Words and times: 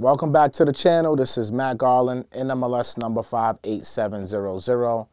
Welcome 0.00 0.30
back 0.30 0.52
to 0.52 0.64
the 0.64 0.72
channel. 0.72 1.16
This 1.16 1.36
is 1.36 1.50
Matt 1.50 1.78
Garland, 1.78 2.30
NMLS 2.30 2.98
number 2.98 3.20
58700, 3.20 5.06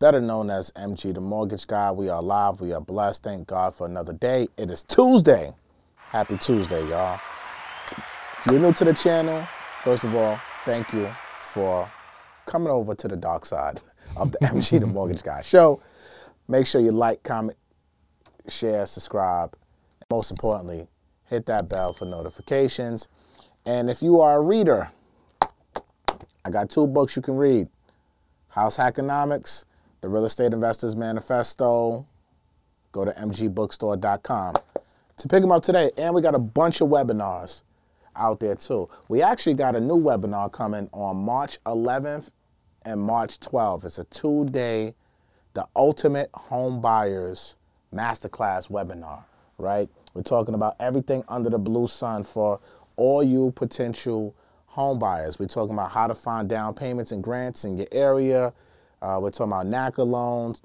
better 0.00 0.20
known 0.20 0.50
as 0.50 0.70
MG 0.72 1.14
the 1.14 1.20
Mortgage 1.22 1.66
Guy. 1.66 1.90
We 1.92 2.10
are 2.10 2.20
live. 2.20 2.60
We 2.60 2.74
are 2.74 2.80
blessed. 2.82 3.22
Thank 3.22 3.48
God 3.48 3.72
for 3.72 3.86
another 3.86 4.12
day. 4.12 4.46
It 4.58 4.70
is 4.70 4.84
Tuesday. 4.84 5.54
Happy 5.96 6.36
Tuesday, 6.36 6.86
y'all. 6.90 7.18
If 8.40 8.52
you're 8.52 8.60
new 8.60 8.74
to 8.74 8.84
the 8.84 8.92
channel, 8.92 9.48
first 9.82 10.04
of 10.04 10.14
all, 10.14 10.38
thank 10.66 10.92
you 10.92 11.10
for 11.38 11.90
coming 12.44 12.68
over 12.68 12.94
to 12.96 13.08
the 13.08 13.16
dark 13.16 13.46
side 13.46 13.80
of 14.18 14.30
the 14.32 14.38
MG 14.40 14.78
the 14.78 14.86
Mortgage 14.86 15.22
Guy 15.22 15.40
show. 15.40 15.80
Make 16.48 16.66
sure 16.66 16.82
you 16.82 16.92
like, 16.92 17.22
comment, 17.22 17.56
share, 18.46 18.84
subscribe. 18.84 19.56
Most 20.10 20.30
importantly, 20.30 20.86
hit 21.24 21.46
that 21.46 21.70
bell 21.70 21.94
for 21.94 22.04
notifications. 22.04 23.08
And 23.68 23.90
if 23.90 24.00
you 24.00 24.22
are 24.22 24.36
a 24.36 24.40
reader, 24.40 24.90
I 26.42 26.50
got 26.50 26.70
two 26.70 26.86
books 26.86 27.14
you 27.14 27.20
can 27.20 27.36
read 27.36 27.68
House 28.48 28.78
Hackonomics, 28.78 29.66
The 30.00 30.08
Real 30.08 30.24
Estate 30.24 30.54
Investors 30.54 30.96
Manifesto. 30.96 32.06
Go 32.92 33.04
to 33.04 33.10
mgbookstore.com 33.12 34.54
to 35.18 35.28
pick 35.28 35.42
them 35.42 35.52
up 35.52 35.62
today. 35.62 35.90
And 35.98 36.14
we 36.14 36.22
got 36.22 36.34
a 36.34 36.38
bunch 36.38 36.80
of 36.80 36.88
webinars 36.88 37.62
out 38.16 38.40
there 38.40 38.54
too. 38.54 38.88
We 39.10 39.20
actually 39.20 39.52
got 39.52 39.76
a 39.76 39.80
new 39.80 40.00
webinar 40.00 40.50
coming 40.50 40.88
on 40.92 41.18
March 41.18 41.62
11th 41.66 42.30
and 42.86 42.98
March 42.98 43.38
12th. 43.38 43.84
It's 43.84 43.98
a 43.98 44.04
two 44.04 44.46
day, 44.46 44.94
the 45.52 45.66
Ultimate 45.76 46.30
Home 46.32 46.80
Buyers 46.80 47.56
Masterclass 47.94 48.70
webinar, 48.70 49.24
right? 49.58 49.90
We're 50.14 50.22
talking 50.22 50.54
about 50.54 50.76
everything 50.80 51.22
under 51.28 51.50
the 51.50 51.58
blue 51.58 51.86
sun 51.86 52.22
for 52.22 52.60
all 52.98 53.22
you 53.22 53.52
potential 53.52 54.34
home 54.66 54.98
buyers. 54.98 55.38
We're 55.38 55.46
talking 55.46 55.72
about 55.72 55.90
how 55.90 56.06
to 56.06 56.14
find 56.14 56.48
down 56.48 56.74
payments 56.74 57.12
and 57.12 57.22
grants 57.22 57.64
in 57.64 57.78
your 57.78 57.86
area. 57.92 58.52
Uh, 59.00 59.18
we're 59.22 59.30
talking 59.30 59.52
about 59.52 59.66
NACA 59.66 60.06
loans, 60.06 60.62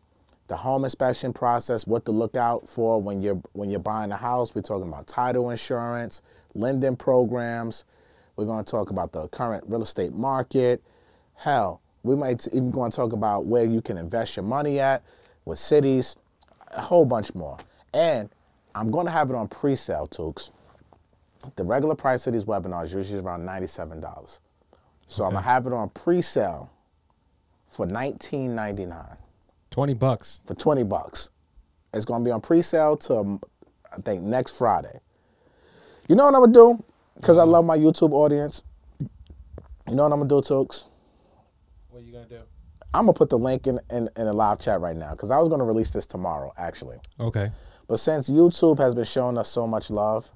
the 0.47 0.57
home 0.57 0.83
inspection 0.83 1.31
process, 1.31 1.88
what 1.88 2.05
to 2.05 2.11
look 2.11 2.35
out 2.35 2.67
for 2.67 3.02
when 3.02 3.22
you're 3.22 3.41
when 3.53 3.69
you're 3.69 3.80
buying 3.80 4.11
a 4.11 4.17
house. 4.17 4.53
We're 4.53 4.63
talking 4.63 4.89
about 4.89 5.07
title 5.07 5.52
insurance, 5.52 6.22
lending 6.55 6.95
programs. 6.95 7.85
We're 8.35 8.45
going 8.45 8.66
to 8.66 8.69
talk 8.69 8.89
about 8.89 9.11
the 9.11 9.27
current 9.27 9.63
real 9.67 9.83
estate 9.83 10.13
market. 10.13 10.83
Hell, 11.35 11.81
we 12.02 12.16
might 12.16 12.47
even 12.47 12.72
going 12.72 12.89
to 12.91 12.95
talk 12.95 13.13
about 13.13 13.45
where 13.45 13.63
you 13.63 13.81
can 13.81 13.97
invest 13.97 14.35
your 14.35 14.44
money 14.44 14.79
at 14.79 15.03
with 15.45 15.59
cities, 15.59 16.16
a 16.72 16.81
whole 16.81 17.05
bunch 17.05 17.35
more. 17.35 17.57
And 17.94 18.29
I'm 18.73 18.89
going 18.89 19.05
to 19.05 19.11
have 19.11 19.29
it 19.29 19.35
on 19.35 19.47
pre-sale, 19.47 20.07
Tukes. 20.07 20.50
The 21.55 21.63
regular 21.63 21.95
price 21.95 22.25
of 22.27 22.33
these 22.33 22.45
webinars 22.45 22.94
usually 22.94 23.19
is 23.19 23.23
around 23.25 23.45
$97. 23.45 24.39
So 25.05 25.25
I'm 25.25 25.31
gonna 25.33 25.41
have 25.41 25.67
it 25.67 25.73
on 25.73 25.89
pre-sale 25.89 26.69
for 27.67 27.85
$19.99 27.85 29.17
Twenty 29.72 29.94
bucks. 29.94 30.39
for 30.45 30.53
20 30.53 30.83
bucks. 30.83 31.30
It's 31.94 32.05
gonna 32.05 32.23
be 32.23 32.31
on 32.31 32.41
pre-sale 32.41 32.97
to 32.97 33.39
I 33.91 33.97
think 34.02 34.23
next 34.23 34.58
Friday. 34.58 35.00
You 36.08 36.16
know 36.16 36.25
what 36.25 36.35
I'm 36.35 36.41
gonna 36.41 36.53
do? 36.53 36.83
Because 37.16 37.38
I 37.38 37.44
love 37.44 37.66
my 37.66 37.78
YouTube 37.78 38.11
audience. 38.11 38.63
You 39.00 39.95
know 39.95 40.03
what 40.03 40.13
I'm 40.13 40.19
gonna 40.19 40.30
do, 40.30 40.41
Tukes? 40.41 40.85
What 41.89 42.00
are 42.00 42.05
you 42.05 42.11
gonna 42.13 42.25
do? 42.28 42.39
I'm 42.94 43.05
gonna 43.05 43.13
put 43.13 43.30
the 43.30 43.38
link 43.38 43.67
in, 43.67 43.80
in, 43.91 44.09
in 44.16 44.25
the 44.25 44.33
live 44.33 44.59
chat 44.59 44.80
right 44.81 44.95
now 44.95 45.11
because 45.11 45.31
I 45.31 45.38
was 45.38 45.50
gonna 45.50 45.66
release 45.66 45.91
this 45.91 46.05
tomorrow, 46.05 46.53
actually. 46.57 46.97
Okay. 47.19 47.52
But 47.88 47.97
since 47.97 48.30
YouTube 48.30 48.78
has 48.80 48.95
been 48.95 49.03
showing 49.05 49.38
us 49.38 49.50
so 49.50 49.67
much 49.67 49.89
love, 49.89 50.31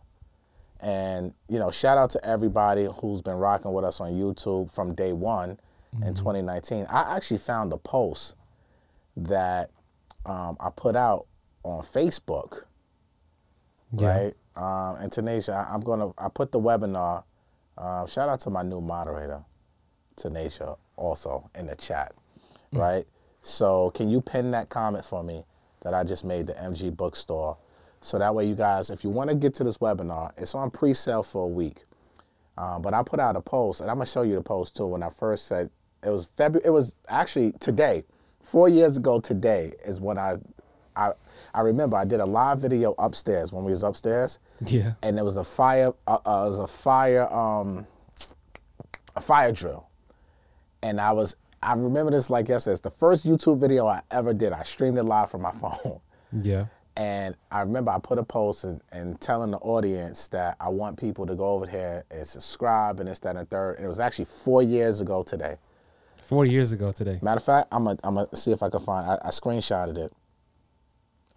and 0.80 1.34
you 1.50 1.60
know, 1.60 1.72
shout 1.72 1.98
out 1.98 2.10
to 2.12 2.26
everybody 2.26 2.86
who's 2.86 3.22
been 3.22 3.36
rocking 3.38 3.74
with 3.74 3.86
us 3.86 4.00
on 4.02 4.14
YouTube 4.14 4.72
from 4.72 4.94
day 4.94 5.14
one 5.14 5.60
in 6.06 6.14
2019. 6.14 6.86
I 6.90 7.16
actually 7.16 7.38
found 7.38 7.74
a 7.74 7.78
post 7.78 8.36
that 9.16 9.72
um, 10.26 10.58
I 10.60 10.70
put 10.70 10.96
out 10.96 11.26
on 11.64 11.82
Facebook, 11.82 12.64
Yeah. 13.94 14.08
right? 14.08 14.34
Um, 14.56 14.96
and 15.02 15.12
Tanisha, 15.12 15.54
I, 15.54 15.74
I'm 15.74 15.82
gonna 15.82 16.12
I 16.18 16.30
put 16.30 16.52
the 16.52 16.60
webinar. 16.60 17.24
Uh, 17.78 18.06
shout 18.08 18.28
out 18.30 18.40
to 18.42 18.50
my 18.50 18.64
new 18.64 18.82
moderator, 18.82 19.44
Tanisha, 20.16 20.78
also 20.96 21.50
in 21.58 21.68
the 21.68 21.76
chat, 21.76 22.14
right? 22.74 23.06
So 23.42 23.92
can 23.92 24.10
you 24.10 24.20
pin 24.20 24.52
that 24.52 24.70
comment 24.70 25.06
for 25.06 25.24
me 25.24 25.46
that 25.82 25.94
I 25.94 26.04
just 26.04 26.26
made 26.26 26.48
the 26.48 26.54
MG 26.54 26.92
Bookstore, 26.96 27.56
so 28.08 28.18
that 28.18 28.34
way 28.34 28.46
you 28.46 28.56
guys, 28.56 28.90
if 28.90 29.04
you 29.04 29.10
want 29.10 29.30
to 29.30 29.36
get 29.36 29.54
to 29.56 29.64
this 29.64 29.78
webinar, 29.80 30.32
it's 30.38 30.56
on 30.56 30.72
pre-sale 30.72 31.24
for 31.24 31.44
a 31.44 31.48
week. 31.48 31.84
Uh, 32.58 32.80
but 32.80 32.94
I 32.94 33.04
put 33.04 33.20
out 33.20 33.36
a 33.36 33.42
post, 33.42 33.82
and 33.82 33.90
I'm 33.92 33.98
gonna 33.98 34.06
show 34.06 34.22
you 34.24 34.36
the 34.36 34.42
post 34.42 34.76
too. 34.78 34.88
When 34.88 35.04
I 35.04 35.10
first 35.10 35.48
said 35.48 35.70
it 36.04 36.10
was 36.10 36.26
February, 36.26 36.66
it 36.66 36.72
was 36.72 36.96
actually 37.10 37.52
today, 37.60 38.04
four 38.42 38.70
years 38.70 38.98
ago 38.98 39.20
today 39.20 39.74
is 39.86 40.00
when 40.00 40.18
I, 40.18 40.38
I, 40.96 41.12
I 41.54 41.62
remember 41.62 41.98
I 41.98 42.06
did 42.06 42.20
a 42.20 42.26
live 42.26 42.60
video 42.60 42.96
upstairs 42.98 43.52
when 43.52 43.64
we 43.66 43.72
was 43.72 43.84
upstairs, 43.84 44.40
Yeah. 44.66 44.94
and 45.04 45.18
there 45.18 45.26
was 45.26 45.38
a 45.38 45.44
fire, 45.44 45.94
uh, 46.08 46.18
uh, 46.26 46.44
it 46.46 46.50
was 46.50 46.60
a 46.60 46.68
fire, 46.68 47.32
um, 47.32 47.86
a 49.16 49.22
fire 49.22 49.52
drill, 49.52 49.88
and 50.82 51.00
I 51.02 51.12
was, 51.12 51.36
I 51.62 51.74
remember 51.74 52.12
this 52.12 52.30
like 52.30 52.48
yesterday. 52.48 52.74
It's 52.74 52.82
the 52.82 52.90
first 52.90 53.26
YouTube 53.28 53.60
video 53.60 53.86
I 53.86 54.02
ever 54.12 54.34
did. 54.34 54.54
I 54.54 54.64
streamed 54.64 54.98
it 54.98 55.04
live 55.04 55.30
from 55.30 55.42
my 55.42 55.52
phone. 55.62 56.00
Yeah. 56.42 56.66
And 56.98 57.36
I 57.52 57.62
remember 57.62 57.92
I 57.92 58.00
put 58.00 58.18
a 58.18 58.24
post 58.24 58.64
and, 58.64 58.82
and 58.92 59.22
telling 59.22 59.52
the 59.52 59.60
audience 59.60 60.28
that 60.30 60.58
I 60.60 60.70
want 60.70 60.98
people 60.98 61.28
to 61.28 61.36
go 61.36 61.46
over 61.52 61.68
here 61.68 62.04
and 62.10 62.26
subscribe 62.26 63.00
and 63.00 63.08
this, 63.08 63.20
that, 63.20 63.36
and 63.36 63.48
third. 63.48 63.76
And 63.76 63.86
it 63.86 63.88
was 63.88 64.00
actually 64.00 64.26
four 64.26 64.64
years 64.64 65.00
ago 65.00 65.22
today. 65.22 65.58
Four 66.24 66.48
years 66.48 66.72
ago 66.72 66.92
today. 66.92 67.20
Matter 67.22 67.38
of 67.38 67.44
fact, 67.44 67.68
I'm 67.72 67.84
gonna 67.84 68.00
I'm 68.04 68.16
gonna 68.16 68.36
see 68.36 68.52
if 68.52 68.64
I 68.64 68.70
can 68.70 68.80
find. 68.80 69.10
I, 69.10 69.20
I 69.26 69.30
screenshotted 69.30 69.98
it. 69.98 70.14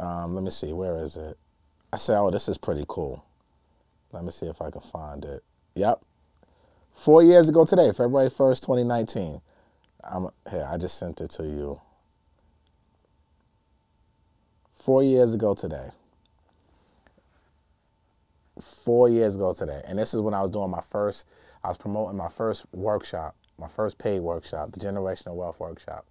Um, 0.00 0.34
let 0.34 0.42
me 0.42 0.50
see. 0.50 0.72
Where 0.72 0.96
is 0.96 1.18
it? 1.18 1.36
I 1.92 1.98
said, 1.98 2.18
oh, 2.18 2.30
this 2.30 2.48
is 2.48 2.56
pretty 2.56 2.86
cool. 2.88 3.22
Let 4.12 4.24
me 4.24 4.30
see 4.30 4.46
if 4.46 4.62
I 4.62 4.70
can 4.70 4.80
find 4.80 5.22
it. 5.26 5.44
Yep. 5.74 6.02
Four 6.94 7.22
years 7.22 7.50
ago 7.50 7.66
today, 7.66 7.92
February 7.92 8.30
1st, 8.30 8.60
2019. 8.62 9.40
I'm, 10.02 10.28
here, 10.50 10.66
I 10.70 10.78
just 10.78 10.98
sent 10.98 11.20
it 11.20 11.30
to 11.32 11.42
you. 11.42 11.80
Four 14.80 15.02
years 15.02 15.34
ago 15.34 15.52
today. 15.52 15.90
Four 18.58 19.10
years 19.10 19.36
ago 19.36 19.52
today. 19.52 19.82
And 19.86 19.98
this 19.98 20.14
is 20.14 20.22
when 20.22 20.32
I 20.32 20.40
was 20.40 20.48
doing 20.48 20.70
my 20.70 20.80
first, 20.80 21.26
I 21.62 21.68
was 21.68 21.76
promoting 21.76 22.16
my 22.16 22.28
first 22.28 22.64
workshop, 22.72 23.36
my 23.58 23.68
first 23.68 23.98
paid 23.98 24.20
workshop, 24.20 24.72
the 24.72 24.80
Generational 24.80 25.34
Wealth 25.34 25.60
Workshop. 25.60 26.06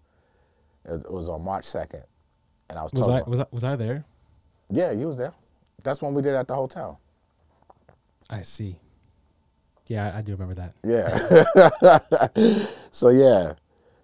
It, 0.85 1.11
was 1.11 1.29
on 1.29 1.43
March 1.43 1.65
2nd. 1.65 2.03
And 2.69 2.77
I 2.77 2.83
was, 2.83 2.93
Was 2.93 3.07
talking 3.07 3.25
I 3.25 3.29
was 3.29 3.39
I, 3.39 3.45
was 3.51 3.63
I 3.63 3.75
there? 3.75 4.05
yeah, 4.69 4.91
you 4.91 5.07
was 5.07 5.17
there. 5.17 5.33
That's 5.83 6.03
when 6.03 6.13
we 6.13 6.21
did 6.21 6.35
it 6.35 6.37
at 6.37 6.47
the 6.47 6.55
hotel. 6.55 6.99
I 8.29 8.43
see. 8.43 8.75
Yeah, 9.87 10.15
I 10.15 10.21
do 10.21 10.35
remember 10.35 10.53
that. 10.53 10.75
Yeah. 10.83 12.67
so 12.91 13.09
yeah. 13.09 13.53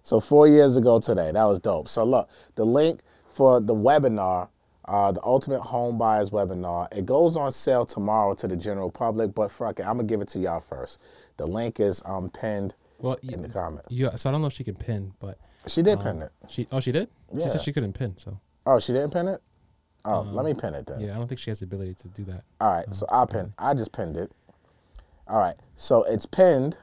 So 0.02 0.18
four 0.18 0.48
years 0.48 0.76
ago 0.76 0.98
today, 0.98 1.30
that 1.30 1.44
was 1.44 1.60
dope. 1.60 1.86
So 1.86 2.02
look, 2.02 2.28
the 2.56 2.64
link 2.64 3.02
for 3.28 3.60
the 3.60 3.74
webinar, 3.74 4.48
uh, 4.88 5.12
the 5.12 5.22
Ultimate 5.24 5.60
Home 5.60 5.98
Buyers 5.98 6.30
webinar, 6.30 6.88
it 6.96 7.06
goes 7.06 7.36
on 7.36 7.50
sale 7.52 7.84
tomorrow 7.86 8.34
to 8.34 8.46
the 8.48 8.56
general 8.56 8.90
public. 8.90 9.34
But 9.34 9.50
fuck 9.50 9.80
it, 9.80 9.82
I'm 9.86 9.96
gonna 9.96 10.04
give 10.04 10.20
it 10.20 10.28
to 10.28 10.38
y'all 10.38 10.60
first. 10.60 11.02
The 11.36 11.46
link 11.46 11.80
is 11.80 12.02
um 12.06 12.30
pinned 12.30 12.74
Well, 12.98 13.18
in 13.22 13.42
the 13.42 13.48
y- 13.48 13.54
comment. 13.54 13.84
yeah. 13.88 14.14
So 14.16 14.30
I 14.30 14.32
don't 14.32 14.40
know 14.40 14.46
if 14.48 14.52
she 14.54 14.64
can 14.64 14.74
pin, 14.76 15.12
but 15.20 15.38
She 15.66 15.82
did 15.82 15.98
um, 15.98 16.02
pin 16.04 16.22
it. 16.22 16.30
She 16.48 16.66
oh 16.72 16.80
she 16.80 16.92
did. 16.92 17.08
Yeah. 17.34 17.44
She 17.44 17.50
said 17.50 17.62
she 17.62 17.72
couldn't 17.72 17.92
pin. 17.94 18.16
So 18.16 18.38
Oh, 18.66 18.78
she 18.80 18.92
didn't 18.92 19.12
pin 19.12 19.28
it. 19.28 19.40
Oh, 20.04 20.20
let 20.20 20.44
me 20.44 20.54
pin 20.54 20.74
it 20.74 20.86
then. 20.86 21.00
yeah, 21.00 21.14
I 21.14 21.18
don't 21.18 21.26
think 21.26 21.40
she 21.40 21.50
has 21.50 21.58
the 21.58 21.64
ability 21.64 21.94
to 21.94 22.08
do 22.08 22.22
that. 22.26 22.44
All 22.60 22.72
right, 22.72 22.86
so 22.94 23.06
I 23.10 23.24
pinned. 23.26 23.52
I 23.58 23.74
just 23.74 23.92
pinned 23.92 24.16
it. 24.16 24.30
All 25.26 25.38
right, 25.40 25.56
so 25.74 26.04
it's 26.04 26.26
pinned. 26.26 26.78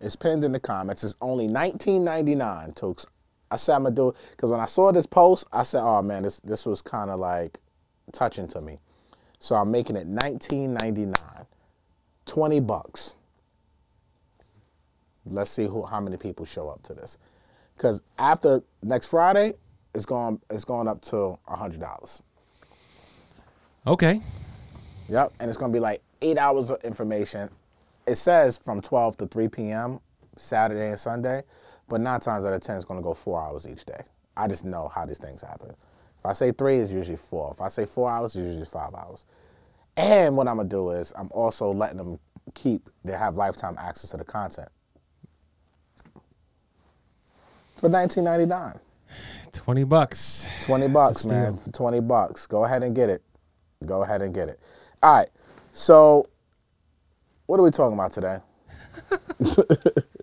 It's 0.00 0.16
pinned 0.16 0.42
in 0.42 0.52
the 0.52 0.60
comments. 0.60 1.04
It's 1.04 1.14
only 1.20 1.48
$19.99, 1.48 2.74
Tooks. 2.74 3.06
I 3.50 3.56
said 3.56 3.76
I'm 3.76 3.84
gonna 3.84 3.94
do 3.94 4.08
it 4.10 4.16
because 4.30 4.50
when 4.50 4.60
I 4.60 4.66
saw 4.66 4.92
this 4.92 5.06
post, 5.06 5.46
I 5.52 5.62
said, 5.62 5.82
"Oh 5.82 6.02
man, 6.02 6.22
this 6.22 6.40
this 6.40 6.66
was 6.66 6.82
kind 6.82 7.10
of 7.10 7.20
like 7.20 7.58
touching 8.12 8.48
to 8.48 8.60
me." 8.60 8.78
So 9.38 9.54
I'm 9.54 9.70
making 9.70 9.96
it 9.96 10.08
$19.99, 10.08 11.46
20 12.24 12.60
bucks. 12.60 13.16
Let's 15.26 15.50
see 15.50 15.66
who 15.66 15.84
how 15.84 16.00
many 16.00 16.16
people 16.16 16.44
show 16.44 16.68
up 16.68 16.82
to 16.84 16.94
this, 16.94 17.18
because 17.76 18.02
after 18.18 18.62
next 18.82 19.06
Friday, 19.06 19.54
it's 19.94 20.06
going 20.06 20.40
it's 20.50 20.64
going 20.64 20.88
up 20.88 21.00
to 21.02 21.38
hundred 21.46 21.80
dollars. 21.80 22.22
Okay. 23.86 24.20
Yep, 25.08 25.32
and 25.38 25.48
it's 25.48 25.58
gonna 25.58 25.72
be 25.72 25.80
like 25.80 26.02
eight 26.22 26.38
hours 26.38 26.70
of 26.70 26.82
information. 26.84 27.48
It 28.06 28.16
says 28.16 28.56
from 28.56 28.80
12 28.80 29.16
to 29.18 29.26
3 29.26 29.48
p.m. 29.48 30.00
Saturday 30.36 30.90
and 30.90 30.98
Sunday, 30.98 31.42
but 31.88 32.00
nine 32.00 32.20
times 32.20 32.44
out 32.44 32.52
of 32.52 32.60
ten, 32.60 32.76
it's 32.76 32.84
gonna 32.84 33.02
go 33.02 33.14
four 33.14 33.40
hours 33.40 33.66
each 33.66 33.84
day. 33.84 34.00
I 34.36 34.48
just 34.48 34.64
know 34.64 34.88
how 34.88 35.06
these 35.06 35.18
things 35.18 35.42
happen. 35.42 35.70
If 35.70 36.26
I 36.26 36.32
say 36.32 36.52
three, 36.52 36.76
it's 36.78 36.90
usually 36.90 37.16
four. 37.16 37.50
If 37.52 37.60
I 37.60 37.68
say 37.68 37.84
four 37.86 38.10
hours, 38.10 38.34
it's 38.36 38.46
usually 38.46 38.64
five 38.66 38.94
hours. 38.94 39.26
And 39.96 40.36
what 40.36 40.48
I'm 40.48 40.56
gonna 40.56 40.68
do 40.68 40.90
is 40.90 41.12
I'm 41.16 41.28
also 41.32 41.72
letting 41.72 41.96
them 41.96 42.18
keep 42.54 42.88
they 43.04 43.12
have 43.12 43.36
lifetime 43.36 43.76
access 43.78 44.10
to 44.10 44.16
the 44.16 44.24
content 44.24 44.68
for 47.76 47.88
19.99 47.88 48.78
Twenty 49.52 49.84
bucks. 49.84 50.48
20 50.62 50.88
bucks 50.88 51.26
man 51.26 51.56
for 51.56 51.70
20 51.72 52.00
bucks 52.00 52.46
go 52.46 52.64
ahead 52.64 52.82
and 52.82 52.94
get 52.94 53.08
it 53.10 53.22
go 53.84 54.02
ahead 54.02 54.22
and 54.22 54.34
get 54.34 54.48
it 54.48 54.60
all 55.02 55.14
right 55.16 55.28
so 55.72 56.28
what 57.46 57.58
are 57.58 57.62
we 57.62 57.70
talking 57.70 57.94
about 57.94 58.12
today 58.12 58.38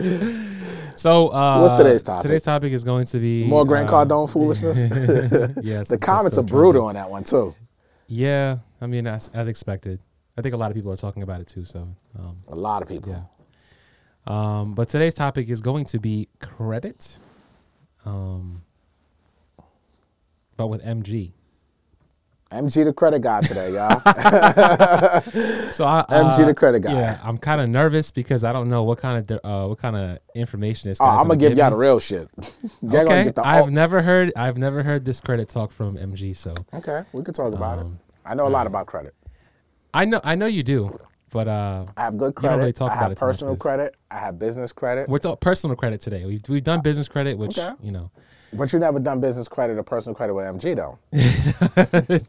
So 0.95 1.29
uh, 1.29 1.61
What's 1.61 1.77
today's 1.77 2.03
topic? 2.03 2.21
Today's 2.21 2.43
topic 2.43 2.71
is 2.73 2.83
going 2.83 3.05
to 3.07 3.17
be 3.19 3.45
more 3.45 3.65
Grant 3.65 3.89
uh, 3.89 4.05
Cardone 4.05 4.31
foolishness 4.31 4.83
yes, 5.63 5.87
the 5.87 5.97
comments 5.97 6.37
are 6.37 6.43
brutal 6.43 6.85
on 6.85 6.95
that 6.95 7.09
one 7.09 7.23
too 7.23 7.55
Yeah, 8.07 8.57
I 8.79 8.85
mean 8.87 9.07
as 9.07 9.29
as 9.33 9.47
expected. 9.47 9.99
I 10.37 10.41
think 10.41 10.53
a 10.53 10.57
lot 10.57 10.71
of 10.71 10.75
people 10.75 10.91
are 10.91 10.97
talking 10.97 11.23
about 11.23 11.41
it 11.41 11.47
too. 11.47 11.65
So 11.65 11.87
um, 12.17 12.37
a 12.47 12.55
lot 12.55 12.81
of 12.81 12.87
people 12.87 13.11
yeah. 13.11 13.23
Um, 14.25 14.73
but 14.73 14.87
today's 14.89 15.13
topic 15.13 15.49
is 15.49 15.61
going 15.61 15.85
to 15.85 15.99
be 15.99 16.29
credit. 16.39 17.17
Um, 18.05 18.63
but 20.55 20.67
with 20.67 20.83
MG. 20.83 21.31
Mg 22.53 22.85
the 22.85 22.93
credit 22.93 23.21
guy 23.21 23.41
today 23.41 23.73
y'all 23.73 23.99
So 25.73 25.85
I, 25.85 26.05
MG 26.09 26.39
uh, 26.39 26.45
the 26.45 26.53
credit 26.53 26.81
guy. 26.81 26.93
Yeah, 26.93 27.19
I'm 27.23 27.37
kind 27.37 27.59
of 27.59 27.67
nervous 27.69 28.11
because 28.11 28.43
I 28.43 28.53
don't 28.53 28.69
know 28.69 28.83
what 28.83 28.99
kind 28.99 29.29
of 29.31 29.39
uh, 29.43 29.67
what 29.67 29.79
kind 29.79 29.95
of 29.95 30.19
information 30.35 30.91
is. 30.91 30.99
oh, 31.01 31.05
i'm 31.05 31.27
gonna 31.27 31.35
give 31.35 31.57
y'all 31.57 31.71
the 31.71 31.75
real 31.75 31.99
shit 31.99 32.27
Okay, 32.83 33.29
the 33.29 33.41
I've 33.43 33.65
oh, 33.65 33.69
never 33.69 34.01
heard 34.01 34.31
I've 34.35 34.57
never 34.57 34.83
heard 34.83 35.03
this 35.05 35.19
credit 35.19 35.49
talk 35.49 35.71
from 35.71 35.97
MG. 35.97 36.35
So 36.35 36.53
okay 36.73 37.03
we 37.11 37.23
could 37.23 37.35
talk 37.35 37.53
about 37.53 37.79
it 37.79 37.81
Um, 37.81 37.99
i 38.25 38.35
know 38.35 38.47
a 38.47 38.49
lot 38.49 38.67
about 38.67 38.85
credit 38.87 39.13
I 39.93 40.05
know 40.05 40.21
I 40.23 40.35
know 40.35 40.47
you 40.47 40.63
do, 40.63 40.95
but 41.31 41.47
uh, 41.47 41.85
I 41.97 42.01
have 42.01 42.17
good 42.17 42.33
credit. 42.35 42.57
really 42.57 42.73
talk 42.73 42.91
I 42.91 42.95
have 42.95 43.11
it 43.11 43.17
personal 43.19 43.55
credit. 43.55 43.95
I 44.09 44.17
have 44.17 44.39
business 44.39 44.73
credit. 44.73 45.07
we're 45.07 45.19
talking 45.19 45.37
personal 45.37 45.75
credit 45.75 46.01
today. 46.01 46.25
We've 46.25 46.41
we've 46.49 46.63
done 46.63 46.81
business 46.81 47.07
credit, 47.07 47.37
which 47.37 47.57
Okay. 47.59 47.73
you 47.81 47.91
know, 47.91 48.09
But 48.55 48.71
you 48.71 48.79
never 48.79 48.99
done 48.99 49.19
business 49.19 49.47
credit 49.47 49.77
or 49.77 49.83
personal 49.83 50.15
credit 50.15 50.33
with 50.33 50.45
MG 50.45 50.75
though. 50.75 50.99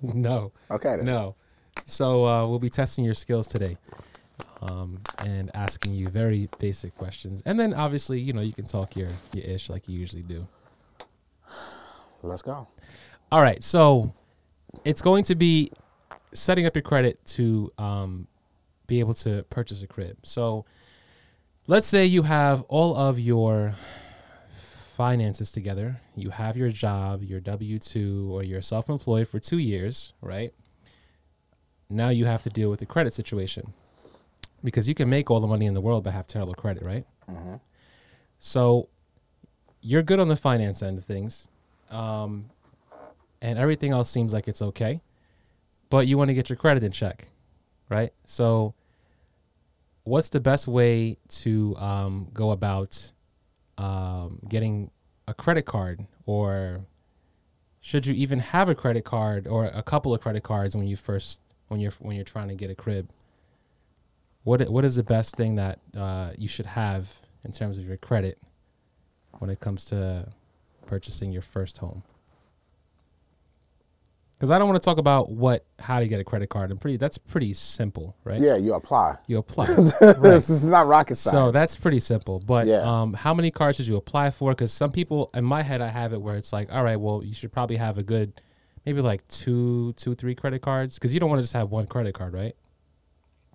no. 0.14 0.52
Okay 0.70 0.96
then. 0.96 1.04
No. 1.04 1.34
So 1.84 2.26
uh, 2.26 2.46
we'll 2.46 2.58
be 2.58 2.70
testing 2.70 3.04
your 3.04 3.14
skills 3.14 3.46
today, 3.46 3.76
um, 4.62 5.00
and 5.24 5.50
asking 5.54 5.94
you 5.94 6.06
very 6.06 6.48
basic 6.58 6.94
questions, 6.94 7.42
and 7.44 7.58
then 7.60 7.74
obviously, 7.74 8.20
you 8.20 8.32
know, 8.32 8.40
you 8.40 8.52
can 8.52 8.66
talk 8.66 8.96
your 8.96 9.08
your 9.32 9.44
ish 9.44 9.68
like 9.68 9.88
you 9.88 9.98
usually 9.98 10.22
do. 10.22 10.46
Let's 12.22 12.42
go. 12.42 12.66
All 13.30 13.42
right. 13.42 13.62
So 13.62 14.14
it's 14.84 15.02
going 15.02 15.24
to 15.24 15.34
be 15.34 15.70
setting 16.32 16.66
up 16.66 16.74
your 16.74 16.82
credit 16.82 17.24
to 17.24 17.70
um, 17.78 18.26
be 18.86 19.00
able 19.00 19.14
to 19.14 19.44
purchase 19.50 19.82
a 19.82 19.86
crib. 19.86 20.18
So 20.22 20.64
let's 21.66 21.86
say 21.86 22.04
you 22.06 22.22
have 22.22 22.62
all 22.62 22.96
of 22.96 23.18
your 23.18 23.74
finances 24.94 25.50
together. 25.50 26.00
You 26.14 26.30
have 26.30 26.56
your 26.56 26.70
job, 26.70 27.22
your 27.22 27.40
W 27.40 27.78
2, 27.78 28.28
or 28.32 28.42
you're 28.42 28.62
self 28.62 28.88
employed 28.88 29.28
for 29.28 29.38
two 29.38 29.58
years, 29.58 30.12
right? 30.20 30.52
Now 31.90 32.08
you 32.08 32.24
have 32.24 32.42
to 32.44 32.50
deal 32.50 32.70
with 32.70 32.80
the 32.80 32.86
credit 32.86 33.12
situation 33.12 33.72
because 34.62 34.88
you 34.88 34.94
can 34.94 35.08
make 35.08 35.30
all 35.30 35.40
the 35.40 35.46
money 35.46 35.66
in 35.66 35.74
the 35.74 35.80
world 35.80 36.04
but 36.04 36.12
have 36.12 36.26
terrible 36.26 36.54
credit, 36.54 36.82
right? 36.82 37.06
So 38.38 38.88
you're 39.80 40.02
good 40.02 40.18
on 40.20 40.28
the 40.28 40.36
finance 40.36 40.82
end 40.82 40.98
of 40.98 41.04
things. 41.04 41.48
Um, 41.90 42.46
and 43.42 43.58
everything 43.58 43.92
else 43.92 44.08
seems 44.08 44.32
like 44.32 44.48
it's 44.48 44.62
okay, 44.62 45.02
but 45.90 46.06
you 46.06 46.16
want 46.16 46.28
to 46.28 46.34
get 46.34 46.48
your 46.48 46.56
credit 46.56 46.82
in 46.82 46.92
check, 46.92 47.28
right? 47.90 48.12
So, 48.24 48.74
what's 50.04 50.30
the 50.30 50.40
best 50.40 50.66
way 50.66 51.18
to 51.28 51.76
um, 51.76 52.28
go 52.32 52.50
about 52.50 53.12
um, 53.78 54.40
getting 54.48 54.90
a 55.26 55.34
credit 55.34 55.64
card, 55.66 56.06
or 56.26 56.86
should 57.80 58.06
you 58.06 58.14
even 58.14 58.38
have 58.38 58.68
a 58.68 58.74
credit 58.74 59.04
card 59.04 59.46
or 59.46 59.66
a 59.66 59.82
couple 59.82 60.14
of 60.14 60.20
credit 60.20 60.42
cards 60.42 60.74
when 60.76 60.86
you 60.86 60.96
first 60.96 61.40
when 61.68 61.80
you're 61.80 61.92
when 61.98 62.16
you're 62.16 62.24
trying 62.24 62.48
to 62.48 62.54
get 62.54 62.70
a 62.70 62.74
crib? 62.74 63.10
What 64.42 64.68
what 64.70 64.84
is 64.84 64.94
the 64.96 65.02
best 65.02 65.36
thing 65.36 65.56
that 65.56 65.80
uh, 65.96 66.32
you 66.38 66.48
should 66.48 66.66
have 66.66 67.20
in 67.44 67.52
terms 67.52 67.78
of 67.78 67.86
your 67.86 67.96
credit 67.96 68.38
when 69.38 69.50
it 69.50 69.60
comes 69.60 69.84
to 69.86 70.32
purchasing 70.86 71.32
your 71.32 71.42
first 71.42 71.78
home? 71.78 72.02
Because 74.36 74.50
I 74.50 74.58
don't 74.58 74.68
want 74.68 74.82
to 74.82 74.84
talk 74.84 74.98
about 74.98 75.30
what 75.30 75.64
how 75.78 76.00
to 76.00 76.08
get 76.08 76.20
a 76.20 76.24
credit 76.24 76.48
card. 76.48 76.70
I'm 76.70 76.78
pretty 76.78 76.96
that's 76.96 77.18
pretty 77.18 77.52
simple, 77.52 78.16
right? 78.24 78.40
Yeah, 78.40 78.56
you 78.56 78.74
apply. 78.74 79.16
You 79.26 79.38
apply. 79.38 79.66
this 80.22 80.50
is 80.50 80.66
not 80.66 80.86
rocket 80.86 81.14
science. 81.16 81.36
So 81.36 81.50
that's 81.50 81.76
pretty 81.76 82.00
simple. 82.00 82.40
But 82.40 82.66
Yeah. 82.66 82.82
um, 82.82 83.14
how 83.14 83.32
many 83.32 83.50
cards 83.50 83.76
should 83.76 83.86
you 83.86 83.96
apply 83.96 84.30
for? 84.30 84.50
Because 84.50 84.72
some 84.72 84.90
people, 84.90 85.30
in 85.34 85.44
my 85.44 85.62
head, 85.62 85.80
I 85.80 85.88
have 85.88 86.12
it 86.12 86.20
where 86.20 86.36
it's 86.36 86.52
like, 86.52 86.70
all 86.72 86.82
right, 86.82 86.96
well, 86.96 87.22
you 87.24 87.32
should 87.32 87.52
probably 87.52 87.76
have 87.76 87.96
a 87.96 88.02
good, 88.02 88.40
maybe 88.84 89.00
like 89.00 89.26
two, 89.28 89.92
two, 89.94 90.14
three 90.14 90.34
credit 90.34 90.62
cards, 90.62 90.96
because 90.96 91.14
you 91.14 91.20
don't 91.20 91.30
want 91.30 91.38
to 91.38 91.44
just 91.44 91.54
have 91.54 91.70
one 91.70 91.86
credit 91.86 92.14
card, 92.14 92.34
right? 92.34 92.56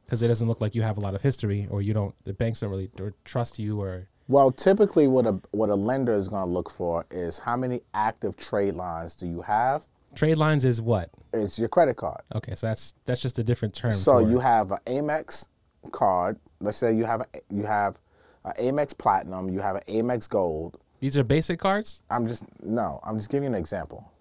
Because 0.05 0.21
it 0.21 0.27
doesn't 0.27 0.47
look 0.47 0.61
like 0.61 0.75
you 0.75 0.81
have 0.81 0.97
a 0.97 1.01
lot 1.01 1.13
of 1.13 1.21
history, 1.21 1.67
or 1.69 1.81
you 1.81 1.93
don't. 1.93 2.15
The 2.23 2.33
banks 2.33 2.61
don't 2.61 2.71
really 2.71 2.89
or 2.99 3.13
trust 3.25 3.59
you, 3.59 3.79
or 3.79 4.07
well, 4.27 4.51
typically 4.51 5.07
what 5.07 5.27
a 5.27 5.39
what 5.51 5.69
a 5.69 5.75
lender 5.75 6.13
is 6.13 6.27
going 6.29 6.45
to 6.45 6.49
look 6.51 6.69
for 6.69 7.05
is 7.11 7.37
how 7.37 7.55
many 7.57 7.81
active 7.93 8.35
trade 8.37 8.73
lines 8.75 9.15
do 9.15 9.27
you 9.27 9.41
have? 9.41 9.85
Trade 10.15 10.35
lines 10.37 10.65
is 10.65 10.81
what? 10.81 11.09
It's 11.33 11.57
your 11.59 11.69
credit 11.69 11.95
card. 11.97 12.21
Okay, 12.35 12.55
so 12.55 12.67
that's 12.67 12.93
that's 13.05 13.21
just 13.21 13.39
a 13.39 13.43
different 13.43 13.73
term. 13.73 13.91
So 13.91 14.19
you 14.19 14.39
have 14.39 14.71
an 14.71 14.79
Amex 14.85 15.47
card. 15.91 16.37
Let's 16.59 16.77
say 16.77 16.93
you 16.93 17.05
have 17.05 17.21
a, 17.21 17.25
you 17.49 17.63
have 17.65 17.99
an 18.45 18.53
Amex 18.59 18.97
Platinum. 18.97 19.49
You 19.49 19.59
have 19.59 19.75
an 19.75 19.83
Amex 19.87 20.29
Gold. 20.29 20.77
these 20.99 21.17
are 21.17 21.23
basic 21.23 21.59
cards. 21.59 22.03
I'm 22.09 22.27
just 22.27 22.43
no. 22.63 22.99
I'm 23.03 23.17
just 23.17 23.29
giving 23.29 23.49
you 23.49 23.55
an 23.55 23.59
example. 23.59 24.11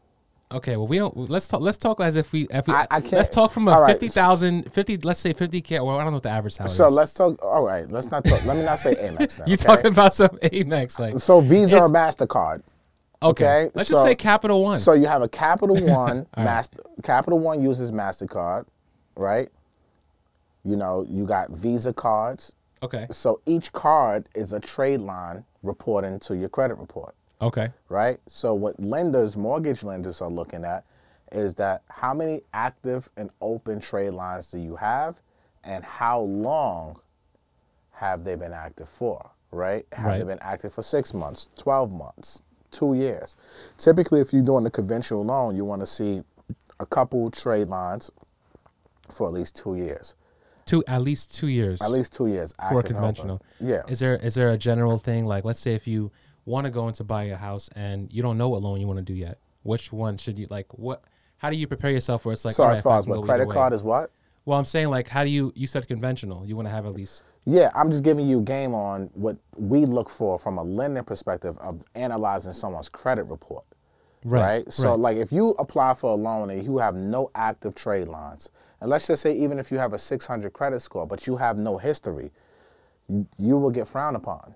Okay, 0.51 0.77
well 0.79 0.87
we 0.87 0.97
don't. 0.99 1.15
Let's 1.29 1.47
talk. 1.47 1.61
Let's 1.61 1.77
talk 1.77 2.01
as 2.01 2.17
if 2.17 2.33
we. 2.33 2.47
If 2.51 2.67
we 2.69 2.73
I- 2.73 2.87
I 2.91 3.01
can't- 3.01 3.13
let's 3.13 3.29
talk 3.29 3.51
from 3.51 3.69
a 3.69 3.79
right. 3.81 3.93
50,000, 3.93 4.73
50, 4.73 4.97
Let's 4.99 5.21
say 5.21 5.35
fifty 5.35 5.61
k. 5.61 5.79
Well, 5.79 5.91
I 5.97 5.99
don't 6.05 6.07
know 6.07 6.17
what 6.17 6.23
the 6.23 6.31
average 6.31 6.55
salary 6.55 6.71
So 6.71 6.87
is. 6.87 6.93
let's 6.95 7.13
talk. 7.13 7.43
All 7.45 7.63
right, 7.63 7.91
let's 7.91 8.11
not 8.11 8.25
talk. 8.25 8.43
let 8.47 8.57
me 8.57 8.63
not 8.63 8.79
say 8.79 8.95
Amex 8.95 9.39
now. 9.41 9.45
you 9.47 9.55
okay? 9.55 9.65
talking 9.65 9.87
about 9.93 10.15
some 10.15 10.29
Amex 10.43 10.99
like? 10.99 11.19
So 11.19 11.41
Visa 11.41 11.81
or 11.81 11.89
Mastercard. 11.91 12.63
Okay, 13.23 13.45
okay, 13.65 13.71
let's 13.75 13.89
so- 13.89 13.95
just 13.97 14.05
say 14.05 14.15
Capital 14.15 14.63
One. 14.63 14.79
So 14.79 14.93
you 14.93 15.07
have 15.07 15.23
a 15.23 15.29
Capital 15.29 15.77
One 15.87 16.27
right. 16.37 16.45
master. 16.45 16.83
Capital 17.03 17.39
One 17.39 17.61
uses 17.63 17.91
Mastercard, 17.93 18.67
right? 19.17 19.49
You 20.65 20.77
know, 20.77 21.05
you 21.09 21.25
got 21.25 21.51
Visa 21.51 21.93
cards. 21.93 22.55
okay, 22.83 23.07
So 23.11 23.41
each 23.47 23.73
card 23.73 24.29
is 24.35 24.53
a 24.53 24.61
trade 24.61 25.01
line 25.01 25.45
reporting 25.63 26.19
to 26.21 26.37
your 26.37 26.49
credit 26.49 26.77
report, 26.79 27.15
okay, 27.43 27.71
right? 27.89 28.21
So 28.29 28.55
what 28.55 28.79
lenders, 28.79 29.37
mortgage 29.37 29.83
lenders, 29.83 30.21
are 30.23 30.31
looking 30.31 30.65
at 30.65 30.85
is 31.33 31.55
that 31.55 31.83
how 31.89 32.15
many 32.15 32.43
active 32.55 33.09
and 33.17 33.31
open 33.41 33.81
trade 33.81 34.11
lines 34.11 34.51
do 34.51 34.59
you 34.59 34.77
have, 34.77 35.21
and 35.65 35.85
how 35.85 36.21
long 36.21 37.01
have 37.93 38.23
they 38.25 38.35
been 38.37 38.53
active 38.53 38.89
for, 38.89 39.29
right? 39.51 39.85
Have 39.93 40.19
they 40.19 40.25
been 40.25 40.39
active 40.41 40.73
for 40.73 40.83
six 40.83 41.13
months, 41.13 41.49
12 41.57 41.93
months, 41.93 42.43
two 42.71 42.95
years? 42.95 43.37
Typically, 43.77 44.21
if 44.21 44.33
you're 44.33 44.43
doing 44.43 44.67
a 44.67 44.71
conventional 44.71 45.25
loan, 45.25 45.57
you 45.57 45.65
want 45.65 45.83
to 45.83 45.87
see 45.87 46.23
a 46.81 46.87
couple 46.87 47.31
trade 47.31 47.69
lines 47.69 48.11
for 49.11 49.27
at 49.29 49.35
least 49.35 49.57
two 49.57 49.77
years. 49.77 50.15
two 50.67 50.85
at 50.87 51.03
least 51.03 51.35
two 51.35 51.49
years. 51.49 51.81
At 51.81 51.91
least 51.91 52.13
two 52.13 52.27
years. 52.27 52.53
for 52.53 52.63
active 52.63 52.77
and 52.77 52.85
open. 52.85 52.95
conventional. 52.95 53.43
Yeah. 53.61 53.83
Is 53.89 53.99
there 54.01 54.17
is 54.17 54.35
there 54.35 54.51
a 54.51 54.59
general 54.59 54.99
thing 54.99 55.25
like 55.25 55.45
let's 55.45 55.61
say 55.61 55.75
if 55.75 55.87
you 55.87 56.11
want 56.45 56.65
to 56.67 56.71
go 56.71 56.89
into 56.89 57.05
buy 57.05 57.25
a 57.25 57.37
house 57.37 57.69
and 57.75 58.13
you 58.13 58.23
don't 58.23 58.39
know 58.39 58.49
what 58.49 58.63
loan 58.63 58.81
you 58.81 58.87
want 58.87 58.99
to 58.99 59.05
do 59.05 59.15
yet, 59.15 59.39
which 59.63 59.93
one 59.93 60.17
should 60.19 60.39
you 60.39 60.47
like? 60.51 60.67
What? 60.79 61.03
How 61.39 61.51
do 61.51 61.57
you 61.57 61.67
prepare 61.67 61.91
yourself 61.91 62.25
where 62.25 62.33
it's 62.33 62.45
like? 62.45 62.55
so 62.55 62.67
as 62.69 62.81
far 62.81 62.99
as 62.99 63.07
what 63.07 63.25
credit 63.25 63.49
card 63.49 63.73
is 63.73 63.83
what? 63.83 64.11
Well, 64.45 64.59
I'm 64.59 64.65
saying 64.65 64.89
like, 64.89 65.09
how 65.09 65.25
do 65.25 65.31
you? 65.31 65.53
You 65.55 65.67
said 65.67 65.87
conventional. 65.87 66.47
You 66.47 66.57
want 66.57 66.69
to 66.69 66.73
have 66.73 66.87
at 66.87 66.95
least. 66.95 67.23
Yeah, 67.49 67.71
I'm 67.75 67.91
just 67.91 68.05
giving 68.05 68.29
you 68.29 68.43
game 68.43 68.75
on 68.75 69.09
what 69.15 69.39
we 69.57 69.87
look 69.87 70.11
for 70.11 70.39
from 70.39 70.59
a 70.59 70.63
lending 70.63 71.03
perspective 71.03 71.57
of 71.59 71.83
analyzing 71.95 72.53
someone's 72.53 72.91
credit 72.91 73.25
report. 73.25 73.65
Right. 74.23 74.43
right? 74.43 74.73
So, 74.73 74.95
like, 74.95 75.17
if 75.17 75.33
you 75.33 75.51
apply 75.53 75.95
for 75.95 76.11
a 76.11 76.15
loan 76.15 76.51
and 76.51 76.63
you 76.63 76.77
have 76.77 76.95
no 76.95 77.31
active 77.35 77.75
trade 77.75 78.07
lines, 78.07 78.51
and 78.83 78.91
let's 78.91 79.07
just 79.07 79.23
say 79.23 79.35
even 79.35 79.59
if 79.59 79.73
you 79.73 79.79
have 79.79 79.95
a 79.95 79.99
600 79.99 80.53
credit 80.53 80.81
score, 80.81 81.07
but 81.07 81.27
you 81.27 81.37
have 81.37 81.59
no 81.59 81.79
history, 81.79 82.33
you, 83.39 83.57
will 83.57 83.71
get 83.71 83.89
frowned 83.89 84.17
upon, 84.17 84.55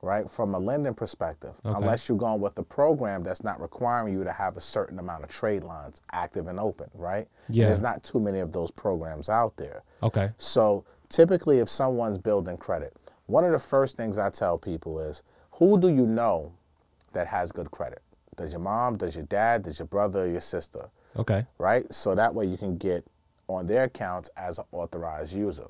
right? 0.00 0.28
From 0.28 0.54
a 0.56 0.58
lending 0.58 0.94
perspective, 0.94 1.54
Okay. 1.64 1.78
unless 1.78 2.08
you're 2.08 2.18
going 2.18 2.40
with 2.40 2.58
a 2.58 2.64
program 2.64 3.22
that's 3.22 3.44
not 3.44 3.60
requiring 3.60 4.12
you 4.12 4.24
to 4.24 4.32
have 4.32 4.56
a 4.56 4.60
certain 4.60 4.98
amount 4.98 5.22
of 5.22 5.30
trade 5.30 5.62
lines 5.62 6.00
active 6.10 6.48
and 6.48 6.58
open, 6.58 6.90
right? 6.94 7.28
And 7.46 7.54
Yeah. 7.56 7.66
There's 7.66 7.80
not 7.80 8.02
too 8.02 8.18
many 8.18 8.40
of 8.40 8.50
those 8.50 8.72
programs 8.72 9.28
out 9.30 9.56
there. 9.56 9.84
okay. 10.02 10.30
So 10.38 10.84
typically, 11.12 11.58
if 11.58 11.68
someone's 11.68 12.18
building 12.18 12.56
credit, 12.56 12.94
one 13.26 13.44
of 13.44 13.52
the 13.52 13.58
first 13.58 13.96
things 13.96 14.18
I 14.18 14.30
tell 14.30 14.58
people 14.58 14.98
is, 14.98 15.22
who 15.52 15.78
do 15.78 15.88
you 15.88 16.06
know 16.06 16.52
that 17.12 17.26
has 17.26 17.52
good 17.52 17.70
credit? 17.70 18.00
Does 18.36 18.52
your 18.52 18.60
mom, 18.60 18.96
does 18.96 19.14
your 19.14 19.26
dad, 19.26 19.62
does 19.62 19.78
your 19.78 19.86
brother, 19.86 20.26
your 20.28 20.40
sister, 20.40 20.88
Okay. 21.16 21.44
right? 21.58 21.90
So 21.92 22.14
that 22.14 22.34
way 22.34 22.46
you 22.46 22.56
can 22.56 22.76
get 22.78 23.04
on 23.48 23.66
their 23.66 23.84
accounts 23.84 24.30
as 24.36 24.58
an 24.58 24.64
authorized 24.72 25.34
user. 25.34 25.66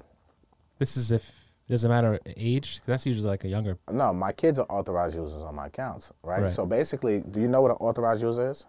This 0.78 0.96
is 0.96 1.10
if 1.10 1.28
it 1.68 1.72
doesn't 1.72 1.90
matter 1.90 2.18
age. 2.36 2.80
That's 2.86 3.06
usually 3.06 3.28
like 3.28 3.44
a 3.44 3.48
younger. 3.48 3.78
No, 3.90 4.12
my 4.12 4.32
kids 4.32 4.58
are 4.58 4.66
authorized 4.68 5.16
users 5.16 5.42
on 5.42 5.54
my 5.56 5.66
accounts, 5.66 6.12
right? 6.22 6.42
Right. 6.42 6.50
So 6.50 6.64
basically, 6.66 7.20
do 7.20 7.40
you 7.40 7.48
know 7.48 7.60
what 7.60 7.70
an 7.72 7.76
authorized 7.80 8.22
user 8.22 8.50
is? 8.50 8.66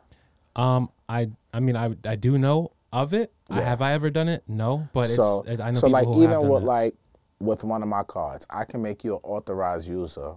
Um, 0.56 0.90
I 1.10 1.30
I 1.54 1.60
mean 1.60 1.76
I 1.76 1.96
I 2.06 2.16
do 2.16 2.38
know 2.38 2.72
of 2.94 3.14
it. 3.14 3.34
I, 3.50 3.58
Yeah. 3.60 3.66
have 3.66 3.82
I 3.82 3.92
ever 3.94 4.10
done 4.10 4.30
it? 4.30 4.44
No, 4.48 4.88
but 4.94 5.08
so, 5.08 5.44
it's 5.48 5.60
I 5.62 5.72
know 5.72 5.80
so 5.80 5.88
people 5.88 5.92
like 5.92 6.06
who 6.06 6.12
have 6.14 6.22
even 6.22 6.42
done 6.42 6.50
with 6.50 6.64
it. 6.64 6.66
like 6.66 6.96
with 7.40 7.64
one 7.64 7.82
of 7.82 7.90
my 7.90 8.04
cards, 8.04 8.46
I 8.50 8.64
can 8.64 8.82
make 8.82 9.04
you 9.04 9.16
an 9.16 9.22
authorized 9.24 9.88
user 9.88 10.34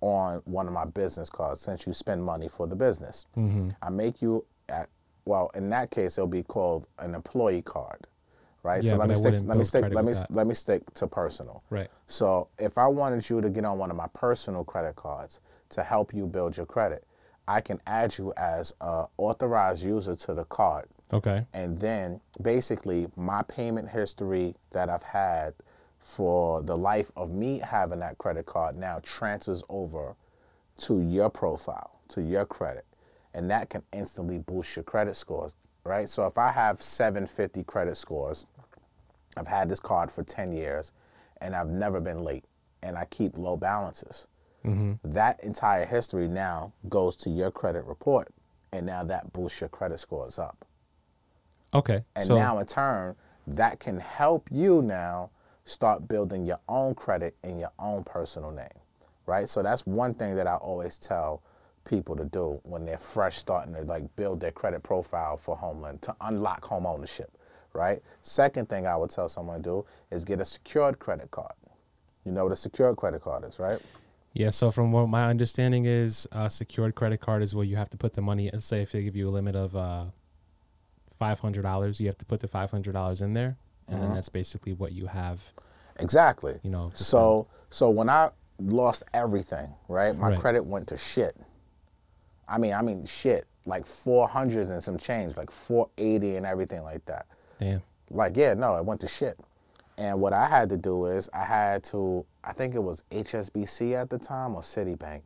on 0.00 0.42
one 0.44 0.66
of 0.66 0.72
my 0.74 0.84
business 0.84 1.30
cards 1.30 1.60
since 1.60 1.86
you 1.86 1.92
spend 1.92 2.22
money 2.22 2.48
for 2.48 2.66
the 2.66 2.76
business. 2.76 3.24
Mm-hmm. 3.36 3.70
I 3.80 3.88
make 3.90 4.20
you 4.20 4.44
at 4.68 4.88
well, 5.24 5.50
in 5.54 5.70
that 5.70 5.90
case, 5.92 6.18
it'll 6.18 6.26
be 6.26 6.42
called 6.42 6.88
an 6.98 7.14
employee 7.14 7.62
card, 7.62 8.08
right? 8.64 8.82
Yeah, 8.82 8.90
so 8.90 8.96
let 8.96 9.08
me 9.08 9.14
stick. 9.14 9.34
Let 9.44 9.56
me 9.56 9.62
stick. 9.64 9.84
Let 9.94 10.04
me 10.04 10.12
that. 10.14 10.30
let 10.30 10.46
me 10.48 10.54
stick 10.54 10.82
to 10.94 11.06
personal. 11.06 11.62
right. 11.70 11.88
So 12.08 12.48
if 12.58 12.76
I 12.76 12.88
wanted 12.88 13.28
you 13.30 13.40
to 13.40 13.48
get 13.48 13.64
on 13.64 13.78
one 13.78 13.90
of 13.90 13.96
my 13.96 14.08
personal 14.14 14.64
credit 14.64 14.96
cards 14.96 15.40
to 15.70 15.82
help 15.84 16.12
you 16.12 16.26
build 16.26 16.56
your 16.56 16.66
credit, 16.66 17.04
I 17.46 17.60
can 17.60 17.80
add 17.86 18.18
you 18.18 18.32
as 18.36 18.74
a 18.80 19.06
authorized 19.16 19.84
user 19.84 20.16
to 20.16 20.34
the 20.34 20.44
card. 20.44 20.86
Okay. 21.12 21.46
And 21.52 21.78
then 21.78 22.20
basically 22.40 23.08
my 23.16 23.42
payment 23.42 23.88
history 23.88 24.54
that 24.70 24.88
I've 24.88 25.02
had 25.02 25.54
for 25.98 26.62
the 26.62 26.76
life 26.76 27.12
of 27.16 27.30
me 27.30 27.58
having 27.58 28.00
that 28.00 28.18
credit 28.18 28.46
card 28.46 28.76
now 28.76 29.00
transfers 29.02 29.62
over 29.68 30.16
to 30.78 31.00
your 31.00 31.30
profile, 31.30 32.00
to 32.08 32.22
your 32.22 32.44
credit. 32.44 32.84
And 33.34 33.50
that 33.50 33.70
can 33.70 33.82
instantly 33.92 34.38
boost 34.38 34.74
your 34.76 34.82
credit 34.82 35.14
scores, 35.14 35.54
right? 35.84 36.08
So 36.08 36.26
if 36.26 36.38
I 36.38 36.50
have 36.50 36.82
750 36.82 37.62
credit 37.64 37.96
scores, 37.96 38.46
I've 39.36 39.46
had 39.46 39.68
this 39.68 39.80
card 39.80 40.10
for 40.10 40.22
10 40.22 40.52
years 40.52 40.92
and 41.40 41.54
I've 41.54 41.68
never 41.68 42.00
been 42.00 42.22
late 42.22 42.44
and 42.82 42.96
I 42.96 43.04
keep 43.06 43.38
low 43.38 43.56
balances. 43.56 44.26
Mm-hmm. 44.64 45.10
That 45.10 45.42
entire 45.42 45.84
history 45.84 46.28
now 46.28 46.72
goes 46.88 47.16
to 47.16 47.30
your 47.30 47.50
credit 47.50 47.84
report 47.84 48.28
and 48.72 48.86
now 48.86 49.04
that 49.04 49.32
boosts 49.32 49.60
your 49.60 49.68
credit 49.68 50.00
scores 50.00 50.38
up. 50.38 50.64
Okay. 51.74 52.02
And 52.16 52.24
so 52.24 52.36
now 52.36 52.58
in 52.58 52.66
turn, 52.66 53.16
that 53.46 53.80
can 53.80 53.98
help 53.98 54.48
you 54.50 54.82
now 54.82 55.30
start 55.64 56.08
building 56.08 56.44
your 56.44 56.60
own 56.68 56.94
credit 56.94 57.36
in 57.44 57.58
your 57.58 57.72
own 57.78 58.04
personal 58.04 58.50
name, 58.50 58.66
right? 59.26 59.48
So 59.48 59.62
that's 59.62 59.86
one 59.86 60.14
thing 60.14 60.34
that 60.36 60.46
I 60.46 60.56
always 60.56 60.98
tell 60.98 61.42
people 61.84 62.16
to 62.16 62.24
do 62.24 62.60
when 62.62 62.84
they're 62.84 62.98
fresh 62.98 63.38
starting 63.38 63.74
to 63.74 63.82
like 63.82 64.14
build 64.16 64.40
their 64.40 64.52
credit 64.52 64.82
profile 64.82 65.36
for 65.36 65.56
homeland 65.56 66.02
to 66.02 66.14
unlock 66.20 66.64
home 66.64 66.86
ownership, 66.86 67.36
right? 67.72 68.00
Second 68.22 68.68
thing 68.68 68.86
I 68.86 68.96
would 68.96 69.10
tell 69.10 69.28
someone 69.28 69.62
to 69.62 69.70
do 69.70 69.84
is 70.10 70.24
get 70.24 70.40
a 70.40 70.44
secured 70.44 70.98
credit 70.98 71.30
card. 71.30 71.52
You 72.24 72.32
know 72.32 72.44
what 72.44 72.52
a 72.52 72.56
secured 72.56 72.96
credit 72.96 73.22
card 73.22 73.44
is, 73.44 73.58
right? 73.58 73.80
yeah. 74.32 74.50
So 74.50 74.70
from 74.70 74.92
what 74.92 75.08
my 75.08 75.28
understanding 75.28 75.86
is, 75.86 76.28
a 76.32 76.48
secured 76.48 76.94
credit 76.94 77.20
card 77.20 77.42
is 77.42 77.54
where 77.54 77.64
you 77.64 77.76
have 77.76 77.90
to 77.90 77.96
put 77.96 78.14
the 78.14 78.22
money. 78.22 78.50
Let's 78.52 78.66
say 78.66 78.82
if 78.82 78.92
they 78.92 79.02
give 79.02 79.16
you 79.16 79.28
a 79.28 79.30
limit 79.32 79.56
of 79.56 79.74
uh, 79.76 80.04
five 81.22 81.38
hundred 81.40 81.62
dollars, 81.62 82.00
you 82.00 82.06
have 82.08 82.18
to 82.18 82.24
put 82.24 82.40
the 82.40 82.48
five 82.48 82.70
hundred 82.70 82.92
dollars 82.92 83.20
in 83.22 83.32
there, 83.34 83.56
and 83.86 83.96
Uh-huh. 83.96 84.06
then 84.06 84.14
that's 84.16 84.28
basically 84.28 84.72
what 84.72 84.92
you 84.92 85.06
have. 85.06 85.52
Exactly. 86.00 86.58
You 86.64 86.70
know. 86.70 86.90
So 86.94 87.46
so 87.70 87.90
when 87.90 88.08
I 88.08 88.30
lost 88.58 89.02
everything, 89.14 89.68
right? 89.88 90.16
My 90.16 90.30
Right. 90.30 90.38
credit 90.40 90.64
went 90.64 90.88
to 90.88 90.96
shit. 90.96 91.36
I 92.48 92.58
mean, 92.58 92.74
I 92.74 92.82
mean 92.82 93.06
shit, 93.06 93.46
like 93.66 93.84
400s 93.86 94.70
and 94.70 94.82
some 94.82 94.98
change, 94.98 95.36
like 95.36 95.50
480 95.50 96.36
and 96.36 96.44
everything 96.46 96.82
like 96.82 97.04
that. 97.06 97.26
spend. 97.56 97.80
Damn. 98.10 98.16
Like 98.16 98.36
yeah, 98.36 98.54
no, 98.54 98.76
it 98.76 98.84
went 98.84 99.00
to 99.02 99.08
shit. 99.08 99.38
And 99.98 100.20
what 100.20 100.32
I 100.32 100.46
had 100.48 100.68
to 100.70 100.76
do 100.76 101.06
is 101.06 101.30
I 101.32 101.44
had 101.44 101.84
to 101.84 102.24
I 102.44 102.52
think 102.52 102.74
it 102.74 102.82
was 102.82 103.04
HSBC 103.12 103.94
at 103.94 104.10
the 104.10 104.18
time 104.18 104.56
or 104.56 104.62
Citibank. 104.62 105.22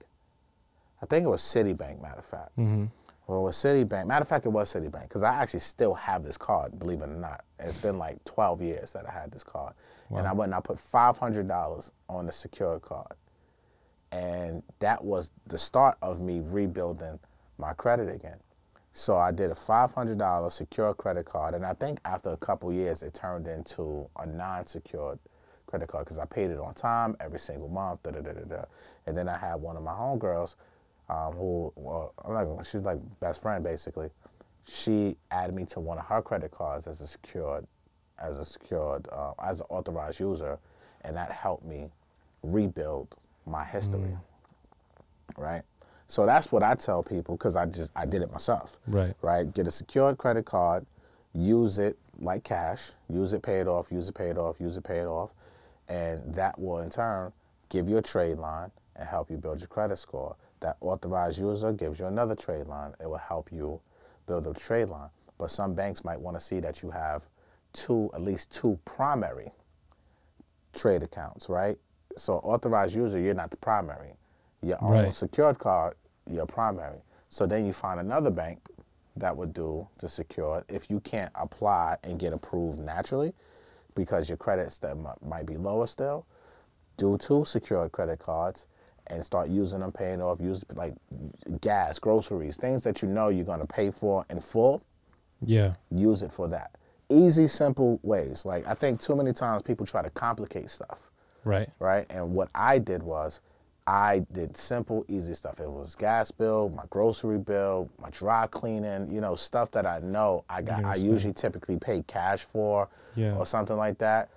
I 1.02 1.06
think 1.06 1.24
it 1.24 1.30
was 1.30 1.40
Citibank, 1.40 2.02
matter 2.02 2.18
of 2.18 2.24
fact. 2.26 2.54
Mm-hmm. 2.58 2.86
Well, 3.26 3.42
with 3.42 3.54
Citibank, 3.54 4.06
matter 4.06 4.23
of 4.23 4.28
fact, 4.28 4.47
it 4.47 4.50
was 4.50 4.73
Citibank 4.73 5.02
because 5.02 5.25
I 5.25 5.35
actually 5.35 5.61
still 5.61 5.95
have 5.95 6.23
this 6.23 6.38
card, 6.38 6.78
believe 6.78 7.02
it 7.02 7.09
or 7.09 7.16
not. 7.16 7.45
It's 7.59 7.78
been 7.78 7.99
like 7.99 8.25
12 8.25 8.62
years 8.62 8.92
that 8.92 9.09
I 9.09 9.12
had 9.12 9.33
this 9.33 9.42
card. 9.42 9.75
And 10.11 10.26
I 10.26 10.33
went 10.33 10.50
and 10.50 10.54
I 10.54 10.61
put 10.61 10.76
$500 10.76 11.90
on 12.09 12.26
the 12.26 12.33
secured 12.33 12.83
card. 12.83 13.12
And 14.12 14.62
that 14.78 15.02
was 15.02 15.33
the 15.49 15.59
start 15.59 15.99
of 16.00 16.21
me 16.21 16.40
rebuilding 16.45 17.18
my 17.59 17.73
credit 17.73 18.14
again. 18.14 18.38
So 18.92 19.16
I 19.16 19.33
did 19.33 19.50
a 19.50 19.54
$500 19.54 20.52
secure 20.52 20.95
credit 20.95 21.26
card. 21.26 21.54
And 21.54 21.66
I 21.66 21.75
think 21.75 21.99
after 22.04 22.30
a 22.30 22.37
couple 22.37 22.73
years, 22.73 23.02
it 23.02 23.14
turned 23.14 23.49
into 23.49 24.09
a 24.16 24.26
non 24.26 24.66
secured 24.66 25.18
credit 25.66 25.88
card 25.88 26.04
because 26.04 26.21
I 26.21 26.25
paid 26.25 26.50
it 26.50 26.59
on 26.59 26.73
time 26.75 27.16
every 27.21 27.40
single 27.40 27.68
month. 27.68 28.04
Da, 28.04 28.12
da, 28.12 28.21
da, 28.21 28.33
da, 28.33 28.45
da. 28.45 28.64
And 29.06 29.18
then 29.18 29.28
I 29.28 29.37
had 29.37 29.56
one 29.56 29.76
of 29.76 29.83
my 29.83 29.92
homegirls 29.92 30.54
um, 31.08 31.34
who, 31.34 31.72
well, 31.76 32.12
I'm 32.25 32.32
gonna, 32.32 32.64
she's 32.64 32.82
like 32.82 32.98
best 33.20 33.42
friend 33.42 33.62
basically. 33.62 34.10
She 34.64 35.16
added 35.30 35.54
me 35.54 35.64
to 35.66 35.80
one 35.80 35.98
of 35.98 36.06
her 36.06 36.20
credit 36.22 36.50
cards 36.50 36.86
as 36.86 37.00
a 37.00 37.06
secured, 37.06 37.66
as 38.20 38.38
a 38.38 38.44
secured, 38.44 39.06
uh, 39.12 39.32
as 39.42 39.60
an 39.60 39.66
authorized 39.68 40.18
user, 40.18 40.58
and 41.02 41.16
that 41.16 41.30
helped 41.30 41.64
me 41.64 41.88
rebuild 42.42 43.08
my 43.46 43.64
history. 43.64 44.16
Right. 45.36 45.62
So 46.08 46.26
that's 46.26 46.50
what 46.50 46.62
I 46.62 46.75
tell 46.75 47.02
people 47.02 47.36
because 47.36 47.56
I 47.56 47.66
just 47.66 47.92
I 47.94 48.06
did 48.06 48.22
it 48.22 48.32
myself. 48.32 48.80
Right. 48.86 49.14
Right. 49.22 49.52
Get 49.52 49.66
a 49.66 49.70
secured 49.70 50.18
credit 50.18 50.44
card, 50.44 50.86
use 51.34 51.78
it 51.78 51.96
like 52.18 52.44
cash, 52.44 52.90
use 53.08 53.32
it, 53.32 53.42
pay 53.42 53.60
it 53.60 53.68
off, 53.68 53.92
use 53.92 54.08
it, 54.08 54.14
pay 54.14 54.30
it 54.30 54.38
off, 54.38 54.60
use 54.60 54.76
it, 54.76 54.84
pay 54.84 54.98
it 54.98 55.06
off, 55.06 55.32
and 55.88 56.34
that 56.34 56.58
will 56.58 56.78
in 56.80 56.90
turn 56.90 57.32
give 57.68 57.88
you 57.88 57.98
a 57.98 58.02
trade 58.02 58.38
line 58.38 58.70
and 58.96 59.08
help 59.08 59.30
you 59.30 59.36
build 59.36 59.60
your 59.60 59.68
credit 59.68 59.96
score. 59.96 60.36
That 60.60 60.76
authorized 60.80 61.38
user 61.38 61.72
gives 61.72 61.98
you 62.00 62.06
another 62.06 62.34
trade 62.34 62.66
line. 62.66 62.94
It 63.00 63.08
will 63.08 63.16
help 63.16 63.52
you 63.52 63.80
build 64.26 64.46
a 64.46 64.54
trade 64.54 64.88
line. 64.88 65.10
But 65.38 65.50
some 65.50 65.75
banks 65.75 66.04
might 66.04 66.20
want 66.20 66.36
to 66.36 66.42
see 66.42 66.60
that 66.60 66.82
you 66.82 66.90
have 66.90 67.28
two, 67.72 68.10
at 68.14 68.22
least 68.22 68.50
two 68.50 68.78
primary 68.84 69.52
trade 70.72 71.02
accounts, 71.02 71.48
right? 71.48 71.78
So 72.16 72.34
authorized 72.38 72.94
user, 72.96 73.18
you're 73.18 73.34
not 73.34 73.50
the 73.50 73.56
primary. 73.58 74.14
Your 74.62 74.82
own 74.82 74.90
Right. 74.90 75.14
secured 75.14 75.58
card, 75.58 75.94
you're 76.26 76.46
primary. 76.46 77.02
So 77.28 77.46
then 77.46 77.66
you 77.66 77.72
find 77.72 78.00
another 78.00 78.30
bank 78.30 78.66
that 79.16 79.36
would 79.36 79.52
do 79.52 79.86
the 79.98 80.08
secured 80.08 80.64
if 80.68 80.90
you 80.90 81.00
can't 81.00 81.32
apply 81.34 81.98
and 82.02 82.18
get 82.18 82.32
approved 82.32 82.78
naturally 82.78 83.34
because 83.94 84.28
your 84.28 84.36
credit 84.38 84.78
might 85.22 85.46
be 85.46 85.56
lower 85.56 85.86
still. 85.86 86.26
Do 86.96 87.18
two 87.18 87.44
secured 87.44 87.92
credit 87.92 88.18
cards 88.18 88.66
and 89.08 89.25
start 89.25 89.48
using 89.48 89.80
them, 89.80 89.92
paying 89.92 90.20
off, 90.20 90.40
use 90.40 90.64
like 90.75 90.94
gas, 91.60 91.98
groceries, 91.98 92.56
things 92.56 92.84
that 92.84 93.02
you 93.02 93.08
know 93.08 93.28
you're 93.28 93.44
going 93.44 93.60
to 93.60 93.66
pay 93.66 93.90
for 93.90 94.25
in 94.30 94.40
full 94.40 94.82
Yeah. 95.44 95.75
use 95.90 96.22
it 96.22 96.32
for 96.32 96.48
that. 96.48 96.70
Easy, 97.08 97.46
simple 97.46 98.00
ways. 98.02 98.44
Like 98.44 98.66
I 98.66 98.75
think 98.75 99.00
too 99.00 99.14
many 99.16 99.32
times 99.32 99.62
people 99.62 99.86
try 99.86 100.02
to 100.02 100.10
complicate 100.10 100.70
stuff, 100.70 101.10
Right. 101.44 101.68
right? 101.78 102.06
And 102.10 102.34
what 102.34 102.48
I 102.54 102.78
did 102.78 103.02
was 103.02 103.40
I 103.88 104.26
did 104.32 104.56
simple, 104.56 105.04
easy 105.08 105.34
stuff. 105.34 105.60
It 105.60 105.70
was 105.70 105.94
gas 105.94 106.32
bill, 106.32 106.70
my 106.70 106.82
grocery 106.90 107.38
bill, 107.38 107.88
my 108.02 108.10
dry 108.10 108.48
cleaning, 108.48 109.12
you 109.12 109.20
know, 109.20 109.36
stuff 109.36 109.70
that 109.72 109.86
I 109.86 110.00
know 110.00 110.44
I 110.50 110.62
got 110.62 110.84
I 110.84 110.96
usually 110.96 111.32
typically 111.34 111.76
pay 111.76 112.02
cash 112.08 112.42
for 112.42 112.88
Yeah. 113.14 113.36
or 113.36 113.46
something 113.46 113.76
like 113.76 113.98
that. 113.98 114.28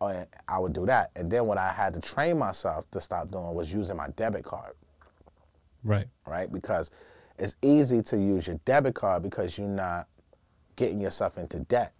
I, 0.00 0.26
I- 0.48 0.58
would 0.58 0.72
do 0.72 0.86
that. 0.86 1.10
And 1.16 1.30
then 1.30 1.46
what 1.46 1.58
I 1.58 1.70
had 1.72 1.94
to 1.94 2.00
train 2.00 2.38
myself 2.38 2.90
to 2.90 3.00
stop 3.00 3.30
doing 3.30 3.54
was 3.54 3.72
using 3.72 3.96
my 3.96 4.08
debit 4.10 4.44
card 4.44 4.74
Right. 5.84 6.08
right? 6.26 6.52
Because 6.52 6.90
it's 7.38 7.54
easy 7.62 8.02
to 8.02 8.16
use 8.18 8.46
your 8.48 8.56
debit 8.64 8.94
card 8.94 9.22
because 9.22 9.56
you're 9.56 9.68
not 9.68 10.08
getting 10.76 11.00
yourself 11.00 11.38
into 11.38 11.60
debt 11.60 11.92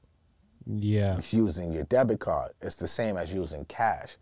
Yeah. 0.66 1.20
using 1.30 1.72
your 1.72 1.84
debit 1.84 2.18
card. 2.20 2.52
It's 2.60 2.74
the 2.74 2.88
same 2.88 3.16
as 3.16 3.32
using 3.32 3.64
cash. 3.66 4.16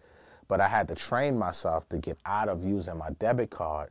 But 0.48 0.60
I 0.60 0.68
had 0.68 0.86
to 0.88 0.94
train 0.94 1.36
myself 1.38 1.88
to 1.88 1.98
get 1.98 2.18
out 2.26 2.48
of 2.48 2.62
using 2.62 2.98
my 2.98 3.10
debit 3.18 3.50
card 3.50 3.90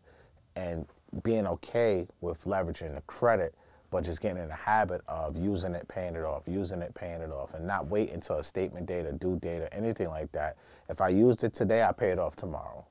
and 0.56 0.86
being 1.24 1.48
okay 1.48 2.08
with 2.22 2.44
leveraging 2.46 2.94
the 2.96 3.02
credit, 3.02 3.56
but 3.96 4.04
just 4.04 4.20
getting 4.20 4.44
in 4.44 4.50
the 4.50 4.54
habit 4.54 5.02
of 5.08 5.38
using 5.38 5.74
it, 5.74 5.88
paying 5.88 6.16
it 6.16 6.26
off, 6.26 6.44
using 6.48 6.82
it, 6.82 6.94
paying 6.96 7.22
it 7.22 7.32
off, 7.32 7.54
and 7.54 7.66
not 7.66 7.88
wait 7.88 8.12
until 8.12 8.40
a 8.40 8.44
statement 8.44 8.86
date 8.86 9.06
or 9.06 9.14
due 9.14 9.40
date 9.40 9.62
or 9.62 9.70
anything 9.72 10.10
like 10.10 10.30
that. 10.34 10.58
If 10.90 11.00
I 11.00 11.08
used 11.08 11.46
it 11.46 11.54
today, 11.54 11.82
I 11.82 11.94
pay 11.94 12.10
it 12.10 12.20
off 12.20 12.36
tomorrow. 12.36 12.86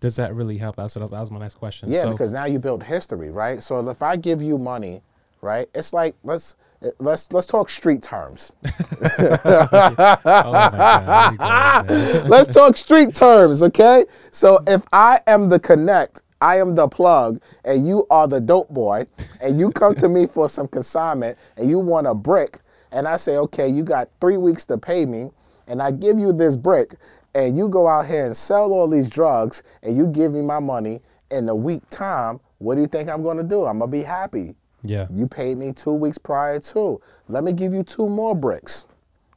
Does 0.00 0.16
that 0.16 0.34
really 0.34 0.58
help? 0.58 0.74
That's 0.74 0.94
that 0.94 1.08
was 1.12 1.30
my 1.30 1.38
next 1.38 1.54
question. 1.54 1.92
Yeah, 1.92 2.02
so, 2.02 2.10
because 2.10 2.32
now 2.32 2.46
you 2.46 2.58
build 2.58 2.82
history, 2.82 3.30
right? 3.30 3.62
So 3.62 3.88
if 3.88 4.02
I 4.02 4.16
give 4.16 4.42
you 4.42 4.58
money, 4.58 5.00
right, 5.42 5.68
it's 5.76 5.92
like 5.92 6.16
let's 6.24 6.56
let's 6.98 7.32
let's 7.32 7.46
talk 7.46 7.70
street 7.70 8.02
terms. 8.02 8.52
oh 8.66 9.38
my 9.44 10.68
God, 10.72 11.06
here 11.14 11.30
we 11.30 11.38
go, 11.38 11.54
man. 11.54 12.28
let's 12.28 12.52
talk 12.52 12.76
street 12.76 13.14
terms, 13.14 13.62
okay? 13.62 14.06
So 14.32 14.58
if 14.66 14.84
I 14.92 15.20
am 15.28 15.48
the 15.48 15.60
connect, 15.60 16.22
I 16.40 16.58
am 16.58 16.74
the 16.74 16.86
plug, 16.88 17.40
and 17.64 17.86
you 17.86 18.06
are 18.10 18.28
the 18.28 18.40
dope 18.40 18.68
boy, 18.70 19.06
and 19.40 19.58
you 19.58 19.70
come 19.70 19.94
to 19.96 20.08
me 20.08 20.26
for 20.26 20.48
some 20.48 20.68
consignment, 20.68 21.36
and 21.56 21.68
you 21.68 21.78
want 21.78 22.06
a 22.06 22.14
brick, 22.14 22.58
and 22.92 23.08
I 23.08 23.16
say, 23.16 23.36
okay, 23.36 23.68
you 23.68 23.82
got 23.82 24.08
three 24.20 24.36
weeks 24.36 24.64
to 24.66 24.78
pay 24.78 25.04
me, 25.04 25.30
and 25.66 25.82
I 25.82 25.90
give 25.90 26.18
you 26.18 26.32
this 26.32 26.56
brick, 26.56 26.94
and 27.34 27.58
you 27.58 27.68
go 27.68 27.88
out 27.88 28.06
here 28.06 28.26
and 28.26 28.36
sell 28.36 28.72
all 28.72 28.88
these 28.88 29.10
drugs, 29.10 29.62
and 29.82 29.96
you 29.96 30.06
give 30.06 30.32
me 30.32 30.40
my 30.40 30.60
money 30.60 31.00
in 31.30 31.48
a 31.48 31.54
week 31.54 31.82
time, 31.90 32.40
what 32.58 32.74
do 32.74 32.80
you 32.80 32.86
think 32.86 33.08
I'm 33.08 33.22
gonna 33.22 33.44
do? 33.44 33.64
I'm 33.64 33.78
gonna 33.78 33.90
be 33.90 34.02
happy. 34.02 34.54
Yeah. 34.82 35.06
You 35.10 35.26
paid 35.26 35.58
me 35.58 35.72
two 35.72 35.92
weeks 35.92 36.18
prior 36.18 36.60
to. 36.60 37.00
Let 37.28 37.44
me 37.44 37.52
give 37.52 37.74
you 37.74 37.82
two 37.82 38.08
more 38.08 38.34
bricks, 38.34 38.86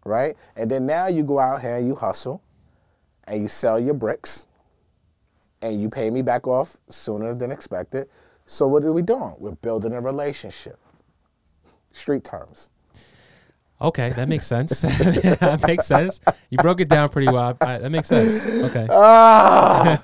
right? 0.06 0.36
And 0.56 0.70
then 0.70 0.86
now 0.86 1.08
you 1.08 1.24
go 1.24 1.40
out 1.40 1.62
here 1.62 1.78
and 1.78 1.88
you 1.88 1.96
hustle, 1.96 2.42
and 3.26 3.42
you 3.42 3.48
sell 3.48 3.80
your 3.80 3.94
bricks, 3.94 4.48
and 5.62 5.82
you 5.82 5.90
pay 5.90 6.10
me 6.10 6.22
back 6.22 6.48
off 6.48 6.78
sooner 6.90 7.34
than 7.34 7.52
expected. 7.52 8.10
So 8.46 8.68
what 8.68 8.84
are 8.84 8.94
we 8.94 9.02
doing? 9.02 9.34
We're 9.38 9.52
building 9.52 9.94
a 9.94 10.02
relationship. 10.02 10.80
Street 11.92 12.24
terms. 12.24 12.70
Okay, 13.80 14.10
that 14.10 14.28
makes 14.28 14.46
sense. 14.46 14.82
that 14.82 15.64
makes 15.66 15.88
sense. 15.88 16.22
You 16.52 16.58
broke 16.60 16.82
it 16.82 16.88
down 16.88 17.10
pretty 17.10 17.32
well. 17.32 17.58
I, 17.62 17.80
that 17.80 17.90
makes 17.90 18.08
sense. 18.08 18.46
Okay. 18.46 18.88
Ah! 18.92 20.00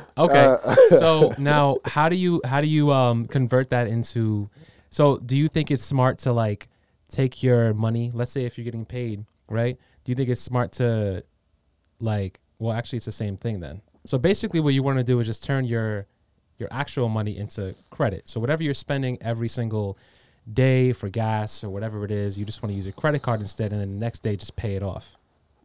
Okay. 0.18 0.56
so 0.88 1.34
now, 1.38 1.76
how 1.84 2.08
do 2.08 2.16
you 2.16 2.40
how 2.44 2.60
do 2.60 2.66
you 2.66 2.90
um 2.90 3.26
convert 3.26 3.70
that 3.70 3.86
into? 3.86 4.48
So, 4.90 5.18
do 5.18 5.36
you 5.36 5.48
think 5.48 5.70
it's 5.70 5.84
smart 5.84 6.18
to 6.20 6.32
like 6.32 6.68
take 7.08 7.42
your 7.42 7.74
money? 7.74 8.10
Let's 8.14 8.32
say 8.32 8.44
if 8.44 8.56
you're 8.56 8.64
getting 8.64 8.86
paid, 8.86 9.24
right? 9.48 9.76
Do 10.04 10.12
you 10.12 10.16
think 10.16 10.28
it's 10.28 10.40
smart 10.40 10.72
to 10.72 11.24
like? 12.00 12.40
Well, 12.58 12.74
actually, 12.74 12.98
it's 12.98 13.06
the 13.06 13.12
same 13.12 13.36
thing 13.36 13.60
then. 13.60 13.82
So 14.06 14.18
basically, 14.18 14.60
what 14.60 14.74
you 14.74 14.82
want 14.82 14.98
to 14.98 15.04
do 15.04 15.18
is 15.20 15.26
just 15.26 15.44
turn 15.44 15.64
your 15.64 16.06
your 16.58 16.68
actual 16.72 17.08
money 17.08 17.36
into 17.36 17.74
credit. 17.90 18.28
So 18.28 18.40
whatever 18.40 18.62
you're 18.62 18.72
spending 18.72 19.18
every 19.20 19.48
single 19.48 19.98
day 20.50 20.92
for 20.92 21.10
gas 21.10 21.62
or 21.62 21.68
whatever 21.68 22.04
it 22.04 22.10
is, 22.10 22.38
you 22.38 22.46
just 22.46 22.62
want 22.62 22.70
to 22.70 22.76
use 22.76 22.86
your 22.86 22.94
credit 22.94 23.20
card 23.20 23.40
instead, 23.40 23.72
and 23.72 23.80
then 23.80 23.94
the 23.94 24.00
next 24.00 24.20
day 24.20 24.36
just 24.36 24.56
pay 24.56 24.74
it 24.74 24.82
off. 24.82 25.16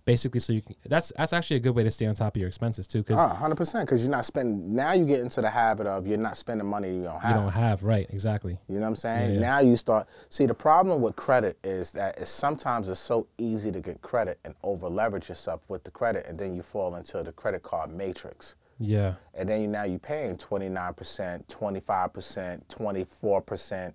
Basically, 0.04 0.40
so 0.40 0.52
you 0.54 0.62
can. 0.62 0.76
That's 0.86 1.12
that's 1.16 1.32
actually 1.32 1.58
a 1.58 1.60
good 1.60 1.76
way 1.76 1.84
to 1.84 1.92
stay 1.92 2.08
on 2.08 2.16
top 2.16 2.36
of 2.36 2.40
your 2.40 2.48
expenses 2.48 2.88
too, 2.88 3.04
because 3.04 3.20
Ah, 3.20 3.38
100% 3.40 3.82
because 3.82 4.02
you're 4.02 4.12
not 4.12 4.26
spending 4.26 4.76
now 4.76 4.94
you 4.94 5.06
get 5.06 5.20
into 5.20 5.42
the 5.42 5.50
habit 5.50 5.86
of 5.86 6.08
you're 6.08 6.18
not 6.18 6.38
spending 6.38 6.66
money 6.66 6.96
you 6.96 7.04
don't 7.04 7.20
have 7.20 7.36
you 7.36 7.42
don't 7.42 7.52
have 7.54 7.84
right 7.84 8.08
exactly. 8.10 8.58
You 8.68 8.76
know 8.76 8.82
what 8.82 8.88
I'm 8.88 8.96
saying? 8.96 9.36
yeah. 9.36 9.42
Now 9.42 9.60
you 9.60 9.76
start 9.76 10.08
see 10.30 10.48
the 10.48 10.54
problem 10.56 11.02
with 11.02 11.16
credit 11.16 11.58
is 11.64 11.92
that 11.92 12.18
it's 12.18 12.32
sometimes 12.32 12.90
it's 12.90 13.00
so 13.00 13.28
easy 13.38 13.72
to 13.72 13.80
get 13.80 14.02
credit 14.02 14.40
and 14.44 14.56
over 14.64 14.90
leverage 14.90 15.30
yourself 15.30 15.62
with 15.68 15.84
the 15.84 15.92
credit 15.92 16.26
and 16.28 16.38
then 16.40 16.56
you 16.56 16.64
fall 16.64 16.96
into 16.96 17.22
the 17.22 17.32
credit 17.32 17.62
card 17.62 17.94
matrix. 17.94 18.56
Yeah. 18.80 19.14
And 19.36 19.48
then 19.48 19.62
you, 19.62 19.68
now 19.68 19.84
you're 19.84 20.00
paying 20.00 20.38
29%, 20.38 21.46
25%, 21.48 22.62
24% 22.68 23.94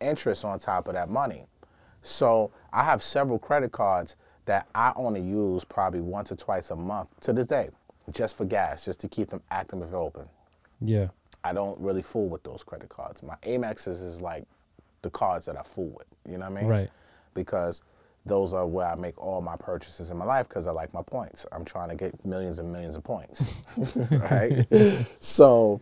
interest 0.00 0.44
on 0.44 0.58
top 0.58 0.86
of 0.88 0.94
that 0.94 1.08
money. 1.08 1.46
So 2.02 2.52
I 2.72 2.84
have 2.84 3.02
several 3.02 3.38
credit 3.38 3.72
cards 3.72 4.16
that 4.46 4.68
I 4.74 4.92
only 4.96 5.20
use 5.20 5.64
probably 5.64 6.00
once 6.00 6.32
or 6.32 6.36
twice 6.36 6.70
a 6.70 6.76
month 6.76 7.18
to 7.20 7.32
this 7.32 7.46
day, 7.46 7.70
just 8.10 8.36
for 8.36 8.44
gas, 8.44 8.84
just 8.84 9.00
to 9.00 9.08
keep 9.08 9.30
them 9.30 9.42
active 9.50 9.82
and 9.82 9.94
open. 9.94 10.28
Yeah. 10.80 11.08
I 11.44 11.52
don't 11.52 11.78
really 11.80 12.02
fool 12.02 12.28
with 12.28 12.42
those 12.42 12.62
credit 12.62 12.88
cards. 12.88 13.22
My 13.22 13.36
Amexes 13.42 14.02
is 14.04 14.20
like 14.20 14.44
the 15.02 15.10
cards 15.10 15.46
that 15.46 15.56
I 15.56 15.62
fool 15.62 15.90
with. 15.96 16.06
You 16.26 16.38
know 16.38 16.50
what 16.50 16.58
I 16.58 16.62
mean? 16.62 16.70
Right. 16.70 16.90
Because 17.34 17.82
those 18.26 18.52
are 18.52 18.66
where 18.66 18.86
I 18.86 18.94
make 18.94 19.18
all 19.18 19.40
my 19.40 19.56
purchases 19.56 20.10
in 20.10 20.18
my 20.18 20.24
life 20.24 20.48
because 20.48 20.66
I 20.66 20.72
like 20.72 20.92
my 20.92 21.02
points. 21.02 21.46
I'm 21.52 21.64
trying 21.64 21.88
to 21.88 21.94
get 21.94 22.24
millions 22.24 22.58
and 22.58 22.70
millions 22.70 22.96
of 22.96 23.04
points. 23.04 23.42
right? 24.10 24.66
so, 25.20 25.80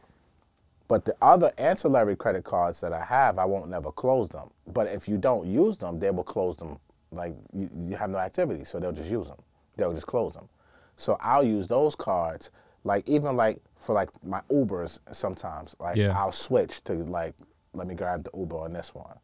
but 0.87 1.05
the 1.05 1.17
other 1.21 1.53
ancillary 1.59 2.17
credit 2.17 2.45
cards 2.45 2.81
that 2.81 2.93
I 2.93 3.05
have, 3.05 3.39
I 3.39 3.45
won't 3.45 3.69
never 3.69 3.91
close 3.91 4.29
them. 4.29 4.51
But 4.73 4.87
if 4.87 5.09
you 5.09 5.19
don't 5.19 5.47
use 5.47 5.77
them, 5.77 5.99
they 5.99 6.11
will 6.11 6.25
close 6.25 6.57
them. 6.57 6.79
Like 7.13 7.35
you, 7.53 7.71
you 7.89 7.97
have 7.97 8.11
no 8.11 8.19
activity, 8.19 8.65
so 8.65 8.79
they'll 8.79 8.93
just 8.93 9.11
use 9.11 9.29
them. 9.29 9.39
They'll 9.77 9.95
just 9.95 10.07
close 10.07 10.35
them. 10.35 10.49
So 10.97 11.17
I'll 11.21 11.45
use 11.45 11.67
those 11.67 11.95
cards, 11.95 12.51
like 12.85 13.09
even 13.09 13.37
like 13.37 13.61
for 13.77 13.95
like 13.95 14.11
my 14.25 14.41
Ubers 14.51 14.99
sometimes. 15.13 15.75
Like 15.79 15.97
Yeah. 15.97 16.19
I'll 16.19 16.33
switch 16.33 16.83
to 16.85 16.95
like, 16.95 17.35
let 17.73 17.87
me 17.87 17.95
grab 17.95 18.25
the 18.25 18.31
Uber 18.37 18.57
on 18.59 18.73
this 18.73 18.95
one. 18.95 19.17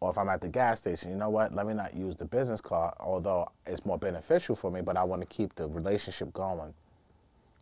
Or 0.00 0.10
if 0.10 0.18
I'm 0.18 0.28
at 0.30 0.40
the 0.40 0.48
gas 0.48 0.80
station, 0.80 1.10
you 1.10 1.16
know 1.16 1.28
what? 1.28 1.54
Let 1.54 1.66
me 1.66 1.74
not 1.74 1.94
use 1.94 2.16
the 2.16 2.24
business 2.24 2.60
card, 2.60 2.94
although 3.00 3.50
it's 3.66 3.84
more 3.84 3.98
beneficial 3.98 4.56
for 4.56 4.70
me, 4.70 4.80
but 4.80 4.96
I 4.96 5.04
want 5.04 5.20
to 5.22 5.26
keep 5.26 5.54
the 5.54 5.68
relationship 5.68 6.32
going 6.32 6.72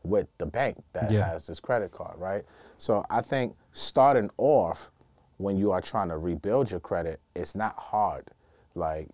with 0.05 0.29
the 0.39 0.47
bank 0.47 0.83
that 0.93 1.11
Yeah. 1.11 1.29
has 1.29 1.47
this 1.47 1.59
credit 1.61 1.91
card, 1.91 2.17
right? 2.19 2.45
So 2.79 3.05
I 3.11 3.21
think 3.21 3.57
starting 3.73 4.31
off 4.39 4.91
when 5.39 5.57
you 5.59 5.73
are 5.73 5.81
trying 5.81 6.09
to 6.09 6.19
rebuild 6.19 6.71
your 6.71 6.81
credit, 6.81 7.21
it's 7.35 7.55
not 7.57 7.77
hard. 7.77 8.25
Like 8.77 9.09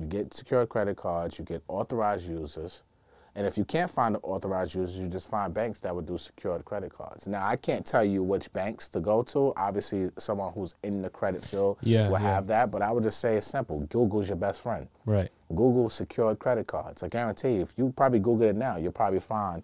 you 0.00 0.06
get 0.06 0.32
secured 0.34 0.68
credit 0.70 0.96
cards, 0.96 1.38
you 1.38 1.44
get 1.44 1.62
authorized 1.68 2.28
users, 2.28 2.82
and 3.36 3.46
if 3.46 3.56
you 3.56 3.64
can't 3.64 3.88
find 3.90 4.14
the 4.16 4.18
authorized 4.20 4.74
users, 4.74 4.98
you 4.98 5.06
just 5.08 5.30
find 5.30 5.54
banks 5.54 5.78
that 5.80 5.94
would 5.94 6.06
do 6.06 6.18
secured 6.18 6.64
credit 6.64 6.92
cards. 6.92 7.28
Now 7.28 7.46
I 7.46 7.54
can't 7.56 7.86
tell 7.86 8.04
you 8.04 8.22
which 8.24 8.52
banks 8.52 8.88
to 8.88 9.00
go 9.00 9.22
to. 9.24 9.52
Obviously, 9.56 10.10
someone 10.18 10.52
who's 10.52 10.74
in 10.82 11.00
the 11.02 11.10
credit 11.10 11.44
field 11.44 11.76
Yeah, 11.82 12.06
will 12.08 12.14
yeah. 12.20 12.34
have 12.34 12.46
that, 12.48 12.70
but 12.72 12.82
I 12.82 12.90
would 12.90 13.04
just 13.04 13.20
say 13.20 13.36
it's 13.36 13.46
simple. 13.46 13.80
Google's 13.80 14.26
your 14.26 14.36
best 14.36 14.62
friend. 14.62 14.88
Right. 15.06 15.30
Google 15.50 15.88
secured 15.90 16.38
credit 16.40 16.66
cards. 16.66 17.02
I 17.04 17.08
guarantee 17.08 17.54
you, 17.56 17.60
if 17.62 17.74
you 17.76 17.92
probably 17.96 18.18
Google 18.18 18.48
it 18.48 18.56
now, 18.56 18.76
you'll 18.78 18.90
probably 18.92 19.20
find 19.20 19.62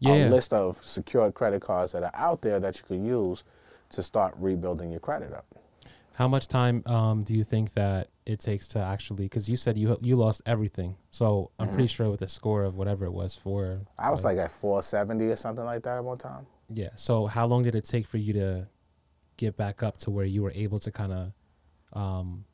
Yeah. 0.00 0.28
a 0.28 0.28
list 0.28 0.52
of 0.52 0.76
secured 0.84 1.32
credit 1.34 1.62
cards 1.62 1.92
that 1.92 2.02
are 2.02 2.14
out 2.14 2.42
there 2.42 2.60
that 2.60 2.76
you 2.76 2.84
can 2.86 3.04
use 3.04 3.44
to 3.90 4.02
start 4.02 4.34
rebuilding 4.38 4.90
your 4.90 5.00
credit 5.00 5.32
up. 5.32 5.46
How 6.16 6.28
much 6.28 6.48
time 6.48 6.82
um, 6.86 7.24
do 7.24 7.34
you 7.34 7.44
think 7.44 7.74
that 7.74 8.08
it 8.24 8.40
takes 8.40 8.66
to 8.68 8.78
actually? 8.78 9.24
Because 9.24 9.50
you 9.50 9.56
said 9.58 9.76
you 9.76 9.98
you 10.00 10.16
lost 10.16 10.40
everything, 10.46 10.96
so 11.10 11.50
I'm 11.58 11.68
pretty 11.68 11.88
sure 11.88 12.08
with 12.10 12.22
a 12.22 12.28
score 12.28 12.64
of 12.64 12.74
whatever 12.74 13.04
it 13.04 13.12
was 13.12 13.36
for. 13.36 13.82
I 13.98 14.10
was 14.10 14.24
like 14.24 14.38
at 14.38 14.50
470 14.50 15.26
or 15.26 15.36
something 15.36 15.66
like 15.66 15.82
that 15.82 15.98
at 15.98 16.04
one 16.04 16.16
time. 16.16 16.46
Yeah. 16.72 16.88
So 16.96 17.26
how 17.26 17.46
long 17.46 17.64
did 17.64 17.74
it 17.74 17.84
take 17.84 18.06
for 18.06 18.16
you 18.16 18.32
to 18.32 18.66
get 19.36 19.58
back 19.58 19.82
up 19.82 19.98
to 19.98 20.10
where 20.10 20.24
you 20.24 20.42
were 20.42 20.52
able 20.54 20.78
to 20.78 20.90
kind 20.90 21.12
of, 21.12 21.32
um, 21.92 22.46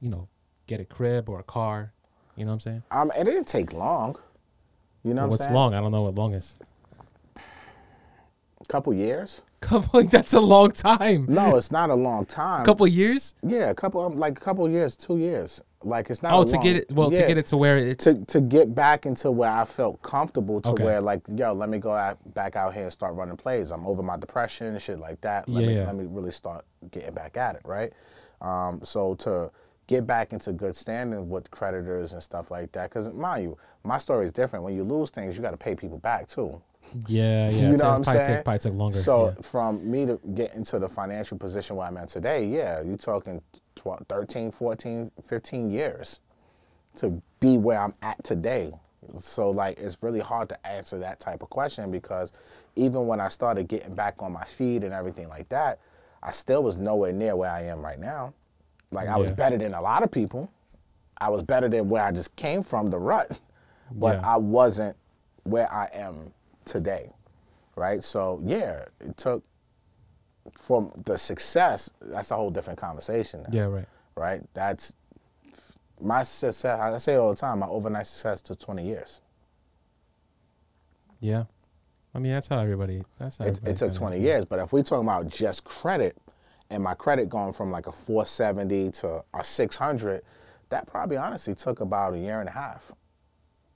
you 0.00 0.10
know, 0.10 0.28
get 0.66 0.80
a 0.80 0.84
crib 0.84 1.28
or 1.28 1.38
a 1.38 1.44
car? 1.44 1.92
You 2.34 2.46
know 2.46 2.50
what 2.50 2.54
I'm 2.54 2.60
saying? 2.60 2.82
Um, 2.90 3.12
it 3.16 3.22
didn't 3.24 3.46
take 3.46 3.72
long. 3.72 4.16
You 5.04 5.14
know 5.14 5.20
what 5.20 5.24
I'm 5.24 5.30
What's 5.30 5.44
saying? 5.44 5.54
long? 5.54 5.74
I 5.74 5.80
don't 5.80 5.92
know 5.92 6.02
what 6.02 6.16
long 6.16 6.34
is. 6.34 6.58
A 7.36 8.64
couple 8.66 8.92
years. 8.92 9.42
Couple. 9.60 10.04
That's 10.04 10.34
a 10.34 10.40
long 10.40 10.70
time. 10.70 11.26
No, 11.28 11.56
it's 11.56 11.72
not 11.72 11.90
a 11.90 11.94
long 11.94 12.24
time. 12.24 12.64
couple 12.64 12.86
years. 12.86 13.34
Yeah, 13.42 13.70
a 13.70 13.74
couple. 13.74 14.00
um, 14.02 14.16
Like 14.16 14.38
a 14.38 14.40
couple 14.40 14.68
years, 14.70 14.96
two 14.96 15.18
years. 15.18 15.60
Like 15.82 16.10
it's 16.10 16.22
not. 16.22 16.32
Oh, 16.32 16.42
a 16.42 16.46
to 16.46 16.52
long- 16.54 16.62
get 16.62 16.76
it. 16.76 16.92
Well, 16.92 17.10
to 17.10 17.16
get 17.16 17.38
it 17.38 17.46
to 17.46 17.56
where 17.56 17.76
it's. 17.76 18.04
to 18.04 18.24
to 18.26 18.40
get 18.40 18.74
back 18.74 19.04
into 19.06 19.30
where 19.30 19.50
I 19.50 19.64
felt 19.64 20.00
comfortable 20.02 20.60
to 20.60 20.70
Okay. 20.70 20.84
where 20.84 21.00
like 21.00 21.22
yo, 21.34 21.52
let 21.52 21.68
me 21.68 21.78
go 21.78 21.92
out, 21.92 22.18
back 22.34 22.56
out 22.56 22.72
here 22.74 22.84
and 22.84 22.92
start 22.92 23.14
running 23.14 23.36
plays. 23.36 23.70
I'm 23.72 23.86
over 23.86 24.02
my 24.02 24.16
depression 24.16 24.68
and 24.68 24.80
shit 24.82 24.98
like 25.00 25.20
that. 25.22 25.48
Let 25.48 25.62
Yeah, 25.62 25.68
me 25.68 25.76
yeah. 25.76 25.86
let 25.86 25.96
me 25.96 26.04
really 26.08 26.30
start 26.32 26.64
getting 26.90 27.14
back 27.14 27.36
at 27.36 27.56
it, 27.56 27.62
right? 27.64 27.92
Um, 28.40 28.80
so 28.82 29.14
to 29.16 29.50
get 29.88 30.06
back 30.06 30.32
into 30.32 30.52
good 30.52 30.76
standing 30.76 31.28
with 31.28 31.50
creditors 31.50 32.12
and 32.12 32.22
stuff 32.22 32.50
like 32.50 32.70
that, 32.72 32.90
because 32.90 33.08
mind 33.08 33.42
you, 33.44 33.58
my 33.84 33.98
story 33.98 34.26
is 34.26 34.32
different. 34.32 34.64
When 34.64 34.74
you 34.74 34.84
lose 34.84 35.10
things, 35.10 35.36
you 35.36 35.42
got 35.42 35.50
to 35.52 35.56
pay 35.56 35.74
people 35.74 35.98
back 35.98 36.28
too. 36.28 36.60
Yeah, 37.06 37.48
yeah. 37.48 37.50
You 37.50 37.62
know 37.62 37.70
what 37.70 37.80
it 37.80 37.84
I'm 37.84 38.02
probably 38.02 38.22
saying? 38.24 38.36
Took, 38.36 38.44
probably 38.44 38.58
took 38.58 38.74
longer. 38.74 38.98
So 38.98 39.26
yeah. 39.28 39.42
from 39.42 39.90
me 39.90 40.06
to 40.06 40.20
get 40.34 40.54
into 40.54 40.78
the 40.78 40.88
financial 40.88 41.38
position 41.38 41.76
where 41.76 41.86
I'm 41.86 41.96
at 41.96 42.08
today, 42.08 42.46
yeah, 42.46 42.82
you're 42.82 42.96
talking 42.96 43.42
12, 43.76 44.06
13, 44.08 44.50
14, 44.50 45.10
15 45.26 45.70
years 45.70 46.20
to 46.96 47.22
be 47.40 47.56
where 47.56 47.80
I'm 47.80 47.94
at 48.02 48.22
today. 48.24 48.72
So 49.18 49.50
like 49.50 49.78
it's 49.78 50.02
really 50.02 50.20
hard 50.20 50.48
to 50.50 50.66
answer 50.66 50.98
that 50.98 51.20
type 51.20 51.42
of 51.42 51.50
question 51.50 51.90
because 51.90 52.32
even 52.76 53.06
when 53.06 53.20
I 53.20 53.28
started 53.28 53.68
getting 53.68 53.94
back 53.94 54.16
on 54.20 54.32
my 54.32 54.44
feet 54.44 54.84
and 54.84 54.92
everything 54.92 55.28
like 55.28 55.48
that, 55.48 55.80
I 56.22 56.32
still 56.32 56.62
was 56.62 56.76
nowhere 56.76 57.12
near 57.12 57.36
where 57.36 57.50
I 57.50 57.62
am 57.62 57.80
right 57.80 57.98
now. 57.98 58.34
Like 58.90 59.08
I 59.08 59.16
was 59.16 59.30
better 59.30 59.58
than 59.58 59.74
a 59.74 59.80
lot 59.80 60.02
of 60.02 60.10
people. 60.10 60.50
I 61.20 61.28
was 61.28 61.42
better 61.42 61.68
than 61.68 61.88
where 61.88 62.02
I 62.02 62.12
just 62.12 62.34
came 62.36 62.62
from, 62.62 62.90
the 62.90 62.98
rut. 62.98 63.38
But 63.90 64.16
Yeah. 64.16 64.34
I 64.34 64.36
wasn't 64.36 64.96
where 65.44 65.72
I 65.72 65.88
am 65.92 66.32
today. 66.68 67.12
Right? 67.76 68.02
So 68.02 68.40
yeah, 68.44 68.84
it 69.00 69.16
took 69.16 69.44
for 70.56 70.92
the 71.04 71.16
success, 71.16 71.90
that's 72.00 72.30
a 72.30 72.36
whole 72.36 72.50
different 72.50 72.78
conversation. 72.78 73.42
now 73.42 73.48
yeah, 73.52 73.64
right. 73.64 73.86
right? 74.16 74.42
That's 74.54 74.94
my 76.00 76.22
success. 76.22 76.64
I 76.66 76.96
say 76.98 77.14
it 77.14 77.18
all 77.18 77.30
the 77.30 77.36
time. 77.36 77.58
My 77.58 77.66
overnight 77.68 78.06
success 78.06 78.40
took 78.40 78.58
20 78.58 78.84
years. 78.84 79.20
Yeah. 81.20 81.44
I 82.14 82.18
mean, 82.18 82.32
that's 82.32 82.48
how 82.48 82.58
everybody. 82.58 83.04
That's 83.18 83.38
how 83.38 83.44
It, 83.46 83.60
it 83.64 83.76
took 83.76 83.92
20 83.92 84.16
is. 84.16 84.22
years. 84.22 84.44
But 84.44 84.58
if 84.60 84.72
we're 84.72 84.82
talking 84.82 85.06
about 85.06 85.28
just 85.28 85.64
credit, 85.64 86.16
and 86.70 86.82
my 86.82 86.94
credit 86.94 87.28
going 87.28 87.52
from 87.52 87.70
like 87.70 87.86
a 87.86 87.92
470 87.92 88.90
to 88.92 89.24
a 89.34 89.44
600, 89.44 90.22
that 90.70 90.86
probably 90.86 91.16
honestly 91.16 91.54
took 91.54 91.80
about 91.80 92.14
a 92.14 92.18
year 92.18 92.40
and 92.40 92.48
a 92.48 92.52
half 92.52 92.92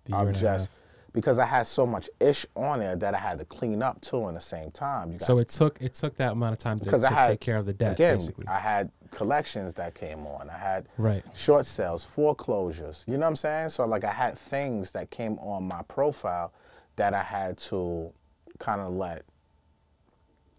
A 0.07 0.11
year 0.11 0.19
of 0.21 0.29
and 0.29 0.37
a 0.37 0.41
just 0.41 0.71
half. 0.71 0.79
Because 1.13 1.39
I 1.39 1.47
had 1.47 1.67
so 1.67 1.87
much 1.87 2.09
ish 2.21 2.47
on 2.57 2.79
there 2.79 2.97
that 2.97 3.15
I 3.15 3.19
had 3.19 3.39
to 3.39 3.45
clean 3.45 3.83
up 3.83 4.01
too 4.01 4.29
in 4.29 4.35
the 4.35 4.41
same 4.41 4.71
time. 4.71 5.13
You 5.13 5.19
got 5.19 5.27
So 5.27 5.39
it 5.39 5.49
took 5.49 5.81
it 5.81 5.95
took 5.95 6.17
that 6.17 6.33
amount 6.33 6.53
of 6.53 6.59
time 6.59 6.81
to, 6.81 6.91
to 6.91 7.09
had 7.09 7.29
take 7.29 7.41
care 7.41 7.57
of 7.57 7.67
the 7.67 7.73
debt, 7.73 7.93
Again, 7.93 8.17
basically. 8.19 8.47
I 8.49 8.59
had 8.59 8.91
collections 9.11 9.75
that 9.75 9.95
came 9.95 10.27
on. 10.27 10.49
I 10.49 10.57
had 10.57 10.89
Right. 10.97 11.23
short 11.35 11.67
sales, 11.67 12.05
foreclosures. 12.05 13.05
You 13.07 13.15
know 13.15 13.21
what 13.27 13.31
I'm 13.31 13.37
saying? 13.37 13.69
So 13.71 13.85
like 13.87 14.05
I 14.05 14.13
had 14.13 14.39
things 14.39 14.93
that 14.93 15.11
came 15.11 15.39
on 15.39 15.65
my 15.65 15.83
profile 15.83 16.53
that 16.97 17.13
I 17.15 17.23
had 17.23 17.59
to 17.59 18.13
kind 18.59 18.81
of 18.81 18.93
let 18.95 19.25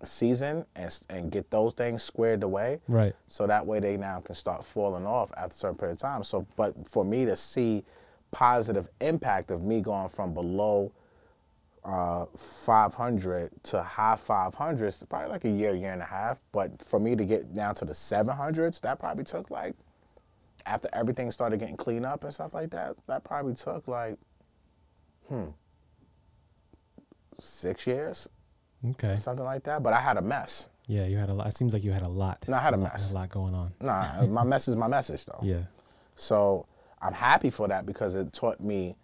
season 0.04 0.66
and 0.76 1.00
and 1.10 1.32
get 1.32 1.50
those 1.50 1.74
things 1.74 2.04
squared 2.04 2.44
away. 2.44 2.80
right. 2.88 3.16
So 3.28 3.48
that 3.48 3.66
way 3.66 3.80
they 3.80 3.98
now 3.98 4.20
can 4.20 4.36
start 4.36 4.66
falling 4.66 5.06
off 5.06 5.32
after 5.38 5.54
a 5.54 5.58
certain 5.58 5.78
period 5.78 5.94
of 5.94 6.00
time. 6.00 6.24
So, 6.24 6.46
but 6.58 6.74
for 6.90 7.06
me 7.06 7.26
to 7.26 7.36
see 7.36 7.86
positive 8.34 8.90
impact 9.00 9.50
of 9.52 9.64
me 9.64 9.80
going 9.80 10.10
from 10.10 10.34
below 10.34 10.92
uh, 11.86 12.26
500 12.36 13.52
to 13.64 13.82
high 13.84 14.16
500s, 14.18 15.08
probably 15.08 15.30
like 15.30 15.46
a 15.46 15.50
year, 15.50 15.74
year 15.76 15.92
and 15.94 16.02
a 16.02 16.06
half. 16.06 16.42
But 16.52 16.82
for 16.82 17.00
me 17.00 17.16
to 17.16 17.24
get 17.26 17.54
down 17.56 17.76
to 17.76 17.86
the 17.86 17.94
700s, 17.94 18.82
that 18.82 19.00
probably 19.00 19.24
took 19.24 19.50
like, 19.50 19.76
after 20.66 20.90
everything 20.94 21.30
started 21.32 21.60
getting 21.60 21.76
cleaned 21.78 22.06
up 22.06 22.24
and 22.24 22.34
stuff 22.34 22.54
like 22.54 22.70
that, 22.72 22.96
that 23.08 23.24
probably 23.24 23.54
took 23.54 23.88
like, 23.88 24.18
hmm, 25.28 25.46
six 27.40 27.86
years, 27.88 28.28
Okay. 28.92 29.16
something 29.16 29.46
like 29.46 29.64
that. 29.64 29.84
But 29.84 29.94
I 29.94 30.00
had 30.00 30.18
a 30.18 30.22
mess. 30.22 30.70
Yeah, 30.88 31.06
you 31.06 31.18
had 31.18 31.30
a 31.30 31.34
lot. 31.34 31.48
It 31.48 31.56
seems 31.56 31.74
like 31.74 31.84
you 31.84 31.92
had 31.94 32.02
a 32.02 32.10
lot. 32.10 32.44
No, 32.48 32.58
I 32.58 32.62
had 32.62 32.74
a 32.74 32.78
mess. 32.78 33.12
A 33.12 33.16
lot 33.16 33.30
going 33.30 33.54
on. 33.56 33.72
Nah, 33.82 34.26
my 34.28 34.44
mess 34.44 34.68
is 34.68 34.76
my 34.76 34.88
message 34.88 35.26
though. 35.26 35.40
Yeah. 35.44 35.64
So 36.16 36.66
I'm 37.04 37.14
happy 37.14 37.50
for 37.50 37.68
that 37.68 37.86
because 37.86 38.16
it 38.16 38.32
taught 38.34 38.60
me, 38.60 38.96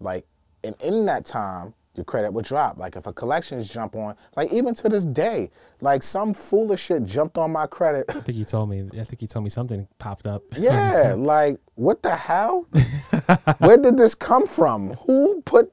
like, 0.00 0.26
and 0.64 0.74
in 0.82 1.06
that 1.06 1.24
time, 1.24 1.74
your 1.94 2.04
credit 2.04 2.32
would 2.32 2.44
drop. 2.44 2.76
Like 2.78 2.96
if 2.96 3.06
a 3.06 3.12
collections 3.12 3.68
jump 3.68 3.96
on, 3.96 4.16
like 4.36 4.52
even 4.52 4.74
to 4.74 4.88
this 4.88 5.04
day, 5.06 5.50
like 5.80 6.02
some 6.02 6.34
foolish 6.34 6.82
shit 6.82 7.04
jumped 7.04 7.38
on 7.38 7.50
my 7.52 7.66
credit. 7.66 8.04
I 8.08 8.20
think 8.20 8.36
you 8.36 8.44
told 8.44 8.68
me. 8.68 8.88
I 8.92 9.04
think 9.04 9.22
you 9.22 9.28
told 9.28 9.44
me 9.44 9.50
something 9.50 9.88
popped 9.98 10.26
up. 10.26 10.42
yeah, 10.56 11.14
like 11.18 11.58
what 11.76 12.02
the 12.02 12.14
hell? 12.14 12.66
Where 13.58 13.78
did 13.78 13.96
this 13.96 14.14
come 14.14 14.46
from? 14.46 14.94
Who 15.06 15.40
put 15.42 15.72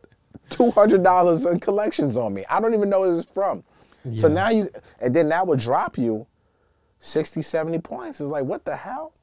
two 0.49 0.71
hundred 0.71 1.03
dollars 1.03 1.45
in 1.45 1.59
collections 1.59 2.15
on 2.15 2.33
me? 2.33 2.45
I 2.49 2.59
don't 2.62 2.73
even 2.73 2.89
know 2.89 3.01
where 3.01 3.12
this 3.12 3.25
is 3.25 3.31
from. 3.31 3.63
So 4.15 4.27
now 4.27 4.49
you, 4.49 4.69
and 4.99 5.15
then 5.15 5.29
that 5.29 5.47
would 5.47 5.62
drop 5.62 5.97
you 5.97 6.27
60, 6.99 7.41
70 7.41 7.79
points. 7.79 8.19
It's 8.19 8.29
like 8.29 8.43
what 8.43 8.65
the 8.65 8.75
hell? 8.75 9.13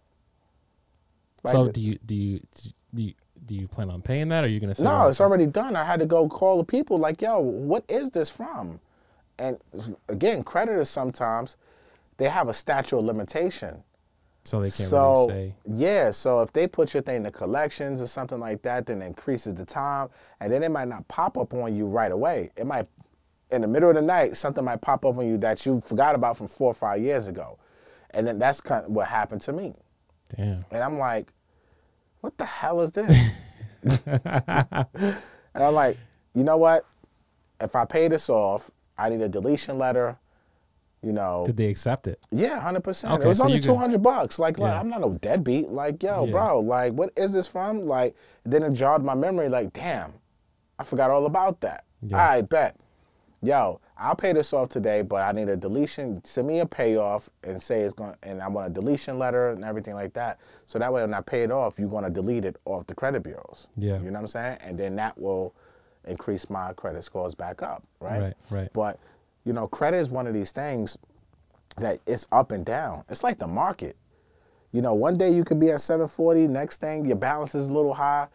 Like, 1.43 1.53
so 1.53 1.71
do 1.71 1.81
you 1.81 1.99
do 2.05 2.15
you 2.15 2.41
do 2.95 3.03
you 3.03 3.15
do 3.45 3.55
you 3.55 3.69
plan 3.69 3.91
on 3.91 4.03
paying 4.03 4.29
that, 4.29 4.45
or 4.45 4.47
are 4.47 4.51
you 4.51 4.61
gonna? 4.61 4.75
No, 4.79 5.09
it's 5.09 5.21
already 5.21 5.47
done. 5.47 5.77
I 5.77 5.85
had 5.85 6.01
to 6.01 6.07
go 6.07 6.29
call 6.29 6.59
the 6.59 6.65
people 6.65 6.99
like, 6.99 7.21
yo, 7.23 7.39
what 7.39 7.85
is 7.89 8.11
this 8.11 8.29
from? 8.29 8.81
And 9.39 9.59
again, 10.09 10.45
creditors 10.45 10.91
sometimes 10.91 11.57
they 12.19 12.29
have 12.29 12.49
a 12.49 12.53
statute 12.53 12.99
of 12.99 13.05
limitation. 13.05 13.83
So 14.45 14.61
they 14.61 14.71
can't 14.71 14.89
so 14.89 15.27
really 15.27 15.29
say. 15.29 15.55
yeah, 15.75 16.11
so 16.11 16.41
if 16.43 16.53
they 16.53 16.67
put 16.67 16.95
your 16.95 17.03
thing 17.03 17.25
to 17.25 17.31
collections 17.31 18.01
or 18.01 18.07
something 18.07 18.39
like 18.39 18.63
that, 18.63 18.87
then 18.87 19.03
it 19.03 19.07
increases 19.07 19.55
the 19.55 19.65
time, 19.65 20.09
and 20.41 20.53
then 20.53 20.63
it 20.63 20.71
might 20.71 20.89
not 20.89 21.07
pop 21.09 21.37
up 21.37 21.53
on 21.55 21.75
you 21.75 21.87
right 21.87 22.13
away. 22.13 22.51
It 22.57 22.67
might, 22.67 22.87
in 23.51 23.63
the 23.63 23.67
middle 23.67 23.91
of 23.91 23.97
the 23.97 24.03
night, 24.03 24.37
something 24.37 24.65
might 24.65 24.81
pop 24.81 25.05
up 25.05 25.17
on 25.19 25.27
you 25.27 25.37
that 25.39 25.65
you 25.67 25.81
forgot 25.81 26.15
about 26.15 26.37
from 26.37 26.47
four 26.47 26.69
or 26.71 26.75
five 26.75 27.01
years 27.03 27.27
ago, 27.27 27.59
and 28.11 28.27
then 28.27 28.39
that's 28.39 28.61
kind 28.61 28.85
of 28.85 28.91
what 28.91 29.09
happened 29.09 29.41
to 29.43 29.53
me. 29.53 29.75
Damn. 30.37 30.65
And 30.71 30.83
I'm 30.83 30.99
like, 30.99 31.33
what 32.21 32.37
the 32.39 32.45
hell 32.45 32.81
is 32.83 32.93
this? 32.93 33.31
and 33.83 35.17
I'm 35.55 35.75
like, 35.75 35.97
you 36.35 36.45
know 36.45 36.57
what? 36.57 36.85
If 37.61 37.75
I 37.77 37.85
pay 37.85 38.09
this 38.09 38.29
off, 38.29 38.71
I 38.97 39.09
need 39.09 39.21
a 39.21 39.29
deletion 39.29 39.79
letter. 39.79 40.17
You 41.03 41.13
know, 41.15 41.45
Did 41.47 41.57
they 41.57 41.69
accept 41.69 42.07
it? 42.07 42.21
yeah, 42.31 42.61
hundred 42.61 42.85
percent. 42.85 43.15
Okay, 43.15 43.25
It 43.25 43.29
was 43.29 43.39
so 43.39 43.45
only 43.45 43.59
two 43.59 43.75
hundred 43.75 44.03
bucks. 44.03 44.39
Like, 44.39 44.59
like, 44.59 44.75
I'm 44.75 44.91
not 44.91 45.01
no 45.01 45.15
deadbeat. 45.15 45.71
Like, 45.71 46.03
yo, 46.03 46.27
Yeah. 46.27 46.31
bro, 46.33 46.61
like, 46.61 46.93
what 46.93 47.11
is 47.17 47.33
this 47.33 47.47
from? 47.47 47.87
Like, 47.87 48.15
then 48.45 48.63
it 48.63 48.75
jarred 48.75 49.03
my 49.03 49.15
memory. 49.15 49.49
Like, 49.49 49.73
damn, 49.73 50.13
I 50.79 50.85
forgot 50.85 51.11
all 51.11 51.25
about 51.25 51.63
that. 51.63 51.85
Yeah. 52.03 52.19
Right, 52.19 52.47
bet. 52.47 52.77
Yo, 53.41 53.81
I'll 54.01 54.17
pay 54.17 54.33
this 54.33 54.53
off 54.55 54.71
today, 54.71 55.03
but 55.03 55.17
I 55.17 55.33
need 55.33 55.51
a 55.51 55.57
deletion. 55.57 56.25
Send 56.25 56.49
me 56.49 56.61
a 56.61 56.67
payoff 56.67 57.29
and 57.45 57.61
say 57.61 57.83
it's 57.83 57.93
going, 57.93 58.15
and 58.23 58.41
I 58.41 58.49
want 58.49 58.67
a 58.69 58.71
deletion 58.71 59.19
letter 59.19 59.51
and 59.51 59.63
everything 59.63 59.95
like 59.95 60.15
that. 60.15 60.39
So 60.67 60.79
that 60.79 60.91
way, 60.91 61.03
when 61.03 61.13
I 61.13 61.21
pay 61.21 61.43
it 61.43 61.51
off, 61.51 61.79
you're 61.79 61.89
going 61.89 62.05
to 62.05 62.11
delete 62.11 62.47
it 62.47 62.57
off 62.65 62.87
the 62.87 62.95
credit 62.95 63.23
bureaus. 63.23 63.69
Yeah. 63.77 63.99
You 63.99 64.07
know 64.07 64.13
what 64.13 64.21
I'm 64.21 64.27
saying? 64.29 64.59
And 64.63 64.79
then 64.79 64.97
that 64.97 65.21
will 65.21 65.55
increase 66.07 66.49
my 66.49 66.73
credit 66.73 67.05
scores 67.05 67.35
back 67.35 67.63
up, 67.63 67.83
right? 68.01 68.21
Right, 68.21 68.35
right. 68.49 68.73
But 68.73 68.99
you 69.45 69.53
know, 69.53 69.67
credit 69.67 69.99
is 69.99 70.11
one 70.11 70.27
of 70.27 70.35
these 70.35 70.53
things 70.53 70.97
that 71.77 72.01
it's 72.07 72.27
up 72.33 72.53
and 72.53 72.65
down. 72.65 73.05
It's 73.09 73.23
like 73.23 73.39
the 73.39 73.47
market. 73.47 73.97
You 74.73 74.83
know, 74.83 74.95
one 74.95 75.19
day 75.19 75.31
you 75.31 75.45
could 75.45 75.61
be 75.61 75.71
at 75.71 75.81
740, 75.81 76.47
next 76.49 76.81
thing 76.81 77.05
your 77.05 77.17
balance 77.17 77.55
is 77.55 77.69
a 77.69 77.73
little 77.73 77.95
high. 77.95 78.29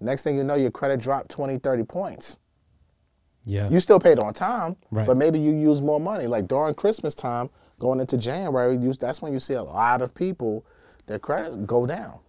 Next 0.00 0.22
thing 0.22 0.36
you 0.36 0.44
know, 0.44 0.54
your 0.54 0.70
credit 0.70 1.00
dropped 1.00 1.30
20, 1.30 1.58
30 1.58 1.84
points. 1.84 2.38
Yeah. 3.44 3.68
You 3.68 3.80
still 3.80 3.98
paid 4.00 4.18
on 4.18 4.34
time, 4.34 4.76
Right. 4.90 5.06
but 5.06 5.16
maybe 5.16 5.38
you 5.38 5.52
use 5.52 5.80
more 5.82 5.98
money. 6.00 6.26
Like 6.26 6.46
during 6.48 6.74
Christmas 6.74 7.14
time, 7.14 7.50
going 7.78 7.98
into 8.00 8.16
January, 8.16 8.76
you, 8.76 8.92
that's 8.92 9.20
when 9.20 9.32
you 9.32 9.40
see 9.40 9.54
a 9.54 9.62
lot 9.62 10.02
of 10.02 10.14
people, 10.14 10.64
their 11.06 11.18
credit 11.18 11.66
go 11.66 11.86
down. 11.86 12.20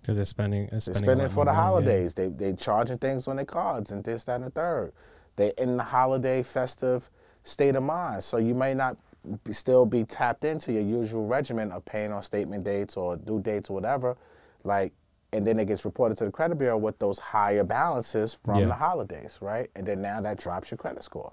Because 0.00 0.16
they're 0.16 0.24
spending. 0.24 0.62
They're 0.70 0.70
They're 0.70 0.80
spending, 0.80 1.02
a 1.02 1.06
spending 1.06 1.28
for 1.28 1.44
the 1.44 1.52
money, 1.52 1.56
yeah. 1.58 1.62
holidays. 1.62 2.14
They 2.14 2.28
they 2.28 2.52
charging 2.54 2.98
things 2.98 3.28
on 3.28 3.36
their 3.36 3.44
cards 3.44 3.90
and 3.90 4.02
this, 4.04 4.24
that, 4.24 4.36
and 4.36 4.44
the 4.44 4.50
third. 4.50 4.92
They 5.36 5.52
in 5.58 5.76
the 5.76 5.82
holiday 5.82 6.42
festive 6.42 7.10
state 7.42 7.74
of 7.76 7.82
mind. 7.82 8.22
So 8.22 8.38
you 8.38 8.54
may 8.54 8.72
not 8.72 8.96
be, 9.44 9.52
still 9.52 9.84
be 9.84 10.04
tapped 10.04 10.44
into 10.44 10.72
your 10.72 10.82
usual 10.82 11.26
regimen 11.26 11.70
of 11.72 11.84
paying 11.84 12.12
on 12.12 12.22
statement 12.22 12.64
dates 12.64 12.96
or 12.96 13.16
due 13.16 13.40
dates 13.40 13.68
or 13.68 13.74
whatever. 13.74 14.16
Like 14.64 14.92
and 15.32 15.46
then 15.46 15.58
it 15.60 15.66
gets 15.66 15.84
reported 15.84 16.16
to 16.18 16.24
the 16.24 16.30
credit 16.30 16.56
bureau 16.58 16.76
with 16.76 16.98
those 16.98 17.18
higher 17.18 17.64
balances 17.64 18.34
from 18.34 18.60
Yeah. 18.60 18.66
the 18.66 18.74
holidays, 18.74 19.38
right? 19.40 19.70
And 19.76 19.86
then 19.86 20.02
now 20.02 20.20
that 20.20 20.38
drops 20.38 20.70
your 20.70 20.78
credit 20.78 21.04
score. 21.04 21.32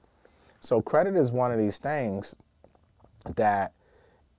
So 0.61 0.81
credit 0.81 1.15
is 1.15 1.31
one 1.31 1.51
of 1.51 1.57
these 1.57 1.77
things 1.77 2.35
that 3.35 3.73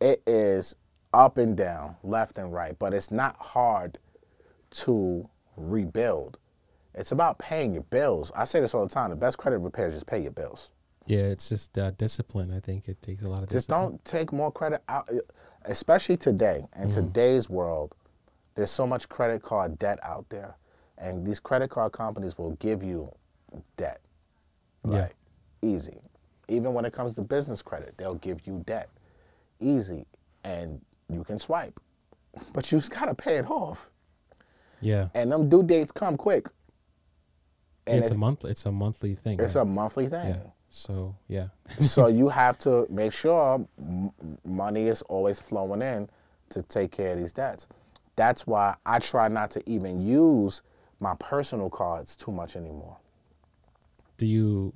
it 0.01 0.23
is 0.27 0.77
up 1.12 1.38
and 1.38 1.57
down, 1.57 1.97
left 2.03 2.38
and 2.38 2.53
right, 2.53 2.79
but 2.79 2.94
it's 2.94 3.11
not 3.11 3.37
hard 3.37 3.99
to 4.71 5.29
rebuild. 5.57 6.38
It's 6.94 7.12
about 7.12 7.38
paying 7.38 7.73
your 7.75 7.83
bills. 7.85 8.33
I 8.35 8.44
say 8.44 8.61
this 8.61 8.75
all 8.75 8.83
the 8.87 8.92
time. 8.92 9.11
The 9.11 9.16
best 9.16 9.38
credit 9.38 9.59
repair 9.59 9.87
is 9.87 9.94
just 9.94 10.07
pay 10.07 10.21
your 10.21 10.33
bills. 10.33 10.73
Yeah, 11.07 11.21
it's 11.21 11.49
just 11.49 11.79
uh, 11.79 11.92
discipline. 11.92 12.53
I 12.53 12.61
think 12.61 12.88
it 12.88 13.01
takes 13.01 13.23
a 13.23 13.29
lot 13.29 13.42
of 13.42 13.49
discipline. 13.49 13.59
Just 13.59 13.68
discipline. 13.68 13.90
don't 13.90 14.05
take 14.05 14.33
more 14.33 14.53
credit 14.53 14.83
out, 14.88 15.09
especially 15.64 16.16
today. 16.16 16.66
In 16.79 16.90
today's 16.90 17.49
world, 17.49 17.94
there's 18.59 18.73
so 18.73 18.88
much 18.88 19.09
credit 19.09 19.40
card 19.40 19.79
debt 19.79 20.01
out 20.03 20.29
there. 20.31 20.57
And 20.99 21.25
these 21.25 21.38
credit 21.38 21.71
card 21.71 21.92
companies 21.92 22.37
will 22.37 22.57
give 22.57 22.83
you 22.83 23.09
debt. 23.77 24.01
Yeah. 24.85 25.07
Easy. 25.62 26.01
Even 26.49 26.75
when 26.75 26.85
it 26.85 26.92
comes 26.92 27.14
to 27.14 27.23
business 27.23 27.62
credit, 27.62 27.94
they'll 27.97 28.16
give 28.16 28.44
you 28.49 28.64
debt. 28.66 28.88
Easy. 29.61 30.07
And 30.42 30.81
you 31.09 31.23
can 31.23 31.38
swipe. 31.38 31.79
But 32.53 32.73
you 32.73 32.79
just 32.79 32.90
got 32.90 33.05
to 33.05 33.14
pay 33.14 33.37
it 33.37 33.49
off. 33.49 33.90
Yeah. 34.81 35.09
And 35.14 35.31
them 35.31 35.49
due 35.49 35.62
dates 35.62 35.92
come 35.92 36.16
quick. 36.16 36.49
And 37.87 38.01
it's 38.01 38.11
if- 38.11 38.16
a 38.16 38.18
month. 38.18 38.44
It's 38.44 38.66
a 38.66 38.73
monthly 38.73 39.14
thing. 39.14 39.38
it's 39.38 39.55
right? 39.55 39.62
a 39.62 39.64
monthly 39.64 40.09
thing. 40.09 40.31
yeah. 40.31 40.51
So 40.68 41.14
yeah. 41.29 41.49
so 41.81 42.07
you 42.21 42.29
have 42.29 42.59
to 42.59 42.88
make 42.90 43.12
sure 43.12 43.64
m- 43.79 44.11
money 44.44 44.88
is 44.88 45.03
always 45.03 45.38
flowing 45.38 45.81
in 45.81 46.09
to 46.51 46.62
take 46.62 46.90
care 46.90 47.12
of 47.12 47.18
these 47.18 47.33
debts. 47.33 47.68
That's 48.19 48.49
why 48.49 48.75
I 48.85 48.99
try 48.99 49.29
not 49.29 49.53
to 49.53 49.63
even 49.71 50.05
use 50.05 50.63
my 50.99 51.15
personal 51.21 51.71
cards 51.71 52.17
too 52.17 52.33
much 52.33 52.57
anymore. 52.57 52.97
Do 54.17 54.27
you 54.27 54.75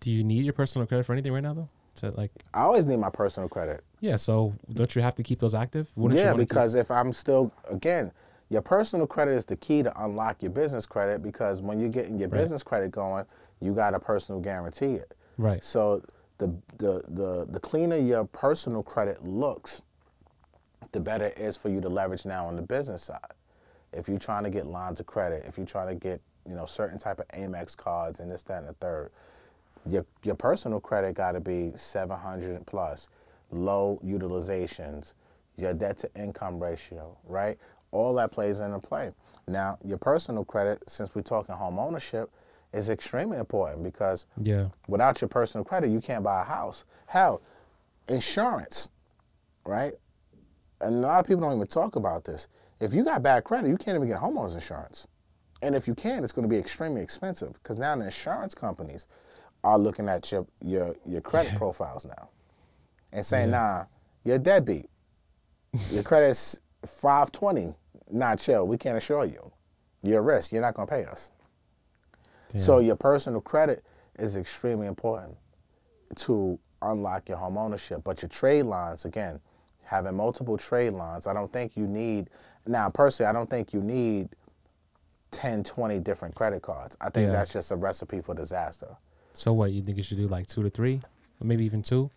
do 0.00 0.12
you 0.12 0.22
need 0.22 0.44
your 0.44 0.52
personal 0.52 0.86
credit 0.86 1.04
for 1.06 1.14
anything 1.14 1.32
right 1.32 1.42
now 1.42 1.54
though? 1.54 1.68
To 1.96 2.10
like 2.10 2.30
I 2.52 2.60
always 2.60 2.84
need 2.84 2.98
my 2.98 3.08
personal 3.08 3.48
credit. 3.48 3.80
yeah. 4.00 4.16
So 4.16 4.54
don't 4.74 4.94
you 4.94 5.00
have 5.00 5.14
to 5.14 5.22
keep 5.22 5.38
those 5.38 5.54
active? 5.54 5.88
Wouldn't 5.96 6.20
yeah, 6.20 6.26
wanna 6.32 6.42
keep- 6.42 6.50
because 6.50 6.74
if 6.74 6.90
I'm 6.90 7.12
still 7.14 7.50
again, 7.70 8.12
your 8.50 8.60
personal 8.62 9.06
credit 9.06 9.32
is 9.32 9.46
the 9.46 9.56
key 9.56 9.82
to 9.82 10.04
unlock 10.04 10.42
your 10.42 10.50
business 10.52 10.84
credit 10.84 11.22
because 11.22 11.62
when 11.62 11.80
you're 11.80 11.88
getting 11.88 12.18
your 12.18 12.28
Right. 12.28 12.42
business 12.42 12.62
credit 12.62 12.90
going, 12.90 13.24
you 13.60 13.72
got 13.74 13.90
to 13.90 13.98
personal 13.98 14.40
guarantee 14.42 14.92
it. 14.94 15.14
right. 15.38 15.62
So 15.64 16.02
the, 16.36 16.48
the 16.76 17.02
the 17.08 17.46
the 17.48 17.60
cleaner 17.60 17.96
your 17.96 18.24
personal 18.26 18.82
credit 18.82 19.24
looks, 19.24 19.82
the 20.92 21.00
better 21.00 21.26
it 21.26 21.38
is 21.38 21.56
for 21.56 21.68
you 21.68 21.80
to 21.80 21.88
leverage 21.88 22.24
now 22.24 22.46
on 22.46 22.56
the 22.56 22.62
business 22.62 23.02
side. 23.02 23.20
If 23.92 24.08
you're 24.08 24.18
trying 24.18 24.44
to 24.44 24.50
get 24.50 24.66
lines 24.66 25.00
of 25.00 25.06
credit, 25.06 25.44
if 25.46 25.56
you're 25.56 25.66
trying 25.66 25.88
to 25.88 25.94
get 25.94 26.20
you 26.48 26.54
know 26.54 26.66
certain 26.66 26.98
type 26.98 27.18
of 27.20 27.28
Amex 27.28 27.76
cards 27.76 28.20
and 28.20 28.30
this, 28.30 28.42
that, 28.44 28.58
and 28.58 28.68
the 28.68 28.72
third, 28.74 29.10
your 29.86 30.04
your 30.22 30.34
personal 30.34 30.80
credit 30.80 31.14
got 31.14 31.32
to 31.32 31.40
be 31.40 31.72
700 31.74 32.66
plus, 32.66 33.08
low 33.50 34.00
utilizations, 34.04 35.14
your 35.56 35.72
debt 35.74 35.98
to 35.98 36.10
income 36.14 36.62
ratio, 36.62 37.16
right? 37.26 37.58
All 37.90 38.14
that 38.14 38.30
plays 38.30 38.60
into 38.60 38.78
play. 38.78 39.12
Now, 39.46 39.78
your 39.82 39.96
personal 39.98 40.44
credit, 40.44 40.88
since 40.88 41.14
we're 41.14 41.22
talking 41.22 41.54
home 41.54 41.78
ownership, 41.78 42.30
is 42.74 42.90
extremely 42.90 43.38
important 43.38 43.82
because 43.82 44.26
Yeah. 44.36 44.68
without 44.88 45.22
your 45.22 45.28
personal 45.28 45.64
credit, 45.64 45.88
you 45.88 46.00
can't 46.02 46.22
buy 46.22 46.42
a 46.42 46.44
house. 46.44 46.84
Hell, 47.06 47.40
insurance, 48.08 48.90
right? 49.64 49.94
And 50.80 51.04
a 51.04 51.08
lot 51.08 51.20
of 51.20 51.26
people 51.26 51.42
don't 51.42 51.56
even 51.56 51.66
talk 51.66 51.96
about 51.96 52.24
this. 52.24 52.48
If 52.80 52.94
you 52.94 53.02
got 53.04 53.22
bad 53.22 53.44
credit, 53.44 53.68
you 53.68 53.76
can't 53.76 53.96
even 53.96 54.08
get 54.08 54.18
homeowners 54.18 54.54
insurance. 54.54 55.08
And 55.62 55.74
if 55.74 55.88
you 55.88 55.94
can, 55.94 56.22
it's 56.22 56.32
going 56.32 56.48
to 56.48 56.52
be 56.52 56.58
extremely 56.58 57.02
expensive 57.02 57.54
because 57.54 57.78
now 57.78 57.96
the 57.96 58.04
insurance 58.04 58.54
companies 58.54 59.08
are 59.64 59.78
looking 59.78 60.08
at 60.08 60.30
your 60.30 60.46
your 60.62 60.94
your 61.04 61.20
credit 61.20 61.56
profiles 61.56 62.04
now 62.04 62.28
and 63.12 63.26
saying, 63.26 63.50
"Nah, 63.50 63.86
you're 64.24 64.36
a 64.36 64.38
deadbeat. 64.38 64.88
Your 65.90 66.04
credit's 66.04 66.60
520. 66.86 67.74
Nah, 68.10 68.36
chill. 68.36 68.66
We 68.68 68.78
can't 68.78 68.94
insure 68.94 69.24
you. 69.24 69.50
You're 70.02 70.20
a 70.20 70.22
risk. 70.22 70.52
You're 70.52 70.62
not 70.62 70.74
going 70.74 70.86
to 70.86 70.94
pay 70.94 71.04
us." 71.04 71.32
So 72.54 72.78
your 72.78 72.96
personal 72.96 73.40
credit 73.40 73.84
is 74.18 74.36
extremely 74.36 74.86
important 74.86 75.36
to 76.16 76.58
unlock 76.82 77.28
your 77.28 77.38
home 77.38 77.58
ownership. 77.58 78.02
But 78.04 78.22
your 78.22 78.28
trade 78.28 78.62
lines, 78.62 79.04
again, 79.04 79.40
having 79.88 80.14
multiple 80.14 80.58
trade 80.58 80.90
lines, 80.92 81.26
I 81.26 81.32
don't 81.32 81.50
think 81.52 81.76
you 81.76 81.86
need, 81.86 82.28
now 82.66 82.90
personally, 82.90 83.28
I 83.28 83.32
don't 83.32 83.48
think 83.48 83.72
you 83.72 83.80
need 83.80 84.28
10, 85.30 85.64
20 85.64 85.98
different 86.00 86.34
credit 86.34 86.62
cards. 86.62 86.96
I 87.00 87.08
think 87.10 87.26
Yeah. 87.26 87.32
that's 87.32 87.52
just 87.52 87.70
a 87.72 87.76
recipe 87.76 88.20
for 88.20 88.34
disaster. 88.34 88.96
So 89.32 89.52
what 89.52 89.72
you 89.72 89.82
think 89.82 89.96
you 89.96 90.02
should 90.02 90.18
do 90.18 90.28
like 90.28 90.46
two 90.46 90.62
to 90.62 90.68
three, 90.70 91.00
or 91.40 91.46
maybe 91.46 91.64
even 91.64 91.82
two? 91.82 92.10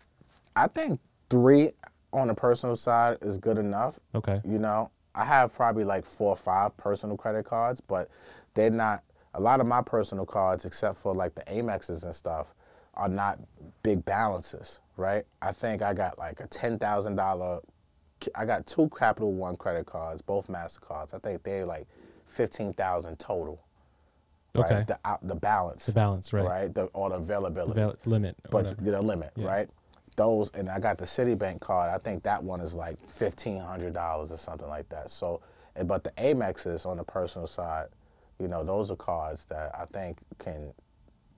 I 0.54 0.66
think 0.68 1.00
three 1.30 1.72
on 2.12 2.28
the 2.28 2.34
personal 2.34 2.76
side 2.76 3.18
is 3.22 3.38
good 3.38 3.56
enough. 3.58 3.98
Okay. 4.14 4.40
You 4.44 4.58
know, 4.58 4.90
I 5.14 5.24
have 5.24 5.54
probably 5.54 5.84
like 5.84 6.04
four 6.04 6.30
or 6.30 6.36
five 6.36 6.76
personal 6.76 7.16
credit 7.16 7.44
cards, 7.46 7.80
but 7.80 8.08
they're 8.54 8.70
not. 8.70 9.02
A 9.34 9.40
lot 9.40 9.60
of 9.60 9.66
my 9.66 9.80
personal 9.80 10.26
cards, 10.26 10.66
except 10.66 10.98
for 10.98 11.14
like 11.14 11.34
the 11.34 11.40
Amexes 11.44 12.04
and 12.04 12.14
stuff, 12.14 12.54
are 12.94 13.08
not 13.08 13.38
big 13.82 14.04
balances, 14.04 14.80
right? 14.96 15.24
I 15.40 15.52
think 15.52 15.82
I 15.82 15.94
got 15.94 16.18
like 16.18 16.40
a 16.40 16.46
ten 16.46 16.78
thousand 16.78 17.16
dollar. 17.16 17.60
I 18.34 18.44
got 18.44 18.66
two 18.66 18.88
Capital 18.96 19.32
One 19.32 19.56
credit 19.56 19.86
cards, 19.86 20.22
both 20.22 20.48
Mastercards. 20.48 21.14
I 21.14 21.18
think 21.18 21.42
they're 21.42 21.66
like 21.66 21.86
fifteen 22.26 22.72
thousand 22.72 23.18
total. 23.18 23.60
Right? 24.54 24.64
Okay. 24.70 24.84
The 24.86 24.98
out 25.04 25.26
the 25.26 25.34
balance. 25.34 25.86
The 25.86 25.92
balance, 25.92 26.32
right? 26.32 26.44
Right. 26.44 26.74
The 26.74 26.84
or 26.92 27.08
the 27.08 27.16
availability 27.16 27.72
The 27.72 27.86
val- 27.86 27.96
limit. 28.04 28.36
but 28.50 28.64
whatever. 28.66 28.82
the 28.90 29.02
limit, 29.02 29.32
Yeah. 29.36 29.46
right? 29.48 29.68
Those 30.16 30.50
and 30.52 30.68
I 30.68 30.78
got 30.78 30.98
the 30.98 31.06
Citibank 31.06 31.60
card. 31.60 31.90
I 31.90 31.96
think 31.98 32.22
that 32.24 32.42
one 32.44 32.60
is 32.60 32.74
like 32.74 32.98
fifteen 33.08 33.58
hundred 33.58 33.94
dollars 33.94 34.30
or 34.30 34.36
something 34.36 34.68
like 34.68 34.88
that. 34.90 35.08
So, 35.08 35.40
but 35.86 36.04
the 36.04 36.10
Amexes 36.18 36.84
on 36.84 36.98
the 36.98 37.04
personal 37.04 37.46
side, 37.46 37.86
you 38.38 38.46
know, 38.46 38.62
those 38.62 38.90
are 38.90 38.96
cards 38.96 39.46
that 39.46 39.74
I 39.74 39.86
think 39.86 40.18
can. 40.38 40.74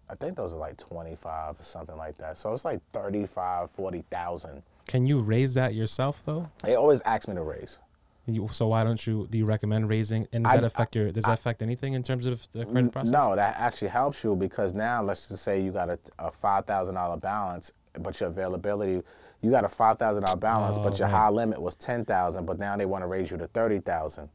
I 0.08 0.14
think 0.14 0.36
those 0.36 0.52
are 0.52 0.58
like 0.58 0.76
twenty 0.76 1.14
five 1.16 1.58
or 1.58 1.62
something 1.62 1.96
like 1.96 2.18
that. 2.18 2.36
So 2.36 2.52
it's 2.52 2.64
like 2.64 2.80
35, 2.92 3.70
40,000. 3.70 4.62
Can 4.86 5.06
you 5.06 5.20
raise 5.20 5.54
that 5.54 5.74
yourself 5.74 6.22
though? 6.26 6.50
They 6.62 6.74
always 6.74 7.00
ask 7.06 7.26
me 7.28 7.34
to 7.34 7.42
raise. 7.42 7.78
You, 8.26 8.48
so 8.52 8.68
why 8.68 8.84
don't 8.84 9.06
you? 9.06 9.26
Do 9.30 9.36
you 9.38 9.44
recommend 9.44 9.88
raising? 9.88 10.26
And 10.32 10.44
does 10.44 10.52
I- 10.54 10.56
that 10.56 10.64
affect 10.64 10.94
your? 10.96 11.10
Does 11.10 11.24
that 11.24 11.32
affect 11.32 11.62
anything 11.62 11.92
in 11.94 12.02
terms 12.02 12.26
of 12.26 12.46
the 12.52 12.64
credit 12.64 12.92
process? 12.92 13.10
No, 13.12 13.34
that 13.36 13.56
actually 13.58 13.88
helps 13.88 14.22
you 14.24 14.34
because 14.34 14.72
now 14.74 15.02
let's 15.02 15.28
just 15.28 15.42
say 15.42 15.60
you 15.60 15.70
got 15.72 15.90
a, 15.90 15.98
a 16.18 16.30
five 16.30 16.64
thousand 16.64 16.94
dollar 16.94 17.16
balance, 17.18 17.72
but 18.00 18.18
your 18.20 18.30
availability, 18.30 19.02
you 19.42 19.50
got 19.50 19.64
a 19.64 19.68
five 19.68 19.98
thousand 19.98 20.24
dollar 20.24 20.38
balance, 20.38 20.78
but 20.78 20.94
Oh, 20.94 20.96
your 20.96 21.08
right. 21.08 21.16
high 21.16 21.28
limit 21.30 21.60
was 21.60 21.76
ten 21.76 22.04
thousand, 22.06 22.46
but 22.46 22.58
now 22.58 22.76
they 22.78 22.86
want 22.86 23.02
to 23.04 23.08
raise 23.08 23.30
you 23.30 23.36
to 23.38 23.46
thirty 23.48 23.80
thousand. 23.80 24.28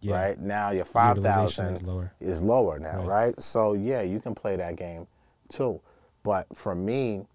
Yeah. 0.00 0.14
Right 0.16 0.40
now 0.40 0.70
your 0.72 0.84
five 0.84 1.18
thousand 1.18 1.74
is 1.74 1.82
lower. 1.84 2.12
is 2.20 2.42
lower 2.42 2.78
now, 2.80 2.98
Right. 2.98 3.26
right. 3.26 3.40
So 3.40 3.74
yeah, 3.74 4.02
you 4.02 4.18
can 4.20 4.34
play 4.34 4.56
that 4.56 4.74
game 4.76 5.06
too, 5.48 5.80
but 6.22 6.46
for 6.54 6.74
me, 6.74 7.26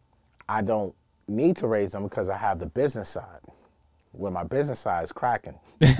I 0.49 0.61
don't 0.61 0.93
need 1.27 1.57
to 1.57 1.67
raise 1.67 1.91
them 1.93 2.03
because 2.03 2.29
I 2.29 2.37
have 2.37 2.59
the 2.59 2.67
business 2.67 3.09
side. 3.09 3.39
Where 4.13 4.31
my 4.31 4.43
business 4.43 4.79
side 4.79 5.05
is 5.05 5.13
cracking. 5.13 5.57
the 5.79 5.91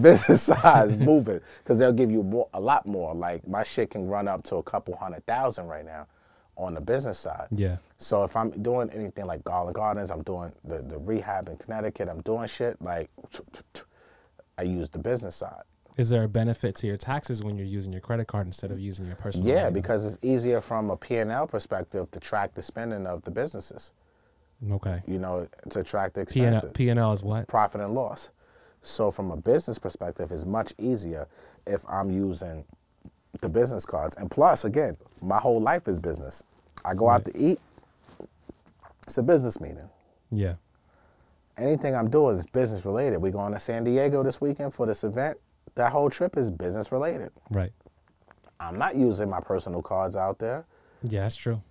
business 0.00 0.40
side 0.42 0.88
is 0.88 0.96
moving 0.96 1.40
because 1.58 1.78
they'll 1.78 1.92
give 1.92 2.10
you 2.10 2.22
more, 2.22 2.48
a 2.54 2.60
lot 2.60 2.86
more. 2.86 3.14
Like 3.14 3.46
my 3.46 3.62
shit 3.62 3.90
can 3.90 4.08
run 4.08 4.26
up 4.26 4.42
to 4.44 4.56
a 4.56 4.62
couple 4.62 4.96
hundred 4.96 5.26
thousand 5.26 5.66
right 5.66 5.84
now 5.84 6.06
on 6.56 6.74
the 6.74 6.80
business 6.80 7.18
side. 7.18 7.48
Yeah. 7.50 7.76
So 7.98 8.24
if 8.24 8.34
I'm 8.36 8.50
doing 8.62 8.88
anything 8.90 9.26
like 9.26 9.44
Garland 9.44 9.74
Gardens, 9.74 10.10
I'm 10.10 10.22
doing 10.22 10.52
the, 10.64 10.78
the 10.78 10.98
rehab 10.98 11.48
in 11.48 11.56
Connecticut, 11.58 12.08
I'm 12.08 12.22
doing 12.22 12.46
shit 12.46 12.80
like 12.80 13.10
I 14.58 14.62
use 14.62 14.88
the 14.88 14.98
business 14.98 15.36
side. 15.36 15.62
Is 15.96 16.08
there 16.08 16.24
a 16.24 16.28
benefit 16.28 16.74
to 16.76 16.86
your 16.86 16.96
taxes 16.96 17.42
when 17.42 17.56
you're 17.56 17.66
using 17.66 17.92
your 17.92 18.00
credit 18.00 18.26
card 18.26 18.46
instead 18.46 18.70
of 18.70 18.80
using 18.80 19.06
your 19.06 19.16
personal? 19.16 19.48
Yeah, 19.48 19.62
item? 19.64 19.74
because 19.74 20.04
it's 20.04 20.18
easier 20.22 20.60
from 20.60 20.90
a 20.90 20.96
P&L 20.96 21.46
perspective 21.46 22.10
to 22.12 22.20
track 22.20 22.54
the 22.54 22.62
spending 22.62 23.06
of 23.06 23.22
the 23.24 23.30
businesses. 23.30 23.92
Okay. 24.70 25.02
You 25.06 25.18
know, 25.18 25.46
to 25.70 25.82
track 25.82 26.14
the 26.14 26.22
expenses. 26.22 26.72
P 26.72 26.88
and 26.88 26.98
L 26.98 27.12
is 27.12 27.22
what? 27.22 27.48
profit 27.48 27.80
and 27.80 27.94
loss. 27.94 28.30
So 28.80 29.10
from 29.10 29.30
a 29.30 29.36
business 29.36 29.78
perspective, 29.78 30.32
it's 30.32 30.46
much 30.46 30.72
easier 30.78 31.26
if 31.66 31.84
I'm 31.88 32.10
using 32.10 32.64
the 33.40 33.48
business 33.48 33.84
cards. 33.84 34.16
And 34.16 34.30
plus, 34.30 34.64
again, 34.64 34.96
my 35.20 35.38
whole 35.38 35.60
life 35.60 35.88
is 35.88 35.98
business. 35.98 36.42
I 36.84 36.94
go 36.94 37.08
out 37.08 37.24
to 37.26 37.36
eat, 37.36 37.60
it's 39.04 39.18
a 39.18 39.22
business 39.22 39.60
meeting. 39.60 39.88
Yeah. 40.30 40.54
Anything 41.58 41.94
I'm 41.94 42.08
doing 42.08 42.36
is 42.36 42.46
business 42.46 42.84
related. 42.84 43.18
We're 43.18 43.30
going 43.30 43.52
to 43.52 43.58
San 43.58 43.84
Diego 43.84 44.22
this 44.22 44.40
weekend 44.40 44.72
for 44.74 44.86
this 44.86 45.04
event. 45.04 45.38
That 45.74 45.92
whole 45.92 46.10
trip 46.10 46.36
is 46.36 46.50
business 46.50 46.92
related. 46.92 47.30
Right. 47.50 47.72
I'm 48.60 48.78
not 48.78 48.96
using 48.96 49.28
my 49.28 49.40
personal 49.40 49.82
cards 49.82 50.16
out 50.16 50.38
there. 50.38 50.66
Yeah, 51.02 51.22
that's 51.22 51.36
true. 51.36 51.62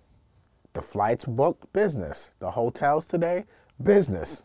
The 0.74 0.82
flights 0.82 1.24
booked, 1.24 1.72
business. 1.72 2.32
The 2.38 2.50
hotels 2.50 3.06
today, 3.06 3.44
business. 3.82 4.42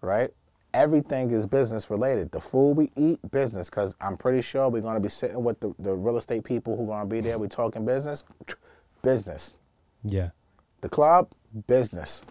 Right? 0.00 0.30
Everything 0.72 1.30
is 1.32 1.46
business 1.46 1.90
related. 1.90 2.30
The 2.32 2.40
food 2.40 2.76
we 2.76 2.90
eat, 2.96 3.18
business. 3.30 3.68
Because 3.68 3.96
I'm 4.00 4.16
pretty 4.16 4.42
sure 4.42 4.68
we're 4.68 4.80
going 4.80 4.94
to 4.94 5.00
be 5.00 5.08
sitting 5.08 5.42
with 5.42 5.60
the, 5.60 5.74
the 5.78 5.94
real 5.94 6.16
estate 6.16 6.44
people 6.44 6.76
who 6.76 6.84
are 6.84 7.04
going 7.04 7.08
to 7.08 7.14
be 7.14 7.20
there. 7.20 7.38
We're 7.38 7.48
talking 7.48 7.84
business, 7.84 8.24
business. 9.02 9.54
Yeah. 10.04 10.30
The 10.80 10.88
club, 10.88 11.30
business. 11.66 12.24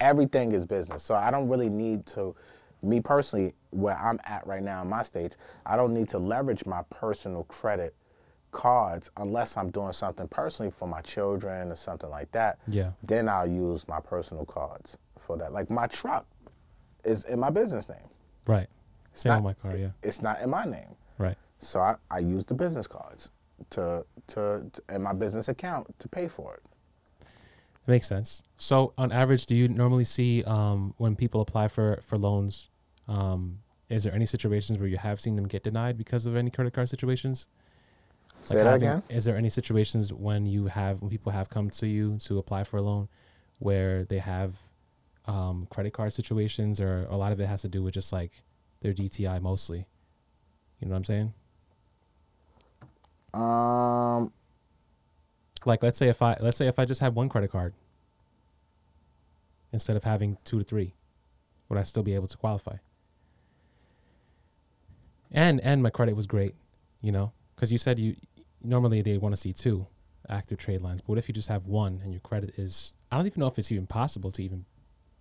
Everything 0.00 0.52
is 0.52 0.66
business. 0.66 1.02
So 1.02 1.14
I 1.14 1.30
don't 1.30 1.48
really 1.48 1.68
need 1.68 2.06
to, 2.06 2.34
me 2.82 3.00
personally, 3.00 3.54
where 3.70 3.96
I'm 3.96 4.20
at 4.24 4.46
right 4.46 4.62
now 4.62 4.82
in 4.82 4.88
my 4.88 5.02
stage, 5.02 5.32
I 5.64 5.76
don't 5.76 5.94
need 5.94 6.08
to 6.10 6.18
leverage 6.18 6.66
my 6.66 6.82
personal 6.90 7.44
credit 7.44 7.94
cards 8.50 9.10
unless 9.16 9.56
I'm 9.56 9.70
doing 9.70 9.92
something 9.92 10.28
personally 10.28 10.70
for 10.70 10.86
my 10.86 11.00
children 11.00 11.70
or 11.70 11.74
something 11.74 12.10
like 12.10 12.30
that. 12.32 12.58
Yeah. 12.68 12.90
Then 13.02 13.28
I'll 13.28 13.50
use 13.50 13.88
my 13.88 14.00
personal 14.00 14.44
cards 14.44 14.98
for 15.18 15.36
that. 15.38 15.52
Like 15.52 15.70
my 15.70 15.86
truck 15.86 16.26
is 17.04 17.24
in 17.24 17.40
my 17.40 17.50
business 17.50 17.88
name. 17.88 17.98
Right. 18.46 18.68
Same 19.12 19.32
not- 19.32 19.42
my 19.42 19.54
car. 19.54 19.76
Yeah. 19.76 19.90
It's 20.02 20.22
not 20.22 20.40
in 20.40 20.50
my 20.50 20.64
name. 20.64 20.96
Right. 21.18 21.36
So 21.58 21.80
I, 21.80 21.96
I 22.10 22.18
use 22.18 22.44
the 22.44 22.54
business 22.54 22.86
cards 22.86 23.30
to, 23.70 24.04
to, 24.28 24.70
to 24.72 24.82
in 24.94 25.02
my 25.02 25.12
business 25.12 25.48
account 25.48 25.98
to 26.00 26.08
pay 26.08 26.28
for 26.28 26.54
it. 26.54 26.62
Makes 27.86 28.06
sense. 28.06 28.44
So, 28.56 28.92
on 28.96 29.10
average, 29.10 29.46
do 29.46 29.56
you 29.56 29.66
normally 29.66 30.04
see 30.04 30.44
um, 30.44 30.94
when 30.98 31.16
people 31.16 31.40
apply 31.40 31.66
for 31.66 32.00
for 32.04 32.16
loans? 32.16 32.68
Um, 33.12 33.58
is 33.88 34.04
there 34.04 34.14
any 34.14 34.24
situations 34.26 34.78
where 34.78 34.88
you 34.88 34.96
have 34.96 35.20
seen 35.20 35.36
them 35.36 35.46
get 35.46 35.62
denied 35.62 35.98
because 35.98 36.24
of 36.24 36.34
any 36.34 36.50
credit 36.50 36.72
card 36.72 36.88
situations? 36.88 37.46
Say 38.42 38.56
Like 38.56 38.64
that 38.64 38.70
having- 38.70 38.88
again. 38.88 39.02
Is 39.16 39.24
there 39.24 39.36
any 39.36 39.50
situations 39.50 40.12
when 40.12 40.46
you 40.46 40.66
have 40.66 41.00
when 41.02 41.10
people 41.10 41.30
have 41.32 41.48
come 41.50 41.68
to 41.70 41.86
you 41.86 42.16
to 42.20 42.38
apply 42.38 42.64
for 42.64 42.78
a 42.78 42.82
loan 42.82 43.08
where 43.58 44.04
they 44.04 44.18
have 44.18 44.56
um, 45.26 45.66
credit 45.70 45.92
card 45.92 46.12
situations, 46.12 46.80
or 46.80 47.04
a 47.10 47.16
lot 47.16 47.30
of 47.32 47.38
it 47.40 47.46
has 47.46 47.62
to 47.62 47.68
do 47.68 47.82
with 47.82 47.94
just 47.94 48.12
like 48.12 48.42
their 48.80 48.92
DTI 48.92 49.40
mostly? 49.40 49.86
You 50.80 50.88
know 50.88 50.92
what 50.92 50.96
I'm 50.98 51.04
saying? 51.04 51.34
Um, 53.34 54.32
Like 55.64 55.82
let's 55.82 55.98
say 55.98 56.08
if 56.08 56.20
I 56.22 56.36
let's 56.40 56.56
say 56.56 56.66
if 56.66 56.78
I 56.78 56.84
just 56.84 57.00
had 57.00 57.14
one 57.14 57.28
credit 57.28 57.50
card 57.52 57.72
instead 59.72 59.96
of 59.96 60.04
having 60.04 60.38
two 60.44 60.58
to 60.58 60.64
three, 60.64 60.94
would 61.68 61.78
I 61.78 61.82
still 61.84 62.02
be 62.02 62.14
able 62.14 62.26
to 62.28 62.36
qualify? 62.36 62.76
And 65.32 65.60
and 65.60 65.82
my 65.82 65.90
credit 65.90 66.14
was 66.14 66.26
great, 66.26 66.54
you 67.00 67.10
know, 67.12 67.32
because 67.54 67.72
you 67.72 67.78
said 67.78 67.98
you 67.98 68.16
normally 68.62 69.02
they 69.02 69.18
want 69.18 69.34
to 69.34 69.40
see 69.40 69.52
two 69.52 69.86
active 70.28 70.58
trade 70.58 70.82
lines, 70.82 71.00
but 71.00 71.08
what 71.10 71.18
if 71.18 71.28
you 71.28 71.34
just 71.34 71.48
have 71.48 71.66
one 71.66 72.00
and 72.04 72.12
your 72.12 72.20
credit 72.20 72.54
is? 72.58 72.94
I 73.10 73.16
don't 73.16 73.26
even 73.26 73.40
know 73.40 73.46
if 73.46 73.58
it's 73.58 73.72
even 73.72 73.86
possible 73.86 74.30
to 74.32 74.42
even 74.42 74.64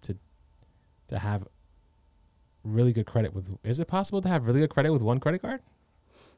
to 0.04 0.18
to 1.08 1.20
have 1.20 1.48
really 2.64 2.94
good 2.94 3.06
credit 3.06 3.34
with. 3.34 3.58
Is 3.64 3.80
it 3.80 3.88
possible 3.88 4.22
to 4.22 4.30
have 4.30 4.46
really 4.46 4.60
good 4.60 4.70
credit 4.70 4.92
with 4.92 5.02
one 5.02 5.20
credit 5.20 5.42
card? 5.42 5.62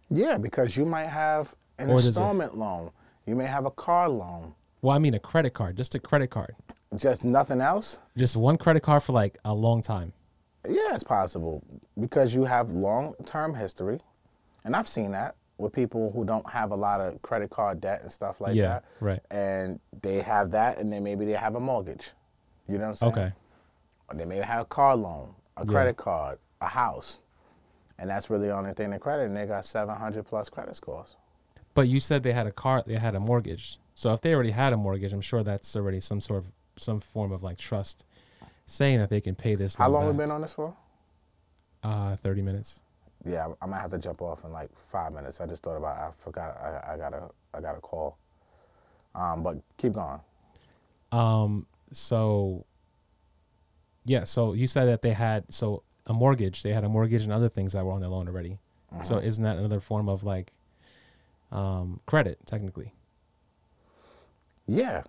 yeah, 0.10 0.38
because 0.38 0.78
you 0.78 0.86
might 0.86 1.06
have 1.08 1.56
an 1.80 1.90
Or 1.90 1.94
installment 1.94 2.56
loan. 2.58 2.92
You 3.26 3.36
may 3.36 3.46
have 3.46 3.66
a 3.66 3.72
car 3.72 4.08
loan. 4.10 4.54
Well, 4.82 4.96
I 4.96 5.00
mean 5.00 5.14
a 5.14 5.20
credit 5.20 5.54
card, 5.54 5.78
just 5.78 5.96
a 5.96 6.00
credit 6.00 6.28
card, 6.30 6.56
Just 6.96 7.24
nothing 7.24 7.62
else. 7.62 8.00
just 8.18 8.36
one 8.36 8.58
credit 8.58 8.84
card 8.84 9.02
for 9.02 9.14
like 9.14 9.38
a 9.46 9.54
long 9.54 9.82
time. 9.82 10.14
Yeah, 10.68 10.94
it's 10.94 11.04
possible 11.04 11.62
because 12.00 12.34
you 12.34 12.46
have 12.46 12.72
long-term 12.72 13.54
history, 13.56 14.00
and 14.64 14.76
I've 14.76 14.88
seen 14.88 15.12
that 15.12 15.36
with 15.58 15.74
people 15.74 16.12
who 16.12 16.24
don't 16.26 16.50
have 16.50 16.72
a 16.72 16.76
lot 16.76 17.00
of 17.02 17.22
credit 17.22 17.50
card 17.50 17.82
debt 17.82 18.02
and 18.02 18.12
stuff 18.12 18.42
like 18.42 18.56
yeah, 18.56 18.68
that. 18.68 18.86
right. 19.00 19.20
And 19.30 19.80
they 20.02 20.22
have 20.22 20.52
that, 20.52 20.78
and 20.78 20.92
then 20.92 21.04
maybe 21.04 21.26
they 21.26 21.34
have 21.34 21.56
a 21.56 21.60
mortgage. 21.60 22.12
You 22.68 22.76
know 22.78 22.86
what 22.86 22.90
I'm 22.90 22.96
saying? 22.96 23.12
Okay. 23.12 23.34
Or 24.10 24.16
they 24.16 24.26
may 24.26 24.38
have 24.38 24.62
a 24.62 24.66
car 24.66 24.96
loan, 24.96 25.36
a 25.58 25.66
Yeah. 25.66 25.72
credit 25.72 25.98
card, 25.98 26.40
a 26.62 26.68
house. 26.68 27.20
And 28.00 28.10
that's 28.10 28.30
really 28.30 28.48
the 28.48 28.56
only 28.56 28.74
thing 28.74 28.90
they 28.90 29.00
credit, 29.00 29.26
and 29.26 29.36
they 29.38 29.46
got 29.46 29.66
700 29.66 30.24
plus 30.26 30.50
credit 30.50 30.76
scores. 30.76 31.16
But 31.76 31.88
you 31.88 32.00
said 32.00 32.24
they 32.24 32.34
had 32.34 32.48
a 32.48 32.52
car, 32.52 32.84
they 32.86 32.96
had 32.96 33.16
a 33.16 33.20
mortgage. 33.20 33.80
So 33.96 34.14
if 34.14 34.22
they 34.22 34.34
already 34.34 34.52
had 34.52 34.74
a 34.74 34.78
mortgage, 34.78 35.14
I'm 35.14 35.22
sure 35.22 35.44
that's 35.44 35.76
already 35.76 36.00
some 36.00 36.22
sort 36.22 36.40
of 36.46 36.52
some 36.76 37.00
form 37.00 37.32
of 37.32 37.44
like 37.44 37.58
trust, 37.60 38.04
saying 38.66 39.00
that 39.00 39.10
they 39.10 39.22
can 39.22 39.36
pay 39.36 39.56
this. 39.56 39.76
How 39.76 39.90
long 39.90 40.08
we 40.08 40.14
been 40.14 40.32
on 40.32 40.42
this 40.42 40.54
for? 40.54 40.76
Uh, 41.84 42.16
thirty 42.16 42.42
minutes. 42.42 42.82
Yeah, 43.26 43.48
I- 43.62 43.66
might 43.66 43.80
have 43.80 43.92
to 43.92 43.98
jump 44.00 44.22
off 44.22 44.44
in 44.44 44.52
like 44.52 44.70
five 44.78 45.14
minutes. 45.14 45.40
I 45.42 45.46
just 45.46 45.64
thought 45.64 45.78
about. 45.78 45.98
I 45.98 46.12
forgot. 46.12 46.58
I, 46.58 46.94
I 46.94 46.98
got 46.98 47.14
a. 47.14 47.30
I 47.54 47.62
got 47.62 47.78
a 47.78 47.82
call. 47.82 48.18
Um, 49.16 49.44
but 49.44 49.58
keep 49.78 49.94
going. 49.94 50.20
Um, 51.12 51.68
so 51.92 52.66
yeah, 54.06 54.24
so 54.24 54.54
you 54.54 54.66
said 54.68 54.86
that 54.86 55.02
they 55.04 55.14
had 55.14 55.46
so 55.54 55.84
a 56.08 56.14
mortgage, 56.14 56.64
they 56.64 56.74
had 56.74 56.84
a 56.84 56.90
mortgage 56.90 57.24
and 57.24 57.32
other 57.32 57.48
things 57.50 57.74
that 57.74 57.86
were 57.86 57.92
on 57.92 58.02
their 58.02 58.10
loan 58.10 58.28
already. 58.28 58.60
So 59.04 59.16
Mm-hmm. 59.16 59.28
isn't 59.28 59.44
that 59.44 59.58
another 59.58 59.80
form 59.80 60.10
of 60.10 60.24
like 60.24 60.52
um 61.52 62.00
credit 62.06 62.40
technically? 62.46 62.94
Yeah, 64.68 65.04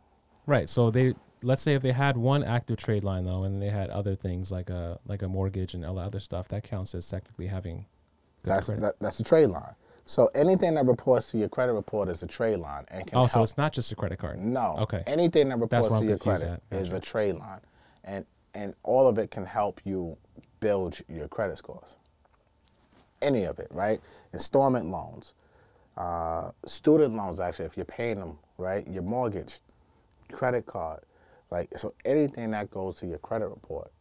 Right. 0.47 0.69
So 0.69 0.91
they 0.91 1.15
let's 1.45 1.63
say 1.63 1.75
if 1.75 1.83
they 1.83 1.93
had 1.93 2.17
one 2.17 2.43
active 2.43 2.77
trade 2.79 3.05
line 3.05 3.25
though 3.25 3.45
and 3.45 3.61
they 3.61 3.69
had 3.69 3.91
other 3.91 4.17
things 4.17 4.51
like 4.51 4.71
a 4.71 4.99
like 5.07 5.23
a 5.23 5.29
mortgage 5.29 5.75
and 5.75 5.85
all 5.85 5.95
the 5.95 6.01
other 6.01 6.21
stuff, 6.21 6.49
that 6.49 6.65
counts 6.65 6.95
as 6.95 7.09
technically 7.09 7.47
having 7.47 7.87
that's 8.43 8.67
that, 8.67 8.97
that's 9.01 9.21
a 9.21 9.25
trade 9.25 9.47
line. 9.47 9.75
So 10.07 10.31
anything 10.35 10.75
that 10.75 10.85
reports 10.85 11.31
to 11.31 11.39
your 11.39 11.49
credit 11.49 11.73
report 11.73 12.09
is 12.09 12.23
a 12.23 12.27
trade 12.27 12.59
line 12.59 12.85
and 12.89 13.07
can 13.07 13.19
oh, 13.19 13.27
so 13.27 13.43
it's 13.43 13.57
not 13.57 13.73
just 13.73 13.91
a 13.91 13.95
credit 13.95 14.19
card. 14.19 14.39
No. 14.39 14.77
Okay. 14.81 15.03
Anything 15.07 15.49
that 15.49 15.59
reports 15.59 15.87
to 15.87 15.95
I'm 15.95 16.09
your 16.09 16.19
credit 16.19 16.61
at. 16.71 16.79
is 16.79 16.93
a 16.93 17.01
trade 17.01 17.37
line, 17.37 17.61
and 18.05 18.27
and 18.55 18.75
all 18.83 19.09
of 19.09 19.19
it 19.19 19.31
can 19.31 19.47
help 19.47 19.81
you 19.85 20.17
build 20.61 20.99
your 21.09 21.29
credit 21.29 21.59
scores. 21.59 21.95
Any 23.23 23.45
of 23.45 23.59
it, 23.59 23.69
right? 23.71 24.01
Installment 24.35 24.91
loans, 24.91 25.33
uh, 25.97 26.51
student 26.67 27.17
loans. 27.17 27.41
Actually, 27.41 27.67
if 27.67 27.77
you're 27.77 27.87
paying 27.87 28.21
them, 28.21 28.39
right? 28.59 28.87
Your 28.87 29.03
mortgage, 29.03 29.61
credit 30.31 30.67
card, 30.67 31.01
like 31.51 31.77
so. 31.77 31.95
Anything 32.05 32.51
that 32.53 32.71
goes 32.71 32.97
to 32.97 33.07
your 33.07 33.19
credit 33.19 33.49
report 33.49 33.93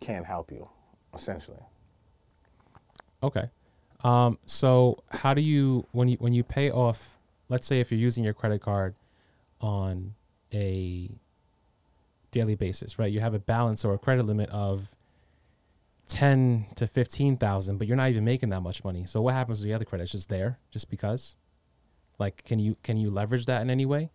can 0.00 0.24
help 0.24 0.50
you, 0.50 0.68
essentially. 1.14 1.62
Okay. 3.22 3.48
Um, 4.02 4.38
so 4.44 5.02
how 5.10 5.32
do 5.32 5.40
you 5.40 5.86
when 5.92 6.08
you 6.08 6.16
when 6.18 6.34
you 6.34 6.44
pay 6.44 6.70
off 6.70 7.18
let's 7.48 7.66
say 7.66 7.80
if 7.80 7.90
you're 7.90 8.00
using 8.00 8.24
your 8.24 8.34
credit 8.34 8.60
card 8.60 8.94
on 9.60 10.14
a 10.52 11.10
daily 12.30 12.54
basis, 12.54 12.98
right? 12.98 13.12
You 13.12 13.20
have 13.20 13.34
a 13.34 13.38
balance 13.38 13.84
or 13.84 13.94
a 13.94 13.98
credit 13.98 14.26
limit 14.26 14.50
of 14.50 14.94
ten 16.08 16.66
to 16.76 16.86
fifteen 16.86 17.36
thousand, 17.36 17.78
but 17.78 17.86
you're 17.86 17.96
not 17.96 18.10
even 18.10 18.24
making 18.24 18.50
that 18.50 18.60
much 18.60 18.84
money. 18.84 19.04
So 19.06 19.22
what 19.22 19.34
happens 19.34 19.60
with 19.60 19.66
the 19.66 19.74
other 19.74 19.84
credit? 19.84 20.04
It's 20.04 20.12
just 20.12 20.28
there, 20.28 20.58
just 20.70 20.90
because? 20.90 21.36
Like 22.18 22.44
can 22.44 22.58
you 22.58 22.76
can 22.82 22.96
you 22.96 23.10
leverage 23.10 23.46
that 23.46 23.62
in 23.62 23.70
any 23.70 23.86
way? 23.86 24.10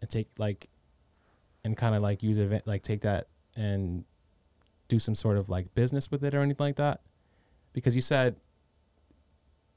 And 0.00 0.08
take 0.08 0.28
like 0.38 0.68
and 1.64 1.76
kind 1.76 1.94
of 1.94 2.02
like 2.02 2.22
use 2.22 2.38
it 2.38 2.66
like 2.66 2.82
take 2.82 3.02
that 3.02 3.28
and 3.56 4.04
do 4.88 4.98
some 4.98 5.14
sort 5.14 5.36
of 5.36 5.48
like 5.48 5.74
business 5.74 6.10
with 6.10 6.24
it 6.24 6.34
or 6.34 6.40
anything 6.40 6.66
like 6.66 6.76
that? 6.76 7.00
because 7.72 7.94
you 7.94 8.02
said 8.02 8.36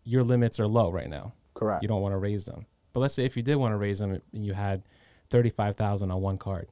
your 0.03 0.23
limits 0.23 0.59
are 0.59 0.67
low 0.67 0.91
right 0.91 1.09
now. 1.09 1.33
Correct. 1.53 1.81
You 1.81 1.87
don't 1.87 2.01
want 2.01 2.13
to 2.13 2.17
raise 2.17 2.45
them. 2.45 2.65
But 2.91 3.01
let's 3.01 3.13
say 3.13 3.25
if 3.25 3.37
you 3.37 3.43
did 3.43 3.55
want 3.55 3.73
to 3.73 3.77
raise 3.77 3.99
them 3.99 4.21
and 4.33 4.45
you 4.45 4.53
had 4.53 4.83
35,000 5.29 6.11
on 6.11 6.21
one 6.21 6.37
card. 6.37 6.67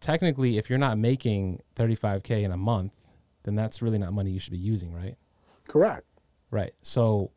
Technically, 0.00 0.58
if 0.58 0.68
you're 0.68 0.78
not 0.78 0.98
making 0.98 1.62
35k 1.76 2.42
in 2.42 2.52
a 2.52 2.56
month, 2.56 2.92
then 3.44 3.54
that's 3.54 3.80
really 3.80 3.98
not 3.98 4.12
money 4.12 4.30
you 4.30 4.40
should 4.40 4.52
be 4.52 4.58
using, 4.58 4.92
right? 4.92 5.16
Correct. 5.68 6.06
Right. 6.50 6.74
So 6.82 7.30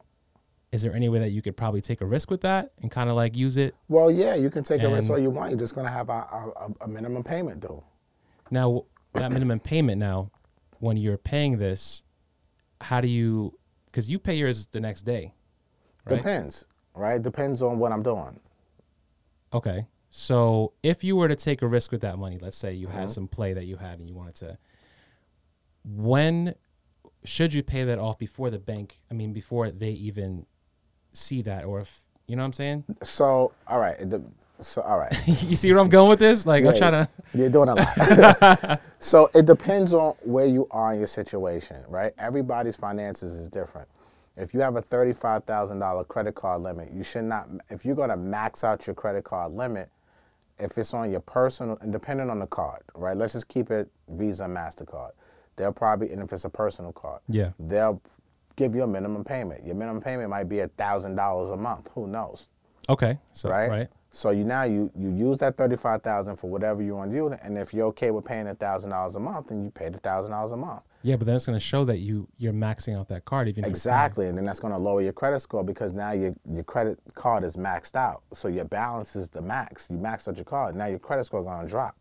is 0.71 0.81
there 0.81 0.93
any 0.93 1.07
way 1.09 1.19
that 1.19 1.29
you 1.29 1.41
could 1.41 1.55
probably 1.55 1.81
take 1.81 2.01
a 2.01 2.05
risk 2.05 2.29
with 2.29 2.41
that 2.41 2.71
and 2.81 2.91
kind 2.91 3.09
of 3.09 3.15
like 3.15 3.35
use 3.35 3.57
it? 3.57 3.75
Well, 3.87 4.11
yeah, 4.11 4.35
you 4.35 4.49
can 4.49 4.63
take 4.63 4.81
a 4.83 4.89
risk 4.89 5.09
And- 5.09 5.17
all 5.17 5.19
you 5.23 5.29
want. 5.29 5.51
You're 5.51 5.59
just 5.59 5.75
gonna 5.75 5.89
have 5.89 6.09
a, 6.09 6.13
a, 6.13 6.69
a 6.81 6.87
minimum 6.87 7.23
payment 7.23 7.61
though. 7.61 7.83
Now, 8.51 8.85
that 9.13 9.31
minimum 9.31 9.59
payment 9.59 9.97
now, 9.99 10.31
when 10.79 10.97
you're 10.97 11.17
paying 11.17 11.57
this, 11.57 12.03
how 12.81 13.01
do 13.01 13.07
you, 13.07 13.57
because 13.85 14.09
you 14.09 14.19
pay 14.19 14.35
yours 14.35 14.67
the 14.67 14.79
next 14.79 15.01
day, 15.03 15.33
right? 16.05 16.17
Depends, 16.17 16.65
right? 16.93 17.21
Depends 17.21 17.61
on 17.61 17.79
what 17.79 17.91
I'm 17.91 18.03
doing. 18.03 18.39
Okay. 19.53 19.87
So 20.09 20.73
if 20.83 21.03
you 21.03 21.15
were 21.15 21.27
to 21.27 21.35
take 21.35 21.61
a 21.61 21.67
risk 21.67 21.91
with 21.91 22.01
that 22.01 22.17
money, 22.17 22.37
let's 22.41 22.57
say 22.57 22.73
you 22.73 22.87
Mm-hmm. 22.87 22.97
had 22.97 23.11
some 23.11 23.27
play 23.27 23.53
that 23.53 23.65
you 23.65 23.77
had 23.77 23.99
and 23.99 24.07
you 24.07 24.15
wanted 24.15 24.35
to, 24.35 24.57
when 25.83 26.55
should 27.23 27.53
you 27.53 27.63
pay 27.63 27.83
that 27.83 27.99
off 27.99 28.17
before 28.17 28.49
the 28.49 28.59
bank? 28.59 28.99
I 29.09 29.13
mean, 29.13 29.33
before 29.33 29.69
they 29.71 29.91
even 29.91 30.45
see 31.17 31.41
that, 31.43 31.65
or 31.65 31.81
if 31.81 31.99
you 32.27 32.35
know 32.35 32.41
what 32.43 32.47
I'm 32.47 32.53
saying? 32.53 32.83
So, 33.03 33.51
all 33.67 33.79
right. 33.79 33.99
it 33.99 34.09
de- 34.09 34.21
So, 34.59 34.81
all 34.81 34.97
right. 34.97 35.13
you 35.27 35.55
see 35.55 35.71
where 35.71 35.79
I'm 35.81 35.89
going 35.89 36.09
with 36.09 36.19
this? 36.19 36.45
Like 36.45 36.65
I'm 36.65 36.75
trying 36.75 36.91
to. 36.93 37.09
You're 37.33 37.49
doing 37.49 37.69
a 37.69 37.75
lot. 37.75 38.81
so 38.99 39.29
it 39.35 39.45
depends 39.45 39.93
on 39.93 40.15
where 40.23 40.45
you 40.45 40.67
are 40.71 40.93
in 40.93 40.99
your 40.99 41.07
situation, 41.07 41.77
right? 41.87 42.13
Everybody's 42.17 42.75
finances 42.75 43.33
is 43.35 43.49
different. 43.49 43.87
If 44.35 44.53
you 44.53 44.59
have 44.59 44.75
a 44.75 44.81
thirty-five 44.81 45.43
thousand 45.45 45.79
dollar 45.79 46.03
credit 46.03 46.35
card 46.35 46.61
limit, 46.61 46.91
you 46.93 47.03
should 47.03 47.23
not. 47.23 47.47
If 47.69 47.85
you're 47.85 47.95
going 47.95 48.09
to 48.09 48.17
max 48.17 48.63
out 48.63 48.85
your 48.87 48.93
credit 48.93 49.23
card 49.23 49.51
limit, 49.53 49.89
if 50.59 50.77
it's 50.77 50.93
on 50.93 51.09
your 51.11 51.21
personal, 51.21 51.77
and 51.81 51.91
depending 51.91 52.29
on 52.29 52.39
the 52.39 52.47
card, 52.47 52.81
right? 52.95 53.15
Let's 53.17 53.33
just 53.33 53.47
keep 53.47 53.71
it 53.71 53.89
Visa, 54.09 54.45
Mastercard. 54.45 55.11
They'll 55.55 55.71
probably, 55.73 56.11
and 56.11 56.21
if 56.21 56.31
it's 56.33 56.45
a 56.45 56.49
personal 56.49 56.91
card, 56.91 57.21
Yeah. 57.29 57.51
they'll 57.59 57.99
give 58.57 58.75
you 58.75 58.83
a 58.83 58.87
minimum 58.87 59.23
payment. 59.23 59.65
Your 59.65 59.75
minimum 59.75 60.01
payment 60.01 60.29
might 60.29 60.49
be 60.49 60.59
a 60.59 60.67
thousand 60.67 61.15
dollars 61.15 61.51
a 61.51 61.55
month. 61.55 61.89
Who 61.95 62.07
knows? 62.07 62.49
Okay. 62.89 63.17
So 63.31 63.49
right? 63.49 63.69
right. 63.69 63.87
So 64.09 64.31
you 64.31 64.43
now 64.43 64.63
you 64.63 64.91
you 64.97 65.09
use 65.09 65.37
that 65.39 65.57
thirty 65.57 65.77
five 65.77 66.01
thousand 66.01 66.37
for 66.37 66.49
whatever 66.49 66.81
you 66.81 66.95
want 66.95 67.11
to 67.11 67.17
do, 67.17 67.27
and 67.27 67.57
if 67.57 67.73
you're 67.73 67.87
okay 67.87 68.11
with 68.11 68.25
paying 68.25 68.47
a 68.47 68.55
thousand 68.55 68.89
dollars 68.89 69.15
a 69.15 69.19
month, 69.19 69.47
then 69.47 69.63
you 69.63 69.69
pay 69.69 69.89
the 69.89 69.99
thousand 69.99 70.31
dollars 70.31 70.51
a 70.51 70.57
month. 70.57 70.81
Yeah, 71.03 71.15
but 71.15 71.25
then 71.25 71.35
it's 71.35 71.45
going 71.45 71.57
to 71.59 71.63
show 71.63 71.85
that 71.85 71.99
you 71.99 72.27
you're 72.37 72.53
maxing 72.53 72.97
out 72.97 73.09
that 73.09 73.25
card 73.25 73.47
even 73.47 73.51
if 73.51 73.55
you're 73.55 73.63
paying. 73.63 73.71
Exactly, 73.71 74.27
and 74.27 74.37
then 74.37 74.45
that's 74.45 74.59
going 74.59 74.73
to 74.73 74.79
lower 74.79 75.01
your 75.01 75.13
credit 75.13 75.39
score 75.41 75.63
because 75.63 75.91
now 75.93 76.11
your 76.11 76.33
your 76.49 76.63
credit 76.63 76.99
card 77.15 77.43
is 77.43 77.57
maxed 77.57 77.95
out. 77.95 78.23
So 78.33 78.47
your 78.47 78.65
balance 78.65 79.15
is 79.15 79.29
the 79.29 79.41
max. 79.41 79.87
You 79.89 79.97
maxed 79.97 80.27
out 80.27 80.37
your 80.37 80.45
card. 80.45 80.75
Now 80.75 80.87
your 80.87 80.99
credit 80.99 81.25
score 81.25 81.43
going 81.43 81.65
to 81.65 81.69
drop. 81.69 81.95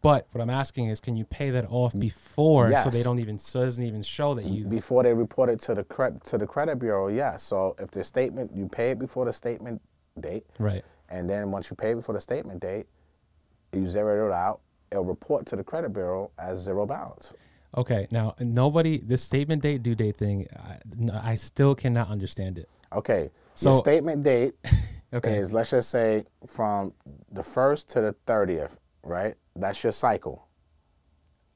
But 0.00 0.28
what 0.30 0.40
I'm 0.40 0.50
asking 0.50 0.86
is, 0.86 1.00
can 1.00 1.16
you 1.16 1.24
pay 1.24 1.50
that 1.50 1.66
off 1.68 1.92
before 1.98 2.74
so 2.76 2.90
they 2.90 3.02
don't 3.02 3.18
even 3.18 3.38
so 3.38 3.64
doesn't 3.64 3.84
even 3.84 4.02
show 4.02 4.34
that 4.34 4.44
you 4.44 4.64
Before 4.64 5.02
they 5.02 5.12
report 5.12 5.50
it 5.50 5.60
to 5.62 5.74
the 5.74 5.82
credit 5.84 6.22
to 6.24 6.38
the 6.38 6.46
credit 6.46 6.78
bureau, 6.78 7.08
Yeah. 7.08 7.36
So 7.36 7.74
if 7.78 7.90
the 7.90 8.04
statement 8.04 8.52
you 8.54 8.68
pay 8.68 8.92
it 8.92 8.98
before 8.98 9.24
the 9.24 9.32
statement 9.32 9.82
date, 10.20 10.44
right. 10.58 10.84
and 11.08 11.28
then 11.28 11.50
once 11.50 11.68
you 11.70 11.76
pay 11.76 11.94
before 11.94 12.14
the 12.14 12.20
statement 12.20 12.60
date, 12.60 12.86
you 13.72 13.86
zero 13.88 14.28
it 14.28 14.32
out. 14.32 14.60
It'll 14.92 15.04
report 15.04 15.46
to 15.46 15.56
the 15.56 15.64
credit 15.64 15.92
bureau 15.92 16.30
as 16.38 16.60
zero 16.60 16.86
balance. 16.86 17.34
Okay, 17.76 18.06
now 18.10 18.34
nobody 18.40 18.98
this 18.98 19.22
statement 19.22 19.62
date 19.62 19.82
due 19.82 19.94
date 19.94 20.16
thing, 20.16 20.46
I 21.12 21.34
still 21.34 21.74
cannot 21.74 22.08
understand 22.08 22.58
it. 22.58 22.68
Okay. 22.94 23.30
So- 23.54 23.70
your 23.70 23.78
statement 23.78 24.22
date 24.22 24.54
Okay. 25.12 25.38
is 25.38 25.52
let's 25.54 25.70
just 25.70 25.88
say 25.90 26.24
from 26.46 26.92
the 27.32 27.42
first 27.42 27.88
to 27.90 28.00
the 28.02 28.12
thirtieth, 28.26 28.78
right? 29.02 29.34
That's 29.58 29.82
your 29.82 29.92
cycle. 29.92 30.46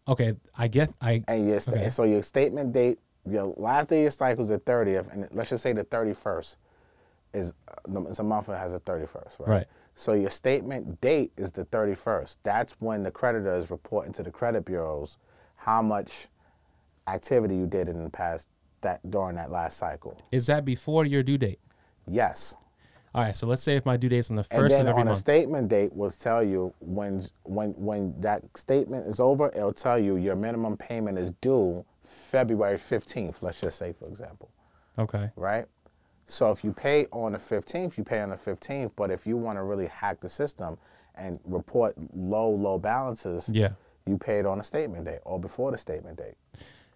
Okay, 0.09 0.35
I 0.59 0.69
get 0.69 0.93
I 1.01 1.23
And 1.29 1.49
your 1.49 1.61
sta- 1.61 1.73
Okay. 1.77 1.89
so 1.89 2.03
your 2.05 2.23
statement 2.23 2.73
date, 2.73 2.99
your 3.25 3.55
last 3.57 3.89
day 3.89 3.99
of 3.99 4.03
your 4.03 4.11
cycle 4.11 4.43
is 4.43 4.49
the 4.49 4.59
thirtieth, 4.59 5.11
and 5.13 5.29
let's 5.33 5.51
just 5.51 5.63
say 5.63 5.73
the 5.73 5.85
thirty 5.85 6.13
first 6.13 6.57
is 7.33 7.53
it's 8.09 8.19
a 8.19 8.23
month 8.25 8.47
that 8.47 8.59
has 8.59 8.75
a 8.75 8.81
thirty 8.81 9.07
first, 9.07 9.39
right? 9.41 9.49
Right. 9.49 9.67
So 9.95 10.15
your 10.15 10.31
statement 10.31 11.01
date 11.01 11.33
is 11.37 11.53
the 11.53 11.65
thirty 11.67 11.95
first. 11.95 12.39
That's 12.43 12.73
when 12.81 13.05
the 13.05 13.11
creditor 13.13 13.55
is 13.55 13.71
reporting 13.71 14.13
to 14.15 14.23
the 14.25 14.31
credit 14.31 14.65
bureaus 14.65 15.19
how 15.57 15.81
much 15.83 16.27
activity 17.07 17.57
you 17.57 17.67
did 17.67 17.89
in 17.89 18.03
the 18.03 18.11
past 18.11 18.49
that 18.81 18.99
during 19.09 19.37
that 19.37 19.51
last 19.53 19.77
cycle. 19.77 20.19
is 20.33 20.47
that 20.49 20.65
before 20.65 21.05
your 21.05 21.23
due 21.23 21.39
date? 21.39 21.61
Yes. 22.09 22.57
All 23.15 23.23
right, 23.23 23.37
so 23.37 23.47
let's 23.47 23.63
say 23.63 23.77
if 23.77 23.85
my 23.85 23.97
due 23.99 24.09
date's 24.09 24.31
on 24.31 24.37
the 24.37 24.47
And 24.51 24.61
first 24.63 24.73
then 24.73 24.83
of 24.83 24.89
every 24.89 25.01
on 25.03 25.07
a 25.09 25.11
month. 25.11 25.19
statement 25.19 25.69
date 25.69 25.93
will 25.95 26.11
tell 26.11 26.43
you 26.43 26.73
when 26.81 27.23
when 27.45 27.71
when 27.73 28.19
that 28.21 28.43
statement 28.57 29.07
is 29.07 29.21
over, 29.21 29.49
it'll 29.49 29.73
tell 29.75 29.99
you 29.99 30.17
your 30.17 30.35
minimum 30.37 30.77
payment 30.79 31.19
is 31.19 31.31
due 31.43 31.85
February 32.05 32.79
15th, 32.79 33.43
let's 33.43 33.61
just 33.61 33.79
say 33.79 33.93
for 33.93 34.07
example, 34.09 34.49
Okay. 34.99 35.31
right? 35.37 35.67
So 36.27 36.51
if 36.53 36.65
you 36.65 36.73
pay 36.73 37.07
on 37.13 37.33
the 37.33 37.39
15th, 37.39 37.99
you 37.99 38.05
pay 38.05 38.21
on 38.21 38.31
the 38.31 38.37
15th, 38.37 38.93
but 38.97 39.11
if 39.11 39.27
you 39.27 39.37
want 39.37 39.59
to 39.59 39.63
really 39.63 39.87
hack 39.89 40.21
the 40.21 40.29
system 40.29 40.79
and 41.15 41.39
report 41.45 41.95
low 42.17 42.49
low 42.51 42.79
balances, 42.79 43.49
Yeah. 43.51 43.73
you 44.07 44.17
pay 44.17 44.39
it 44.39 44.47
on 44.47 44.59
a 44.59 44.63
statement 44.63 45.05
date 45.05 45.21
or 45.25 45.39
before 45.39 45.71
the 45.71 45.79
statement 45.79 46.17
date. 46.19 46.35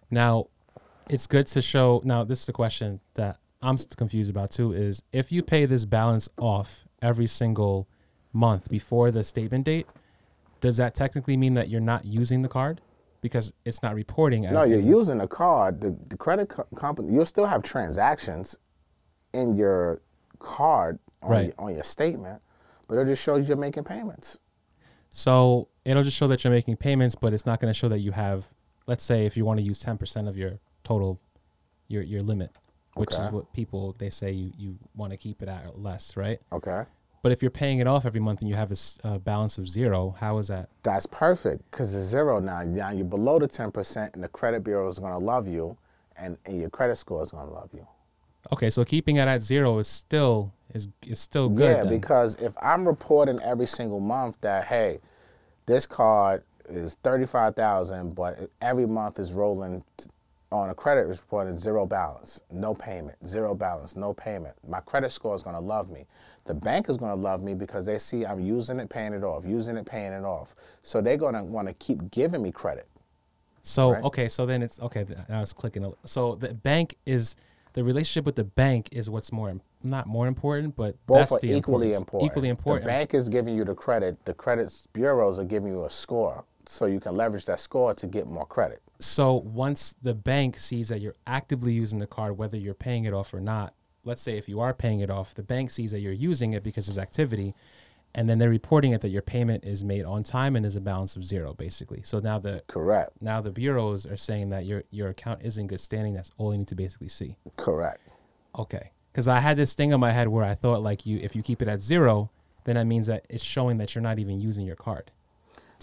Now, 0.09 0.47
it's 1.09 1.27
good 1.27 1.45
to 1.47 1.61
show. 1.61 2.01
Now, 2.03 2.23
this 2.23 2.39
is 2.39 2.45
the 2.47 2.53
question 2.53 3.01
that 3.13 3.37
I'm 3.61 3.77
confused 3.77 4.29
about 4.29 4.51
too 4.51 4.71
is 4.73 5.01
if 5.11 5.31
you 5.31 5.41
pay 5.43 5.65
this 5.65 5.85
balance 5.85 6.29
off 6.37 6.85
every 7.01 7.27
single 7.27 7.87
month 8.33 8.69
before 8.69 9.09
the 9.11 9.23
statement 9.23 9.65
date, 9.65 9.87
does 10.61 10.77
that 10.77 10.93
technically 10.95 11.37
mean 11.37 11.53
that 11.55 11.69
you're 11.69 11.81
not 11.81 12.05
using 12.05 12.41
the 12.41 12.49
card 12.49 12.81
because 13.21 13.51
it's 13.65 13.81
not 13.81 13.95
reporting 13.95 14.45
as 14.45 14.53
No, 14.53 14.63
you're 14.63 14.79
in- 14.79 14.87
using 14.87 15.17
the 15.17 15.27
card. 15.27 15.81
The, 15.81 15.95
the 16.07 16.17
credit 16.17 16.49
co- 16.49 16.67
company, 16.75 17.11
you'll 17.13 17.25
still 17.25 17.45
have 17.47 17.63
transactions 17.63 18.57
in 19.33 19.55
your 19.55 20.01
card 20.39 20.99
on, 21.23 21.31
Right. 21.31 21.45
your, 21.45 21.53
on 21.57 21.73
your 21.73 21.83
statement, 21.83 22.41
but 22.87 22.97
it 22.99 23.05
just 23.05 23.23
shows 23.23 23.47
you're 23.47 23.57
making 23.57 23.83
payments. 23.85 24.39
So 25.09 25.67
it'll 25.83 26.03
just 26.03 26.15
show 26.17 26.27
that 26.27 26.43
you're 26.43 26.53
making 26.53 26.77
payments, 26.77 27.15
but 27.15 27.33
it's 27.33 27.45
not 27.45 27.59
going 27.59 27.73
to 27.73 27.77
show 27.77 27.89
that 27.89 27.99
you 27.99 28.11
have. 28.11 28.45
Let's 28.85 29.03
say 29.03 29.25
if 29.25 29.35
you 29.35 29.45
want 29.45 29.59
to 29.59 29.65
use 29.65 29.79
ten 29.79 29.97
percent 29.97 30.27
of 30.27 30.37
your 30.37 30.59
total, 30.83 31.19
your 31.87 32.03
your 32.03 32.21
limit, 32.21 32.51
which 32.97 33.13
is 33.13 33.29
what 33.31 33.51
people 33.53 33.95
they 33.97 34.09
say 34.09 34.31
you 34.31 34.51
you 34.57 34.77
want 34.95 35.11
to 35.11 35.17
keep 35.17 35.41
it 35.41 35.49
at 35.49 35.65
or 35.65 35.73
less, 35.75 36.17
right? 36.17 36.39
Okay. 36.51 36.83
But 37.23 37.31
if 37.31 37.41
you're 37.41 37.51
paying 37.51 37.79
it 37.79 37.87
off 37.87 38.05
every 38.05 38.19
month 38.19 38.41
and 38.41 38.49
you 38.49 38.55
have 38.55 38.71
a 39.03 39.19
balance 39.19 39.57
of 39.57 39.67
zero, 39.67 40.15
how 40.19 40.37
is 40.37 40.47
that? 40.47 40.69
That's 40.83 41.05
perfect 41.05 41.69
because 41.69 41.93
it's 41.93 42.05
zero 42.05 42.39
now. 42.39 42.63
Now 42.63 42.91
you're 42.91 43.05
below 43.05 43.39
the 43.39 43.47
10%, 43.47 44.13
and 44.13 44.23
the 44.23 44.27
credit 44.29 44.63
bureau 44.63 44.87
is 44.87 44.99
going 44.99 45.11
to 45.11 45.17
love 45.17 45.47
you, 45.47 45.77
and, 46.17 46.37
and 46.45 46.61
your 46.61 46.69
credit 46.69 46.95
score 46.95 47.21
is 47.21 47.31
going 47.31 47.47
to 47.47 47.53
love 47.53 47.69
you. 47.73 47.85
Okay, 48.53 48.69
so 48.69 48.85
keeping 48.85 49.17
it 49.17 49.27
at 49.27 49.41
zero 49.41 49.79
is 49.79 49.87
still 49.87 50.53
is 50.73 50.87
is 51.05 51.19
still 51.19 51.49
good. 51.49 51.77
yeah, 51.77 51.83
then. 51.83 51.89
because 51.89 52.35
if 52.35 52.53
I'm 52.61 52.87
reporting 52.87 53.41
every 53.41 53.65
single 53.65 53.99
month 53.99 54.39
that, 54.41 54.65
hey, 54.65 54.99
this 55.65 55.85
card 55.85 56.43
is 56.69 56.97
35000 57.03 58.13
but 58.13 58.49
every 58.61 58.85
month 58.85 59.19
is 59.19 59.33
rolling 59.33 59.83
on 60.51 60.69
a 60.69 60.73
credit 60.75 61.07
report 61.07 61.47
is 61.47 61.59
zero 61.59 61.85
balance, 61.85 62.41
no 62.51 62.73
payment, 62.73 63.17
zero 63.27 63.53
balance, 63.53 63.95
no 63.95 64.13
payment. 64.13 64.55
My 64.67 64.79
credit 64.79 65.11
score 65.11 65.35
is 65.35 65.43
going 65.43 65.55
to 65.55 65.61
love 65.61 65.89
me. 65.89 66.05
The 66.45 66.53
bank 66.53 66.89
is 66.89 66.97
going 66.97 67.11
to 67.11 67.21
love 67.21 67.41
me 67.43 67.53
because 67.53 67.85
they 67.85 67.97
see 67.97 68.25
I'm 68.25 68.39
using 68.39 68.79
it, 68.79 68.89
paying 68.89 69.13
it 69.13 69.23
off, 69.23 69.45
using 69.45 69.75
it, 69.75 69.85
paying 69.85 70.13
it 70.13 70.23
off. 70.23 70.55
So 70.83 71.01
they're 71.01 71.17
going 71.17 71.35
to 71.35 71.43
want 71.43 71.67
to 71.67 71.73
keep 71.75 72.11
giving 72.11 72.41
me 72.41 72.51
credit. 72.51 72.87
So 73.61 73.91
right? 73.91 74.03
okay, 74.05 74.29
so 74.29 74.45
then 74.45 74.61
it's 74.61 74.79
okay. 74.79 75.05
I 75.27 75.41
was 75.41 75.51
clicking. 75.51 75.83
a- 75.83 76.07
So 76.07 76.35
the 76.35 76.53
bank 76.53 76.95
is 77.05 77.35
the 77.73 77.83
relationship 77.83 78.25
with 78.25 78.35
the 78.35 78.45
bank 78.45 78.87
is 78.93 79.09
what's 79.09 79.31
more 79.31 79.53
not 79.83 80.07
more 80.07 80.27
important, 80.27 80.75
but 80.77 80.95
Both 81.05 81.17
that's 81.17 81.31
are 81.33 81.39
the 81.39 81.53
equally 81.55 81.93
important. 81.93 82.31
Equally 82.31 82.49
important. 82.49 82.85
The 82.85 82.89
bank 82.91 83.13
is 83.13 83.27
giving 83.27 83.55
you 83.55 83.65
the 83.65 83.75
credit. 83.75 84.23
The 84.25 84.33
credit 84.33 84.73
bureaus 84.93 85.39
are 85.39 85.43
giving 85.43 85.71
you 85.73 85.83
a 85.83 85.89
score, 85.89 86.45
so 86.65 86.85
you 86.85 86.99
can 87.01 87.15
leverage 87.15 87.45
that 87.45 87.59
score 87.59 87.93
to 87.95 88.07
get 88.07 88.27
more 88.27 88.45
credit. 88.45 88.81
So 88.99 89.33
once 89.33 89.95
the 90.01 90.13
bank 90.13 90.57
sees 90.57 90.89
that 90.89 91.01
you're 91.01 91.15
actively 91.25 91.73
using 91.73 91.99
the 91.99 92.07
card, 92.07 92.37
whether 92.37 92.57
you're 92.57 92.73
paying 92.73 93.05
it 93.05 93.13
off 93.13 93.33
or 93.33 93.39
not, 93.39 93.73
let's 94.03 94.21
say 94.21 94.37
if 94.37 94.49
you 94.49 94.59
are 94.59 94.73
paying 94.73 95.01
it 95.01 95.09
off, 95.09 95.35
the 95.35 95.43
bank 95.43 95.69
sees 95.69 95.91
that 95.91 95.99
you're 95.99 96.13
using 96.13 96.53
it 96.53 96.63
because 96.63 96.87
there's 96.87 96.97
activity, 96.97 97.53
and 98.15 98.27
then 98.27 98.39
they're 98.39 98.49
reporting 98.49 98.93
it 98.93 99.01
that 99.01 99.09
your 99.09 99.21
payment 99.21 99.63
is 99.63 99.83
made 99.83 100.03
on 100.03 100.23
time 100.23 100.55
and 100.55 100.65
there's 100.65 100.75
a 100.75 100.81
balance 100.81 101.15
of 101.15 101.23
zero, 101.23 101.53
basically. 101.53 102.01
So 102.03 102.19
now 102.19 102.39
the 102.39 102.63
Correct. 102.67 103.11
now 103.21 103.41
the 103.41 103.51
bureaus 103.51 104.05
are 104.05 104.17
saying 104.17 104.49
that 104.49 104.65
your 104.65 104.83
your 104.89 105.09
account 105.09 105.43
is 105.43 105.57
in 105.57 105.67
good 105.67 105.79
standing. 105.79 106.13
That's 106.13 106.31
all 106.37 106.51
you 106.51 106.59
need 106.59 106.67
to 106.69 106.75
basically 106.75 107.09
see. 107.09 107.35
Correct. 107.57 108.01
Okay. 108.57 108.91
Because 109.11 109.27
I 109.27 109.39
had 109.39 109.57
this 109.57 109.73
thing 109.73 109.91
in 109.91 109.99
my 109.99 110.11
head 110.11 110.27
where 110.29 110.43
I 110.43 110.55
thought 110.55 110.81
like 110.81 111.05
you, 111.05 111.19
if 111.19 111.35
you 111.35 111.43
keep 111.43 111.61
it 111.61 111.67
at 111.67 111.81
zero, 111.81 112.31
then 112.63 112.75
that 112.75 112.85
means 112.85 113.07
that 113.07 113.25
it's 113.29 113.43
showing 113.43 113.77
that 113.77 113.93
you're 113.93 114.01
not 114.01 114.19
even 114.19 114.39
using 114.39 114.65
your 114.65 114.75
card. 114.75 115.11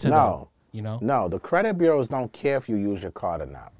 No. 0.03 0.49
You 0.75 0.81
know, 0.81 0.99
No, 1.01 1.29
the 1.29 1.39
credit 1.39 1.77
bureaus 1.77 2.09
don't 2.09 2.31
care 2.33 2.57
if 2.57 2.67
you 2.67 2.75
use 2.75 3.01
your 3.01 3.11
card 3.13 3.39
or 3.41 3.45
not. 3.45 3.71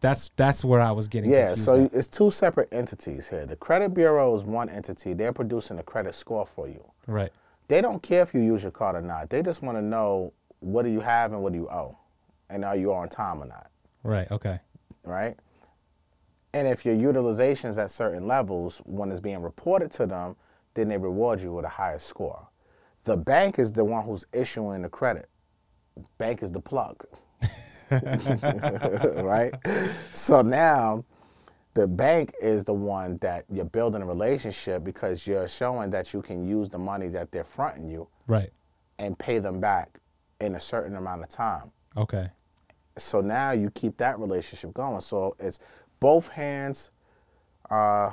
that's 0.00 0.30
that's 0.36 0.62
where 0.64 0.80
I 0.82 0.90
was 0.90 1.08
getting. 1.08 1.30
Yeah, 1.30 1.54
so 1.54 1.84
at. 1.86 1.94
it's 1.94 2.08
two 2.08 2.30
separate 2.30 2.68
entities 2.72 3.26
here. 3.28 3.46
The 3.46 3.56
credit 3.56 3.94
bureau 3.94 4.34
is 4.34 4.44
one 4.44 4.68
entity. 4.68 5.14
They're 5.14 5.32
producing 5.32 5.78
a 5.78 5.82
credit 5.82 6.14
score 6.14 6.44
for 6.44 6.68
you. 6.68 6.84
right. 7.06 7.32
They 7.68 7.80
don't 7.80 8.02
care 8.02 8.20
if 8.22 8.34
you 8.34 8.42
use 8.42 8.62
your 8.64 8.72
card 8.72 8.96
or 8.96 9.00
not. 9.00 9.30
They 9.30 9.40
just 9.42 9.62
want 9.62 9.78
to 9.78 9.82
know 9.82 10.34
what 10.60 10.82
do 10.82 10.90
you 10.90 11.00
have 11.00 11.32
and 11.32 11.42
what 11.42 11.52
do 11.54 11.58
you 11.58 11.70
owe, 11.70 11.96
and 12.50 12.64
are 12.66 12.76
you 12.76 12.92
on 12.92 13.08
time 13.08 13.42
or 13.42 13.46
not. 13.46 13.70
Right. 14.02 14.30
Okay. 14.30 14.58
right? 15.04 15.36
And 16.52 16.68
if 16.68 16.84
your 16.84 16.94
utilization 16.94 17.70
is 17.70 17.78
at 17.78 17.90
certain 17.90 18.26
levels, 18.26 18.82
when 18.84 19.10
it's 19.10 19.20
being 19.20 19.40
reported 19.40 19.90
to 19.92 20.06
them, 20.06 20.36
then 20.74 20.88
they 20.88 20.98
reward 20.98 21.40
you 21.40 21.52
with 21.54 21.64
a 21.64 21.68
higher 21.70 21.98
score. 21.98 22.46
The 23.04 23.16
bank 23.16 23.58
is 23.58 23.72
the 23.72 23.84
one 23.86 24.04
who's 24.04 24.26
issuing 24.34 24.82
the 24.82 24.90
credit. 24.90 25.28
Bank 26.18 26.42
is 26.42 26.50
the 26.52 26.60
plug. 26.60 27.04
right? 27.90 29.52
So 30.12 30.42
now 30.42 31.04
the 31.74 31.86
bank 31.86 32.32
is 32.40 32.64
the 32.64 32.72
one 32.74 33.18
that 33.18 33.44
you're 33.50 33.64
building 33.64 34.02
a 34.02 34.06
relationship 34.06 34.84
because 34.84 35.26
you're 35.26 35.48
showing 35.48 35.90
that 35.90 36.12
you 36.12 36.22
can 36.22 36.46
use 36.46 36.68
the 36.68 36.78
money 36.78 37.08
that 37.08 37.30
they're 37.32 37.44
fronting 37.44 37.88
you 37.88 38.08
Right. 38.26 38.50
and 38.98 39.18
pay 39.18 39.38
them 39.38 39.60
back 39.60 39.98
in 40.40 40.54
a 40.54 40.60
certain 40.60 40.96
amount 40.96 41.22
of 41.22 41.28
time 41.28 41.70
Okay. 41.96 42.28
so 42.96 43.20
now 43.20 43.52
you 43.52 43.70
keep 43.70 43.96
that 43.98 44.18
relationship 44.18 44.72
going. 44.74 45.00
So 45.00 45.34
it's 45.38 45.58
both 46.00 46.28
hands 46.28 46.90
uh, 47.70 48.10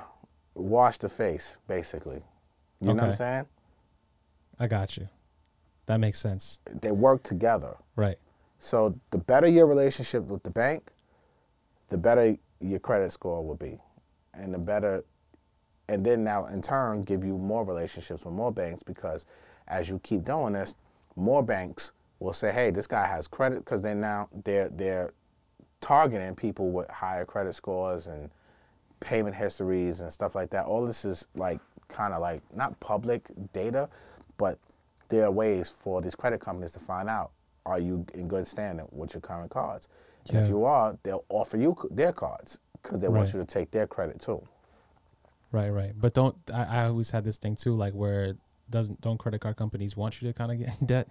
wash 0.56 0.98
the 0.98 1.10
face, 1.10 1.58
basically. 1.68 2.22
You 2.82 2.88
know 2.88 2.94
what 2.96 3.04
I'm 3.04 3.14
saying? 3.14 3.46
I 4.60 4.68
got 4.68 4.96
you. 4.98 5.08
That 5.90 6.00
makes 6.00 6.20
sense. 6.20 6.62
They 6.82 6.92
work 6.92 7.24
together. 7.24 7.76
Right. 7.96 8.20
So 8.60 8.94
the 9.10 9.18
better 9.18 9.48
your 9.48 9.66
relationship 9.66 10.24
with 10.26 10.44
the 10.44 10.52
bank, 10.52 10.92
the 11.88 11.98
better 11.98 12.38
your 12.60 12.78
credit 12.78 13.12
score 13.12 13.44
will 13.44 13.56
be. 13.56 13.80
And 14.36 14.54
the 14.54 14.60
better, 14.60 15.04
and 15.88 16.06
then 16.06 16.24
now 16.24 16.46
in 16.46 16.62
turn 16.62 17.02
give 17.02 17.24
you 17.24 17.36
more 17.40 17.66
relationships 17.66 18.24
with 18.24 18.36
more 18.36 18.52
banks 18.52 18.84
because 18.84 19.26
as 19.68 19.90
you 19.90 20.00
keep 20.04 20.24
doing 20.26 20.54
this, 20.54 20.76
more 21.16 21.42
banks 21.42 21.94
will 22.20 22.34
say, 22.34 22.52
hey, 22.52 22.70
this 22.70 22.86
guy 22.86 23.08
has 23.08 23.28
credit 23.28 23.66
because 23.66 23.82
they 23.82 23.96
now 23.96 24.30
they're 24.44 24.70
they're 24.70 25.10
targeting 25.82 26.36
people 26.36 26.70
with 26.70 26.88
higher 26.92 27.26
credit 27.26 27.56
scores 27.56 28.06
and 28.06 28.30
payment 29.00 29.36
histories 29.36 30.02
and 30.02 30.14
stuff 30.14 30.36
like 30.36 30.52
that. 30.52 30.68
All 30.68 30.86
this 30.86 31.04
is 31.04 31.26
like 31.34 31.60
kind 31.88 32.14
of 32.14 32.22
like 32.22 32.44
not 32.56 32.80
public 32.80 33.24
data, 33.54 33.90
but 34.38 34.60
there 35.10 35.26
are 35.26 35.32
ways 35.32 35.70
for 35.70 36.02
these 36.02 36.16
credit 36.16 36.40
companies 36.40 36.72
to 36.74 36.80
find 36.80 37.10
out 37.10 37.32
are 37.66 37.80
you 37.80 38.06
in 38.14 38.28
good 38.28 38.48
standing 38.48 38.88
with 38.92 39.14
your 39.14 39.22
current 39.22 39.52
cards. 39.52 39.88
And 40.30 40.38
if 40.38 40.50
you 40.50 40.64
are, 40.66 40.98
they'll 41.04 41.26
offer 41.30 41.58
you 41.58 41.76
their 41.92 42.14
cards 42.14 42.60
because 42.82 43.00
they 43.00 43.08
want 43.08 43.34
you 43.34 43.40
to 43.40 43.46
take 43.46 43.72
their 43.72 43.88
credit 43.88 44.20
too. 44.20 44.42
Right. 45.52 45.70
Right. 45.70 45.94
But 46.00 46.14
don't 46.14 46.36
I, 46.54 46.64
I 46.64 46.86
always 46.86 47.10
had 47.12 47.24
this 47.24 47.38
thing 47.38 47.56
too, 47.56 47.76
like 47.76 47.94
where 47.94 48.36
doesn't 48.70 49.02
don't 49.02 49.18
credit 49.18 49.42
card 49.42 49.58
companies 49.58 49.98
want 49.98 50.22
you 50.22 50.28
to 50.28 50.34
kind 50.34 50.52
of 50.52 50.60
get 50.60 50.80
in 50.80 50.88
debt? 50.94 51.08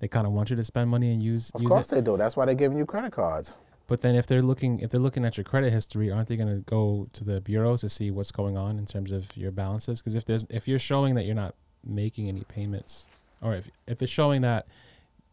They 0.00 0.08
kind 0.08 0.26
of 0.26 0.32
want 0.32 0.50
you 0.50 0.56
to 0.56 0.64
spend 0.64 0.90
money 0.90 1.12
and 1.12 1.22
use 1.22 1.50
Of 1.54 1.62
use 1.62 1.68
course 1.68 1.92
it. 1.92 1.96
they 1.96 2.00
do. 2.00 2.16
That's 2.16 2.36
why 2.36 2.44
they're 2.44 2.54
giving 2.54 2.78
you 2.78 2.86
credit 2.86 3.12
cards. 3.12 3.58
But 3.86 4.02
then 4.02 4.14
if 4.14 4.26
they're 4.26 4.42
looking 4.42 4.80
if 4.80 4.90
they're 4.90 5.00
looking 5.00 5.24
at 5.24 5.36
your 5.36 5.44
credit 5.44 5.72
history, 5.72 6.10
aren't 6.10 6.28
they 6.28 6.36
going 6.36 6.48
to 6.48 6.62
go 6.62 7.08
to 7.12 7.24
the 7.24 7.40
bureaus 7.40 7.80
to 7.82 7.88
see 7.88 8.10
what's 8.10 8.32
going 8.32 8.56
on 8.56 8.78
in 8.78 8.86
terms 8.86 9.12
of 9.12 9.36
your 9.36 9.50
balances? 9.50 10.00
Because 10.00 10.14
if 10.14 10.24
there's 10.24 10.46
if 10.50 10.68
you're 10.68 10.78
showing 10.78 11.14
that 11.14 11.24
you're 11.24 11.34
not 11.34 11.54
making 11.84 12.28
any 12.28 12.42
payments, 12.42 13.06
or 13.42 13.54
if 13.54 13.70
if 13.86 14.02
it's 14.02 14.12
showing 14.12 14.42
that 14.42 14.66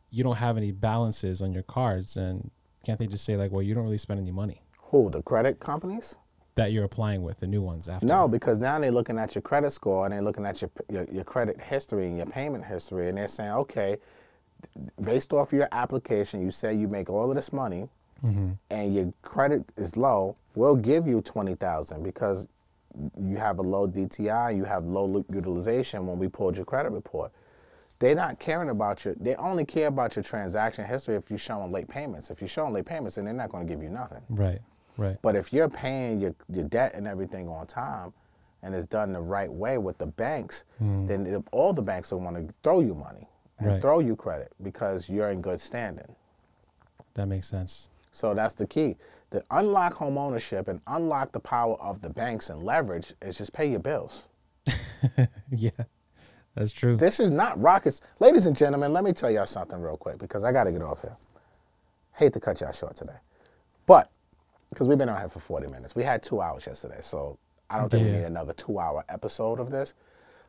you 0.09 0.23
don't 0.23 0.37
have 0.37 0.57
any 0.57 0.71
balances 0.71 1.41
on 1.41 1.53
your 1.53 1.63
cards, 1.63 2.13
then 2.13 2.51
can't 2.85 2.99
they 2.99 3.07
just 3.07 3.25
say 3.25 3.35
like, 3.35 3.51
well, 3.51 3.61
you 3.61 3.73
don't 3.73 3.83
really 3.83 3.97
spend 3.97 4.19
any 4.19 4.31
money 4.31 4.61
Who? 4.91 5.09
The 5.09 5.21
credit 5.21 5.59
companies? 5.59 6.17
that 6.55 6.71
you're 6.71 6.85
applying 6.85 7.21
with 7.21 7.39
the 7.39 7.47
new 7.47 7.61
ones 7.61 7.87
after? 7.87 8.07
No, 8.07 8.27
because 8.27 8.59
now 8.59 8.79
they're 8.79 8.91
looking 8.91 9.19
at 9.19 9.35
your 9.35 9.41
credit 9.41 9.71
score 9.71 10.05
and 10.05 10.13
they're 10.13 10.21
looking 10.21 10.45
at 10.45 10.61
your, 10.61 10.71
your 10.89 11.03
your 11.11 11.23
credit 11.23 11.61
history 11.61 12.07
and 12.07 12.17
your 12.17 12.25
payment 12.25 12.65
history, 12.65 13.09
and 13.09 13.17
they're 13.17 13.27
saying, 13.27 13.51
okay, 13.51 13.97
based 15.01 15.33
off 15.33 15.53
your 15.53 15.67
application, 15.71 16.41
you 16.41 16.51
say 16.51 16.73
you 16.73 16.87
make 16.87 17.09
all 17.09 17.29
of 17.29 17.35
this 17.35 17.51
money, 17.51 17.87
mm-hmm. 18.23 18.51
and 18.69 18.95
your 18.95 19.13
credit 19.21 19.63
is 19.77 19.97
low. 19.97 20.35
We'll 20.55 20.77
give 20.77 21.07
you 21.07 21.21
twenty 21.21 21.55
thousand 21.55 22.03
because 22.03 22.47
you 23.21 23.35
have 23.35 23.59
a 23.59 23.61
low 23.61 23.87
DTI, 23.87 24.55
you 24.55 24.63
have 24.63 24.85
low 24.85 25.25
utilization 25.29 26.07
when 26.07 26.17
we 26.17 26.29
pulled 26.29 26.55
your 26.55 26.65
credit 26.65 26.91
report. 26.91 27.31
They're 27.99 28.15
not 28.15 28.39
caring 28.39 28.69
about 28.69 29.05
your. 29.05 29.15
They 29.15 29.35
only 29.35 29.65
care 29.65 29.87
about 29.87 30.15
your 30.15 30.23
transaction 30.23 30.85
history 30.85 31.15
if 31.15 31.29
you're 31.29 31.39
showing 31.39 31.71
late 31.71 31.87
payments. 31.87 32.29
If 32.29 32.41
you're 32.41 32.47
showing 32.47 32.73
late 32.73 32.85
payments, 32.85 33.15
then 33.15 33.25
they're 33.25 33.33
not 33.33 33.49
going 33.49 33.65
to 33.65 33.73
give 33.73 33.81
you 33.81 33.89
nothing. 33.89 34.21
Right. 34.29 34.59
Right. 34.97 35.17
But 35.21 35.35
if 35.35 35.51
you're 35.51 35.69
paying 35.69 36.19
your, 36.19 36.35
your 36.49 36.65
debt 36.65 36.93
and 36.95 37.07
everything 37.07 37.47
on 37.47 37.67
time 37.67 38.13
and 38.63 38.73
it's 38.73 38.87
done 38.87 39.13
the 39.13 39.21
right 39.21 39.51
way 39.51 39.77
with 39.77 39.97
the 39.97 40.05
banks, 40.07 40.63
hmm. 40.79 41.05
then 41.05 41.25
it, 41.25 41.43
all 41.51 41.73
the 41.73 41.81
banks 41.81 42.11
will 42.11 42.19
want 42.21 42.35
to 42.35 42.53
throw 42.63 42.79
you 42.79 42.95
money 42.95 43.27
and 43.59 43.67
Right. 43.67 43.81
throw 43.81 43.99
you 43.99 44.15
credit 44.15 44.51
because 44.63 45.09
you're 45.09 45.29
in 45.29 45.41
good 45.41 45.61
standing. 45.61 46.15
That 47.13 47.27
makes 47.27 47.47
sense. 47.47 47.89
So 48.11 48.33
that's 48.33 48.53
the 48.53 48.65
key. 48.67 48.95
To 49.31 49.43
unlock 49.51 49.93
home 49.93 50.17
ownership 50.17 50.67
and 50.67 50.81
unlock 50.87 51.31
the 51.31 51.39
power 51.39 51.75
of 51.81 52.01
the 52.01 52.09
banks 52.09 52.49
and 52.49 52.63
leverage 52.63 53.13
is 53.21 53.37
just 53.37 53.53
pay 53.53 53.69
your 53.69 53.79
bills. 53.79 54.27
yeah, 55.51 55.71
that's 56.55 56.71
true. 56.71 56.95
This 56.95 57.19
is 57.19 57.29
not 57.29 57.59
rockets. 57.61 58.01
Ladies 58.19 58.45
and 58.45 58.55
gentlemen, 58.55 58.93
let 58.93 59.03
me 59.03 59.11
tell 59.11 59.29
y'all 59.29 59.45
something 59.45 59.79
real 59.79 59.97
quick 59.97 60.17
because 60.17 60.43
I 60.43 60.51
got 60.51 60.63
to 60.63 60.71
get 60.71 60.81
off 60.81 61.01
here. 61.01 61.17
Hate 62.13 62.33
to 62.33 62.39
cut 62.39 62.61
y'all 62.61 62.71
short 62.71 62.95
today. 62.95 63.17
But, 63.85 64.09
because 64.69 64.87
we've 64.87 64.97
been 64.97 65.09
on 65.09 65.19
here 65.19 65.29
for 65.29 65.39
40 65.39 65.67
minutes. 65.67 65.95
We 65.95 66.03
had 66.03 66.23
two 66.23 66.41
hours 66.41 66.65
yesterday. 66.65 66.99
So 67.01 67.37
I 67.69 67.77
don't 67.77 67.89
think 67.89 68.05
we 68.05 68.11
need 68.11 68.23
another 68.23 68.53
two 68.53 68.79
hour 68.79 69.03
episode 69.09 69.59
of 69.59 69.69
this. 69.69 69.95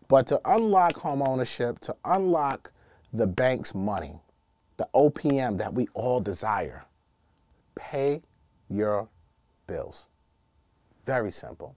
But 0.09 0.29
to 0.29 0.41
unlock 0.45 0.97
home 0.97 1.23
ownership, 1.23 1.81
to 1.81 1.97
unlock 2.05 2.71
the 3.13 3.27
bank's 3.27 3.75
money, 3.75 4.21
the 4.77 4.89
OPM 4.95 5.59
that 5.59 5.75
we 5.75 5.89
all 5.95 6.21
desire, 6.21 6.85
pay 7.75 8.23
your 8.69 9.09
bills. 9.67 10.09
Very 11.05 11.33
simple. 11.33 11.75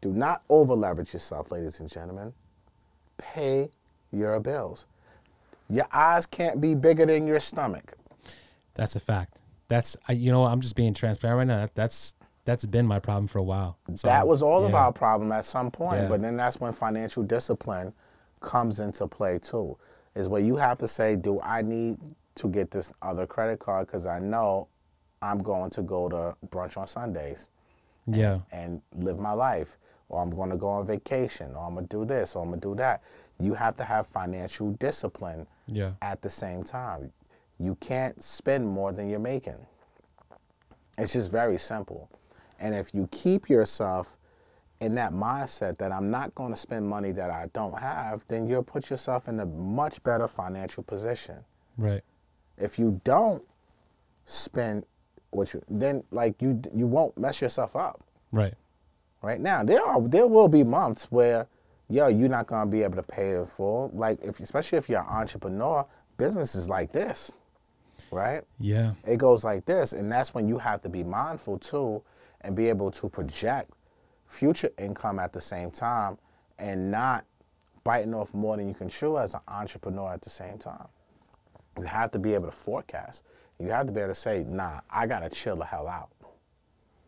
Do 0.00 0.12
not 0.12 0.42
over 0.48 0.74
leverage 0.74 1.12
yourself, 1.12 1.50
ladies 1.50 1.80
and 1.80 1.88
gentlemen. 1.88 2.32
Pay 3.32 3.70
your 4.12 4.38
bills. 4.40 4.86
Your 5.70 5.86
eyes 5.92 6.26
can't 6.26 6.60
be 6.60 6.74
bigger 6.74 7.06
than 7.06 7.26
your 7.26 7.40
stomach. 7.40 7.94
That's 8.74 8.96
a 8.96 9.00
fact. 9.00 9.38
That's 9.68 9.96
I, 10.08 10.12
you 10.12 10.30
know 10.30 10.44
I'm 10.44 10.60
just 10.60 10.76
being 10.76 10.92
transparent 10.94 11.38
right 11.38 11.46
now. 11.46 11.60
That, 11.62 11.74
that's 11.74 12.14
that's 12.44 12.66
been 12.66 12.86
my 12.86 12.98
problem 12.98 13.26
for 13.26 13.38
a 13.38 13.42
while. 13.42 13.78
So, 13.94 14.06
that 14.08 14.28
was 14.28 14.42
all 14.42 14.66
of 14.66 14.74
our 14.74 14.92
problem 14.92 15.32
at 15.32 15.46
some 15.46 15.70
point. 15.70 16.02
Yeah. 16.02 16.08
But 16.08 16.20
then 16.20 16.36
that's 16.36 16.60
when 16.60 16.72
financial 16.72 17.22
discipline 17.22 17.94
comes 18.40 18.80
into 18.80 19.06
play 19.06 19.38
too. 19.38 19.78
Is 20.14 20.28
where 20.28 20.42
you 20.42 20.54
have 20.56 20.78
to 20.78 20.86
say, 20.88 21.16
do 21.16 21.40
I 21.40 21.62
need 21.62 21.96
to 22.36 22.48
get 22.48 22.70
this 22.70 22.92
other 23.00 23.26
credit 23.26 23.58
card 23.58 23.86
because 23.86 24.06
I 24.06 24.18
know 24.18 24.68
I'm 25.22 25.42
going 25.42 25.70
to 25.70 25.82
go 25.82 26.08
to 26.10 26.36
brunch 26.48 26.76
on 26.76 26.86
Sundays 26.86 27.48
Yeah. 28.06 28.40
and 28.52 28.82
live 28.98 29.18
my 29.18 29.32
life, 29.32 29.78
or 30.08 30.22
I'm 30.22 30.30
going 30.30 30.50
to 30.50 30.56
go 30.56 30.68
on 30.68 30.86
vacation, 30.86 31.54
or 31.54 31.66
I'm 31.66 31.74
going 31.74 31.88
to 31.88 31.96
do 31.96 32.04
this, 32.04 32.36
or 32.36 32.42
I'm 32.42 32.48
going 32.50 32.60
to 32.60 32.68
do 32.68 32.74
that. 32.76 33.02
You 33.40 33.54
have 33.54 33.76
to 33.78 33.84
have 33.84 34.06
financial 34.06 34.70
discipline 34.72 35.46
Yeah. 35.66 35.92
at 36.02 36.22
the 36.22 36.30
same 36.30 36.62
time. 36.64 37.12
You 37.58 37.76
can't 37.80 38.22
spend 38.22 38.66
more 38.66 38.92
than 38.92 39.08
you're 39.08 39.18
making. 39.18 39.66
It's 40.98 41.12
just 41.14 41.30
very 41.30 41.58
simple. 41.58 42.08
And 42.60 42.74
if 42.74 42.94
you 42.94 43.08
keep 43.10 43.48
yourself 43.48 44.16
in 44.80 44.94
that 44.96 45.12
mindset 45.12 45.78
that 45.78 45.90
I'm 45.92 46.10
not 46.10 46.34
going 46.34 46.50
to 46.52 46.56
spend 46.56 46.86
money 46.88 47.10
that 47.12 47.30
I 47.30 47.48
don't 47.52 47.76
have, 47.78 48.24
then 48.28 48.46
you'll 48.46 48.62
put 48.62 48.90
yourself 48.90 49.28
in 49.28 49.40
a 49.40 49.46
much 49.46 50.02
better 50.02 50.28
financial 50.28 50.82
position. 50.82 51.36
Right. 51.76 52.02
If 52.58 52.78
you 52.78 53.00
don't 53.04 53.42
spend 54.26 54.84
what 55.30 55.52
you 55.52 55.60
then 55.68 56.02
like 56.12 56.40
you 56.40 56.60
you 56.74 56.86
won't 56.86 57.16
mess 57.18 57.40
yourself 57.40 57.74
up. 57.74 58.00
Right. 58.30 58.54
Right 59.24 59.40
now, 59.40 59.64
there 59.64 59.82
are 59.82 60.02
there 60.02 60.26
will 60.26 60.48
be 60.48 60.62
months 60.62 61.10
where 61.10 61.46
yo 61.88 62.08
you're 62.08 62.28
not 62.28 62.46
gonna 62.46 62.70
be 62.70 62.82
able 62.82 62.96
to 62.96 63.02
pay 63.02 63.30
it 63.30 63.48
full. 63.48 63.90
Like 63.94 64.22
if 64.22 64.38
especially 64.38 64.76
if 64.76 64.86
you're 64.86 65.00
an 65.00 65.06
entrepreneur, 65.06 65.86
business 66.18 66.54
is 66.54 66.68
like 66.68 66.92
this, 66.92 67.32
right? 68.10 68.42
Yeah. 68.60 68.92
It 69.06 69.16
goes 69.16 69.42
like 69.42 69.64
this, 69.64 69.94
and 69.94 70.12
that's 70.12 70.34
when 70.34 70.46
you 70.46 70.58
have 70.58 70.82
to 70.82 70.90
be 70.90 71.02
mindful 71.02 71.58
too, 71.58 72.02
and 72.42 72.54
be 72.54 72.68
able 72.68 72.90
to 72.90 73.08
project 73.08 73.70
future 74.26 74.70
income 74.76 75.18
at 75.18 75.32
the 75.32 75.40
same 75.40 75.70
time, 75.70 76.18
and 76.58 76.90
not 76.90 77.24
biting 77.82 78.14
off 78.14 78.34
more 78.34 78.58
than 78.58 78.68
you 78.68 78.74
can 78.74 78.90
chew 78.90 79.16
as 79.16 79.32
an 79.32 79.40
entrepreneur 79.48 80.12
at 80.12 80.20
the 80.20 80.30
same 80.30 80.58
time. 80.58 80.88
You 81.78 81.84
have 81.84 82.10
to 82.10 82.18
be 82.18 82.34
able 82.34 82.46
to 82.46 82.52
forecast. 82.52 83.22
You 83.58 83.68
have 83.68 83.86
to 83.86 83.92
be 83.92 84.00
able 84.00 84.10
to 84.10 84.14
say, 84.14 84.44
"Nah, 84.46 84.80
I 84.90 85.06
gotta 85.06 85.30
chill 85.30 85.56
the 85.56 85.64
hell 85.64 85.88
out." 85.88 86.10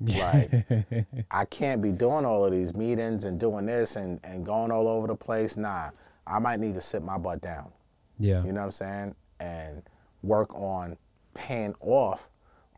Like, 0.00 0.66
I 1.30 1.44
can't 1.46 1.80
be 1.80 1.90
doing 1.90 2.24
all 2.24 2.44
of 2.44 2.52
these 2.52 2.74
meetings 2.74 3.24
and 3.24 3.40
doing 3.40 3.66
this 3.66 3.96
and, 3.96 4.20
and 4.24 4.44
going 4.44 4.70
all 4.70 4.88
over 4.88 5.06
the 5.06 5.14
place. 5.14 5.56
Nah, 5.56 5.90
I 6.26 6.38
might 6.38 6.60
need 6.60 6.74
to 6.74 6.80
sit 6.80 7.02
my 7.02 7.18
butt 7.18 7.40
down. 7.40 7.70
Yeah. 8.18 8.44
You 8.44 8.52
know 8.52 8.60
what 8.60 8.66
I'm 8.66 8.70
saying? 8.72 9.14
And 9.40 9.82
work 10.22 10.54
on 10.54 10.96
paying 11.34 11.74
off 11.80 12.28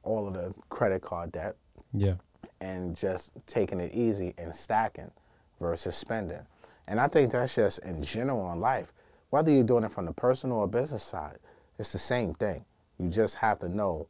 all 0.03 0.27
of 0.29 0.35
the 0.35 0.55
credit 0.69 1.03
card 1.03 1.33
debt 1.33 1.57
Yeah. 1.93 2.14
and 2.61 2.97
just 2.97 3.33
taking 3.47 3.81
it 3.81 3.93
easy 3.95 4.35
and 4.39 4.55
stacking 4.55 5.11
versus 5.61 5.97
spending. 5.97 6.41
And 6.87 7.01
I 7.01 7.09
think 7.09 7.33
that's 7.33 7.55
just 7.55 7.81
in 7.81 8.03
general 8.03 8.53
in 8.53 8.61
life. 8.61 8.93
Whether 9.31 9.51
you're 9.53 9.64
doing 9.64 9.85
it 9.85 9.91
from 9.93 10.07
the 10.07 10.12
personal 10.12 10.59
or 10.59 10.66
business 10.69 11.03
side, 11.03 11.39
it's 11.79 11.93
the 11.93 11.99
same 11.99 12.35
thing. 12.35 12.64
You 12.99 13.11
just 13.11 13.37
have 13.37 13.59
to 13.61 13.69
know 13.69 14.09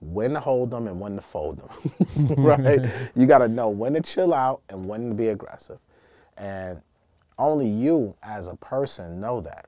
when 0.00 0.32
to 0.32 0.40
hold 0.40 0.70
them 0.70 0.86
and 0.88 1.00
when 1.00 1.14
to 1.16 1.22
fold 1.22 1.58
them. 1.58 2.34
right? 2.44 2.80
You 3.14 3.26
got 3.26 3.38
to 3.38 3.48
know 3.48 3.68
when 3.70 3.94
to 3.94 4.00
chill 4.00 4.34
out 4.34 4.62
and 4.68 4.86
when 4.86 5.08
to 5.08 5.14
be 5.14 5.28
aggressive. 5.28 5.78
And 6.36 6.80
only 7.38 7.68
you 7.68 8.14
as 8.22 8.48
a 8.48 8.56
person 8.56 9.20
know 9.20 9.40
that. 9.40 9.66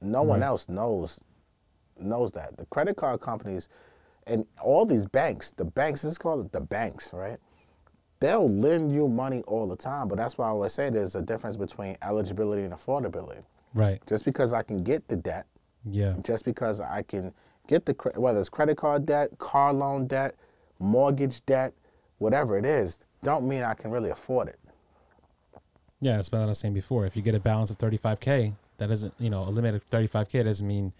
No 0.00 0.22
one 0.22 0.42
else 0.42 0.68
knows 0.68 1.20
knows 1.98 2.32
that. 2.32 2.56
The 2.56 2.64
credit 2.66 2.96
card 2.96 3.20
companies 3.20 3.68
and 4.26 4.44
all 4.60 4.84
these 4.84 5.06
banks, 5.06 5.52
the 5.52 5.64
banks, 5.64 6.02
this 6.02 6.12
is 6.12 6.18
called 6.18 6.50
the 6.52 6.60
banks, 6.60 7.12
right? 7.12 7.38
They'll 8.20 8.48
lend 8.48 8.92
you 8.92 9.08
money 9.08 9.42
all 9.46 9.66
the 9.68 9.76
time, 9.76 10.08
but 10.08 10.16
that's 10.16 10.38
why 10.38 10.46
I 10.46 10.50
always 10.50 10.72
say 10.72 10.90
there's 10.90 11.16
a 11.16 11.22
difference 11.22 11.56
between 11.56 11.96
eligibility 12.02 12.62
and 12.62 12.72
affordability. 12.72 13.42
Right. 13.74 14.00
Just 14.06 14.24
because 14.24 14.52
I 14.52 14.62
can 14.62 14.82
get 14.84 15.06
the 15.08 15.16
debt, 15.16 15.46
Yeah. 15.84 16.14
just 16.22 16.44
because 16.44 16.80
I 16.80 17.02
can 17.02 17.32
get 17.66 17.86
the 17.86 17.94
whether 18.16 18.38
it's 18.38 18.48
credit 18.48 18.76
card 18.76 19.06
debt, 19.06 19.38
car 19.38 19.72
loan 19.72 20.06
debt, 20.06 20.34
mortgage 20.78 21.44
debt, 21.46 21.72
whatever 22.18 22.58
it 22.58 22.64
is, 22.64 23.04
don't 23.22 23.46
mean 23.46 23.62
I 23.62 23.74
can 23.74 23.90
really 23.90 24.10
afford 24.10 24.48
it. 24.48 24.58
Yeah, 26.00 26.12
that's 26.12 26.32
what 26.32 26.40
I 26.40 26.46
was 26.46 26.58
saying 26.58 26.74
before. 26.74 27.06
If 27.06 27.16
you 27.16 27.22
get 27.22 27.34
a 27.34 27.40
balance 27.40 27.70
of 27.70 27.78
35k, 27.78 28.54
that 28.78 28.88
doesn't, 28.88 29.14
you 29.18 29.30
know, 29.30 29.44
a 29.44 29.50
limit 29.50 29.76
of 29.76 29.88
35k 29.90 30.44
doesn't 30.44 30.66
mean 30.66 30.92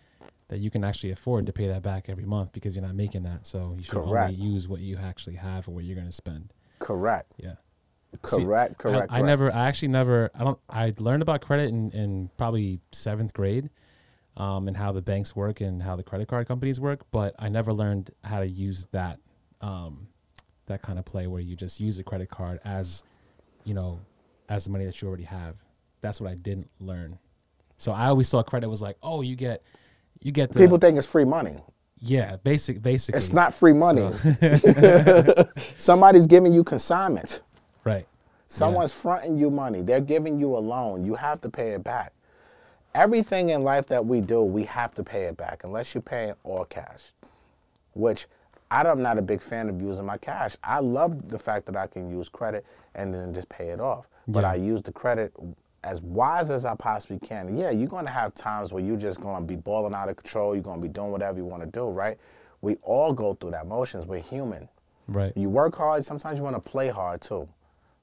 that 0.47 0.59
you 0.59 0.71
can 0.71 0.85
actually 0.85 1.11
afford 1.11 1.47
to 1.47 1.53
pay 1.53 1.67
that 1.67 1.83
back 1.83 2.09
every 2.09 2.25
month 2.25 2.53
because 2.53 2.77
you're 2.77 2.87
not 2.87 2.95
making 2.95 3.25
that. 3.25 3.45
So 3.47 3.75
you 3.77 3.83
should 3.83 3.95
Correct. 3.95 4.31
only 4.31 4.41
use 4.41 4.69
what 4.69 4.81
you 4.81 4.99
actually 4.99 5.37
have 5.37 5.67
or 5.67 5.73
what 5.73 5.85
you're 5.85 5.97
going 5.97 6.07
to 6.07 6.13
spend. 6.13 6.53
Correct. 6.79 7.33
Yeah. 7.37 7.55
See, 8.25 8.45
Correct. 8.45 8.75
I- 8.79 8.83
correct. 8.83 9.11
I, 9.11 9.15
correct. 9.21 9.27
never, 9.27 9.53
I 9.53 9.67
actually 9.67 9.89
never, 9.89 10.31
I 10.35 10.45
don't, 10.45 10.59
I 10.69 10.95
learned 10.99 11.23
about 11.23 11.41
credit 11.41 11.71
in, 11.71 11.91
in 11.91 12.31
probably 12.37 12.79
seventh 12.93 13.33
grade, 13.33 13.71
um, 14.37 14.69
and 14.69 14.77
how 14.77 14.93
the 14.93 15.03
banks 15.03 15.37
work 15.37 15.61
and 15.61 15.83
how 15.83 15.97
the 15.97 16.03
credit 16.03 16.29
card 16.29 16.47
companies 16.49 16.81
work, 16.81 17.05
but 17.11 17.35
I 17.39 17.49
never 17.49 17.73
learned 17.73 18.11
how 18.25 18.41
to 18.41 18.49
use 18.49 18.87
that, 18.93 19.19
um, 19.61 20.09
that 20.67 20.83
kind 20.83 20.99
of 20.99 21.05
play 21.05 21.27
where 21.27 21.41
you 21.41 21.55
just 21.55 21.81
use 21.81 21.99
a 21.99 22.03
credit 22.05 22.31
card 22.31 22.61
as, 22.65 23.03
you 23.65 23.75
know, 23.75 24.01
as 24.49 24.65
the 24.65 24.71
money 24.71 24.85
that 24.87 25.01
you 25.01 25.09
already 25.09 25.25
have. 25.25 25.57
That's 26.01 26.21
what 26.21 26.31
I 26.31 26.35
didn't 26.35 26.71
learn. 26.81 27.19
So 27.79 27.93
I 27.93 28.07
always 28.07 28.29
saw 28.29 28.43
credit 28.43 28.69
was 28.69 28.81
like, 28.83 28.97
oh, 29.03 29.21
you 29.23 29.37
get, 29.37 29.63
you 30.21 30.33
get 30.33 30.53
the, 30.53 30.61
People 30.61 30.79
think 30.79 30.97
it's 30.97 31.07
free 31.07 31.25
money. 31.25 31.57
yeah, 32.01 32.37
basic, 32.37 32.81
basically. 32.83 33.19
It's 33.19 33.33
not 33.33 33.53
free 33.53 33.73
money. 33.73 34.11
Somebody's 35.79 36.27
giving 36.27 36.53
you 36.53 36.65
consignment. 36.65 37.43
right. 37.85 38.07
Someone's 38.49 38.93
fronting 38.93 39.39
you 39.39 39.49
money. 39.49 39.81
They're 39.81 40.01
giving 40.03 40.39
you 40.39 40.55
a 40.57 40.61
loan. 40.61 41.05
You 41.07 41.15
have 41.15 41.41
to 41.41 41.49
pay 41.49 41.71
it 41.71 41.83
back. 41.83 42.13
Everything 42.95 43.51
in 43.51 43.63
life 43.63 43.87
that 43.87 44.05
we 44.05 44.21
do, 44.21 44.43
we 44.43 44.65
have 44.65 44.95
to 44.95 45.03
pay 45.03 45.25
it 45.25 45.37
back 45.37 45.63
unless 45.65 45.95
you're 45.95 46.03
paying 46.03 46.35
all 46.45 46.65
cash, 46.67 47.13
which 47.95 48.27
I'm 48.71 49.03
not 49.03 49.19
a 49.19 49.23
big 49.23 49.43
fan 49.43 49.69
of 49.69 49.81
using 49.81 50.05
my 50.05 50.19
cash. 50.19 50.57
I 50.63 50.81
love 50.81 51.29
the 51.29 51.39
fact 51.39 51.67
that 51.67 51.77
I 51.77 51.87
can 51.87 52.11
use 52.11 52.29
credit 52.29 52.65
and 52.95 53.13
then 53.13 53.33
just 53.33 53.49
pay 53.49 53.69
it 53.69 53.81
off. 53.81 54.09
But 54.29 54.45
I 54.45 54.55
use 54.55 54.83
the 54.83 54.93
credit 54.93 55.33
as 55.85 56.01
wise 56.01 56.51
as 56.51 56.65
I 56.65 56.75
possibly 56.75 57.19
can. 57.19 57.49
And 57.49 57.59
yeah, 57.59 57.71
you're 57.71 57.89
going 57.89 58.05
to 58.07 58.11
have 58.11 58.35
times 58.35 58.73
where 58.73 58.83
you're 58.83 58.97
just 58.97 59.21
going 59.21 59.43
to 59.43 59.47
be 59.47 59.57
balling 59.57 59.95
out 59.95 60.09
of 60.09 60.17
control. 60.17 60.55
You're 60.55 60.63
going 60.63 60.81
to 60.81 60.87
be 60.87 60.93
doing 60.93 61.11
whatever 61.11 61.39
you 61.39 61.45
want 61.45 61.63
to 61.63 61.69
do, 61.69 61.89
right? 61.89 62.17
We 62.61 62.77
all 62.83 63.13
go 63.13 63.35
through 63.35 63.51
that 63.51 63.67
motions. 63.67 64.07
We're 64.07 64.21
human. 64.21 64.69
Right. 65.09 65.33
You 65.37 65.49
work 65.49 65.77
hard, 65.77 66.05
sometimes 66.05 66.39
you 66.39 66.45
want 66.45 66.57
to 66.57 66.61
play 66.61 66.89
hard 66.89 67.21
too, 67.21 67.49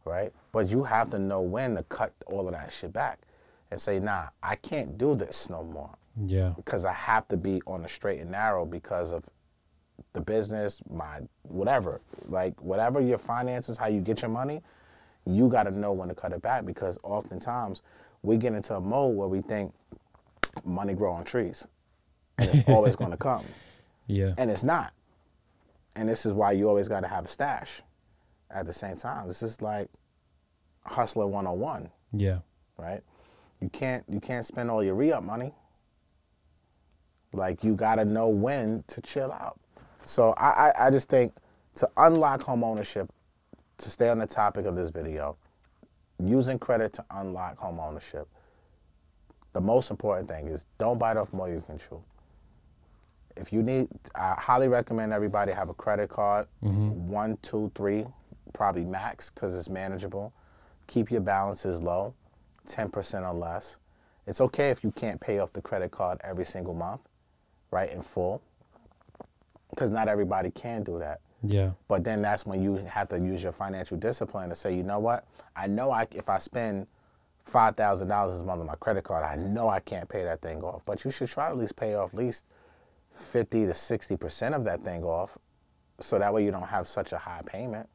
right? 0.03 0.33
But 0.51 0.69
you 0.69 0.83
have 0.83 1.09
to 1.11 1.19
know 1.19 1.41
when 1.41 1.75
to 1.75 1.83
cut 1.83 2.11
all 2.27 2.47
of 2.47 2.53
that 2.53 2.71
shit 2.71 2.91
back 2.91 3.19
and 3.71 3.79
say, 3.79 3.99
nah, 3.99 4.25
I 4.41 4.55
can't 4.55 4.97
do 4.97 5.15
this 5.15 5.49
no 5.49 5.63
more 5.63 5.91
Yeah. 6.19 6.53
because 6.55 6.85
I 6.85 6.93
have 6.93 7.27
to 7.29 7.37
be 7.37 7.61
on 7.67 7.83
the 7.83 7.89
straight 7.89 8.19
and 8.19 8.31
narrow 8.31 8.65
because 8.65 9.11
of 9.11 9.23
the 10.13 10.21
business, 10.21 10.81
my 10.89 11.19
whatever. 11.43 12.01
Like, 12.27 12.59
whatever 12.61 12.99
your 12.99 13.17
finances, 13.17 13.77
how 13.77 13.87
you 13.87 14.01
get 14.01 14.21
your 14.21 14.31
money, 14.31 14.61
you 15.25 15.49
got 15.49 15.63
to 15.63 15.71
know 15.71 15.91
when 15.93 16.09
to 16.09 16.15
cut 16.15 16.31
it 16.31 16.41
back 16.41 16.65
because 16.65 16.97
oftentimes 17.03 17.83
we 18.23 18.37
get 18.37 18.53
into 18.53 18.75
a 18.75 18.81
mode 18.81 19.15
where 19.15 19.27
we 19.27 19.41
think 19.41 19.73
money 20.63 20.93
grow 20.93 21.11
on 21.13 21.23
trees 21.23 21.67
and 22.39 22.49
it's 22.49 22.67
always 22.69 22.95
going 22.95 23.11
to 23.17 23.17
come 23.17 23.45
Yeah. 24.07 24.33
and 24.37 24.49
it's 24.49 24.63
not. 24.63 24.93
And 25.95 26.07
this 26.09 26.25
is 26.25 26.33
why 26.33 26.53
you 26.53 26.67
always 26.69 26.87
got 26.87 27.01
to 27.01 27.07
have 27.07 27.25
a 27.25 27.27
stash 27.27 27.81
at 28.49 28.65
the 28.65 28.73
same 28.73 28.95
time. 28.97 29.27
This 29.27 29.43
is 29.43 29.61
like 29.61 29.89
hustler 30.85 31.27
101, 31.27 31.89
Yeah. 32.13 32.39
right? 32.77 33.01
You 33.61 33.69
can't 33.69 34.03
you 34.07 34.19
can't 34.19 34.45
spend 34.45 34.71
all 34.71 34.83
your 34.83 34.95
re-up 34.95 35.23
money. 35.23 35.53
Like 37.33 37.63
you 37.63 37.75
got 37.75 37.95
to 37.95 38.05
know 38.05 38.27
when 38.27 38.83
to 38.87 39.01
chill 39.01 39.31
out. 39.31 39.59
So 40.03 40.33
I, 40.33 40.69
I 40.69 40.87
I 40.87 40.89
just 40.91 41.09
think 41.09 41.33
to 41.75 41.89
unlock 41.97 42.41
home 42.41 42.63
ownership, 42.63 43.09
to 43.77 43.89
stay 43.89 44.09
on 44.09 44.19
the 44.19 44.27
topic 44.27 44.65
of 44.65 44.75
this 44.75 44.89
video, 44.89 45.37
using 46.19 46.57
credit 46.57 46.93
to 46.93 47.05
unlock 47.11 47.57
home 47.57 47.79
ownership. 47.79 48.27
The 49.53 49.61
most 49.61 49.91
important 49.91 50.29
thing 50.29 50.47
is 50.47 50.65
don't 50.77 50.97
bite 50.97 51.17
off 51.17 51.33
more 51.33 51.49
you 51.49 51.63
can 51.65 51.77
chew 51.77 52.01
if 53.39 53.53
you 53.53 53.63
need, 53.63 53.87
I 54.15 54.35
highly 54.37 54.67
recommend 54.67 55.13
everybody 55.13 55.51
have 55.51 55.69
a 55.69 55.73
credit 55.73 56.09
card. 56.09 56.47
Mm-hmm. 56.63 57.07
One, 57.07 57.37
two, 57.41 57.71
three, 57.73 58.05
probably 58.53 58.83
max 58.83 59.31
because 59.31 59.55
it's 59.55 59.69
manageable. 59.69 60.33
keep 60.87 61.11
your 61.11 61.21
balances 61.21 61.81
low, 61.81 62.13
10% 62.67 63.21
or 63.21 63.33
less. 63.33 63.77
It's 64.27 64.41
okay 64.41 64.69
if 64.69 64.83
you 64.83 64.91
can't 64.91 65.19
pay 65.19 65.39
off 65.39 65.51
the 65.53 65.61
credit 65.61 65.91
card 65.91 66.19
every 66.23 66.45
single 66.45 66.73
month, 66.73 67.01
right, 67.71 67.91
in 67.91 68.01
full, 68.01 68.41
because 69.69 69.89
not 69.89 70.07
everybody 70.07 70.51
can 70.51 70.83
do 70.83 70.99
that. 70.99 71.21
Yeah. 71.43 71.71
But 71.87 72.03
then 72.03 72.21
that's 72.21 72.45
when 72.45 72.61
you 72.61 72.75
have 72.75 73.09
to 73.09 73.17
use 73.17 73.41
your 73.41 73.51
financial 73.51 73.97
discipline 73.97 74.49
to 74.49 74.55
say, 74.55 74.75
you 74.75 74.83
know 74.83 74.99
what? 74.99 75.25
I 75.55 75.67
know 75.67 75.91
I 75.91 76.07
if 76.11 76.29
I 76.29 76.37
spend 76.37 76.87
five 77.45 77.75
thousand 77.75 78.09
dollars 78.09 78.33
this 78.33 78.43
month 78.43 78.59
on 78.59 78.67
my 78.67 78.75
credit 78.75 79.03
card, 79.03 79.23
I 79.23 79.35
know 79.35 79.69
I 79.69 79.79
can't 79.79 80.09
pay 80.09 80.23
that 80.23 80.41
thing 80.41 80.61
off. 80.61 80.81
But 80.85 81.05
you 81.05 81.11
should 81.11 81.29
try 81.29 81.45
to 81.45 81.51
at 81.51 81.57
least 81.57 81.75
pay 81.75 81.95
off 81.95 82.09
at 82.13 82.15
least 82.15 82.45
fifty 83.13 83.65
to 83.65 83.73
sixty 83.73 84.17
percent 84.17 84.53
of 84.53 84.65
that 84.65 84.83
thing 84.83 85.03
off, 85.03 85.37
so 85.99 86.19
that 86.19 86.33
way 86.33 86.43
you 86.43 86.51
don't 86.51 86.67
have 86.67 86.87
such 86.87 87.13
a 87.13 87.17
high 87.17 87.41
payment. 87.45 87.87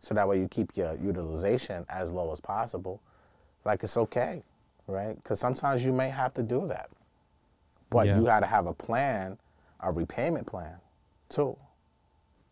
So 0.00 0.14
that 0.14 0.26
way 0.26 0.38
you 0.38 0.48
keep 0.48 0.76
your 0.76 0.96
utilization 0.96 1.84
as 1.88 2.12
low 2.12 2.30
as 2.32 2.40
possible. 2.40 3.02
Like 3.66 3.82
it's 3.82 3.96
okay, 3.96 4.44
right? 4.86 5.16
Because 5.16 5.40
sometimes 5.40 5.84
you 5.84 5.92
may 5.92 6.08
have 6.08 6.32
to 6.34 6.42
do 6.42 6.68
that, 6.68 6.88
but 7.90 8.06
Yeah. 8.06 8.16
you 8.16 8.24
got 8.24 8.40
to 8.40 8.46
have 8.46 8.66
a 8.66 8.72
plan, 8.72 9.38
a 9.80 9.90
repayment 9.90 10.46
plan, 10.46 10.78
too. 11.28 11.56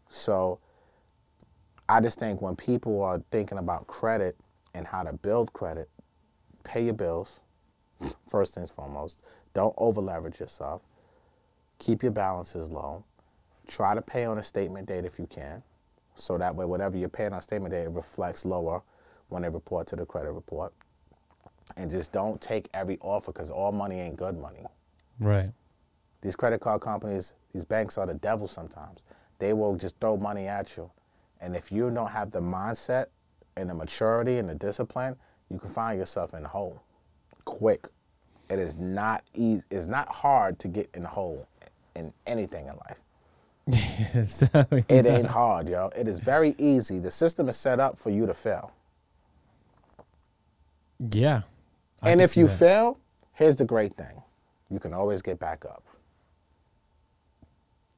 So 0.09 0.59
I 1.89 2.01
just 2.01 2.19
think 2.19 2.43
when 2.43 2.57
people 2.57 3.01
are 3.03 3.21
thinking 3.31 3.59
about 3.59 3.87
credit 3.87 4.37
and 4.75 4.89
how 4.89 5.05
to 5.05 5.12
build 5.12 5.53
credit, 5.53 5.89
pay 6.65 6.85
your 6.85 6.95
bills 6.95 7.41
first 8.27 8.57
and 8.57 8.69
foremost. 8.69 9.21
Don't 9.55 9.75
over 9.79 10.01
leverage 10.01 10.41
yourself. 10.41 10.83
Keep 11.79 12.03
your 12.03 12.12
balances 12.12 12.71
low. 12.71 13.05
Try 13.69 13.95
to 13.95 14.03
pay 14.03 14.25
on 14.25 14.39
a 14.39 14.43
statement 14.43 14.89
date 14.89 15.05
if 15.05 15.21
you 15.21 15.27
can. 15.27 15.62
So 16.17 16.39
that 16.39 16.57
way, 16.57 16.65
whatever 16.65 16.97
you're 16.97 17.09
paying 17.09 17.33
on 17.33 17.41
statement 17.41 17.73
date, 17.73 17.85
it 17.85 17.91
reflects 17.91 18.45
lower 18.45 18.83
when 19.29 19.43
they 19.43 19.49
report 19.49 19.87
to 19.89 19.97
the 19.97 20.07
credit 20.07 20.33
report. 20.33 20.73
And 21.77 21.91
just 21.91 22.12
don't 22.12 22.41
take 22.41 22.69
every 22.75 22.99
offer 23.01 23.33
because 23.33 23.51
all 23.51 23.73
money 23.73 24.01
ain't 24.01 24.17
good 24.17 24.39
money. 24.39 24.65
Right. 25.19 25.51
These 26.21 26.37
credit 26.37 26.61
card 26.61 26.81
companies, 26.81 27.35
these 27.53 27.65
banks 27.65 27.99
are 27.99 28.07
the 28.07 28.15
devil 28.15 28.47
sometimes. 28.47 29.05
They 29.39 29.53
will 29.53 29.77
just 29.77 29.99
throw 30.01 30.17
money 30.17 30.47
at 30.47 30.77
you. 30.77 30.91
And 31.41 31.57
if 31.57 31.73
you 31.73 31.91
don't 31.91 32.11
have 32.11 32.31
the 32.31 32.41
mindset 32.41 33.07
and 33.57 33.69
the 33.69 33.75
maturity 33.75 34.39
and 34.39 34.49
the 34.49 34.55
discipline, 34.55 35.17
you 35.51 35.59
can 35.59 35.71
find 35.71 35.99
yourself 35.99 36.35
in 36.35 36.43
the 36.43 36.49
hole 36.49 36.81
quick. 37.45 37.89
It 38.51 38.59
is 38.59 38.77
not 38.77 39.25
easy, 39.35 39.62
it's 39.71 39.87
not 39.87 40.09
hard 40.09 40.59
to 40.61 40.69
get 40.69 40.91
in 40.95 41.03
the 41.03 41.09
hole 41.09 41.47
in 41.97 42.12
anything 42.27 42.67
in 42.67 42.75
life. 42.89 43.01
Yes. 44.15 44.43
It 44.89 45.07
ain't 45.07 45.27
hard, 45.27 45.69
yo. 45.69 45.91
It 45.97 46.07
is 46.07 46.21
very 46.21 46.55
easy. 46.59 46.99
The 46.99 47.11
system 47.11 47.49
is 47.49 47.57
set 47.57 47.81
up 47.81 47.97
for 47.99 48.11
you 48.11 48.27
to 48.27 48.35
fail. 48.35 48.73
yeah. 51.11 51.43
I 52.03 52.11
and 52.11 52.20
if 52.20 52.36
you 52.36 52.47
that. 52.47 52.59
fail, 52.59 52.99
here's 53.32 53.57
the 53.57 53.64
great 53.64 53.95
thing. 53.95 54.22
You 54.70 54.78
can 54.78 54.92
always 54.92 55.22
get 55.22 55.38
back 55.38 55.64
up. 55.64 55.84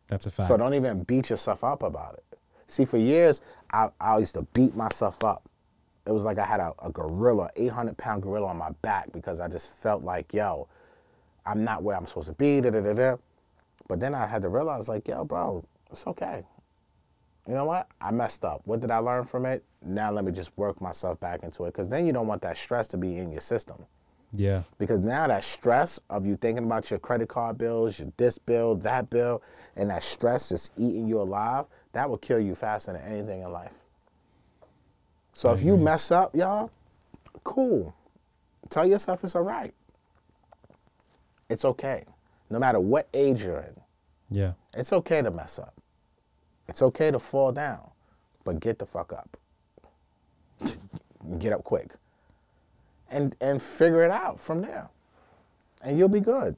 that's 0.08 0.26
a 0.26 0.30
fact. 0.30 0.48
So 0.48 0.56
don't 0.56 0.74
even 0.74 1.02
beat 1.04 1.30
yourself 1.30 1.64
up 1.64 1.82
about 1.82 2.14
it. 2.14 2.38
See, 2.66 2.84
for 2.84 2.98
years, 2.98 3.40
I, 3.72 3.88
I 4.00 4.18
used 4.18 4.34
to 4.34 4.42
beat 4.52 4.74
myself 4.74 5.24
up. 5.24 5.48
It 6.06 6.12
was 6.12 6.24
like 6.24 6.38
I 6.38 6.44
had 6.44 6.60
a, 6.60 6.72
a 6.82 6.90
gorilla, 6.90 7.50
800 7.56 7.96
pound 7.96 8.22
gorilla 8.22 8.48
on 8.48 8.56
my 8.56 8.70
back 8.82 9.10
because 9.12 9.40
I 9.40 9.48
just 9.48 9.72
felt 9.82 10.02
like, 10.04 10.32
yo, 10.32 10.68
I'm 11.44 11.64
not 11.64 11.82
where 11.82 11.96
I'm 11.96 12.06
supposed 12.06 12.28
to 12.28 12.34
be. 12.34 12.60
Da, 12.60 12.70
da, 12.70 12.80
da, 12.80 12.92
da. 12.92 13.16
But 13.88 14.00
then 14.00 14.14
I 14.14 14.26
had 14.26 14.42
to 14.42 14.48
realize, 14.48 14.88
like, 14.88 15.06
yo, 15.08 15.24
bro, 15.24 15.64
it's 15.90 16.06
okay. 16.06 16.44
You 17.46 17.54
know 17.54 17.64
what? 17.64 17.88
I 18.00 18.10
messed 18.10 18.44
up. 18.44 18.62
What 18.64 18.80
did 18.80 18.90
I 18.90 18.98
learn 18.98 19.24
from 19.24 19.46
it? 19.46 19.64
Now 19.84 20.10
let 20.10 20.24
me 20.24 20.32
just 20.32 20.56
work 20.58 20.80
myself 20.80 21.20
back 21.20 21.42
into 21.44 21.64
it 21.64 21.72
because 21.72 21.88
then 21.88 22.06
you 22.06 22.12
don't 22.12 22.26
want 22.26 22.42
that 22.42 22.56
stress 22.56 22.88
to 22.88 22.96
be 22.96 23.18
in 23.18 23.30
your 23.30 23.40
system. 23.40 23.84
yeah. 24.32 24.62
Because 24.78 25.00
now 25.00 25.28
that 25.28 25.44
stress 25.44 26.00
of 26.10 26.26
you 26.26 26.36
thinking 26.36 26.64
about 26.64 26.90
your 26.90 26.98
credit 26.98 27.28
card 27.28 27.56
bills, 27.56 27.98
your 28.00 28.12
this 28.16 28.36
bill, 28.38 28.74
that 28.76 29.08
bill, 29.10 29.42
and 29.76 29.90
that 29.90 30.02
stress 30.02 30.48
just 30.48 30.72
eating 30.76 31.06
you 31.06 31.20
alive, 31.20 31.66
that 31.92 32.10
will 32.10 32.18
kill 32.18 32.40
you 32.40 32.54
faster 32.56 32.92
than 32.92 33.02
anything 33.02 33.42
in 33.42 33.52
life. 33.52 33.74
So 35.32 35.52
if 35.52 35.62
you 35.62 35.76
mess 35.76 36.10
up, 36.10 36.34
y'all, 36.34 36.70
cool. 37.44 37.94
Tell 38.70 38.86
yourself 38.86 39.22
it's 39.22 39.36
all 39.36 39.42
right. 39.42 39.72
It's 41.48 41.64
okay. 41.64 42.04
No 42.50 42.58
matter 42.58 42.80
what 42.80 43.08
age 43.14 43.42
you're 43.42 43.60
in, 43.60 43.76
Yeah. 44.30 44.52
it's 44.74 44.92
okay 44.92 45.22
to 45.22 45.30
mess 45.30 45.58
up. 45.60 45.74
It's 46.68 46.82
okay 46.82 47.10
to 47.10 47.18
fall 47.18 47.52
down, 47.52 47.90
but 48.44 48.60
get 48.60 48.78
the 48.78 48.86
fuck 48.86 49.12
up. 49.12 49.36
get 51.38 51.52
up 51.52 51.64
quick. 51.64 51.90
And 53.10 53.36
and 53.40 53.62
figure 53.62 54.04
it 54.04 54.10
out 54.10 54.40
from 54.40 54.62
there. 54.62 54.88
And 55.82 55.98
you'll 55.98 56.08
be 56.08 56.20
good. 56.20 56.56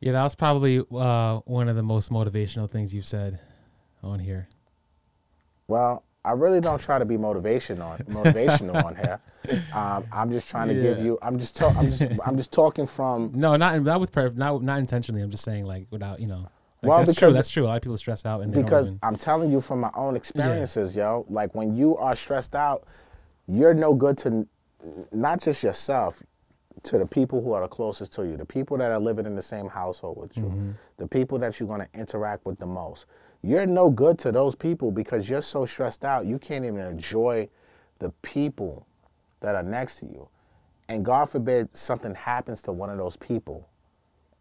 Yeah, 0.00 0.12
that 0.12 0.22
was 0.22 0.34
probably 0.34 0.84
uh, 0.94 1.38
one 1.46 1.68
of 1.68 1.76
the 1.76 1.82
most 1.82 2.10
motivational 2.12 2.70
things 2.70 2.92
you've 2.92 3.06
said 3.06 3.40
on 4.02 4.18
here. 4.18 4.48
Well, 5.66 6.02
I 6.26 6.32
really 6.32 6.60
don't 6.60 6.78
try 6.80 6.98
to 6.98 7.06
be 7.06 7.16
motivation 7.16 7.80
on 7.80 7.98
motivational 8.10 8.84
on 8.84 8.96
here. 8.96 9.20
Um, 9.72 10.04
I'm 10.12 10.30
just 10.30 10.48
trying 10.50 10.68
to 10.68 10.74
give 10.74 11.00
you. 11.00 11.18
I'm 11.22 11.38
just. 11.38 11.56
Ta- 11.56 11.74
I'm 11.76 11.90
just. 11.90 12.02
I'm 12.24 12.36
just 12.36 12.52
talking 12.52 12.86
from. 12.86 13.32
No, 13.34 13.56
not 13.56 13.82
not 13.82 14.00
with 14.00 14.14
not 14.36 14.62
not 14.62 14.78
intentionally. 14.78 15.22
I'm 15.22 15.30
just 15.30 15.44
saying 15.44 15.64
like 15.64 15.86
without 15.90 16.20
you 16.20 16.26
know. 16.26 16.48
Like, 16.84 16.88
Well, 16.88 17.04
that's 17.04 17.18
true. 17.18 17.32
That's 17.32 17.50
true. 17.50 17.64
A 17.64 17.66
lot 17.66 17.76
of 17.76 17.82
people 17.82 17.98
stress 17.98 18.24
out 18.26 18.42
and 18.42 18.52
they 18.52 18.62
because 18.62 18.88
don't 18.90 18.96
even, 18.96 19.08
I'm 19.08 19.16
telling 19.16 19.50
you 19.50 19.60
from 19.60 19.80
my 19.80 19.90
own 19.94 20.16
experiences, 20.16 20.94
yo. 20.94 21.24
Like 21.28 21.54
when 21.54 21.74
you 21.76 21.96
are 21.96 22.14
stressed 22.14 22.54
out, 22.54 22.84
you're 23.46 23.74
no 23.74 23.94
good 23.94 24.18
to 24.18 24.46
not 25.12 25.40
just 25.40 25.62
yourself, 25.62 26.22
to 26.82 26.98
the 26.98 27.06
people 27.06 27.42
who 27.42 27.52
are 27.52 27.62
the 27.62 27.68
closest 27.68 28.12
to 28.14 28.26
you, 28.26 28.36
the 28.36 28.44
people 28.44 28.76
that 28.76 28.90
are 28.90 29.00
living 29.00 29.24
in 29.24 29.34
the 29.34 29.42
same 29.42 29.68
household 29.68 30.18
with 30.18 30.36
you, 30.36 30.44
mm-hmm. 30.44 30.70
the 30.98 31.08
people 31.08 31.38
that 31.38 31.58
you're 31.58 31.66
going 31.66 31.80
to 31.80 31.88
interact 31.98 32.44
with 32.44 32.58
the 32.58 32.66
most. 32.66 33.06
You're 33.42 33.66
no 33.66 33.90
good 33.90 34.18
to 34.20 34.32
those 34.32 34.54
people 34.54 34.90
because 34.90 35.28
you're 35.28 35.42
so 35.42 35.64
stressed 35.64 36.04
out, 36.04 36.26
you 36.26 36.38
can't 36.38 36.64
even 36.64 36.80
enjoy 36.80 37.48
the 37.98 38.10
people 38.22 38.86
that 39.40 39.54
are 39.54 39.62
next 39.62 39.98
to 40.00 40.06
you. 40.06 40.28
And 40.88 41.04
God 41.04 41.26
forbid 41.26 41.74
something 41.74 42.14
happens 42.14 42.60
to 42.62 42.72
one 42.72 42.90
of 42.90 42.98
those 42.98 43.16
people 43.16 43.68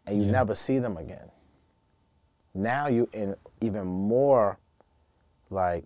and 0.05 0.17
you 0.17 0.25
Yeah. 0.25 0.31
never 0.31 0.55
see 0.55 0.79
them 0.79 0.97
again 0.97 1.29
now 2.53 2.87
you 2.87 3.07
in 3.13 3.35
even 3.61 3.85
more 3.85 4.57
like 5.49 5.85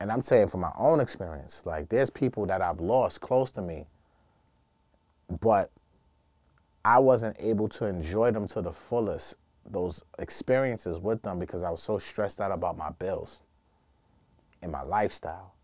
and 0.00 0.10
i'm 0.10 0.22
saying 0.22 0.48
from 0.48 0.60
my 0.60 0.72
own 0.76 1.00
experience 1.00 1.64
like 1.64 1.88
there's 1.88 2.10
people 2.10 2.46
that 2.46 2.60
i've 2.60 2.80
lost 2.80 3.20
close 3.20 3.50
to 3.50 3.62
me 3.62 3.86
but 5.40 5.70
i 6.84 6.98
wasn't 6.98 7.36
able 7.38 7.68
to 7.68 7.86
enjoy 7.86 8.30
them 8.30 8.46
to 8.46 8.60
the 8.60 8.72
fullest 8.72 9.36
those 9.70 10.02
experiences 10.18 10.98
with 10.98 11.22
them 11.22 11.38
because 11.38 11.62
i 11.62 11.70
was 11.70 11.82
so 11.82 11.96
stressed 11.98 12.40
out 12.40 12.52
about 12.52 12.76
my 12.76 12.90
bills 12.90 13.42
and 14.60 14.70
my 14.70 14.82
lifestyle 14.82 15.54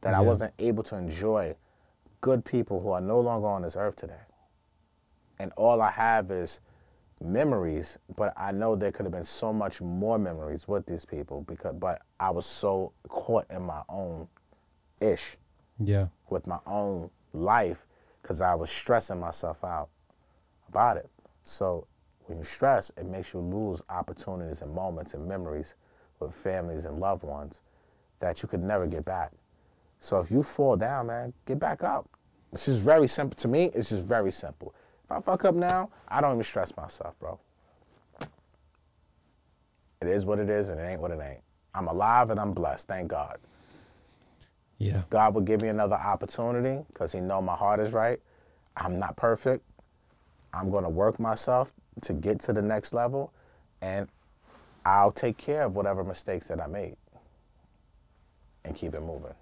that 0.00 0.14
i 0.14 0.20
wasn't 0.20 0.52
able 0.58 0.82
to 0.82 0.96
enjoy 0.96 1.54
good 2.22 2.44
people 2.44 2.80
who 2.80 2.90
are 2.92 3.00
no 3.00 3.20
longer 3.20 3.48
on 3.48 3.62
this 3.62 3.76
earth 3.76 3.96
today. 3.96 4.24
And 5.38 5.52
all 5.56 5.82
i 5.82 5.90
have 5.90 6.30
is 6.30 6.60
memories, 7.24 7.98
but 8.16 8.32
I 8.36 8.52
know 8.52 8.76
there 8.76 8.92
could 8.92 9.06
have 9.06 9.12
been 9.12 9.24
so 9.24 9.52
much 9.52 9.80
more 9.80 10.18
memories 10.18 10.68
with 10.68 10.86
these 10.86 11.04
people 11.04 11.42
because 11.42 11.74
but 11.78 12.02
I 12.20 12.30
was 12.30 12.46
so 12.46 12.92
caught 13.08 13.46
in 13.50 13.62
my 13.62 13.82
own 13.88 14.28
ish 15.00 15.36
yeah. 15.78 16.06
with 16.30 16.46
my 16.46 16.58
own 16.66 17.10
life 17.32 17.86
because 18.20 18.40
I 18.40 18.54
was 18.54 18.70
stressing 18.70 19.18
myself 19.18 19.64
out 19.64 19.88
about 20.68 20.96
it. 20.96 21.10
So 21.42 21.86
when 22.26 22.38
you 22.38 22.44
stress, 22.44 22.90
it 22.96 23.06
makes 23.06 23.34
you 23.34 23.40
lose 23.40 23.82
opportunities 23.88 24.62
and 24.62 24.72
moments 24.72 25.14
and 25.14 25.26
memories 25.26 25.74
with 26.20 26.34
families 26.34 26.84
and 26.84 26.98
loved 26.98 27.24
ones 27.24 27.62
that 28.20 28.42
you 28.42 28.48
could 28.48 28.62
never 28.62 28.86
get 28.86 29.04
back. 29.04 29.32
So 29.98 30.18
if 30.18 30.30
you 30.30 30.42
fall 30.42 30.76
down, 30.76 31.08
man, 31.08 31.32
get 31.46 31.58
back 31.58 31.82
up. 31.82 32.08
It's 32.52 32.66
just 32.66 32.80
very 32.80 33.08
simple. 33.08 33.36
To 33.36 33.48
me, 33.48 33.70
it's 33.74 33.88
just 33.88 34.02
very 34.02 34.30
simple. 34.30 34.74
I 35.12 35.20
fuck 35.20 35.44
up 35.44 35.54
now, 35.54 35.90
I 36.08 36.20
don't 36.20 36.32
even 36.32 36.44
stress 36.44 36.76
myself, 36.76 37.18
bro. 37.18 37.38
It 40.00 40.08
is 40.08 40.26
what 40.26 40.38
it 40.40 40.50
is, 40.50 40.70
and 40.70 40.80
it 40.80 40.84
ain't 40.84 41.00
what 41.00 41.12
it 41.12 41.20
ain't. 41.20 41.40
I'm 41.74 41.86
alive 41.86 42.30
and 42.30 42.40
I'm 42.40 42.52
blessed. 42.52 42.88
Thank 42.88 43.08
God. 43.08 43.38
Yeah. 44.78 45.02
God 45.10 45.34
will 45.34 45.42
give 45.42 45.62
me 45.62 45.68
another 45.68 45.94
opportunity 45.94 46.84
because 46.88 47.12
He 47.12 47.20
know 47.20 47.40
my 47.40 47.54
heart 47.54 47.78
is 47.78 47.92
right. 47.92 48.20
I'm 48.76 48.98
not 48.98 49.16
perfect. 49.16 49.64
I'm 50.52 50.70
going 50.70 50.82
to 50.82 50.90
work 50.90 51.20
myself 51.20 51.72
to 52.02 52.12
get 52.12 52.40
to 52.40 52.52
the 52.52 52.62
next 52.62 52.92
level, 52.92 53.32
and 53.80 54.08
I'll 54.84 55.12
take 55.12 55.36
care 55.36 55.62
of 55.62 55.76
whatever 55.76 56.02
mistakes 56.02 56.48
that 56.48 56.60
I 56.60 56.66
made 56.66 56.96
and 58.64 58.74
keep 58.74 58.94
it 58.94 59.02
moving. 59.02 59.34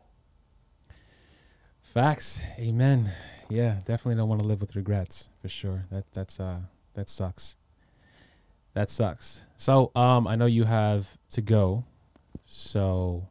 Facts. 1.83 2.41
Amen. 2.59 3.11
Yeah, 3.51 3.76
definitely 3.84 4.16
don't 4.16 4.28
want 4.28 4.40
to 4.40 4.46
live 4.46 4.61
with 4.61 4.76
regrets 4.76 5.28
for 5.42 5.48
sure. 5.48 5.84
That 5.90 6.05
that's 6.12 6.38
uh 6.40 6.61
that 6.94 7.09
sucks. 7.09 7.57
That 8.74 8.88
sucks. 8.90 9.42
So 9.57 9.90
um 9.94 10.26
I 10.26 10.36
know 10.36 10.46
you 10.46 10.64
have 10.64 11.18
to 11.32 11.40
go. 11.40 11.84
So 12.44 13.28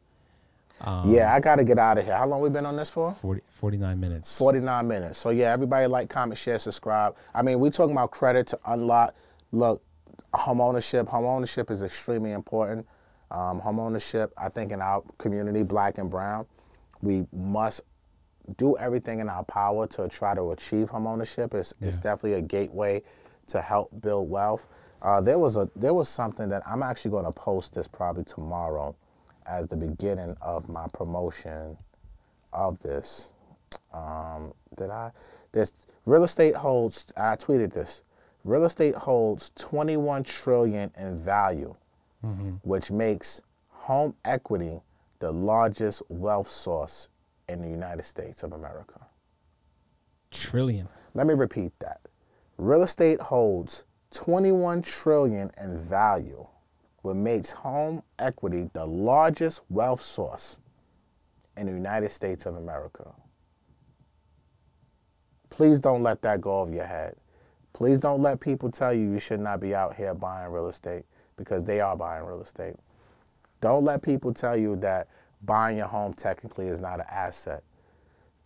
Um, 0.80 1.10
yeah, 1.12 1.34
I 1.34 1.40
got 1.40 1.56
to 1.56 1.64
get 1.64 1.78
out 1.78 1.98
of 1.98 2.04
here. 2.06 2.16
How 2.16 2.26
long 2.26 2.40
we 2.40 2.48
been 2.48 2.64
on 2.64 2.76
this 2.76 2.90
for? 2.90 3.12
40, 3.20 3.42
49 3.48 4.00
minutes. 4.00 4.38
49 4.38 4.88
minutes. 4.88 5.18
So 5.18 5.28
yeah, 5.30 5.52
everybody 5.52 5.86
like, 5.86 6.08
comment, 6.08 6.38
share, 6.38 6.58
subscribe. 6.58 7.16
I 7.34 7.42
mean, 7.42 7.60
we 7.60 7.68
talking 7.68 7.92
about 7.94 8.12
credit 8.12 8.46
to 8.48 8.58
unlock. 8.66 9.14
Look, 9.52 9.82
home 10.32 10.60
ownership. 10.60 11.06
Home 11.08 11.26
ownership 11.26 11.70
is 11.70 11.82
extremely 11.82 12.32
important. 12.32 12.86
Um, 13.30 13.60
home 13.60 13.78
ownership, 13.78 14.32
I 14.38 14.48
think, 14.48 14.72
in 14.72 14.80
our 14.80 15.02
community, 15.18 15.62
black 15.62 15.98
and 15.98 16.10
brown, 16.10 16.46
we 17.02 17.26
must 17.32 17.82
do 18.56 18.76
everything 18.78 19.20
in 19.20 19.28
our 19.28 19.44
power 19.44 19.86
to 19.88 20.08
try 20.08 20.34
to 20.34 20.52
achieve 20.52 20.90
home 20.90 21.06
ownership. 21.06 21.54
It's, 21.54 21.74
it's 21.80 21.96
definitely 21.96 22.34
a 22.34 22.42
gateway 22.42 23.02
to 23.48 23.60
help 23.60 23.90
build 24.00 24.30
wealth. 24.30 24.68
Uh, 25.02 25.20
there 25.20 25.38
was 25.38 25.56
a 25.56 25.68
there 25.76 25.94
was 25.94 26.08
something 26.08 26.48
that 26.50 26.62
I'm 26.66 26.82
actually 26.82 27.12
going 27.12 27.24
to 27.24 27.32
post 27.32 27.74
this 27.74 27.88
probably 27.88 28.24
tomorrow 28.24 28.94
as 29.46 29.66
the 29.66 29.76
beginning 29.76 30.36
of 30.42 30.68
my 30.68 30.86
promotion 30.92 31.76
of 32.52 32.78
this. 32.80 33.32
Um, 33.94 34.52
did 34.76 34.90
I? 34.90 35.10
This 35.52 35.72
real 36.06 36.24
estate 36.24 36.54
holds. 36.54 37.12
I 37.16 37.36
tweeted 37.36 37.72
this. 37.72 38.02
Real 38.44 38.64
estate 38.64 38.94
holds 38.94 39.50
21 39.56 40.24
trillion 40.24 40.90
in 40.98 41.16
value, 41.16 41.74
which 42.62 42.90
makes 42.90 43.42
home 43.70 44.14
equity 44.24 44.80
the 45.20 45.32
largest 45.32 46.02
wealth 46.08 46.48
source 46.48 47.08
in 47.50 47.60
the 47.60 47.68
United 47.68 48.04
States 48.04 48.42
of 48.42 48.52
America. 48.52 49.00
Trillion. 50.30 50.88
Let 51.14 51.26
me 51.26 51.34
repeat 51.34 51.72
that. 51.80 52.00
Real 52.56 52.82
estate 52.82 53.20
holds 53.20 53.84
21 54.12 54.82
trillion 54.82 55.50
in 55.60 55.76
value, 55.76 56.46
which 57.02 57.16
makes 57.16 57.50
home 57.50 58.02
equity 58.18 58.70
the 58.72 58.86
largest 58.86 59.62
wealth 59.68 60.00
source 60.02 60.60
in 61.56 61.66
the 61.66 61.72
United 61.72 62.10
States 62.10 62.46
of 62.46 62.56
America. 62.56 63.12
Please 65.48 65.78
don't 65.80 66.02
let 66.02 66.22
that 66.22 66.40
go 66.40 66.60
over 66.60 66.72
your 66.72 66.86
head. 66.86 67.14
Please 67.72 67.98
don't 67.98 68.22
let 68.22 68.40
people 68.40 68.70
tell 68.70 68.92
you 68.92 69.10
you 69.10 69.18
should 69.18 69.40
not 69.40 69.60
be 69.60 69.74
out 69.74 69.96
here 69.96 70.14
buying 70.14 70.52
real 70.52 70.68
estate 70.68 71.04
because 71.36 71.64
they 71.64 71.80
are 71.80 71.96
buying 71.96 72.24
real 72.24 72.40
estate. 72.40 72.76
Don't 73.60 73.84
let 73.84 74.02
people 74.02 74.32
tell 74.32 74.56
you 74.56 74.76
that 74.76 75.08
buying 75.42 75.76
your 75.78 75.86
home 75.86 76.12
technically 76.14 76.66
is 76.66 76.80
not 76.80 77.00
an 77.00 77.06
asset. 77.10 77.62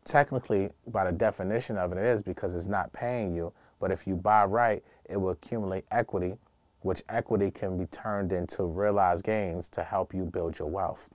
Technically, 0.04 0.70
by 0.88 1.04
the 1.04 1.12
definition 1.12 1.76
of 1.76 1.92
it, 1.92 1.98
it 1.98 2.04
is 2.04 2.22
because 2.22 2.54
it's 2.54 2.66
not 2.66 2.92
paying 2.92 3.34
you. 3.34 3.52
But 3.80 3.90
if 3.90 4.06
you 4.06 4.16
buy 4.16 4.44
right, 4.44 4.82
it 5.08 5.16
will 5.16 5.30
accumulate 5.30 5.84
equity, 5.90 6.34
which 6.80 7.02
equity 7.08 7.50
can 7.50 7.78
be 7.78 7.86
turned 7.86 8.32
into 8.32 8.64
realized 8.64 9.24
gains 9.24 9.68
to 9.70 9.82
help 9.82 10.14
you 10.14 10.24
build 10.24 10.58
your 10.58 10.68
wealth. 10.68 11.10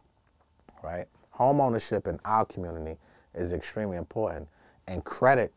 Right? 0.84 1.06
Home 1.32 1.62
ownership 1.62 2.08
in 2.08 2.20
our 2.26 2.46
community 2.46 2.98
is 3.34 3.54
extremely 3.54 3.98
important, 3.98 4.48
and 4.88 5.04
credit 5.04 5.54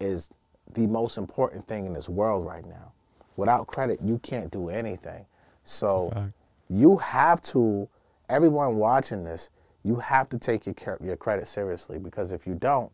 is 0.00 0.30
the 0.72 0.86
most 0.86 1.16
important 1.16 1.66
thing 1.66 1.86
in 1.86 1.92
this 1.92 2.08
world 2.08 2.44
right 2.44 2.66
now. 2.66 2.92
Without 3.36 3.66
credit, 3.66 4.00
you 4.02 4.18
can't 4.18 4.50
do 4.50 4.68
anything. 4.68 5.24
So 5.64 6.30
you 6.68 6.96
have 6.98 7.40
to, 7.42 7.88
everyone 8.28 8.76
watching 8.76 9.24
this, 9.24 9.50
you 9.82 9.96
have 9.96 10.28
to 10.30 10.38
take 10.38 10.66
your, 10.66 10.98
your 11.02 11.16
credit 11.16 11.46
seriously 11.46 11.98
because 11.98 12.32
if 12.32 12.46
you 12.46 12.54
don't, 12.54 12.90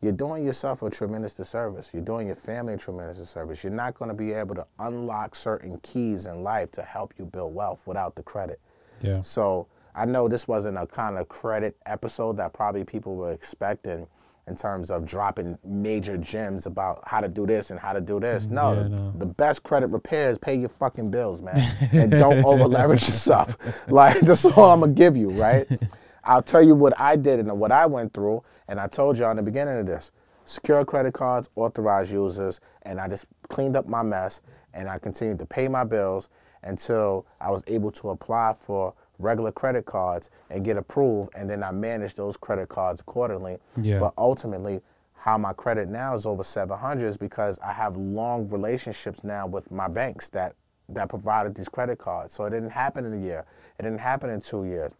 you're 0.00 0.12
doing 0.12 0.44
yourself 0.44 0.82
a 0.82 0.90
tremendous 0.90 1.32
disservice. 1.32 1.92
You're 1.94 2.02
doing 2.02 2.26
your 2.26 2.36
family 2.36 2.74
a 2.74 2.76
tremendous 2.76 3.18
disservice. 3.18 3.64
You're 3.64 3.72
not 3.72 3.94
going 3.94 4.10
to 4.10 4.14
be 4.14 4.32
able 4.32 4.54
to 4.56 4.66
unlock 4.80 5.34
certain 5.34 5.78
keys 5.80 6.26
in 6.26 6.42
life 6.42 6.70
to 6.72 6.82
help 6.82 7.14
you 7.18 7.24
build 7.24 7.54
wealth 7.54 7.86
without 7.86 8.14
the 8.14 8.22
credit. 8.22 8.60
Yeah. 9.00 9.22
So 9.22 9.66
I 9.94 10.04
know 10.04 10.28
this 10.28 10.46
wasn't 10.46 10.76
a 10.76 10.86
kind 10.86 11.16
of 11.16 11.28
credit 11.28 11.76
episode 11.86 12.36
that 12.36 12.52
probably 12.52 12.84
people 12.84 13.16
were 13.16 13.32
expecting 13.32 14.06
in 14.46 14.56
terms 14.56 14.90
of 14.90 15.06
dropping 15.06 15.58
major 15.64 16.16
gems 16.18 16.66
about 16.66 17.02
how 17.06 17.20
to 17.20 17.28
do 17.28 17.46
this 17.46 17.70
and 17.70 17.80
how 17.80 17.92
to 17.92 18.00
do 18.00 18.20
this. 18.20 18.48
No, 18.48 18.72
Yeah, 18.74 18.82
the, 18.82 18.88
no. 18.90 19.12
the 19.16 19.26
best 19.26 19.62
credit 19.62 19.86
repair 19.88 20.28
is 20.30 20.38
pay 20.38 20.54
your 20.54 20.68
fucking 20.68 21.10
bills, 21.10 21.40
man. 21.40 21.56
and 21.92 22.10
don't 22.10 22.44
over 22.44 22.64
leverage 22.66 23.02
yourself. 23.06 23.56
Like, 23.88 24.20
that's 24.20 24.44
all 24.44 24.72
I'm 24.72 24.80
to 24.80 24.88
give 24.88 25.16
you, 25.16 25.30
right? 25.30 25.66
I'll 26.24 26.42
tell 26.42 26.62
you 26.62 26.74
what 26.74 26.98
I 26.98 27.16
did 27.16 27.38
and 27.40 27.58
what 27.58 27.70
I 27.72 27.86
went 27.86 28.12
through. 28.12 28.42
And 28.68 28.80
I 28.80 28.86
told 28.86 29.18
you 29.18 29.26
in 29.26 29.36
the 29.36 29.42
beginning 29.42 29.78
of 29.78 29.86
this 29.86 30.12
secure 30.44 30.84
credit 30.84 31.14
cards, 31.14 31.48
authorized 31.56 32.12
users, 32.12 32.60
and 32.82 33.00
I 33.00 33.08
just 33.08 33.26
cleaned 33.48 33.76
up 33.76 33.86
my 33.88 34.02
mess 34.02 34.42
and 34.74 34.88
I 34.88 34.98
continued 34.98 35.38
to 35.38 35.46
pay 35.46 35.68
my 35.68 35.84
bills 35.84 36.28
until 36.62 37.26
I 37.40 37.50
was 37.50 37.62
able 37.66 37.90
to 37.92 38.10
apply 38.10 38.54
for 38.58 38.94
regular 39.18 39.52
credit 39.52 39.84
cards 39.86 40.30
and 40.50 40.64
get 40.64 40.76
approved. 40.76 41.30
And 41.34 41.48
then 41.48 41.62
I 41.62 41.70
manage 41.70 42.14
those 42.14 42.36
credit 42.36 42.68
cards 42.68 43.00
accordingly. 43.00 43.58
Yeah. 43.76 43.98
But 43.98 44.14
ultimately, 44.18 44.80
how 45.14 45.38
my 45.38 45.52
credit 45.52 45.88
now 45.88 46.14
is 46.14 46.26
over 46.26 46.42
700 46.42 47.06
is 47.06 47.16
because 47.16 47.58
I 47.60 47.72
have 47.72 47.96
long 47.96 48.48
relationships 48.48 49.24
now 49.24 49.46
with 49.46 49.70
my 49.70 49.88
banks 49.88 50.28
that 50.30 50.54
that 50.90 51.08
provided 51.08 51.54
these 51.54 51.68
credit 51.68 51.98
cards. 51.98 52.34
So 52.34 52.44
it 52.44 52.50
didn't 52.50 52.68
happen 52.70 53.06
in 53.06 53.14
a 53.14 53.20
year. 53.24 53.46
It 53.78 53.84
didn't 53.84 54.00
happen 54.00 54.28
in 54.28 54.40
two 54.42 54.66
years. 54.66 54.92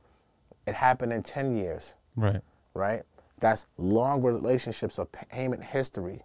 It 0.67 0.75
happened 0.75 1.12
in 1.12 1.23
10 1.23 1.55
years, 1.57 1.95
Right. 2.17 2.41
right? 2.73 3.03
That's 3.39 3.67
long 3.77 4.23
relationships 4.23 4.99
of 4.99 5.12
payment 5.12 5.62
history, 5.62 6.23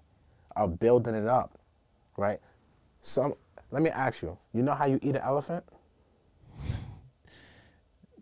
of 0.56 0.80
building 0.80 1.14
it 1.14 1.28
up, 1.28 1.58
right? 2.16 2.40
Some. 3.02 3.34
Let 3.72 3.82
me 3.84 3.90
ask 3.90 4.22
you. 4.22 4.38
You 4.54 4.64
know 4.64 4.74
how 4.74 4.86
you 4.86 4.98
eat 5.02 5.16
an 5.18 5.22
elephant? 5.24 5.66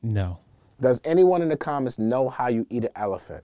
No. 0.03 0.39
Does 0.79 1.01
anyone 1.03 1.41
in 1.41 1.49
the 1.49 1.57
comments 1.57 1.97
know 1.97 2.29
how 2.29 2.47
you 2.47 2.65
eat 2.69 2.83
an 2.83 2.91
elephant? 2.95 3.43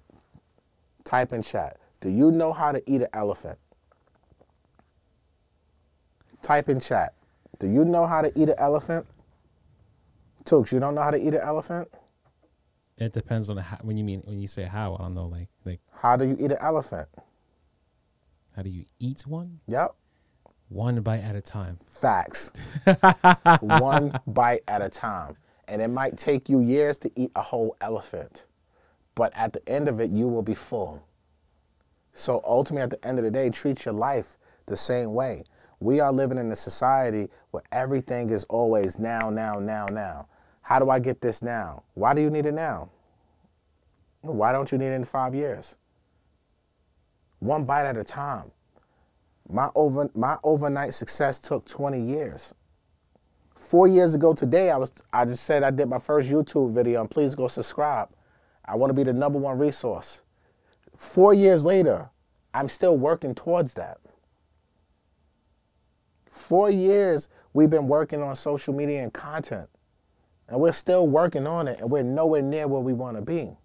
Type 1.04 1.34
in 1.34 1.42
chat. 1.42 1.78
Do 2.00 2.10
you 2.10 2.32
know 2.32 2.54
how 2.54 2.72
to 2.72 2.82
eat 2.90 3.02
an 3.02 3.08
elephant? 3.14 3.58
Type 6.42 6.70
in 6.70 6.80
chat. 6.80 7.14
Do 7.60 7.68
you 7.70 7.86
know 7.86 8.06
how 8.06 8.22
to 8.22 8.28
eat 8.40 8.50
an 8.50 8.56
elephant? 8.58 9.06
Tooks, 10.46 10.72
you 10.72 10.80
don't 10.80 10.96
know 10.96 11.02
how 11.02 11.12
to 11.12 11.22
eat 11.22 11.34
an 11.34 11.42
elephant? 11.42 11.88
It 12.98 13.14
depends 13.14 13.50
on 13.50 13.58
how, 13.58 13.78
when 13.82 13.98
you 13.98 14.04
mean 14.04 14.22
when 14.26 14.40
you 14.40 14.48
say 14.48 14.64
how. 14.64 14.96
I 14.96 15.04
don't 15.04 15.16
know. 15.16 15.26
Like 15.26 15.48
like 15.66 15.80
How 16.02 16.16
do 16.16 16.26
you 16.28 16.38
eat 16.40 16.52
an 16.52 16.58
elephant? 16.62 17.08
how 18.56 18.62
do 18.62 18.70
you 18.70 18.86
eat 19.00 19.26
one? 19.26 19.60
Yep. 19.68 19.96
One 20.70 21.02
bite 21.02 21.22
at 21.22 21.36
a 21.36 21.42
time. 21.42 21.80
Facts. 21.84 22.52
One 23.62 24.20
bite 24.28 24.64
at 24.68 24.82
a 24.82 24.90
time. 24.90 25.36
And 25.68 25.82
it 25.82 25.90
might 25.90 26.18
take 26.18 26.50
you 26.50 26.60
years 26.60 26.98
to 27.00 27.12
eat 27.16 27.32
a 27.36 27.42
whole 27.42 27.76
elephant. 27.82 28.46
But 29.16 29.32
at 29.36 29.54
the 29.54 29.68
end 29.70 29.88
of 29.88 30.00
it, 30.00 30.12
you 30.12 30.28
will 30.28 30.42
be 30.42 30.56
full. 30.56 31.04
So 32.14 32.42
ultimately, 32.46 32.84
at 32.84 32.90
the 32.90 33.08
end 33.08 33.18
of 33.18 33.26
the 33.26 33.32
day, 33.32 33.50
treat 33.50 33.86
your 33.86 33.94
life 33.94 34.38
the 34.66 34.78
same 34.78 35.14
way. 35.14 35.44
We 35.80 36.00
are 36.00 36.14
living 36.14 36.38
in 36.38 36.52
a 36.52 36.56
society 36.56 37.30
where 37.52 37.64
everything 37.72 38.30
is 38.30 38.46
always 38.46 39.00
now, 39.00 39.30
now, 39.30 39.60
now, 39.60 39.86
now. 39.88 40.28
How 40.62 40.80
do 40.80 40.90
I 40.90 41.00
get 41.00 41.20
this 41.20 41.42
now? 41.42 41.84
Why 41.94 42.14
do 42.14 42.22
you 42.22 42.30
need 42.30 42.46
it 42.46 42.54
now? 42.54 42.90
Why 44.22 44.54
don't 44.54 44.72
you 44.72 44.78
need 44.78 44.88
it 44.88 44.94
in 44.94 45.04
five 45.04 45.36
years? 45.36 45.76
One 47.40 47.66
bite 47.66 47.86
at 47.86 47.98
a 47.98 48.04
time. 48.04 48.52
My 49.50 49.70
over 49.76 50.10
my 50.16 50.38
overnight 50.46 50.94
success 50.94 51.40
took 51.40 51.66
20 51.66 52.02
years. 52.02 52.54
Four 53.64 53.88
years 53.88 54.14
ago 54.14 54.34
today, 54.34 54.70
I 54.72 54.78
was 54.78 54.92
I 55.14 55.24
just 55.24 55.46
said 55.46 55.64
I 55.64 55.72
did 55.72 55.88
my 55.88 55.98
first 55.98 56.30
YouTube 56.30 56.74
video, 56.74 57.00
and 57.00 57.10
please 57.10 57.34
go 57.34 57.48
subscribe. 57.48 58.10
I 58.66 58.76
want 58.76 58.90
to 58.90 58.94
be 58.94 59.04
the 59.04 59.14
number 59.14 59.40
one 59.40 59.58
resource. 59.58 60.22
Four 60.98 61.34
years 61.34 61.64
later, 61.64 62.10
I'm 62.54 62.68
still 62.68 62.98
working 62.98 63.34
towards 63.34 63.74
that. 63.76 64.00
Four 66.30 66.72
years 66.72 67.30
we've 67.54 67.70
been 67.70 67.88
working 67.88 68.22
on 68.22 68.36
social 68.36 68.74
media 68.74 69.02
and 69.02 69.14
content, 69.14 69.70
and 70.50 70.60
we're 70.60 70.74
still 70.74 71.08
working 71.08 71.48
on 71.48 71.70
it, 71.70 71.80
and 71.80 71.90
we're 71.90 72.04
nowhere 72.04 72.42
near 72.42 72.68
where 72.68 72.82
we 72.82 72.94
want 72.94 73.16
to 73.16 73.24
be. 73.24 73.56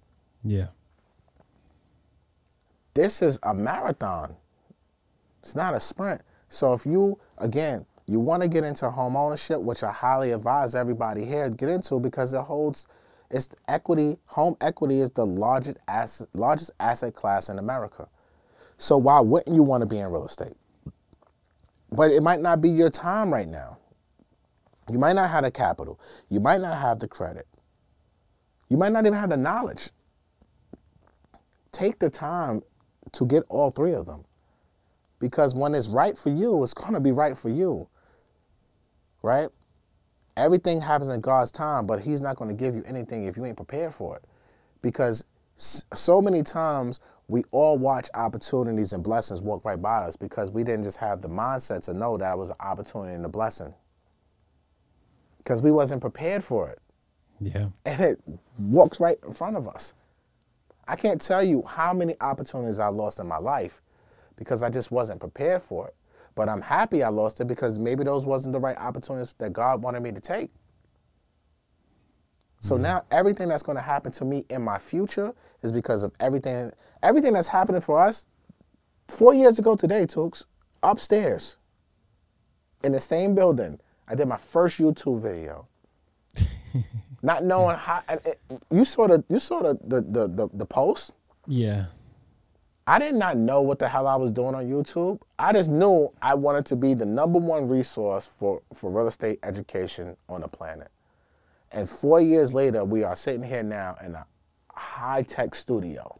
Yeah. 0.44 0.68
this 2.94 3.20
is 3.20 3.40
a 3.42 3.52
marathon. 3.52 4.36
It's 5.40 5.56
not 5.56 5.74
a 5.74 5.80
sprint. 5.80 6.22
So 6.48 6.72
if 6.72 6.86
you 6.86 7.18
again 7.38 7.84
you 8.08 8.20
want 8.20 8.42
to 8.42 8.48
get 8.48 8.64
into 8.64 8.90
home 8.90 9.16
ownership, 9.16 9.60
which 9.60 9.82
I 9.82 9.92
highly 9.92 10.32
advise 10.32 10.74
everybody 10.74 11.24
here 11.24 11.50
get 11.50 11.68
into 11.68 12.00
because 12.00 12.32
it 12.32 12.40
holds 12.40 12.86
it's 13.30 13.50
equity. 13.68 14.16
Home 14.26 14.56
equity 14.60 15.00
is 15.00 15.10
the 15.10 15.26
largest 15.26 15.76
asset 15.86 16.28
largest 16.32 16.70
asset 16.80 17.14
class 17.14 17.48
in 17.48 17.58
America. 17.58 18.08
So 18.78 18.96
why 18.96 19.20
wouldn't 19.20 19.54
you 19.54 19.62
want 19.62 19.82
to 19.82 19.86
be 19.86 19.98
in 19.98 20.10
real 20.10 20.24
estate? 20.24 20.56
But 21.92 22.10
it 22.12 22.22
might 22.22 22.40
not 22.40 22.60
be 22.60 22.68
your 22.68 22.90
time 22.90 23.32
right 23.32 23.48
now. 23.48 23.78
You 24.90 24.98
might 24.98 25.14
not 25.14 25.28
have 25.30 25.44
the 25.44 25.50
capital. 25.50 26.00
You 26.30 26.40
might 26.40 26.60
not 26.60 26.78
have 26.78 26.98
the 26.98 27.08
credit. 27.08 27.46
You 28.70 28.76
might 28.76 28.92
not 28.92 29.04
even 29.04 29.18
have 29.18 29.30
the 29.30 29.36
knowledge 29.36 29.90
take 31.72 31.98
the 31.98 32.10
time 32.10 32.62
to 33.12 33.26
get 33.26 33.42
all 33.48 33.70
three 33.70 33.94
of 33.94 34.06
them. 34.06 34.24
Because 35.20 35.54
when 35.54 35.74
it's 35.74 35.88
right 35.88 36.16
for 36.16 36.30
you, 36.30 36.62
it's 36.62 36.74
going 36.74 36.94
to 36.94 37.00
be 37.00 37.12
right 37.12 37.36
for 37.36 37.48
you. 37.48 37.88
Right? 39.22 39.48
Everything 40.36 40.80
happens 40.80 41.08
in 41.08 41.20
God's 41.20 41.50
time, 41.50 41.86
but 41.86 42.00
He's 42.00 42.20
not 42.20 42.36
going 42.36 42.48
to 42.48 42.54
give 42.54 42.74
you 42.74 42.82
anything 42.86 43.24
if 43.24 43.36
you 43.36 43.44
ain't 43.44 43.56
prepared 43.56 43.92
for 43.94 44.16
it. 44.16 44.24
because 44.82 45.24
so 45.56 46.22
many 46.22 46.40
times 46.42 47.00
we 47.26 47.42
all 47.50 47.76
watch 47.76 48.08
opportunities 48.14 48.92
and 48.92 49.02
blessings 49.02 49.42
walk 49.42 49.64
right 49.64 49.82
by 49.82 49.98
us 50.04 50.14
because 50.14 50.52
we 50.52 50.62
didn't 50.62 50.84
just 50.84 50.98
have 50.98 51.20
the 51.20 51.28
mindset 51.28 51.84
to 51.84 51.92
know 51.92 52.16
that 52.16 52.32
it 52.34 52.38
was 52.38 52.50
an 52.50 52.56
opportunity 52.60 53.12
and 53.14 53.24
a 53.26 53.28
blessing 53.28 53.74
because 55.38 55.62
we 55.62 55.70
wasn't 55.72 56.00
prepared 56.00 56.44
for 56.44 56.68
it 56.70 56.78
Yeah. 57.40 57.70
and 57.84 58.00
it 58.00 58.20
walks 58.58 59.00
right 59.00 59.18
in 59.26 59.32
front 59.32 59.56
of 59.56 59.66
us 59.68 59.94
i 60.86 60.94
can't 60.96 61.20
tell 61.20 61.42
you 61.42 61.64
how 61.66 61.92
many 61.92 62.14
opportunities 62.20 62.78
i 62.78 62.86
lost 62.86 63.18
in 63.18 63.26
my 63.26 63.38
life 63.38 63.82
because 64.36 64.62
i 64.62 64.70
just 64.70 64.90
wasn't 64.92 65.18
prepared 65.20 65.60
for 65.60 65.88
it 65.88 65.94
but 66.38 66.48
i'm 66.48 66.62
happy 66.62 67.02
i 67.02 67.08
lost 67.08 67.40
it 67.40 67.48
because 67.48 67.80
maybe 67.80 68.04
those 68.04 68.24
wasn't 68.24 68.52
the 68.52 68.60
right 68.60 68.76
opportunities 68.78 69.34
that 69.38 69.52
god 69.52 69.82
wanted 69.82 70.00
me 70.00 70.12
to 70.12 70.20
take. 70.20 70.50
So 72.60 72.76
mm. 72.76 72.80
now 72.80 73.04
everything 73.10 73.48
that's 73.48 73.64
going 73.64 73.76
to 73.76 73.82
happen 73.82 74.12
to 74.12 74.24
me 74.24 74.44
in 74.48 74.62
my 74.62 74.78
future 74.78 75.34
is 75.62 75.72
because 75.72 76.04
of 76.04 76.12
everything 76.20 76.70
everything 77.02 77.32
that's 77.32 77.48
happening 77.48 77.80
for 77.80 78.00
us. 78.00 78.28
Four 79.08 79.34
years 79.34 79.58
ago 79.58 79.74
today 79.74 80.06
Tooks, 80.06 80.46
upstairs 80.82 81.56
in 82.84 82.92
the 82.92 83.00
same 83.00 83.34
building 83.34 83.80
i 84.06 84.14
did 84.14 84.28
my 84.28 84.36
first 84.36 84.78
youtube 84.78 85.20
video. 85.20 85.66
Not 87.22 87.42
knowing 87.42 87.76
how 87.76 88.02
and 88.08 88.20
it, 88.24 88.40
you 88.70 88.84
saw 88.84 89.08
the 89.08 89.24
you 89.28 89.40
saw 89.40 89.60
the 89.60 89.74
the, 89.82 90.00
the 90.02 90.28
the 90.28 90.48
the 90.54 90.66
post? 90.66 91.14
Yeah. 91.48 91.86
I 92.88 92.98
did 92.98 93.16
not 93.16 93.36
know 93.36 93.60
what 93.60 93.78
the 93.78 93.86
hell 93.86 94.06
I 94.06 94.16
was 94.16 94.30
doing 94.30 94.54
on 94.54 94.64
YouTube. 94.64 95.20
I 95.38 95.52
just 95.52 95.68
knew 95.68 96.10
I 96.22 96.34
wanted 96.34 96.64
to 96.66 96.76
be 96.76 96.94
the 96.94 97.04
number 97.04 97.38
one 97.38 97.68
resource 97.68 98.26
for, 98.26 98.62
for 98.72 98.90
real 98.90 99.08
estate 99.08 99.40
education 99.42 100.16
on 100.26 100.40
the 100.40 100.48
planet. 100.48 100.88
And 101.70 101.86
four 101.86 102.22
years 102.22 102.54
later, 102.54 102.86
we 102.86 103.04
are 103.04 103.14
sitting 103.14 103.42
here 103.42 103.62
now 103.62 103.98
in 104.02 104.14
a 104.14 104.24
high 104.72 105.20
tech 105.20 105.54
studio. 105.54 106.18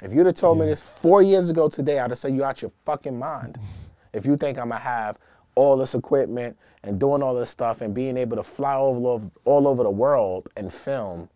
If 0.00 0.12
you'd 0.12 0.26
have 0.26 0.36
told 0.36 0.60
me 0.60 0.66
this 0.66 0.80
four 0.80 1.20
years 1.20 1.50
ago 1.50 1.68
today, 1.68 1.98
I'd 1.98 2.10
have 2.10 2.18
said 2.20 2.36
you're 2.36 2.46
out 2.46 2.62
your 2.62 2.70
fucking 2.84 3.18
mind. 3.18 3.58
if 4.12 4.24
you 4.24 4.36
think 4.36 4.58
I'm 4.58 4.68
gonna 4.68 4.80
have 4.80 5.18
all 5.56 5.76
this 5.76 5.96
equipment 5.96 6.56
and 6.84 7.00
doing 7.00 7.24
all 7.24 7.34
this 7.34 7.50
stuff 7.50 7.80
and 7.80 7.92
being 7.92 8.16
able 8.16 8.36
to 8.36 8.44
fly 8.44 8.74
all 8.74 9.04
over, 9.04 9.28
all 9.44 9.66
over 9.66 9.82
the 9.82 9.90
world 9.90 10.48
and 10.56 10.72
film, 10.72 11.28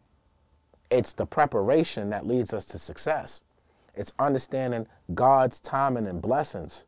it's 0.88 1.14
the 1.14 1.26
preparation 1.26 2.10
that 2.10 2.28
leads 2.28 2.54
us 2.54 2.64
to 2.66 2.78
success. 2.78 3.42
It's 4.01 4.14
understanding 4.18 4.86
God's 5.12 5.61
timing 5.61 6.07
and 6.07 6.22
blessings. 6.22 6.86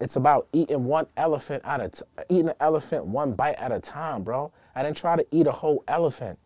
It's 0.00 0.16
about 0.16 0.48
eating 0.52 0.84
one 0.84 1.06
elephant 1.16 1.62
at 1.64 1.80
a 1.80 1.88
t- 1.90 2.02
eating 2.28 2.48
an 2.48 2.56
elephant 2.58 3.06
one 3.06 3.34
bite 3.34 3.54
at 3.54 3.70
a 3.70 3.78
time, 3.78 4.24
bro. 4.24 4.50
I 4.74 4.82
didn't 4.82 4.96
try 4.96 5.14
to 5.14 5.24
eat 5.30 5.46
a 5.46 5.52
whole 5.52 5.84
elephant. 5.86 6.40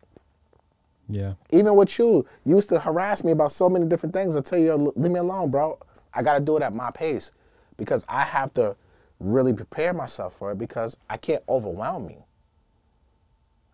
Yeah. 1.09 1.33
Even 1.49 1.75
with 1.75 1.97
you, 1.97 2.23
you 2.45 2.57
used 2.57 2.69
to 2.69 2.79
harass 2.79 3.23
me 3.23 3.31
about 3.31 3.49
so 3.49 3.67
many 3.67 3.87
different 3.87 4.13
things. 4.13 4.35
I 4.35 4.41
tell 4.41 4.59
you, 4.59 4.75
leave 4.95 5.11
me 5.11 5.19
alone, 5.19 5.49
bro. 5.49 5.79
I 6.13 6.21
got 6.21 6.35
to 6.35 6.39
do 6.39 6.57
it 6.57 6.61
at 6.61 6.75
my 6.75 6.91
pace 6.91 7.31
because 7.77 8.05
I 8.07 8.25
have 8.25 8.53
to 8.53 8.75
really 9.19 9.53
prepare 9.53 9.91
myself 9.91 10.35
for 10.35 10.51
it 10.51 10.59
because 10.59 10.97
I 11.09 11.17
can't 11.17 11.43
overwhelm 11.49 12.05
me. 12.05 12.19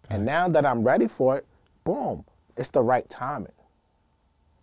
And 0.10 0.24
now 0.24 0.48
that 0.48 0.66
I'm 0.66 0.82
ready 0.82 1.08
for 1.08 1.36
it, 1.36 1.46
boom, 1.84 2.24
it's 2.56 2.70
the 2.70 2.82
right 2.82 3.10
timing. 3.10 3.52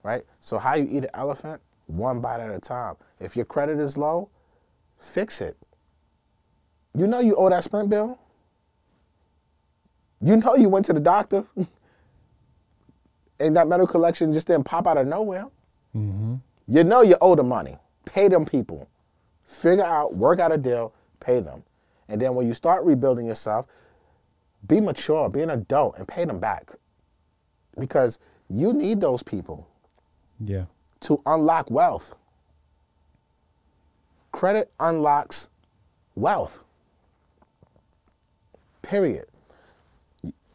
Right? 0.03 0.23
So, 0.41 0.59
how 0.59 0.75
you 0.75 0.89
eat 0.91 1.05
an 1.05 1.11
elephant? 1.15 1.61
One 1.87 2.21
bite 2.21 2.41
at 2.41 2.51
a 2.51 2.61
time. 2.61 2.95
If 3.19 3.37
your 3.37 3.45
credit 3.45 3.79
is 3.79 3.99
low, 3.99 4.31
fix 4.99 5.41
it. 5.41 5.57
You 6.95 7.07
know 7.07 7.21
you 7.21 7.37
owe 7.37 7.49
that 7.51 7.65
sprint 7.65 7.91
bill? 7.91 8.19
You 10.21 10.37
know 10.37 10.55
you 10.55 10.69
went 10.69 10.87
to 10.87 10.93
the 10.93 11.01
doctor 11.01 11.45
and 13.41 13.57
that 13.57 13.67
medical 13.67 13.87
collection 13.87 14.33
just 14.33 14.47
didn't 14.47 14.65
pop 14.65 14.87
out 14.87 14.99
of 14.99 15.07
nowhere. 15.07 15.47
Mm-hmm. 15.97 16.37
You 16.69 16.85
know 16.85 17.03
you 17.03 17.17
owe 17.21 17.35
the 17.35 17.43
money. 17.43 17.77
Pay 18.05 18.29
them 18.29 18.45
people. 18.45 18.89
Figure 19.45 19.85
out, 19.85 20.15
work 20.15 20.39
out 20.39 20.53
a 20.53 20.59
deal, 20.59 20.95
pay 21.19 21.41
them. 21.41 21.65
And 22.09 22.21
then 22.21 22.35
when 22.35 22.47
you 22.47 22.55
start 22.55 22.85
rebuilding 22.85 23.27
yourself, 23.27 23.67
be 24.67 24.81
mature, 24.81 25.29
be 25.29 25.41
an 25.43 25.51
adult, 25.51 25.97
and 25.99 26.07
pay 26.07 26.25
them 26.25 26.39
back. 26.39 26.71
Because 27.79 28.19
you 28.49 28.73
need 28.73 29.01
those 29.01 29.23
people 29.23 29.67
Yeah. 30.41 30.65
to 31.01 31.21
unlock 31.27 31.71
wealth. 31.71 32.17
Credit 34.33 34.71
unlocks 34.81 35.49
wealth. 36.15 36.65
Period. 38.83 39.27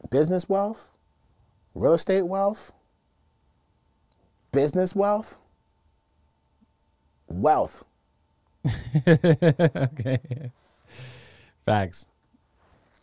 Business 0.10 0.48
wealth, 0.50 0.92
real 1.74 1.94
estate 1.94 2.24
wealth, 2.24 2.72
business 4.52 4.96
wealth, 4.96 5.38
wealth. 7.28 7.84
okay. 9.08 10.52
Facts. 11.66 12.08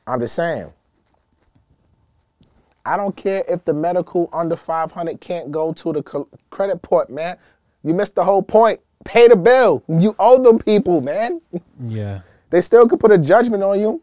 I'm 0.07 0.21
just 0.21 0.35
saying. 0.35 0.73
I 2.85 2.97
don't 2.97 3.17
care 3.17 3.45
if 3.49 3.65
the 3.65 3.73
medical 3.73 4.29
under 4.33 4.57
500 4.57 5.21
can't 5.21 5.53
go 5.53 5.73
to 5.73 5.93
the 5.93 6.27
credit 6.51 6.83
port, 6.83 7.11
man. 7.11 7.37
You 7.85 7.95
missed 7.95 8.15
the 8.15 8.25
whole 8.25 8.43
point. 8.43 8.81
Pay 9.05 9.29
the 9.29 9.37
bill. 9.37 9.83
You 9.89 10.15
owe 10.19 10.43
them 10.43 10.59
people, 10.59 11.01
man. 11.01 11.41
Yeah. 11.87 12.21
They 12.51 12.61
still 12.61 12.89
could 12.89 13.01
put 13.01 13.11
a 13.11 13.19
judgment 13.19 13.63
on 13.63 13.81
you. 13.81 14.03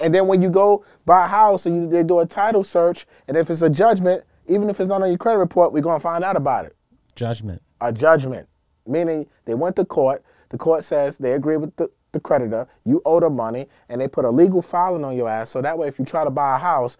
And 0.00 0.14
then 0.14 0.26
when 0.26 0.40
you 0.40 0.48
go 0.48 0.84
buy 1.04 1.26
a 1.26 1.28
house 1.28 1.66
and 1.66 1.76
you, 1.76 1.88
they 1.88 2.02
do 2.02 2.20
a 2.20 2.26
title 2.26 2.64
search, 2.64 3.06
and 3.28 3.36
if 3.36 3.50
it's 3.50 3.62
a 3.62 3.68
judgment, 3.68 4.24
even 4.46 4.70
if 4.70 4.80
it's 4.80 4.88
not 4.88 5.02
on 5.02 5.08
your 5.08 5.18
credit 5.18 5.38
report, 5.38 5.72
we're 5.72 5.82
going 5.82 5.98
to 5.98 6.02
find 6.02 6.24
out 6.24 6.36
about 6.36 6.64
it. 6.64 6.74
Judgment. 7.14 7.60
A 7.82 7.92
judgment, 7.92 8.48
meaning 8.86 9.26
they 9.44 9.54
went 9.54 9.76
to 9.76 9.84
court. 9.84 10.24
The 10.48 10.58
court 10.58 10.84
says 10.84 11.18
they 11.18 11.32
agree 11.32 11.56
with 11.58 11.76
the, 11.76 11.90
the 12.12 12.20
creditor. 12.20 12.66
You 12.84 13.02
owe 13.04 13.20
them 13.20 13.36
money, 13.36 13.68
and 13.88 14.00
they 14.00 14.08
put 14.08 14.24
a 14.24 14.30
legal 14.30 14.62
filing 14.62 15.04
on 15.04 15.16
your 15.16 15.28
ass. 15.28 15.50
So 15.50 15.60
that 15.60 15.76
way, 15.76 15.86
if 15.88 15.98
you 15.98 16.04
try 16.04 16.24
to 16.24 16.30
buy 16.30 16.56
a 16.56 16.58
house, 16.58 16.96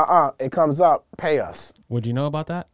uh-uh, 0.00 0.32
it 0.38 0.52
comes 0.52 0.80
up, 0.80 1.06
pay 1.16 1.38
us. 1.40 1.72
Would 1.88 2.06
you 2.06 2.12
know 2.12 2.26
about 2.26 2.46
that? 2.48 2.68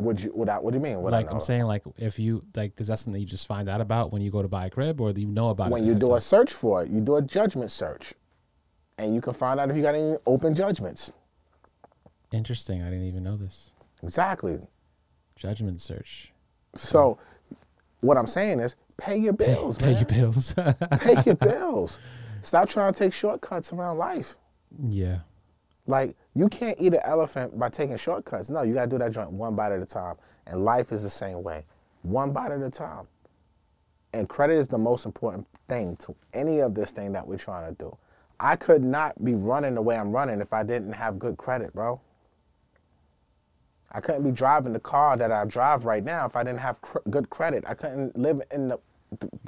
Would 0.00 0.20
you? 0.20 0.32
Would 0.34 0.48
I, 0.48 0.58
what 0.58 0.72
do 0.72 0.78
you 0.78 0.82
mean? 0.82 1.00
Would 1.02 1.12
like? 1.12 1.30
I'm 1.30 1.40
saying, 1.40 1.62
like 1.64 1.82
if 1.98 2.18
you 2.18 2.44
like, 2.56 2.78
is 2.80 2.88
that 2.88 2.98
something 2.98 3.20
you 3.20 3.26
just 3.26 3.46
find 3.46 3.68
out 3.68 3.80
about 3.80 4.12
when 4.12 4.22
you 4.22 4.30
go 4.30 4.42
to 4.42 4.48
buy 4.48 4.66
a 4.66 4.70
crib, 4.70 5.00
or 5.00 5.12
do 5.12 5.20
you 5.20 5.28
know 5.28 5.50
about 5.50 5.70
when 5.70 5.84
you 5.86 5.94
do 5.94 6.14
a 6.14 6.20
search 6.20 6.52
for 6.52 6.82
it, 6.82 6.90
you 6.90 7.00
do 7.00 7.16
a 7.16 7.22
judgment 7.22 7.70
search, 7.70 8.12
and 8.98 9.14
you 9.14 9.20
can 9.20 9.32
find 9.32 9.60
out 9.60 9.70
if 9.70 9.76
you 9.76 9.82
got 9.82 9.94
any 9.94 10.16
open 10.26 10.54
judgments. 10.54 11.12
Interesting. 12.32 12.82
I 12.82 12.86
didn't 12.90 13.06
even 13.06 13.22
know 13.22 13.36
this. 13.36 13.70
Exactly. 14.02 14.58
Judgment 15.36 15.80
search. 15.80 16.32
So, 16.74 17.18
what 18.00 18.16
I'm 18.18 18.26
saying 18.26 18.58
is, 18.60 18.74
pay 18.96 19.16
your 19.16 19.32
bills, 19.32 19.78
Pay 19.78 19.92
man. 19.92 19.96
your 19.96 20.06
bills. 20.06 20.54
pay 20.54 21.22
your 21.24 21.34
bills. 21.40 22.00
Stop 22.40 22.68
trying 22.68 22.92
to 22.92 22.98
take 22.98 23.12
shortcuts 23.12 23.72
around 23.72 23.98
life. 23.98 24.36
yeah. 24.88 25.20
Like 25.86 26.16
you 26.34 26.48
can't 26.48 26.76
eat 26.80 26.94
an 26.94 27.00
elephant 27.04 27.58
by 27.58 27.68
taking 27.68 27.96
shortcuts. 27.96 28.50
No, 28.50 28.62
you 28.62 28.74
gotta 28.74 28.90
do 28.90 28.98
that 28.98 29.12
joint 29.12 29.30
one 29.30 29.54
bite 29.54 29.72
at 29.72 29.80
a 29.80 29.86
time. 29.86 30.16
And 30.46 30.64
life 30.64 30.92
is 30.92 31.02
the 31.02 31.10
same 31.10 31.42
way, 31.42 31.64
one 32.02 32.32
bite 32.32 32.50
at 32.52 32.60
a 32.60 32.70
time. 32.70 33.06
And 34.12 34.28
credit 34.28 34.54
is 34.54 34.68
the 34.68 34.78
most 34.78 35.06
important 35.06 35.46
thing 35.68 35.96
to 35.96 36.14
any 36.34 36.60
of 36.60 36.74
this 36.74 36.90
thing 36.92 37.12
that 37.12 37.26
we're 37.26 37.38
trying 37.38 37.68
to 37.74 37.84
do. 37.84 37.96
I 38.38 38.56
could 38.56 38.82
not 38.82 39.24
be 39.24 39.34
running 39.34 39.74
the 39.74 39.82
way 39.82 39.96
I'm 39.96 40.12
running 40.12 40.40
if 40.40 40.52
I 40.52 40.62
didn't 40.62 40.92
have 40.92 41.18
good 41.18 41.36
credit, 41.36 41.72
bro. 41.72 42.00
I 43.92 44.00
couldn't 44.00 44.24
be 44.24 44.32
driving 44.32 44.72
the 44.72 44.80
car 44.80 45.16
that 45.16 45.30
I 45.30 45.44
drive 45.44 45.84
right 45.84 46.02
now 46.02 46.26
if 46.26 46.34
I 46.34 46.42
didn't 46.42 46.58
have 46.60 46.80
cr- 46.80 46.98
good 47.10 47.30
credit. 47.30 47.64
I 47.66 47.74
couldn't 47.74 48.16
live 48.18 48.42
in 48.52 48.68
the. 48.68 48.78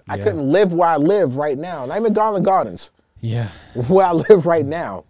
I 0.09 0.17
Yeah. 0.17 0.23
couldn't 0.25 0.49
live 0.51 0.73
where 0.73 0.89
I 0.89 0.97
live 0.97 1.37
right 1.37 1.59
now. 1.59 1.85
Not 1.87 1.99
even 1.99 2.13
Garland 2.13 2.45
Gardens, 2.45 2.93
Yeah. 3.21 3.49
where 3.89 4.07
I 4.07 4.13
live 4.13 4.47
right 4.47 4.65
now. 4.65 5.05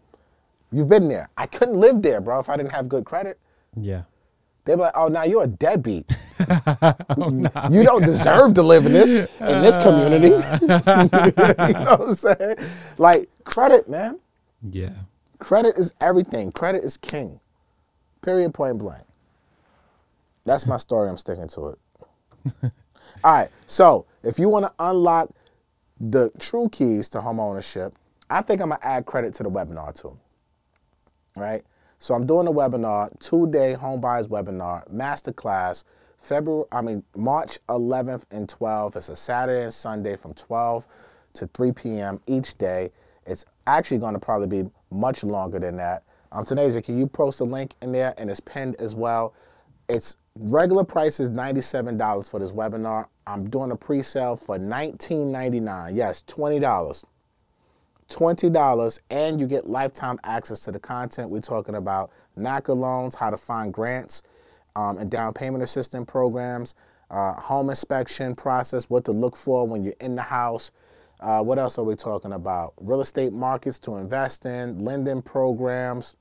You've 0.72 0.88
been 0.88 1.08
there. 1.08 1.28
I 1.36 1.46
couldn't 1.46 1.78
live 1.78 2.02
there, 2.02 2.20
bro, 2.20 2.38
if 2.40 2.48
I 2.48 2.56
didn't 2.56 2.72
have 2.72 2.88
good 2.88 3.04
credit. 3.04 3.38
Yeah. 3.76 4.02
They'd 4.64 4.74
be 4.74 4.80
like, 4.80 4.92
"Oh, 4.96 5.06
now 5.06 5.22
you're 5.22 5.44
a 5.44 5.48
deadbeat. 5.48 6.16
Oh, 6.38 7.30
You 7.70 7.82
don't 7.82 8.04
deserve 8.04 8.52
to 8.54 8.62
live 8.62 8.84
in 8.84 8.92
this 8.92 9.16
in 9.16 9.62
this 9.62 9.76
community." 9.78 10.26
you 10.60 10.66
know 10.68 11.96
what 11.96 12.00
I'm 12.08 12.14
saying? 12.14 12.56
Like 12.98 13.30
credit, 13.44 13.88
man. 13.88 14.18
Yeah. 14.70 14.92
Credit 15.38 15.78
is 15.78 15.94
everything. 16.02 16.52
Credit 16.52 16.84
is 16.84 16.96
king. 16.96 17.40
Period. 18.22 18.52
Point 18.52 18.78
blank. 18.78 19.04
That's 20.44 20.66
my 20.66 20.76
story. 20.76 21.08
I'm 21.08 21.16
sticking 21.16 21.48
to 21.48 21.68
it. 21.68 21.78
All 23.24 23.32
right. 23.34 23.48
So 23.66 24.04
if 24.22 24.38
you 24.38 24.48
want 24.48 24.66
to 24.66 24.72
unlock 24.78 25.30
the 26.00 26.30
true 26.38 26.68
keys 26.68 27.08
to 27.10 27.20
home 27.20 27.40
ownership, 27.40 27.94
I 28.28 28.42
think 28.42 28.60
I'm 28.60 28.70
gonna 28.70 28.80
add 28.82 29.06
credit 29.06 29.32
to 29.34 29.42
the 29.42 29.50
webinar 29.50 29.94
too. 29.98 30.18
Right. 31.36 31.64
So 31.98 32.14
I'm 32.14 32.26
doing 32.26 32.46
a 32.46 32.52
webinar, 32.52 33.08
two-day 33.20 33.72
home 33.72 34.00
buyers 34.00 34.28
webinar, 34.28 34.86
masterclass, 34.92 35.84
February. 36.18 36.64
I 36.72 36.80
mean 36.82 37.02
March 37.16 37.58
11th 37.68 38.24
and 38.30 38.48
12th. 38.48 38.96
It's 38.96 39.08
a 39.08 39.16
Saturday 39.16 39.62
and 39.62 39.72
Sunday 39.72 40.16
from 40.16 40.34
12 40.34 40.86
to 41.34 41.46
3 41.46 41.72
p.m. 41.72 42.20
each 42.26 42.56
day. 42.58 42.90
It's 43.26 43.44
actually 43.66 43.98
going 43.98 44.14
to 44.14 44.20
probably 44.20 44.62
be 44.62 44.70
much 44.90 45.24
longer 45.24 45.58
than 45.58 45.76
that. 45.76 46.04
Um, 46.32 46.44
Tanasia, 46.44 46.84
can 46.84 46.98
you 46.98 47.06
post 47.06 47.40
a 47.40 47.44
link 47.44 47.74
in 47.82 47.92
there 47.92 48.14
and 48.18 48.30
it's 48.30 48.40
pinned 48.40 48.76
as 48.76 48.94
well? 48.94 49.34
It's 49.88 50.16
regular 50.38 50.84
price 50.84 51.20
is 51.20 51.30
$97 51.30 52.30
for 52.30 52.40
this 52.40 52.52
webinar. 52.52 53.06
I'm 53.26 53.48
doing 53.48 53.70
a 53.70 53.76
pre-sale 53.76 54.36
for 54.36 54.58
$19.99. 54.58 55.94
Yes, 55.94 56.22
$20. 56.26 57.04
$20 58.08 59.00
and 59.10 59.40
you 59.40 59.46
get 59.46 59.68
lifetime 59.68 60.18
access 60.24 60.60
to 60.60 60.72
the 60.72 60.78
content 60.78 61.30
we're 61.30 61.40
talking 61.40 61.74
about 61.74 62.10
NACA 62.38 62.76
loans, 62.76 63.14
how 63.14 63.30
to 63.30 63.36
find 63.36 63.72
grants 63.72 64.22
um, 64.76 64.98
and 64.98 65.10
down 65.10 65.32
payment 65.32 65.62
assistance 65.62 66.08
programs, 66.10 66.74
uh, 67.10 67.32
home 67.34 67.70
inspection 67.70 68.34
process, 68.34 68.88
what 68.90 69.04
to 69.04 69.12
look 69.12 69.34
for 69.36 69.66
when 69.66 69.82
you're 69.82 69.94
in 70.00 70.14
the 70.14 70.22
house. 70.22 70.70
Uh, 71.20 71.42
what 71.42 71.58
else 71.58 71.78
are 71.78 71.84
we 71.84 71.96
talking 71.96 72.32
about? 72.32 72.74
Real 72.78 73.00
estate 73.00 73.32
markets 73.32 73.78
to 73.80 73.96
invest 73.96 74.44
in, 74.44 74.78
lending 74.78 75.22
programs. 75.22 76.16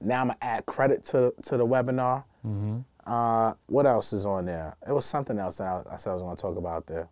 Now 0.00 0.20
I'm 0.22 0.26
gonna 0.28 0.38
add 0.42 0.66
credit 0.66 1.04
to, 1.04 1.32
to 1.42 1.56
the 1.56 1.66
webinar. 1.66 2.24
Uh, 3.06 3.54
what 3.66 3.86
else 3.86 4.12
is 4.12 4.26
on 4.26 4.46
there? 4.46 4.74
It 4.86 4.92
was 4.92 5.04
something 5.04 5.38
else 5.38 5.58
that 5.58 5.64
I, 5.88 5.94
I 5.94 5.96
said 5.96 6.10
I 6.10 6.14
was 6.14 6.22
gonna 6.22 6.36
talk 6.36 6.56
about 6.56 6.86
there 6.86 7.08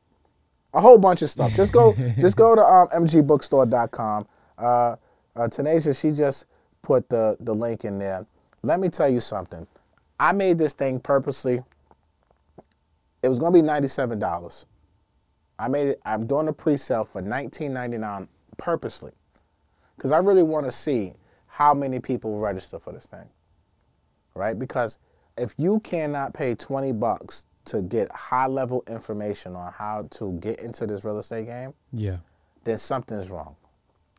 a 0.74 0.80
whole 0.80 0.98
bunch 0.98 1.22
of 1.22 1.30
stuff. 1.30 1.54
Just 1.54 1.72
go, 1.72 1.94
just 2.18 2.36
go 2.36 2.54
to 2.54 2.62
um, 2.64 2.88
mgbookstore.com. 2.88 4.26
Uh, 4.58 4.62
uh, 4.62 4.96
Tanasia, 5.48 5.98
she 5.98 6.10
just 6.10 6.46
put 6.82 7.08
the 7.08 7.36
the 7.40 7.54
link 7.54 7.84
in 7.84 7.98
there. 7.98 8.26
Let 8.62 8.80
me 8.80 8.88
tell 8.88 9.08
you 9.08 9.20
something. 9.20 9.66
I 10.18 10.32
made 10.32 10.58
this 10.58 10.74
thing 10.74 11.00
purposely. 11.00 11.62
It 13.22 13.28
was 13.28 13.38
going 13.38 13.52
to 13.52 13.58
be 13.58 13.62
ninety 13.62 13.88
seven 13.88 14.18
dollars. 14.18 14.66
I 15.58 15.68
made 15.68 15.88
it. 15.88 16.00
I'm 16.04 16.26
doing 16.26 16.48
a 16.48 16.52
pre-sale 16.52 17.04
for 17.04 17.20
nineteen 17.22 17.72
ninety 17.72 17.98
nine 17.98 18.28
purposely, 18.56 19.12
because 19.96 20.12
I 20.12 20.18
really 20.18 20.42
want 20.42 20.66
to 20.66 20.72
see 20.72 21.14
how 21.46 21.74
many 21.74 22.00
people 22.00 22.38
register 22.38 22.78
for 22.78 22.92
this 22.92 23.06
thing. 23.06 23.28
Right? 24.34 24.58
Because 24.58 24.98
if 25.36 25.54
you 25.58 25.80
cannot 25.80 26.34
pay 26.34 26.54
twenty 26.54 26.92
bucks 26.92 27.46
to 27.70 27.82
get 27.82 28.10
high 28.12 28.46
level 28.46 28.82
information 28.88 29.54
on 29.56 29.72
how 29.72 30.06
to 30.10 30.32
get 30.40 30.60
into 30.60 30.86
this 30.86 31.04
real 31.04 31.18
estate 31.18 31.46
game, 31.46 31.72
Yeah. 31.92 32.16
then 32.64 32.78
something's 32.78 33.30
wrong. 33.30 33.54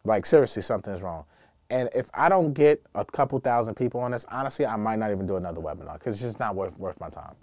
Like 0.04 0.26
seriously, 0.26 0.62
something's 0.62 1.02
wrong. 1.04 1.26
And 1.70 1.89
if 1.95 2.10
I 2.14 2.28
don't 2.30 2.54
get 2.54 2.82
a 2.95 3.06
couple 3.06 3.39
thousand 3.39 3.76
people 3.76 4.02
on 4.02 4.12
this, 4.12 4.26
honestly, 4.30 4.66
I 4.66 4.76
might 4.76 4.99
not 4.99 5.12
even 5.12 5.26
do 5.28 5.36
another 5.38 5.62
webinar 5.62 5.93
because 5.93 6.16
it's 6.16 6.24
just 6.24 6.39
not 6.39 6.56
worth 6.56 6.78
worth 6.78 6.99
my 6.99 7.10
time 7.10 7.36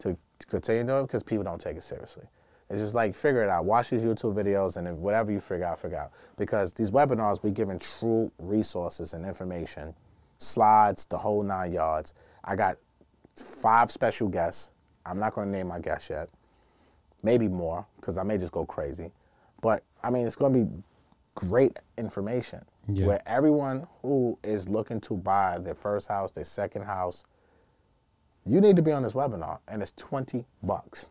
to, 0.00 0.16
to 0.38 0.46
continue 0.46 0.84
doing 0.84 1.00
it 1.00 1.06
because 1.08 1.22
people 1.22 1.44
don't 1.44 1.60
take 1.60 1.76
it 1.76 1.82
seriously. 1.82 2.24
It's 2.68 2.80
just 2.80 2.94
like 2.94 3.14
figure 3.14 3.42
it 3.42 3.48
out. 3.48 3.64
Watch 3.64 3.90
these 3.90 4.02
YouTube 4.04 4.34
videos 4.34 4.76
and 4.76 4.98
whatever 4.98 5.30
you 5.30 5.40
figure 5.40 5.64
out, 5.66 5.78
figure 5.78 5.98
out. 5.98 6.10
Because 6.36 6.72
these 6.72 6.90
webinars, 6.90 7.42
we're 7.42 7.50
giving 7.50 7.78
true 7.78 8.30
resources 8.38 9.14
and 9.14 9.24
information, 9.24 9.94
slides, 10.38 11.06
the 11.06 11.16
whole 11.18 11.42
nine 11.42 11.72
yards. 11.72 12.12
I 12.44 12.56
got 12.56 12.76
five 13.36 13.90
special 13.92 14.28
guests. 14.28 14.72
I'm 15.06 15.18
not 15.18 15.34
going 15.34 15.48
to 15.48 15.52
name 15.56 15.68
my 15.68 15.78
guests 15.78 16.10
yet. 16.10 16.28
Maybe 17.22 17.48
more 17.48 17.86
because 17.96 18.18
I 18.18 18.22
may 18.22 18.38
just 18.38 18.52
go 18.52 18.64
crazy. 18.64 19.10
But 19.60 19.82
I 20.02 20.10
mean, 20.10 20.26
it's 20.26 20.36
going 20.36 20.52
to 20.52 20.58
be 20.64 20.82
great 21.34 21.78
information 21.98 22.64
Yeah. 22.88 23.06
where 23.06 23.22
everyone 23.26 23.86
who 24.02 24.38
is 24.42 24.68
looking 24.68 25.00
to 25.02 25.14
buy 25.16 25.58
their 25.58 25.74
first 25.74 26.08
house, 26.08 26.30
their 26.32 26.44
second 26.44 26.82
house, 26.82 27.24
you 28.44 28.60
need 28.60 28.76
to 28.76 28.82
be 28.82 28.92
on 28.92 29.02
this 29.02 29.12
webinar 29.12 29.58
and 29.68 29.82
it's 29.82 29.92
20 29.96 30.44
bucks. 30.62 31.10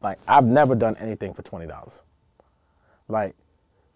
Like 0.00 0.18
I've 0.26 0.44
never 0.46 0.74
done 0.74 0.96
anything 0.98 1.34
for 1.34 1.42
$20. 1.42 2.02
Like 3.08 3.34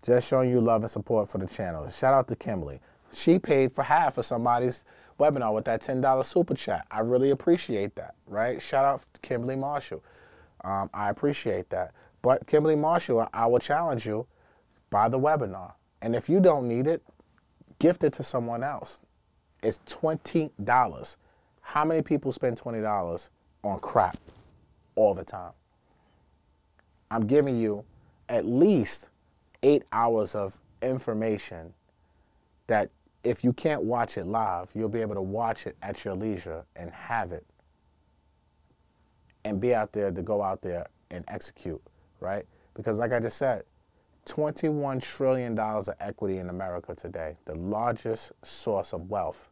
just 0.02 0.28
showing 0.28 0.50
you 0.50 0.60
love 0.60 0.82
and 0.82 0.90
support 0.90 1.28
for 1.28 1.38
the 1.38 1.46
channel. 1.46 1.88
Shout 1.88 2.14
out 2.14 2.28
to 2.28 2.36
Kimberly. 2.36 2.80
She 3.12 3.38
paid 3.38 3.72
for 3.72 3.82
half 3.82 4.18
of 4.18 4.24
somebody's 4.26 4.84
webinar 5.18 5.54
with 5.54 5.64
that 5.66 5.82
$10 5.82 6.24
super 6.24 6.54
chat. 6.54 6.86
I 6.90 7.00
really 7.00 7.30
appreciate 7.30 7.94
that, 7.96 8.14
right? 8.26 8.60
Shout 8.60 8.84
out 8.84 9.04
to 9.12 9.20
Kimberly 9.20 9.56
Marshall. 9.56 10.02
Um, 10.64 10.90
I 10.94 11.10
appreciate 11.10 11.70
that. 11.70 11.92
But 12.22 12.46
Kimberly 12.46 12.76
Marshall, 12.76 13.28
I 13.32 13.46
will 13.46 13.58
challenge 13.58 14.06
you 14.06 14.26
buy 14.90 15.08
the 15.08 15.18
webinar. 15.18 15.72
And 16.02 16.14
if 16.14 16.28
you 16.28 16.40
don't 16.40 16.68
need 16.68 16.86
it, 16.86 17.02
gift 17.78 18.04
it 18.04 18.12
to 18.14 18.22
someone 18.22 18.62
else. 18.62 19.00
It's 19.62 19.80
$20. 19.86 21.16
How 21.60 21.84
many 21.84 22.02
people 22.02 22.32
spend 22.32 22.60
$20 22.60 23.30
on 23.64 23.80
crap 23.80 24.16
all 24.94 25.14
the 25.14 25.24
time? 25.24 25.52
I'm 27.10 27.26
giving 27.26 27.58
you 27.58 27.84
at 28.28 28.46
least 28.46 29.10
eight 29.62 29.82
hours 29.92 30.34
of 30.34 30.60
information 30.82 31.74
that 32.66 32.90
if 33.28 33.44
you 33.44 33.52
can't 33.52 33.82
watch 33.82 34.16
it 34.16 34.24
live, 34.26 34.70
you'll 34.74 34.88
be 34.88 35.02
able 35.02 35.14
to 35.14 35.20
watch 35.20 35.66
it 35.66 35.76
at 35.82 36.02
your 36.02 36.14
leisure 36.14 36.64
and 36.76 36.90
have 36.90 37.30
it 37.32 37.44
and 39.44 39.60
be 39.60 39.74
out 39.74 39.92
there 39.92 40.10
to 40.10 40.22
go 40.22 40.42
out 40.42 40.62
there 40.62 40.86
and 41.10 41.26
execute, 41.28 41.82
right? 42.20 42.46
Because, 42.72 42.98
like 42.98 43.12
I 43.12 43.20
just 43.20 43.36
said, 43.36 43.64
$21 44.24 45.02
trillion 45.02 45.58
of 45.58 45.90
equity 46.00 46.38
in 46.38 46.48
America 46.48 46.94
today, 46.94 47.36
the 47.44 47.54
largest 47.54 48.32
source 48.42 48.94
of 48.94 49.10
wealth 49.10 49.50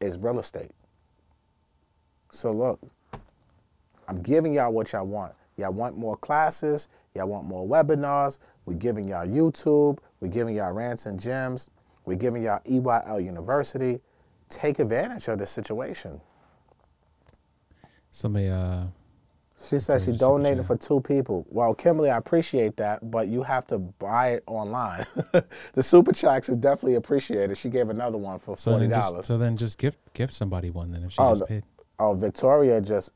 is 0.00 0.18
real 0.18 0.38
estate. 0.38 0.72
So, 2.30 2.52
look, 2.52 2.78
I'm 4.06 4.20
giving 4.20 4.52
y'all 4.52 4.72
what 4.72 4.92
y'all 4.92 5.06
want. 5.06 5.32
Y'all 5.56 5.72
want 5.72 5.96
more 5.96 6.16
classes, 6.18 6.88
y'all 7.14 7.26
want 7.26 7.46
more 7.46 7.66
webinars. 7.66 8.38
We're 8.66 8.74
giving 8.74 9.08
y'all 9.08 9.26
YouTube, 9.26 9.98
we're 10.20 10.28
giving 10.28 10.56
y'all 10.56 10.72
rants 10.72 11.06
and 11.06 11.18
gems, 11.18 11.70
we're 12.08 12.16
giving 12.16 12.42
y'all 12.42 12.60
EYL 12.68 13.24
University. 13.24 14.00
Take 14.48 14.78
advantage 14.78 15.28
of 15.28 15.38
this 15.38 15.50
situation. 15.50 16.20
Somebody, 18.10 18.48
uh, 18.48 18.84
She 19.56 19.78
said 19.78 20.00
she 20.00 20.12
donated 20.12 20.64
for 20.64 20.76
two 20.76 21.00
people. 21.00 21.46
Well, 21.50 21.74
Kimberly, 21.74 22.10
I 22.10 22.16
appreciate 22.16 22.76
that, 22.78 23.10
but 23.10 23.28
you 23.28 23.42
have 23.42 23.66
to 23.66 23.78
buy 23.78 24.28
it 24.30 24.44
online. 24.46 25.04
the 25.74 25.82
super 25.82 26.12
chats 26.12 26.48
is 26.48 26.56
definitely 26.56 26.94
appreciated. 26.94 27.56
She 27.58 27.68
gave 27.68 27.90
another 27.90 28.18
one 28.18 28.38
for 28.38 28.56
so 28.56 28.72
forty 28.72 28.88
dollars. 28.88 29.26
so 29.26 29.36
then 29.36 29.56
just 29.56 29.78
gift 29.78 29.98
gift 30.14 30.32
somebody 30.32 30.70
one 30.70 30.90
then 30.92 31.02
if 31.04 31.12
she 31.12 31.18
Oh, 31.20 31.32
just 31.32 31.46
paid. 31.46 31.64
oh, 31.98 32.14
Victoria 32.14 32.80
just 32.80 33.12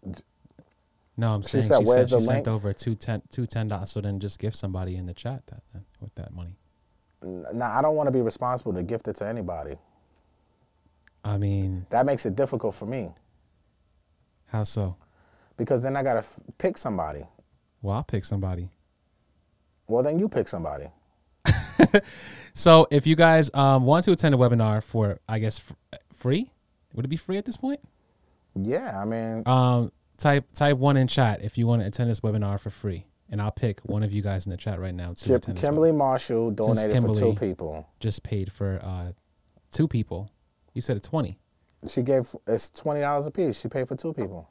No, 1.16 1.34
I'm 1.34 1.42
she 1.42 1.48
saying 1.48 1.64
said, 1.64 1.78
she 1.78 1.84
"Where's 1.84 2.10
said 2.10 2.20
she 2.20 2.26
sent 2.26 2.46
link?" 2.46 2.48
over 2.48 2.72
two 2.72 2.94
ten 2.94 3.22
two 3.30 3.46
ten 3.46 3.68
dollars. 3.68 3.90
So 3.90 4.00
then 4.02 4.20
just 4.20 4.38
give 4.38 4.54
somebody 4.54 4.96
in 4.96 5.06
the 5.06 5.14
chat 5.14 5.46
that 5.46 5.62
then 5.72 5.84
with 6.00 6.14
that 6.16 6.32
money. 6.34 6.56
Now. 7.24 7.76
I 7.78 7.82
don't 7.82 7.94
want 7.96 8.06
to 8.08 8.10
be 8.12 8.20
responsible 8.20 8.72
to 8.74 8.82
gift 8.82 9.08
it 9.08 9.16
to 9.16 9.26
anybody. 9.26 9.76
I 11.24 11.38
mean, 11.38 11.86
That 11.90 12.04
makes 12.06 12.26
it 12.26 12.34
difficult 12.36 12.74
for 12.74 12.86
me 12.86 13.10
how 14.46 14.64
so? 14.64 14.96
because 15.56 15.82
then 15.82 15.96
I 15.96 16.02
gotta 16.02 16.18
f- 16.18 16.40
pick 16.58 16.76
somebody. 16.76 17.24
Well, 17.80 17.96
I'll 17.96 18.02
pick 18.04 18.24
somebody. 18.24 18.70
Well, 19.86 20.02
then 20.02 20.18
you 20.18 20.28
pick 20.28 20.48
somebody. 20.48 20.86
So 22.54 22.86
if 22.90 23.06
you 23.06 23.16
guys 23.16 23.50
um, 23.54 23.86
want 23.86 24.04
to 24.04 24.12
attend 24.12 24.34
a 24.34 24.38
webinar 24.38 24.82
for, 24.84 25.18
I 25.26 25.38
guess, 25.38 25.58
f- 25.58 25.98
free, 26.12 26.50
would 26.92 27.06
it 27.06 27.08
be 27.08 27.16
free 27.16 27.38
at 27.38 27.46
this 27.46 27.56
point? 27.56 27.80
Yeah, 28.54 29.00
I 29.00 29.06
mean, 29.06 29.42
Um, 29.46 29.90
type 30.18 30.44
type 30.52 30.76
one 30.76 30.98
in 30.98 31.06
chat 31.08 31.42
if 31.42 31.56
you 31.56 31.66
want 31.66 31.80
to 31.80 31.88
attend 31.88 32.10
this 32.10 32.20
webinar 32.20 32.60
for 32.60 32.68
free, 32.68 33.06
and 33.32 33.40
I'll 33.40 33.50
pick 33.50 33.80
one 33.80 34.02
of 34.02 34.12
you 34.12 34.22
guys 34.22 34.46
in 34.46 34.50
the 34.50 34.58
chat 34.58 34.78
right 34.78 34.94
now 34.94 35.14
Kim- 35.14 35.40
Kimberly 35.40 35.90
Marshall 35.90 36.50
donated 36.50 37.00
for 37.02 37.14
two 37.14 37.32
people. 37.34 37.88
just 37.98 38.22
paid 38.22 38.52
for 38.52 38.78
uh, 38.82 39.12
two 39.72 39.88
people. 39.88 40.30
You 40.74 40.82
said 40.82 40.96
a 40.98 41.00
twenty. 41.00 41.38
She 41.88 42.02
gave 42.02 42.36
it's 42.46 42.70
twenty 42.70 43.00
dollars 43.00 43.26
a 43.26 43.30
piece. 43.30 43.60
She 43.60 43.68
paid 43.68 43.88
for 43.88 43.96
two 43.96 44.12
people. 44.12 44.48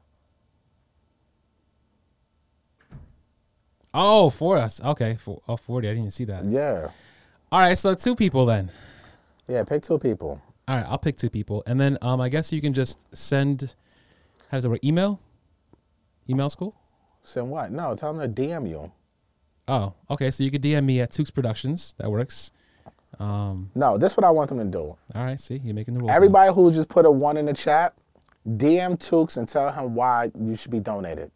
Oh, 3.93 4.29
for 4.29 4.57
us. 4.57 4.81
Okay, 4.81 5.17
for 5.19 5.41
oh, 5.49 5.57
40. 5.57 5.85
I 5.85 5.91
didn't 5.91 6.03
even 6.03 6.11
see 6.11 6.23
that. 6.23 6.45
Yeah, 6.45 6.91
All 7.51 7.59
right, 7.59 7.77
so 7.77 7.93
two 7.93 8.15
people 8.15 8.45
then. 8.45 8.71
yeah, 9.49 9.65
pick 9.65 9.83
two 9.83 9.99
people. 9.99 10.41
All 10.65 10.77
right, 10.77 10.85
I'll 10.87 10.97
pick 10.97 11.17
two 11.17 11.29
people, 11.29 11.61
and 11.67 11.79
then 11.79 11.97
um, 12.01 12.21
I 12.21 12.29
guess 12.29 12.53
you 12.53 12.61
can 12.61 12.73
just 12.73 12.99
send. 13.13 13.75
How 14.49 14.57
does 14.57 14.65
it 14.65 14.69
work? 14.69 14.83
Email. 14.83 15.19
Email 16.29 16.49
school. 16.49 16.80
Send 17.23 17.49
what? 17.51 17.71
No, 17.71 17.95
tell 17.95 18.13
them 18.13 18.33
to 18.33 18.41
DM 18.41 18.69
you. 18.69 18.91
Oh, 19.67 19.93
okay. 20.09 20.31
So 20.31 20.43
you 20.43 20.51
could 20.51 20.61
DM 20.63 20.83
me 20.85 20.99
at 21.01 21.11
Tukes 21.11 21.33
Productions. 21.33 21.95
That 21.97 22.09
works. 22.09 22.51
Um, 23.19 23.69
No, 23.75 23.97
this 23.97 24.13
is 24.13 24.17
what 24.17 24.23
I 24.25 24.29
want 24.31 24.49
them 24.49 24.57
to 24.59 24.65
do. 24.65 24.79
all 24.79 24.97
right. 25.23 25.39
See, 25.39 25.61
you're 25.63 25.75
making 25.75 25.93
the 25.93 25.99
rules. 25.99 26.09
now. 26.09 26.15
Everybody 26.15 26.53
who 26.53 26.71
just 26.73 26.89
put 26.89 27.05
a 27.05 27.11
one 27.11 27.37
in 27.37 27.45
the 27.45 27.53
chat, 27.53 27.93
DM 28.47 28.97
Tukes 28.97 29.37
and 29.37 29.47
tell 29.47 29.71
him 29.71 29.93
why 29.95 30.31
you 30.39 30.55
should 30.55 30.71
be 30.71 30.79
donated. 30.79 31.29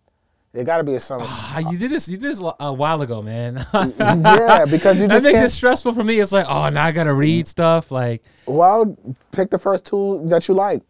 There 0.54 0.64
got 0.64 0.78
to 0.78 0.84
be 0.86 0.96
a 0.96 1.00
some. 1.00 1.20
Ah, 1.24 1.60
you 1.70 1.78
did 1.78 1.92
this. 1.92 2.08
You 2.08 2.18
did 2.18 2.32
this 2.32 2.42
a 2.60 2.74
while 2.74 3.02
ago, 3.02 3.22
man. 3.22 3.66
yeah, 3.74 4.66
because 4.66 5.00
you 5.02 5.08
just 5.08 5.24
that 5.24 5.24
makes 5.24 5.26
it 5.26 5.34
can't. 5.34 5.52
stressful 5.52 5.94
for 5.94 6.04
me. 6.04 6.20
It's 6.20 6.32
like, 6.32 6.46
oh, 6.50 6.70
now 6.70 6.86
I 6.86 6.92
gotta 6.94 7.14
read 7.14 7.46
stuff. 7.46 7.92
Like, 7.92 8.24
Well, 8.46 8.98
pick 9.32 9.50
the 9.52 9.60
first 9.60 9.86
two 9.86 10.22
that 10.26 10.48
you 10.48 10.54
like. 10.54 10.82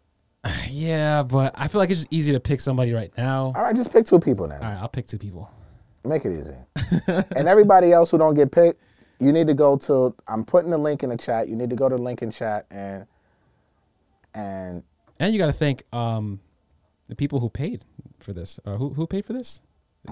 yeah, 0.70 1.22
but 1.22 1.54
I 1.56 1.68
feel 1.68 1.78
like 1.80 1.90
it's 1.90 2.00
just 2.00 2.12
easier 2.12 2.34
to 2.34 2.40
pick 2.40 2.60
somebody 2.60 2.92
right 2.92 3.12
now. 3.16 3.52
All 3.56 3.62
right, 3.62 3.74
just 3.76 3.92
pick 3.92 4.06
two 4.06 4.18
people 4.20 4.46
now. 4.48 4.56
All 4.56 4.62
right, 4.62 4.78
I'll 4.78 4.88
pick 4.88 5.06
two 5.06 5.18
people. 5.18 5.50
Make 6.04 6.24
it 6.24 6.38
easy. 6.38 6.54
and 7.36 7.48
everybody 7.48 7.92
else 7.92 8.10
who 8.10 8.18
don't 8.18 8.34
get 8.34 8.52
picked, 8.52 8.80
you 9.18 9.32
need 9.32 9.46
to 9.48 9.54
go 9.54 9.76
to. 9.78 10.14
I'm 10.28 10.44
putting 10.44 10.70
the 10.70 10.78
link 10.78 11.02
in 11.02 11.10
the 11.10 11.16
chat. 11.16 11.48
You 11.48 11.56
need 11.56 11.70
to 11.70 11.76
go 11.76 11.88
to 11.88 11.96
the 11.96 12.02
link 12.02 12.22
in 12.22 12.30
chat 12.30 12.66
and 12.70 13.06
and 14.34 14.82
And 15.18 15.32
you 15.32 15.38
got 15.38 15.46
to 15.46 15.52
thank 15.52 15.84
um, 15.92 16.40
the 17.08 17.16
people 17.16 17.40
who 17.40 17.48
paid 17.48 17.84
for 18.18 18.32
this. 18.32 18.60
Uh, 18.64 18.76
who 18.76 18.90
who 18.90 19.06
paid 19.06 19.24
for 19.24 19.32
this? 19.32 19.60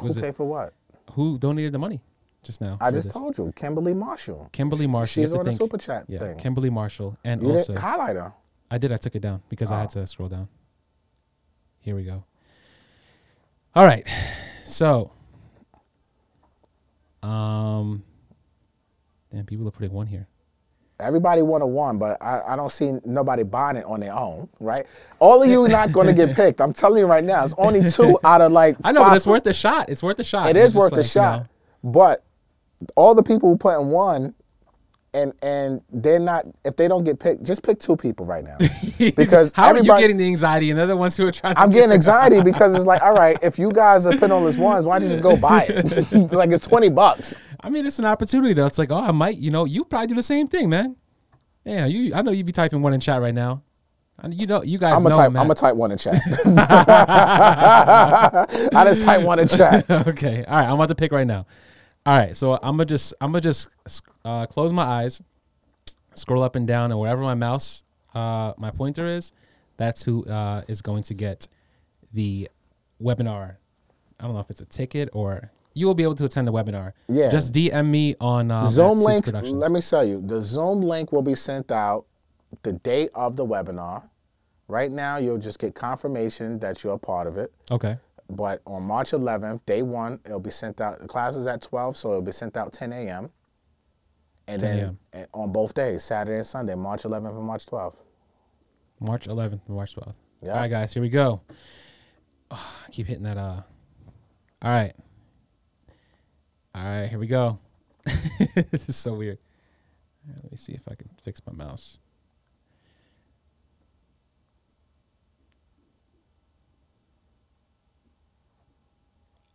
Was 0.03 0.15
Who 0.15 0.21
it 0.21 0.25
paid 0.25 0.37
for 0.37 0.45
what? 0.47 0.73
who 1.13 1.39
donated 1.39 1.71
the 1.73 1.79
money 1.79 2.01
just 2.43 2.61
now? 2.61 2.79
I 2.81 2.91
just 2.91 3.05
this? 3.05 3.13
told 3.13 3.37
you, 3.39 3.53
Kimberly 3.55 3.95
Marshall. 3.95 4.49
Kimberly 4.53 4.87
Marshall. 4.89 5.23
She's 5.23 5.33
on 5.33 5.41
the 5.45 5.51
think- 5.53 5.59
super 5.59 5.79
chat 5.79 6.07
Yeah, 6.09 6.19
thing. 6.21 6.39
Kimberly 6.39 6.71
Marshall, 6.71 7.17
and 7.25 7.43
you 7.43 7.53
also 7.53 7.75
highlight 7.79 8.17
her. 8.17 8.33
I 8.75 8.79
did. 8.79 8.91
I 8.91 8.97
took 8.97 9.15
it 9.15 9.21
down 9.23 9.41
because 9.49 9.71
I 9.71 9.79
had 9.79 9.87
Oh. 9.97 10.01
to 10.01 10.07
scroll 10.09 10.29
down. 10.29 10.49
Here 11.79 11.95
we 11.95 12.03
go. 12.03 12.25
All 13.73 13.85
right. 13.85 14.05
So, 14.65 15.13
um, 17.23 18.03
damn, 19.31 19.47
people 19.47 19.69
are 19.69 19.71
putting 19.71 19.93
one 19.93 20.09
here. 20.09 20.27
Everybody 20.99 21.43
want 21.43 21.63
a 21.63 21.67
one, 21.67 21.99
but 21.99 22.21
I, 22.21 22.41
I 22.49 22.57
don't 22.57 22.71
see 22.71 22.95
nobody 23.05 23.45
buying 23.45 23.77
it 23.77 23.85
on 23.85 24.01
their 24.01 24.13
own, 24.13 24.49
right? 24.59 24.87
All 25.21 25.41
of 25.41 25.49
you 25.49 25.69
not 25.69 25.93
going 25.93 26.09
to 26.09 26.13
get 26.13 26.35
picked. 26.35 26.61
I'm 26.61 26.73
telling 26.73 26.99
you 26.99 27.07
right 27.07 27.23
now, 27.23 27.45
it's 27.45 27.55
only 27.57 27.89
two 27.89 28.19
out 28.25 28.41
of 28.41 28.51
like. 28.51 28.77
I 28.83 28.91
know, 28.91 29.05
but 29.05 29.15
it's 29.17 29.27
worth 29.27 29.47
a 29.47 29.55
shot. 29.55 29.89
It's 29.89 30.03
worth 30.03 30.19
a 30.19 30.25
shot. 30.25 30.51
It's 30.51 30.59
is 30.71 30.75
worth 30.75 30.93
a 30.93 30.97
like, 30.97 31.05
you 31.05 31.09
shot, 31.09 31.41
know, 31.43 31.47
but 31.91 32.25
all 32.97 33.15
the 33.15 33.23
people 33.23 33.49
who 33.51 33.57
put 33.57 33.79
in 33.81 33.89
one, 33.89 34.35
and 35.15 35.33
and 35.43 35.81
they're 35.91 36.19
not. 36.19 36.45
If 36.65 36.77
they 36.77 36.89
don't 36.89 37.05
get 37.05 37.19
picked, 37.19 37.45
just 37.45 37.63
pick 37.63 37.79
two 37.79 37.97
people 37.97 38.27
right 38.27 38.45
now, 38.45 38.57
because 39.17 39.53
how 39.53 39.69
are 39.69 39.79
you 39.79 39.85
getting 39.85 40.17
the 40.17 40.27
anxiety? 40.27 40.71
And 40.71 40.79
they're 40.79 40.87
the 40.87 40.97
ones 40.97 41.17
who 41.17 41.27
are 41.27 41.33
trying. 41.33 41.55
to 41.55 41.61
I'm 41.61 41.71
get- 41.71 41.77
getting 41.81 41.93
anxiety 41.93 42.43
because 42.51 42.75
it's 42.75 42.85
like, 42.87 43.01
all 43.03 43.15
right, 43.15 43.39
if 43.43 43.59
you 43.59 43.73
guys 43.73 44.07
are 44.07 44.13
putting 44.13 44.33
on 44.33 44.45
this 44.45 44.57
ones, 44.57 44.85
why 44.85 44.99
don't 44.99 45.09
you 45.09 45.13
just 45.17 45.23
go 45.23 45.37
buy 45.37 45.67
it? 45.69 46.13
like 46.33 46.51
it's 46.51 46.67
twenty 46.67 46.89
bucks. 46.91 47.35
I 47.61 47.71
mean, 47.71 47.87
it's 47.87 47.99
an 47.99 48.05
opportunity 48.05 48.53
though. 48.53 48.67
It's 48.67 48.79
like, 48.79 48.91
oh, 48.91 48.97
I 48.97 49.13
might. 49.13 49.39
You 49.39 49.51
know, 49.51 49.65
you 49.65 49.85
probably 49.85 50.09
do 50.09 50.15
the 50.15 50.23
same 50.23 50.47
thing, 50.47 50.69
man. 50.69 50.97
Yeah, 51.65 51.87
you. 51.87 52.15
I 52.15 52.21
know 52.23 52.31
you'd 52.33 52.45
be 52.47 52.53
typing 52.53 52.83
one 52.83 52.93
in 52.93 53.01
chat 53.01 53.23
right 53.23 53.35
now. 53.35 53.63
You 54.29 54.47
know, 54.47 54.63
you 54.63 54.79
guys 54.79 54.97
I'm 54.97 55.03
know 55.03 55.11
gonna 55.11 55.23
type. 55.23 55.31
I'm 55.31 55.37
I'm 55.39 55.47
gonna 55.49 55.55
type 55.55 55.75
one 55.75 55.91
in 55.91 55.99
chat. 55.99 56.21
I 57.57 58.85
just 58.85 59.03
type 59.05 59.23
one 59.23 59.39
in 59.39 59.49
chat. 59.49 59.91
okay. 59.91 60.45
All 60.45 60.57
right. 60.57 60.67
I'm 60.67 60.75
about 60.75 60.89
to 60.89 60.95
pick 60.95 61.13
right 61.13 61.27
now. 61.27 61.47
All 62.07 62.17
right. 62.17 62.37
So 62.37 62.55
I'm 62.55 62.77
gonna 62.77 62.85
just 62.85 63.15
I'm 63.21 63.33
gonna 63.33 63.41
just 63.41 63.69
uh, 64.25 64.47
close 64.47 64.73
my 64.73 64.85
eyes, 64.85 65.23
scroll 66.15 66.43
up 66.43 66.57
and 66.57 66.67
down, 66.67 66.91
and 66.91 66.99
wherever 66.99 67.23
my 67.23 67.35
mouse, 67.35 67.85
uh, 68.15 68.55
my 68.59 68.71
pointer 68.71 69.07
is, 69.07 69.33
that's 69.77 70.05
who 70.05 70.25
uh, 70.27 70.63
is 70.69 70.83
going 70.83 71.03
to 71.05 71.15
get 71.15 71.49
the 72.13 72.49
webinar. 73.03 73.57
I 74.19 74.25
don't 74.25 74.35
know 74.35 74.41
if 74.41 74.51
it's 74.51 74.61
a 74.61 74.67
ticket 74.67 75.09
or 75.13 75.51
you 75.75 75.87
will 75.87 75.95
be 75.95 76.05
able 76.05 76.15
to 76.15 76.25
attend 76.25 76.47
the 76.47 76.53
webinar. 76.53 76.93
Yeah. 77.09 77.29
Just 77.29 77.53
DM 77.53 77.89
me 77.89 78.15
on 78.21 78.51
uh, 78.51 78.65
Zoom 78.67 78.99
link. 78.99 79.27
Let 79.33 79.73
me 79.73 79.81
tell 79.81 80.05
you, 80.05 80.21
the 80.25 80.41
Zoom 80.41 80.81
link 80.81 81.11
will 81.13 81.23
be 81.23 81.35
sent 81.35 81.73
out 81.73 82.07
the 82.63 82.75
day 82.75 83.09
of 83.15 83.37
the 83.37 83.45
webinar. 83.45 84.09
Right 84.69 84.91
now, 84.91 85.19
you'll 85.19 85.39
just 85.39 85.59
get 85.59 85.75
confirmation 85.75 86.59
that 86.61 86.83
you're 86.83 86.95
a 86.95 86.99
part 86.99 87.27
of 87.27 87.37
it. 87.37 87.53
Okay. 87.71 87.99
But 88.31 88.63
on 88.67 88.85
March 88.85 89.11
11th, 89.11 89.67
day 89.67 89.83
one, 89.83 90.21
it'll 90.25 90.41
be 90.41 90.51
sent 90.51 90.81
out. 90.81 91.01
The 91.01 91.09
class 91.09 91.37
is 91.37 91.47
at 91.47 91.61
12, 91.61 91.97
so 91.97 92.11
it'll 92.11 92.23
be 92.23 92.33
sent 92.33 92.57
out 92.57 92.73
10 92.73 92.93
a.m. 92.93 93.31
And 94.47 94.61
then 94.61 94.99
and 95.13 95.27
on 95.33 95.53
both 95.53 95.75
days, 95.75 96.05
Saturday 96.05 96.37
and 96.37 96.47
Sunday, 96.47 96.75
March 96.75 97.03
11th 97.03 97.37
and 97.37 97.45
March 97.45 97.67
12th. 97.67 97.97
March 99.01 99.27
11th 99.27 99.61
and 99.67 99.77
March 99.77 99.95
12th. 99.97 100.15
Yeah. 100.43 100.51
All 100.51 100.57
right, 100.57 100.71
guys, 100.71 100.93
here 100.93 101.03
we 101.03 101.09
go. 101.09 101.41
Oh, 102.51 102.75
I 102.87 102.91
keep 102.91 103.07
hitting 103.07 103.25
that. 103.25 103.39
Uh. 103.39 103.63
All 104.63 104.71
right. 104.71 104.93
All 106.75 106.85
right, 106.85 107.09
here 107.09 107.19
we 107.19 107.27
go. 107.27 107.59
this 108.71 108.89
is 108.89 108.97
so 108.97 109.15
weird. 109.15 109.39
Right, 110.27 110.43
let 110.43 110.53
me 110.53 110.59
see 110.59 110.73
if 110.73 110.83
I 110.89 110.95
can 110.95 111.09
fix 111.23 111.41
my 111.47 111.53
mouse. 111.53 111.99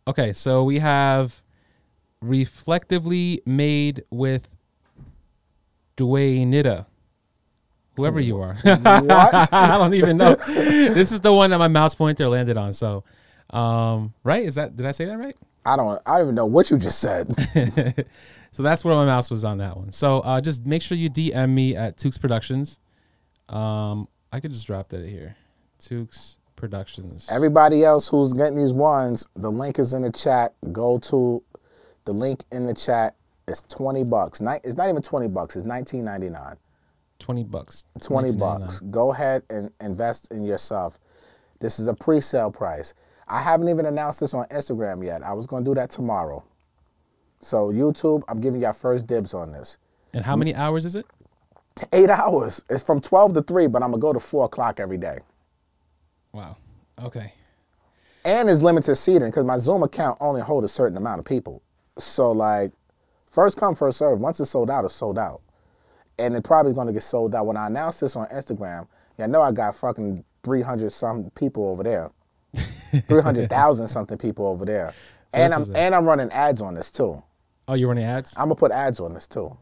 Okay, 0.08 0.32
so 0.32 0.64
we 0.64 0.80
have 0.80 1.42
reflectively 2.20 3.42
made 3.46 4.04
with 4.10 4.48
Dwayne 6.00 6.48
Nitta, 6.48 6.86
Whoever 7.96 8.20
you 8.20 8.40
are. 8.40 8.54
What? 8.62 8.78
I 9.52 9.76
don't 9.76 9.94
even 9.94 10.16
know. 10.16 10.34
this 10.34 11.12
is 11.12 11.20
the 11.20 11.32
one 11.32 11.50
that 11.50 11.58
my 11.58 11.68
mouse 11.68 11.94
pointer 11.94 12.28
landed 12.28 12.56
on. 12.56 12.72
So, 12.72 13.04
um, 13.50 14.14
right? 14.24 14.44
Is 14.44 14.54
that 14.54 14.76
did 14.76 14.86
I 14.86 14.92
say 14.92 15.04
that 15.04 15.18
right? 15.18 15.36
I 15.66 15.76
don't. 15.76 16.00
I 16.06 16.16
don't 16.16 16.28
even 16.28 16.34
know 16.34 16.46
what 16.46 16.70
you 16.70 16.78
just 16.78 17.00
said. 17.00 17.28
So 18.52 18.62
that's 18.62 18.84
where 18.84 18.94
my 18.94 19.04
mouse 19.04 19.30
was 19.30 19.44
on 19.44 19.58
that 19.58 19.76
one. 19.76 19.92
So 19.92 20.20
uh, 20.20 20.40
just 20.40 20.66
make 20.66 20.82
sure 20.82 20.98
you 20.98 21.08
DM 21.08 21.50
me 21.50 21.76
at 21.76 21.96
Tukes 21.96 22.20
Productions. 22.20 22.78
Um, 23.48 24.08
I 24.32 24.40
could 24.40 24.52
just 24.52 24.66
drop 24.66 24.88
that 24.88 25.06
here. 25.08 25.36
Tukes 25.80 26.36
Productions. 26.56 27.28
Everybody 27.30 27.84
else 27.84 28.08
who's 28.08 28.32
getting 28.32 28.56
these 28.56 28.72
ones, 28.72 29.26
the 29.36 29.50
link 29.50 29.78
is 29.78 29.92
in 29.92 30.02
the 30.02 30.10
chat. 30.10 30.54
Go 30.72 30.98
to 30.98 31.42
the 32.04 32.12
link 32.12 32.44
in 32.50 32.66
the 32.66 32.74
chat. 32.74 33.14
It's 33.50 33.62
20 33.62 34.04
bucks. 34.04 34.40
It's 34.40 34.76
not 34.76 34.88
even 34.88 35.02
20 35.02 35.28
bucks. 35.28 35.56
It's 35.56 35.66
19.99. 35.66 36.56
Twenty 37.18 37.44
bucks. 37.44 37.84
20 38.00 38.32
bucks. 38.36 38.80
Go 38.80 39.12
ahead 39.12 39.42
and 39.50 39.70
invest 39.82 40.32
in 40.32 40.42
yourself. 40.42 40.98
This 41.58 41.78
is 41.78 41.86
a 41.86 41.92
pre-sale 41.92 42.50
price. 42.50 42.94
I 43.28 43.42
haven't 43.42 43.68
even 43.68 43.84
announced 43.84 44.20
this 44.20 44.32
on 44.32 44.46
Instagram 44.46 45.04
yet. 45.04 45.22
I 45.22 45.34
was 45.34 45.46
going 45.46 45.62
to 45.62 45.70
do 45.70 45.74
that 45.74 45.90
tomorrow. 45.90 46.42
So 47.40 47.70
YouTube, 47.72 48.22
I'm 48.28 48.40
giving 48.40 48.62
y'all 48.62 48.72
first 48.72 49.06
dibs 49.06 49.34
on 49.34 49.52
this. 49.52 49.76
And 50.14 50.24
how 50.24 50.34
many 50.34 50.54
hours 50.54 50.86
is 50.86 50.94
it? 50.96 51.04
Eight 51.92 52.08
hours. 52.10 52.64
It's 52.70 52.82
from 52.82 53.00
12 53.02 53.34
to 53.34 53.42
3, 53.42 53.66
but 53.66 53.82
I'm 53.82 53.90
going 53.90 54.00
to 54.00 54.02
go 54.02 54.12
to 54.14 54.20
4 54.20 54.46
o'clock 54.46 54.80
every 54.80 54.98
day. 54.98 55.18
Wow. 56.32 56.56
Okay. 57.02 57.32
and 58.24 58.48
it's 58.48 58.62
limited 58.62 58.94
seating 58.96 59.28
because 59.28 59.44
my 59.44 59.56
Zoom 59.58 59.82
account 59.82 60.16
only 60.20 60.40
hold 60.40 60.64
a 60.64 60.68
certain 60.68 60.96
amount 60.96 61.18
of 61.18 61.24
people. 61.26 61.62
So 61.98 62.32
like, 62.32 62.72
first 63.30 63.56
come 63.56 63.74
first 63.74 63.98
serve. 63.98 64.20
Once 64.20 64.40
it's 64.40 64.50
sold 64.50 64.70
out, 64.70 64.84
it's 64.84 64.94
sold 64.94 65.18
out, 65.18 65.40
and 66.18 66.34
it 66.36 66.44
probably 66.44 66.72
going 66.72 66.86
to 66.86 66.92
get 66.92 67.02
sold 67.02 67.34
out. 67.34 67.46
When 67.46 67.56
I 67.56 67.66
announce 67.66 68.00
this 68.00 68.16
on 68.16 68.26
Instagram, 68.28 68.86
yeah, 69.18 69.24
I 69.24 69.28
know 69.28 69.42
I 69.42 69.52
got 69.52 69.74
fucking 69.74 70.24
three 70.42 70.62
hundred 70.62 70.90
some 70.92 71.30
people 71.34 71.68
over 71.68 71.82
there, 71.82 72.10
three 73.08 73.22
hundred 73.22 73.48
thousand 73.50 73.88
something 73.88 74.18
people 74.18 74.46
over 74.46 74.64
there, 74.64 74.92
and 75.32 75.54
I'm 75.54 75.64
and 75.74 75.94
I'm 75.94 76.04
running 76.04 76.30
ads 76.32 76.60
on 76.60 76.74
this 76.74 76.90
too. 76.90 77.22
Oh, 77.68 77.74
you're 77.74 77.88
running 77.88 78.04
ads. 78.04 78.32
I'm 78.36 78.44
gonna 78.44 78.56
put 78.56 78.72
ads 78.72 79.00
on 79.00 79.14
this 79.14 79.26
too, 79.26 79.56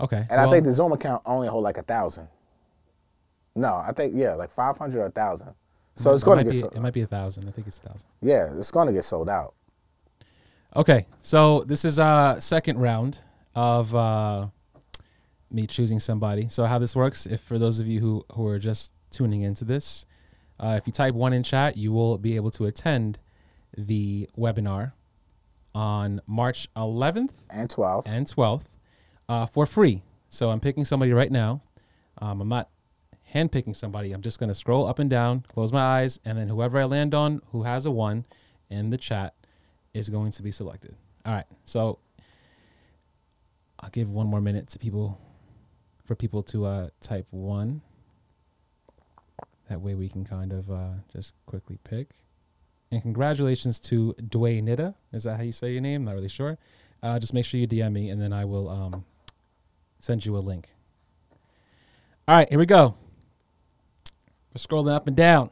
Okay. 0.00 0.24
and 0.28 0.40
I 0.40 0.50
think 0.50 0.64
the 0.64 0.70
Zoom 0.70 0.92
account 0.92 1.22
only 1.24 1.48
hold 1.48 1.64
like 1.64 1.78
a 1.78 1.82
thousand. 1.82 2.28
No, 3.54 3.74
I 3.74 3.92
think 3.92 4.14
yeah, 4.16 4.34
like 4.34 4.50
five 4.50 4.76
hundred 4.76 5.00
or 5.00 5.06
a 5.06 5.10
thousand. 5.10 5.54
So 5.96 6.10
mm, 6.10 6.14
it's 6.14 6.24
going 6.24 6.38
to 6.38 6.44
get 6.44 6.50
be, 6.54 6.58
so, 6.58 6.68
it 6.68 6.80
might 6.80 6.92
be 6.92 7.02
a 7.02 7.06
thousand. 7.06 7.48
I 7.48 7.52
think 7.52 7.68
it's 7.68 7.78
a 7.78 7.88
thousand. 7.88 8.08
yeah, 8.20 8.52
it's 8.56 8.72
going 8.72 8.88
to 8.88 8.92
get 8.92 9.04
sold 9.04 9.30
out. 9.30 9.54
Okay, 10.76 11.06
so 11.20 11.62
this 11.62 11.84
is 11.84 12.00
uh 12.00 12.40
second 12.40 12.78
round 12.78 13.20
of 13.54 13.94
uh 13.94 14.48
me 15.48 15.68
choosing 15.68 16.00
somebody. 16.00 16.48
So 16.48 16.64
how 16.64 16.80
this 16.80 16.96
works, 16.96 17.26
if 17.26 17.40
for 17.40 17.58
those 17.58 17.78
of 17.78 17.86
you 17.86 18.00
who 18.00 18.24
who 18.32 18.44
are 18.48 18.58
just 18.58 18.90
tuning 19.12 19.42
into 19.42 19.64
this, 19.64 20.04
uh, 20.58 20.74
if 20.76 20.84
you 20.88 20.92
type 20.92 21.14
one 21.14 21.32
in 21.32 21.44
chat, 21.44 21.76
you 21.76 21.92
will 21.92 22.18
be 22.18 22.34
able 22.34 22.50
to 22.52 22.66
attend 22.66 23.20
the 23.78 24.28
webinar 24.36 24.92
on 25.76 26.20
March 26.26 26.68
11th 26.74 27.30
And 27.50 27.68
12th 27.68 28.06
and 28.06 28.26
12th 28.26 28.64
uh, 29.28 29.46
for 29.46 29.66
free. 29.66 30.02
So 30.28 30.50
I'm 30.50 30.58
picking 30.58 30.84
somebody 30.84 31.12
right 31.12 31.30
now. 31.30 31.62
Um, 32.18 32.40
I'm 32.40 32.48
not 32.48 32.68
handpicking 33.32 33.76
somebody. 33.76 34.12
I'm 34.12 34.22
just 34.22 34.40
going 34.40 34.48
to 34.48 34.54
scroll 34.54 34.88
up 34.88 34.98
and 34.98 35.08
down, 35.08 35.44
close 35.46 35.72
my 35.72 36.00
eyes, 36.00 36.18
and 36.24 36.36
then 36.36 36.48
whoever 36.48 36.80
I 36.80 36.84
land 36.84 37.14
on 37.14 37.42
who 37.52 37.62
has 37.62 37.86
a 37.86 37.92
one 37.92 38.24
in 38.68 38.90
the 38.90 38.98
chat 38.98 39.34
is 39.94 40.10
going 40.10 40.32
to 40.32 40.42
be 40.42 40.52
selected. 40.52 40.96
All 41.24 41.32
right. 41.32 41.46
So 41.64 41.98
I'll 43.80 43.90
give 43.90 44.10
one 44.10 44.26
more 44.26 44.40
minute 44.40 44.68
to 44.70 44.78
people 44.78 45.18
for 46.04 46.14
people 46.14 46.42
to 46.42 46.66
uh, 46.66 46.88
type 47.00 47.26
one. 47.30 47.80
That 49.70 49.80
way 49.80 49.94
we 49.94 50.08
can 50.08 50.24
kind 50.24 50.52
of 50.52 50.70
uh, 50.70 50.90
just 51.12 51.32
quickly 51.46 51.78
pick. 51.84 52.10
And 52.90 53.00
congratulations 53.00 53.80
to 53.80 54.14
Dwayne 54.20 54.64
Nida. 54.64 54.94
Is 55.12 55.24
that 55.24 55.36
how 55.36 55.42
you 55.42 55.52
say 55.52 55.72
your 55.72 55.80
name? 55.80 56.04
Not 56.04 56.14
really 56.14 56.28
sure. 56.28 56.58
Uh, 57.02 57.18
just 57.18 57.32
make 57.32 57.44
sure 57.44 57.58
you 57.58 57.66
DM 57.66 57.92
me, 57.92 58.10
and 58.10 58.20
then 58.20 58.32
I 58.32 58.44
will 58.44 58.68
um, 58.68 59.04
send 59.98 60.24
you 60.24 60.36
a 60.36 60.38
link. 60.38 60.68
All 62.28 62.36
right, 62.36 62.48
here 62.48 62.58
we 62.58 62.66
go. 62.66 62.94
We're 64.54 64.58
scrolling 64.58 64.92
up 64.92 65.06
and 65.06 65.16
down. 65.16 65.50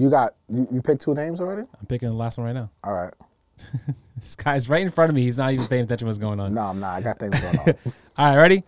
You 0.00 0.08
got 0.08 0.34
you, 0.48 0.66
you 0.72 0.80
picked 0.80 1.02
two 1.02 1.14
names 1.14 1.40
already? 1.40 1.62
I'm 1.78 1.86
picking 1.86 2.08
the 2.08 2.14
last 2.14 2.38
one 2.38 2.46
right 2.46 2.54
now. 2.54 2.70
All 2.82 2.94
right. 2.94 3.14
This 4.16 4.36
guy's 4.36 4.68
right 4.68 4.82
in 4.82 4.90
front 4.90 5.08
of 5.08 5.14
me. 5.14 5.22
He's 5.22 5.38
not 5.38 5.50
even 5.54 5.66
paying 5.66 5.84
attention 5.84 6.04
to 6.04 6.06
what's 6.10 6.18
going 6.18 6.40
on. 6.40 6.52
No, 6.52 6.60
I'm 6.60 6.78
not. 6.78 6.92
I 6.92 7.00
got 7.00 7.18
things 7.18 7.40
going 7.40 7.58
on. 7.58 7.74
All 8.18 8.28
right, 8.30 8.36
ready? 8.36 8.64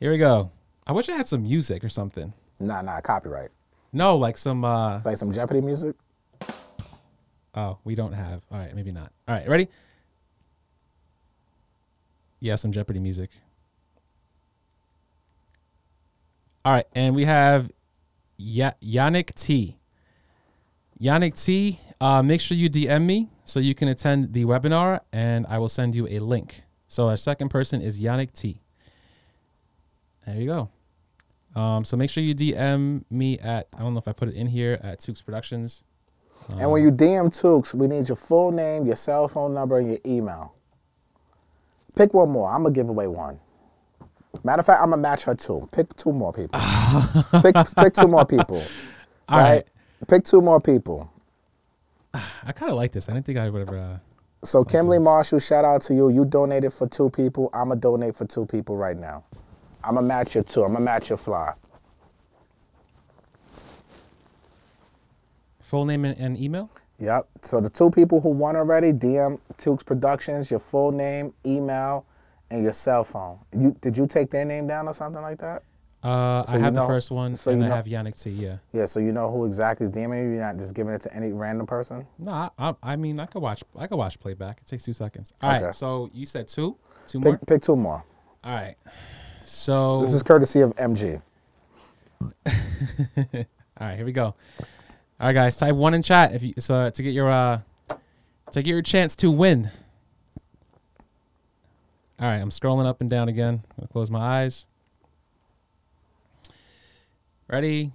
Here 0.00 0.10
we 0.10 0.16
go. 0.16 0.50
I 0.86 0.92
wish 0.92 1.10
I 1.10 1.12
had 1.12 1.26
some 1.28 1.42
music 1.42 1.84
or 1.84 1.90
something. 1.90 2.32
nah, 2.58 2.80
nah, 2.80 2.98
copyright. 3.02 3.50
No, 3.92 4.16
like 4.16 4.38
some. 4.38 4.64
uh 4.64 5.02
Like 5.04 5.18
some 5.18 5.30
Jeopardy 5.30 5.60
music. 5.60 5.94
Oh, 7.54 7.76
we 7.84 7.94
don't 7.94 8.12
have. 8.14 8.40
All 8.50 8.58
right, 8.58 8.74
maybe 8.74 8.90
not. 8.92 9.12
All 9.28 9.34
right, 9.34 9.46
ready? 9.46 9.68
Yeah, 12.40 12.54
some 12.54 12.72
Jeopardy 12.72 13.00
music. 13.00 13.28
All 16.64 16.72
right, 16.72 16.86
and 16.94 17.14
we 17.14 17.24
have 17.24 17.70
Ya- 18.38 18.72
Yannick 18.82 19.34
T. 19.34 19.77
Yannick 21.00 21.42
T. 21.42 21.80
Uh, 22.00 22.22
make 22.22 22.40
sure 22.40 22.56
you 22.56 22.70
DM 22.70 23.04
me 23.04 23.28
so 23.44 23.60
you 23.60 23.74
can 23.74 23.88
attend 23.88 24.32
the 24.32 24.44
webinar, 24.44 25.00
and 25.12 25.46
I 25.48 25.58
will 25.58 25.68
send 25.68 25.94
you 25.94 26.06
a 26.08 26.18
link. 26.20 26.62
So 26.86 27.08
our 27.08 27.16
second 27.16 27.48
person 27.48 27.82
is 27.82 28.00
Yannick 28.00 28.32
T. 28.32 28.60
There 30.26 30.36
you 30.36 30.46
go. 30.46 30.70
Um, 31.60 31.84
so 31.84 31.96
make 31.96 32.10
sure 32.10 32.22
you 32.22 32.34
DM 32.34 33.04
me 33.10 33.38
at 33.38 33.68
I 33.76 33.80
don't 33.80 33.94
know 33.94 33.98
if 33.98 34.06
I 34.08 34.12
put 34.12 34.28
it 34.28 34.34
in 34.34 34.46
here 34.46 34.78
at 34.82 35.00
Tukes 35.00 35.24
Productions. 35.24 35.84
And 36.50 36.70
when 36.70 36.82
you 36.82 36.90
DM 36.90 37.28
Tukes, 37.28 37.74
we 37.74 37.86
need 37.86 38.08
your 38.08 38.16
full 38.16 38.52
name, 38.52 38.86
your 38.86 38.96
cell 38.96 39.28
phone 39.28 39.52
number, 39.54 39.78
and 39.78 39.88
your 39.88 39.98
email. 40.06 40.54
Pick 41.94 42.14
one 42.14 42.30
more. 42.30 42.50
I'm 42.50 42.62
gonna 42.62 42.74
give 42.74 42.88
away 42.88 43.06
one. 43.06 43.40
Matter 44.44 44.60
of 44.60 44.66
fact, 44.66 44.80
I'm 44.80 44.90
gonna 44.90 45.02
match 45.02 45.24
her 45.24 45.34
two. 45.34 45.68
Pick 45.72 45.94
two 45.96 46.12
more 46.12 46.32
people. 46.32 46.60
pick 47.42 47.54
pick 47.76 47.92
two 47.92 48.08
more 48.08 48.24
people. 48.24 48.62
All 49.28 49.40
right. 49.40 49.66
Pick 50.06 50.24
two 50.24 50.40
more 50.40 50.60
people. 50.60 51.10
I 52.14 52.52
kind 52.52 52.70
of 52.70 52.76
like 52.76 52.92
this. 52.92 53.08
I 53.08 53.12
didn't 53.12 53.26
think 53.26 53.38
I 53.38 53.48
would 53.50 53.62
ever. 53.68 53.78
Uh, 53.78 53.98
So 54.44 54.64
Kimberly 54.64 54.98
Marshall, 55.00 55.40
shout 55.40 55.64
out 55.64 55.82
to 55.82 55.94
you. 55.94 56.08
You 56.10 56.24
donated 56.24 56.72
for 56.72 56.88
two 56.88 57.10
people. 57.10 57.50
I'm 57.52 57.68
gonna 57.68 57.80
donate 57.80 58.14
for 58.14 58.24
two 58.26 58.46
people 58.46 58.76
right 58.76 58.96
now. 58.96 59.24
I'm 59.82 59.94
gonna 59.94 60.06
match 60.06 60.34
your 60.34 60.44
two. 60.44 60.62
I'm 60.64 60.72
gonna 60.72 60.84
match 60.84 61.08
your 61.10 61.18
fly. 61.18 61.54
full 65.68 65.84
name 65.84 66.06
and, 66.06 66.18
and 66.18 66.38
email. 66.38 66.70
Yep. 66.98 67.28
So 67.42 67.60
the 67.60 67.68
two 67.68 67.90
people 67.90 68.22
who 68.22 68.30
won 68.30 68.56
already, 68.56 68.90
DM 68.92 69.38
Tukes 69.58 69.84
Productions, 69.84 70.50
your 70.50 70.60
full 70.60 70.90
name, 70.92 71.34
email, 71.44 72.06
and 72.50 72.62
your 72.62 72.72
cell 72.72 73.04
phone. 73.04 73.38
You 73.56 73.76
did 73.82 73.96
you 73.96 74.06
take 74.06 74.30
their 74.30 74.46
name 74.46 74.66
down 74.66 74.88
or 74.88 74.94
something 74.94 75.20
like 75.20 75.38
that? 75.38 75.62
Uh, 76.08 76.42
So 76.44 76.52
I 76.52 76.56
you 76.56 76.62
have 76.62 76.74
the 76.74 76.86
first 76.86 77.10
one, 77.10 77.34
so 77.36 77.50
and 77.50 77.62
I 77.64 77.68
know- 77.68 77.74
have 77.74 77.84
Yannick 77.86 78.20
T. 78.22 78.30
Yeah. 78.30 78.56
Yeah. 78.72 78.86
So 78.86 78.98
you 79.00 79.12
know 79.12 79.30
who 79.30 79.44
exactly 79.44 79.84
is 79.84 79.90
DMing 79.92 80.22
you. 80.24 80.30
You're 80.30 80.40
not 80.40 80.56
just 80.56 80.72
giving 80.74 80.94
it 80.94 81.02
to 81.02 81.14
any 81.14 81.32
random 81.32 81.66
person. 81.66 82.06
No, 82.18 82.32
I, 82.32 82.50
I, 82.58 82.74
I 82.82 82.96
mean 82.96 83.20
I 83.20 83.26
could 83.26 83.42
watch. 83.42 83.62
I 83.76 83.86
could 83.86 83.96
watch 83.98 84.18
playback. 84.18 84.60
It 84.62 84.66
takes 84.66 84.84
two 84.84 84.92
seconds. 84.92 85.32
All 85.42 85.50
right. 85.50 85.62
Okay. 85.62 85.72
So 85.72 86.08
you 86.14 86.24
said 86.24 86.48
two, 86.48 86.76
two 87.06 87.20
more. 87.20 87.36
Pick 87.36 87.46
pick 87.46 87.62
two 87.62 87.76
more. 87.76 88.02
All 88.44 88.54
right. 88.54 88.76
So 89.42 90.00
This 90.00 90.12
is 90.14 90.22
courtesy 90.22 90.60
of 90.60 90.74
MG. 90.76 91.20
all 92.20 92.26
right. 93.80 93.96
Here 93.96 94.04
we 94.04 94.12
go. 94.12 94.34
All 95.20 95.26
right, 95.26 95.32
guys. 95.32 95.56
Type 95.56 95.74
one 95.74 95.94
in 95.94 96.02
chat 96.02 96.32
if 96.32 96.42
you 96.42 96.54
so 96.58 96.88
to 96.90 97.02
get 97.02 97.12
your 97.12 97.30
uh 97.30 97.60
to 98.52 98.62
get 98.62 98.66
your 98.70 98.82
chance 98.82 99.14
to 99.16 99.30
win. 99.30 99.70
All 102.20 102.26
right. 102.28 102.36
I'm 102.38 102.50
scrolling 102.50 102.86
up 102.86 103.00
and 103.00 103.10
down 103.10 103.28
again. 103.28 103.62
I'm 103.70 103.76
gonna 103.80 103.88
close 103.88 104.10
my 104.10 104.42
eyes. 104.42 104.66
Ready? 107.48 107.92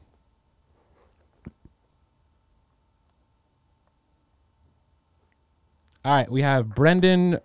All 6.06 6.14
right, 6.14 6.30
we 6.30 6.42
have 6.42 6.76
Brendan 6.76 7.40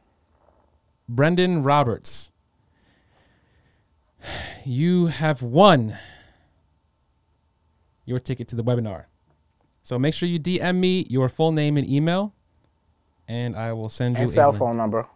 Brendan 1.09 1.63
Roberts. 1.63 2.33
You 4.65 5.07
have 5.07 5.43
won 5.43 5.97
your 8.05 8.19
ticket 8.19 8.49
to 8.49 8.57
the 8.57 8.65
webinar. 8.65 9.05
So 9.83 9.99
make 9.99 10.13
sure 10.13 10.29
you 10.29 10.39
DM 10.39 10.77
me 10.77 11.07
your 11.09 11.29
full 11.29 11.53
name 11.53 11.77
and 11.77 11.89
email, 11.89 12.35
and 13.27 13.57
I 13.57 13.73
will 13.73 13.89
send 13.89 14.17
you 14.17 14.23
And 14.23 14.29
a 14.29 14.33
cell 14.33 14.49
link. 14.51 14.59
phone 14.59 14.77
number. 14.77 15.07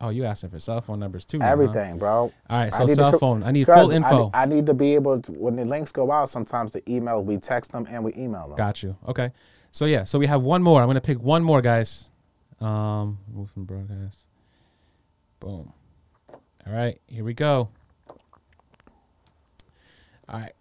Oh, 0.00 0.10
you 0.10 0.24
asking 0.24 0.50
for 0.50 0.60
cell 0.60 0.80
phone 0.80 1.00
numbers 1.00 1.24
too? 1.24 1.38
now, 1.38 1.46
huh? 1.46 1.52
Everything, 1.52 1.98
bro. 1.98 2.32
All 2.48 2.58
right, 2.58 2.72
so 2.72 2.84
need 2.84 2.90
to 2.90 2.94
cell 2.94 3.18
phone. 3.18 3.42
I 3.42 3.50
need 3.50 3.66
full 3.66 3.90
info. 3.90 4.26
ne- 4.26 4.30
I, 4.32 4.44
need 4.44 4.66
to 4.66 4.74
be 4.74 4.94
able 4.94 5.20
to, 5.22 5.32
when 5.32 5.56
the 5.56 5.64
links 5.64 5.90
go 5.90 6.12
out, 6.12 6.28
sometimes 6.28 6.72
the 6.72 6.88
email, 6.88 7.22
we 7.24 7.36
text 7.36 7.72
them 7.72 7.86
and 7.90 8.04
we 8.04 8.14
email 8.14 8.46
them. 8.46 8.56
Got 8.56 8.82
you. 8.82 8.96
Okay. 9.08 9.32
So 9.72 9.86
yeah, 9.86 10.04
so 10.04 10.18
we 10.18 10.26
have 10.26 10.42
one 10.42 10.62
more. 10.62 10.80
I'm 10.80 10.88
gonna 10.88 11.00
pick 11.00 11.20
one 11.20 11.42
more, 11.42 11.60
guys. 11.60 12.10
Um, 12.60 13.18
move 13.32 13.50
from 13.50 13.64
broadcast. 13.64 14.24
Boom. 15.40 15.72
All 16.30 16.72
right, 16.72 17.00
here 17.06 17.24
we 17.24 17.34
go. 17.34 17.68
All 20.28 20.40
right. 20.40 20.52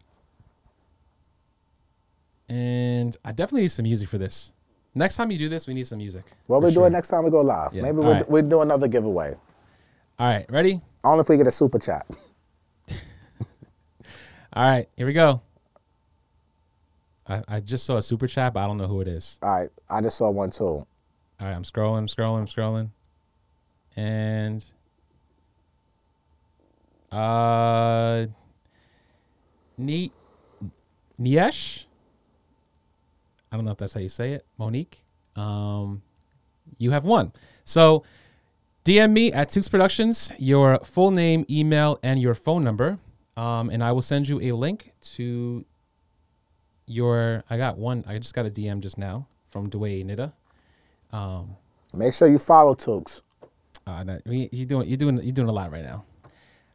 And 2.50 3.16
I 3.26 3.34
definitely 3.34 3.62
need 3.62 3.72
some 3.72 3.84
music 3.84 4.08
for 4.10 4.18
this. 4.18 4.52
Next 4.98 5.16
time 5.16 5.30
you 5.30 5.38
do 5.38 5.48
this, 5.48 5.68
we 5.68 5.76
need 5.76 5.86
some 5.86 6.00
music. 6.00 6.24
What 6.48 6.60
for 6.62 6.66
we 6.68 6.74
sure. 6.74 6.84
doing 6.84 6.94
next 6.94 7.10
time 7.10 7.24
we 7.24 7.30
go 7.30 7.42
live? 7.42 7.74
Yeah, 7.74 7.84
Maybe 7.84 7.98
we'll, 7.98 8.12
right. 8.12 8.30
we'll 8.30 8.48
do 8.48 8.62
another 8.62 8.88
giveaway. 8.88 9.36
All 10.18 10.28
right, 10.28 10.46
ready? 10.50 10.82
Only 11.04 11.22
if 11.22 11.30
we 11.30 11.38
get 11.38 11.46
a 11.46 11.52
super 11.52 11.78
chat. 11.78 12.08
All 14.54 14.64
right, 14.64 14.90
here 14.98 15.06
we 15.06 15.14
go. 15.14 15.42
I, 17.28 17.44
I 17.48 17.60
just 17.60 17.86
saw 17.86 17.98
a 17.98 18.02
super 18.02 18.26
chat, 18.26 18.54
but 18.54 18.62
I 18.62 18.68
don't 18.68 18.78
know 18.78 18.88
who 18.88 19.02
it 19.02 19.08
is. 19.08 19.38
All 19.44 19.50
right. 19.50 19.70
I 19.90 20.02
just 20.02 20.18
saw 20.18 20.32
one 20.32 20.50
too. 20.50 20.66
All 20.66 20.88
right, 21.42 21.54
I'm 21.54 21.64
scrolling, 21.64 22.00
I'm 22.00 22.08
scrolling, 22.08 22.40
I'm 22.40 22.48
scrolling. 22.48 22.90
And 23.96 24.66
uh 27.12 28.26
Ni 29.78 30.12
Niesh. 31.20 31.87
I 33.52 33.56
don't 33.56 33.66
know 33.66 33.72
if 33.72 33.78
that's 33.78 33.94
how 33.94 34.00
you 34.00 34.10
say 34.10 34.34
it. 34.34 34.46
Monique. 34.58 35.04
Um 35.36 36.02
you 36.78 36.92
have 36.92 37.04
won. 37.06 37.32
So 37.64 38.04
DM 38.86 39.12
me 39.12 39.32
at 39.34 39.50
Tukes 39.50 39.70
Productions, 39.70 40.32
your 40.38 40.80
full 40.80 41.12
name, 41.12 41.46
email, 41.50 42.00
and 42.04 42.22
your 42.22 42.34
phone 42.36 42.64
number. 42.64 43.00
Um, 43.36 43.70
and 43.70 43.84
I 43.84 43.92
will 43.92 44.02
send 44.02 44.28
you 44.28 44.40
a 44.42 44.52
link 44.54 44.94
to 45.16 45.66
your 46.86 47.44
I 47.50 47.58
got 47.58 47.78
one 47.78 48.04
I 48.08 48.18
just 48.18 48.34
got 48.34 48.46
a 48.46 48.50
DM 48.50 48.80
just 48.80 48.98
now 48.98 49.28
from 49.50 49.70
Dwayne 49.70 50.06
Nida. 50.06 50.34
Um 51.16 51.56
Make 51.94 52.14
sure 52.14 52.30
you 52.30 52.38
follow 52.38 52.76
Tukes. 52.76 53.22
uh, 53.88 54.04
you 54.26 54.50
you 54.52 54.66
doing 54.66 54.88
you're 54.88 54.98
doing 54.98 55.22
you're 55.24 55.32
doing 55.34 55.50
a 55.50 55.54
lot 55.54 55.72
right 55.72 55.84
now. 55.84 56.04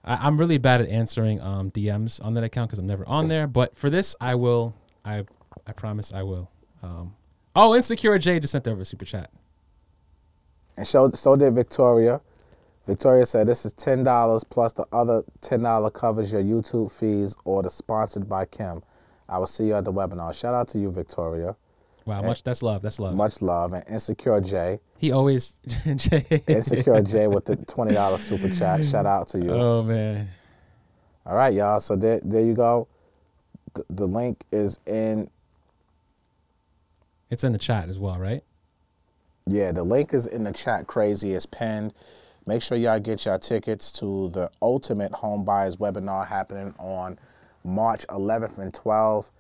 I, 0.05 0.27
I'm 0.27 0.39
really 0.39 0.59
bad 0.59 0.81
at 0.81 0.89
answering 0.89 1.41
um, 1.41 1.71
DMs 1.71 2.25
on 2.25 2.35
that 2.35 2.45
account 2.45 2.71
because 2.71 2.79
I'm 2.79 2.87
never 2.87 3.07
on 3.07 3.29
there. 3.29 3.47
But 3.47 3.77
for 3.77 3.91
this, 3.91 4.17
I 4.21 4.35
will. 4.35 4.75
I 5.05 5.25
I 5.67 5.73
promise 5.73 6.13
I 6.13 6.23
will. 6.23 6.51
Um, 6.83 7.15
oh, 7.55 7.75
insecure 7.75 8.19
J 8.19 8.41
just 8.41 8.53
sent 8.53 8.67
over 8.67 8.83
a 8.83 8.85
super 8.85 9.05
chat. 9.05 9.31
And 10.77 10.87
so, 10.87 11.11
so 11.11 11.37
did 11.37 11.55
Victoria. 11.55 12.21
Victoria 12.87 13.25
said 13.27 13.47
this 13.47 13.65
is 13.65 13.73
ten 13.73 14.03
dollars 14.03 14.43
plus 14.43 14.73
the 14.73 14.85
other 14.93 15.23
ten 15.41 15.63
dollar 15.63 15.91
covers 15.91 16.33
your 16.33 16.43
YouTube 16.43 16.91
fees 16.91 17.37
or 17.45 17.63
the 17.63 17.71
sponsored 17.71 18.29
by 18.29 18.45
Kim. 18.47 18.83
I 19.29 19.39
will 19.39 19.47
see 19.47 19.67
you 19.67 19.75
at 19.75 19.85
the 19.85 19.93
webinar. 19.93 20.35
Shout 20.35 20.55
out 20.55 20.69
to 20.69 20.79
you, 20.79 20.91
Victoria. 20.91 21.57
Wow, 22.05 22.23
much 22.23 22.43
that's 22.43 22.63
love. 22.63 22.83
That's 22.83 22.99
love. 22.99 23.15
Much 23.15 23.41
love. 23.41 23.73
And 23.73 23.85
Insecure 23.89 24.41
J. 24.41 24.81
He 24.99 25.13
always 25.13 25.61
J. 25.97 26.43
Insecure 26.49 27.03
J 27.03 27.29
with 27.29 27.45
the 27.45 27.57
twenty 27.57 27.95
dollar 27.95 28.19
super 28.19 28.49
chat. 28.49 28.85
Shout 28.85 29.07
out 29.07 29.29
to 29.29 29.39
you. 29.39 29.53
Oh 29.53 29.83
man. 29.85 30.29
All 31.25 31.37
right, 31.37 31.55
y'all. 31.55 31.79
So 31.79 31.95
there, 31.95 32.21
there 32.25 32.43
you 32.43 32.55
go. 32.55 32.89
The, 33.75 33.85
the 33.91 34.07
link 34.07 34.43
is 34.51 34.81
in. 34.87 35.31
It's 37.33 37.45
in 37.45 37.53
the 37.53 37.59
chat 37.59 37.89
as 37.89 37.99
well, 37.99 38.19
right? 38.19 38.45
Yeah, 39.47 39.73
the 39.73 39.83
link 39.83 40.13
is 40.13 40.27
in 40.27 40.45
the 40.45 40.53
chat. 40.53 40.87
Crazy 40.87 41.33
is 41.33 41.47
pinned. 41.47 41.95
Make 42.45 42.61
sure 42.61 42.77
y'all 42.77 43.01
get 43.01 43.25
your 43.25 43.39
tickets 43.39 43.91
to 43.93 44.29
the 44.35 44.51
Ultimate 44.61 45.13
Home 45.13 45.43
Buyers 45.43 45.79
webinar 45.79 46.29
happening 46.29 46.75
on 46.79 47.19
March 47.65 48.07
11th 48.09 48.59
and 48.59 48.71
12th, 48.75 49.31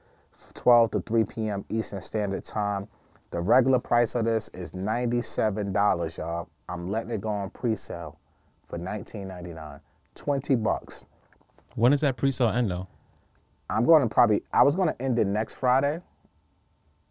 12 0.54 0.90
to 0.92 1.00
3 1.00 1.24
p.m. 1.24 1.66
Eastern 1.68 2.00
Standard 2.00 2.44
Time. 2.44 2.88
The 3.30 3.42
regular 3.42 3.78
price 3.78 4.14
of 4.14 4.24
this 4.24 4.48
is 4.54 4.72
$97, 4.72 6.16
y'all. 6.16 6.48
I'm 6.70 6.90
letting 6.90 7.10
it 7.10 7.20
go 7.20 7.28
on 7.28 7.50
pre-sale 7.50 8.18
for 8.68 8.78
$19.99. 8.78 9.80
20 10.14 10.54
bucks. 10.56 11.04
When 11.74 11.92
is 11.92 12.00
that 12.00 12.16
pre-sale 12.16 12.48
end 12.48 12.70
though? 12.70 12.88
I'm 13.68 13.84
going 13.84 14.00
to 14.00 14.08
probably, 14.08 14.42
I 14.50 14.62
was 14.62 14.76
going 14.76 14.88
to 14.88 15.02
end 15.02 15.18
it 15.18 15.26
next 15.26 15.56
Friday, 15.56 16.00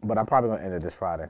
but 0.02 0.18
I'm 0.18 0.26
probably 0.26 0.48
going 0.50 0.60
to 0.60 0.66
end 0.66 0.74
it 0.74 0.82
this 0.82 0.94
Friday 0.94 1.26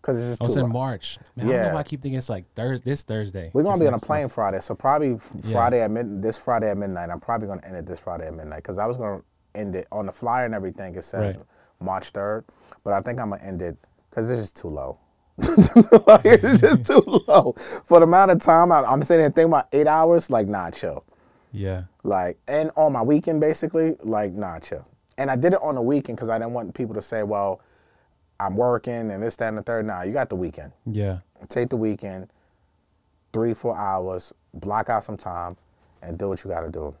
because 0.00 0.18
it's 0.18 0.38
just 0.38 0.42
Oh, 0.42 0.46
it's 0.46 0.56
in. 0.56 0.68
March. 0.70 1.18
Man, 1.36 1.46
I 1.46 1.48
don't 1.50 1.56
know 1.60 1.66
Yeah. 1.66 1.74
why 1.74 1.80
I 1.80 1.82
keep 1.82 2.02
thinking 2.02 2.18
it's 2.18 2.28
like 2.28 2.44
Thursday. 2.54 2.90
This 2.90 3.02
Thursday. 3.02 3.50
We're 3.52 3.62
gonna 3.62 3.74
This 3.76 3.80
be 3.80 3.86
on 3.88 3.94
a 3.94 3.98
plane 3.98 4.22
month. 4.22 4.32
Friday, 4.34 4.60
so 4.60 4.74
probably 4.74 5.14
f- 5.14 5.30
Yeah. 5.42 5.52
Friday 5.52 5.80
at 5.82 5.90
mid 5.90 6.22
this 6.22 6.38
Friday 6.38 6.70
at 6.70 6.76
midnight. 6.76 7.10
I'm 7.10 7.20
probably 7.20 7.48
gonna 7.48 7.62
end 7.66 7.76
it 7.76 7.86
this 7.86 7.98
Friday 8.00 8.26
at 8.26 8.34
midnight 8.34 8.58
because 8.62 8.78
I 8.78 8.86
was 8.86 8.96
gonna 8.96 9.22
end 9.54 9.74
it 9.74 9.86
on 9.90 10.06
the 10.06 10.12
flyer 10.12 10.44
and 10.44 10.54
everything. 10.54 10.94
It 10.94 11.02
says 11.04 11.36
Right. 11.36 11.46
March 11.80 12.10
third, 12.10 12.44
but 12.84 12.92
I 12.92 13.00
think 13.00 13.18
I'm 13.18 13.30
gonna 13.30 13.42
end 13.42 13.62
it 13.62 13.76
because 14.10 14.28
this 14.28 14.38
is 14.38 14.52
too 14.52 14.68
low. 14.68 14.98
Like, 15.38 15.48
it's 16.24 16.60
just 16.60 16.84
too 16.86 17.02
low 17.28 17.54
for 17.84 17.98
the 18.00 18.04
amount 18.04 18.30
of 18.30 18.40
time 18.40 18.70
I, 18.72 18.82
I'm 18.84 19.02
sitting 19.02 19.22
here 19.22 19.30
thinking 19.30 19.52
about 19.52 19.68
eight 19.72 19.86
hours. 19.86 20.30
Like, 20.30 20.46
nah, 20.46 20.70
chill. 20.70 21.04
Yeah. 21.52 21.84
Like, 22.04 22.38
and 22.48 22.70
on 22.76 22.92
my 22.92 23.02
weekend, 23.02 23.40
basically, 23.40 23.96
like, 24.02 24.32
nah, 24.32 24.58
chill. 24.60 24.86
And 25.18 25.30
I 25.30 25.36
did 25.36 25.54
it 25.54 25.58
on 25.62 25.74
the 25.74 25.82
weekend 25.82 26.16
because 26.16 26.28
I 26.30 26.38
didn't 26.38 26.52
want 26.52 26.74
people 26.74 26.94
to 26.94 27.02
say, 27.02 27.22
well, 27.22 27.60
I'm 28.38 28.56
working 28.56 29.10
and 29.10 29.22
this, 29.22 29.36
that, 29.36 29.48
and 29.48 29.58
the 29.58 29.62
third. 29.62 29.86
Nah, 29.86 30.02
you 30.02 30.12
got 30.12 30.28
the 30.28 30.36
weekend 30.36 30.72
Yeah. 30.84 31.18
take 31.48 31.68
the 31.70 31.76
weekend, 31.76 32.28
three, 33.32 33.54
four 33.54 33.76
hours, 33.76 34.32
block 34.54 34.88
out 34.90 35.04
some 35.04 35.16
time, 35.16 35.56
and 36.02 36.18
do 36.18 36.28
what 36.28 36.44
you 36.44 36.50
got 36.50 36.60
to 36.60 36.70
do. 36.70 36.94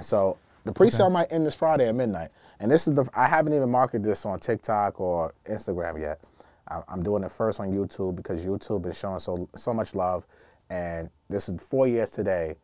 So 0.00 0.36
The 0.64 0.72
pre-sale 0.72 1.10
might 1.10 1.32
end 1.32 1.44
this 1.46 1.54
Friday 1.54 1.88
at 1.88 1.94
midnight, 1.94 2.30
and 2.60 2.70
this 2.70 2.86
is 2.86 2.94
the. 2.94 3.08
I 3.14 3.26
haven't 3.26 3.52
even 3.52 3.68
marketed 3.70 4.04
this 4.04 4.24
on 4.26 4.38
TikTok 4.38 5.00
or 5.00 5.32
Instagram 5.46 6.00
yet. 6.00 6.20
I- 6.68 6.82
I'm 6.88 7.02
doing 7.02 7.24
it 7.24 7.32
first 7.32 7.58
on 7.60 7.72
YouTube 7.72 8.14
because 8.16 8.46
YouTube 8.46 8.86
is 8.86 8.96
showing 8.96 9.18
so 9.18 9.48
so 9.56 9.74
much 9.74 9.94
love, 9.96 10.24
and 10.70 11.10
this 11.28 11.48
is 11.48 11.60
four 11.60 11.86
years 11.88 12.10
today 12.10 12.56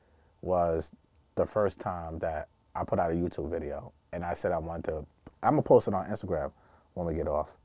was 0.42 0.94
the 1.34 1.44
first 1.44 1.80
time 1.80 2.18
that 2.20 2.48
I 2.76 2.84
put 2.84 2.98
out 3.00 3.10
a 3.10 3.14
YouTube 3.14 3.50
video, 3.50 3.92
and 4.12 4.24
I 4.24 4.32
said 4.34 4.52
I 4.52 4.58
wanted 4.58 4.84
to. 4.84 4.96
I'm 5.42 5.50
gonna 5.54 5.62
post 5.62 5.88
it 5.88 5.94
on 5.94 6.06
Instagram 6.06 6.52
when 6.94 7.06
we 7.06 7.14
get 7.14 7.26
off, 7.26 7.56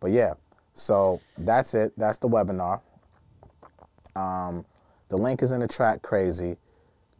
but 0.00 0.10
yeah. 0.10 0.34
So 0.74 1.20
that's 1.38 1.74
it. 1.74 1.92
That's 1.96 2.18
the 2.18 2.28
webinar. 2.28 2.80
Um, 4.16 4.64
the 5.08 5.16
link 5.16 5.42
is 5.42 5.52
in 5.52 5.60
the 5.60 5.68
track. 5.68 6.02
Crazy. 6.02 6.56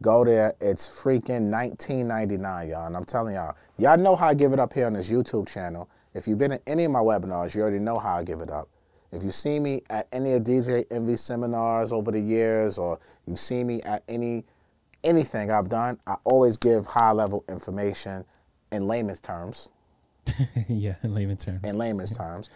Go 0.01 0.25
there. 0.25 0.53
It's 0.59 0.87
freaking 0.87 1.49
19.99, 1.49 2.69
y'all. 2.69 2.87
And 2.87 2.97
I'm 2.97 3.05
telling 3.05 3.35
y'all, 3.35 3.55
y'all 3.77 3.97
know 3.97 4.15
how 4.15 4.27
I 4.27 4.33
give 4.33 4.51
it 4.51 4.59
up 4.59 4.73
here 4.73 4.85
on 4.85 4.93
this 4.93 5.09
YouTube 5.09 5.47
channel. 5.47 5.89
If 6.13 6.27
you've 6.27 6.37
been 6.37 6.51
in 6.51 6.59
any 6.67 6.83
of 6.85 6.91
my 6.91 6.99
webinars, 6.99 7.55
you 7.55 7.61
already 7.61 7.79
know 7.79 7.97
how 7.97 8.17
I 8.17 8.23
give 8.23 8.41
it 8.41 8.49
up. 8.49 8.69
If 9.11 9.23
you 9.23 9.31
see 9.31 9.59
me 9.59 9.81
at 9.89 10.07
any 10.11 10.33
of 10.33 10.43
DJ 10.43 10.85
Envy 10.91 11.15
seminars 11.15 11.93
over 11.93 12.11
the 12.11 12.19
years, 12.19 12.77
or 12.77 12.99
you 13.25 13.35
see 13.35 13.63
me 13.63 13.81
at 13.83 14.03
any 14.09 14.43
anything 15.03 15.51
I've 15.51 15.69
done, 15.69 15.99
I 16.07 16.15
always 16.25 16.57
give 16.57 16.85
high 16.85 17.11
level 17.11 17.45
information 17.47 18.25
in 18.71 18.87
layman's 18.87 19.19
terms. 19.19 19.69
yeah, 20.69 20.95
in 21.03 21.13
layman 21.13 21.37
terms. 21.37 21.61
In 21.63 21.77
layman's 21.77 22.15
terms, 22.15 22.49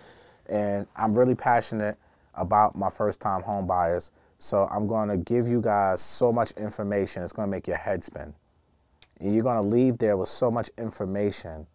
and 0.47 0.87
I'm 0.95 1.13
really 1.13 1.35
passionate 1.35 1.97
about 2.35 2.75
my 2.75 2.89
first 2.89 3.19
time 3.19 3.41
home 3.41 3.67
buyers. 3.67 4.11
So 4.37 4.67
I'm 4.71 4.87
going 4.87 5.09
to 5.09 5.17
give 5.17 5.47
you 5.47 5.61
guys 5.61 6.01
so 6.01 6.31
much 6.31 6.51
information. 6.51 7.23
It's 7.23 7.33
going 7.33 7.47
to 7.47 7.51
make 7.51 7.67
your 7.67 7.77
head 7.77 8.03
spin. 8.03 8.33
And 9.19 9.33
you're 9.33 9.43
going 9.43 9.61
to 9.61 9.67
leave 9.67 9.97
there 9.97 10.15
with 10.15 10.29
so 10.29 10.49
much 10.49 10.69
information 10.77 11.67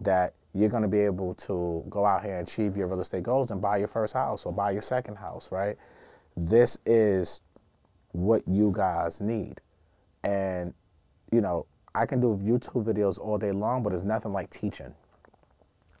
that 0.00 0.34
you're 0.54 0.68
going 0.68 0.82
to 0.82 0.88
be 0.88 1.00
able 1.00 1.34
to 1.34 1.84
go 1.90 2.06
out 2.06 2.24
here 2.24 2.36
and 2.36 2.48
achieve 2.48 2.76
your 2.76 2.86
real 2.86 3.00
estate 3.00 3.24
goals 3.24 3.50
and 3.50 3.60
buy 3.60 3.76
your 3.76 3.88
first 3.88 4.14
house 4.14 4.46
or 4.46 4.52
buy 4.52 4.70
your 4.70 4.82
second 4.82 5.16
house, 5.16 5.50
right? 5.50 5.76
This 6.36 6.78
is 6.86 7.42
what 8.12 8.42
you 8.46 8.72
guys 8.74 9.20
need. 9.20 9.60
And, 10.22 10.72
you 11.32 11.40
know, 11.40 11.66
I 11.94 12.06
can 12.06 12.20
do 12.20 12.38
YouTube 12.42 12.84
videos 12.84 13.18
all 13.18 13.36
day 13.36 13.52
long, 13.52 13.82
but 13.82 13.92
it's 13.92 14.02
nothing 14.02 14.32
like 14.32 14.48
teaching. 14.50 14.94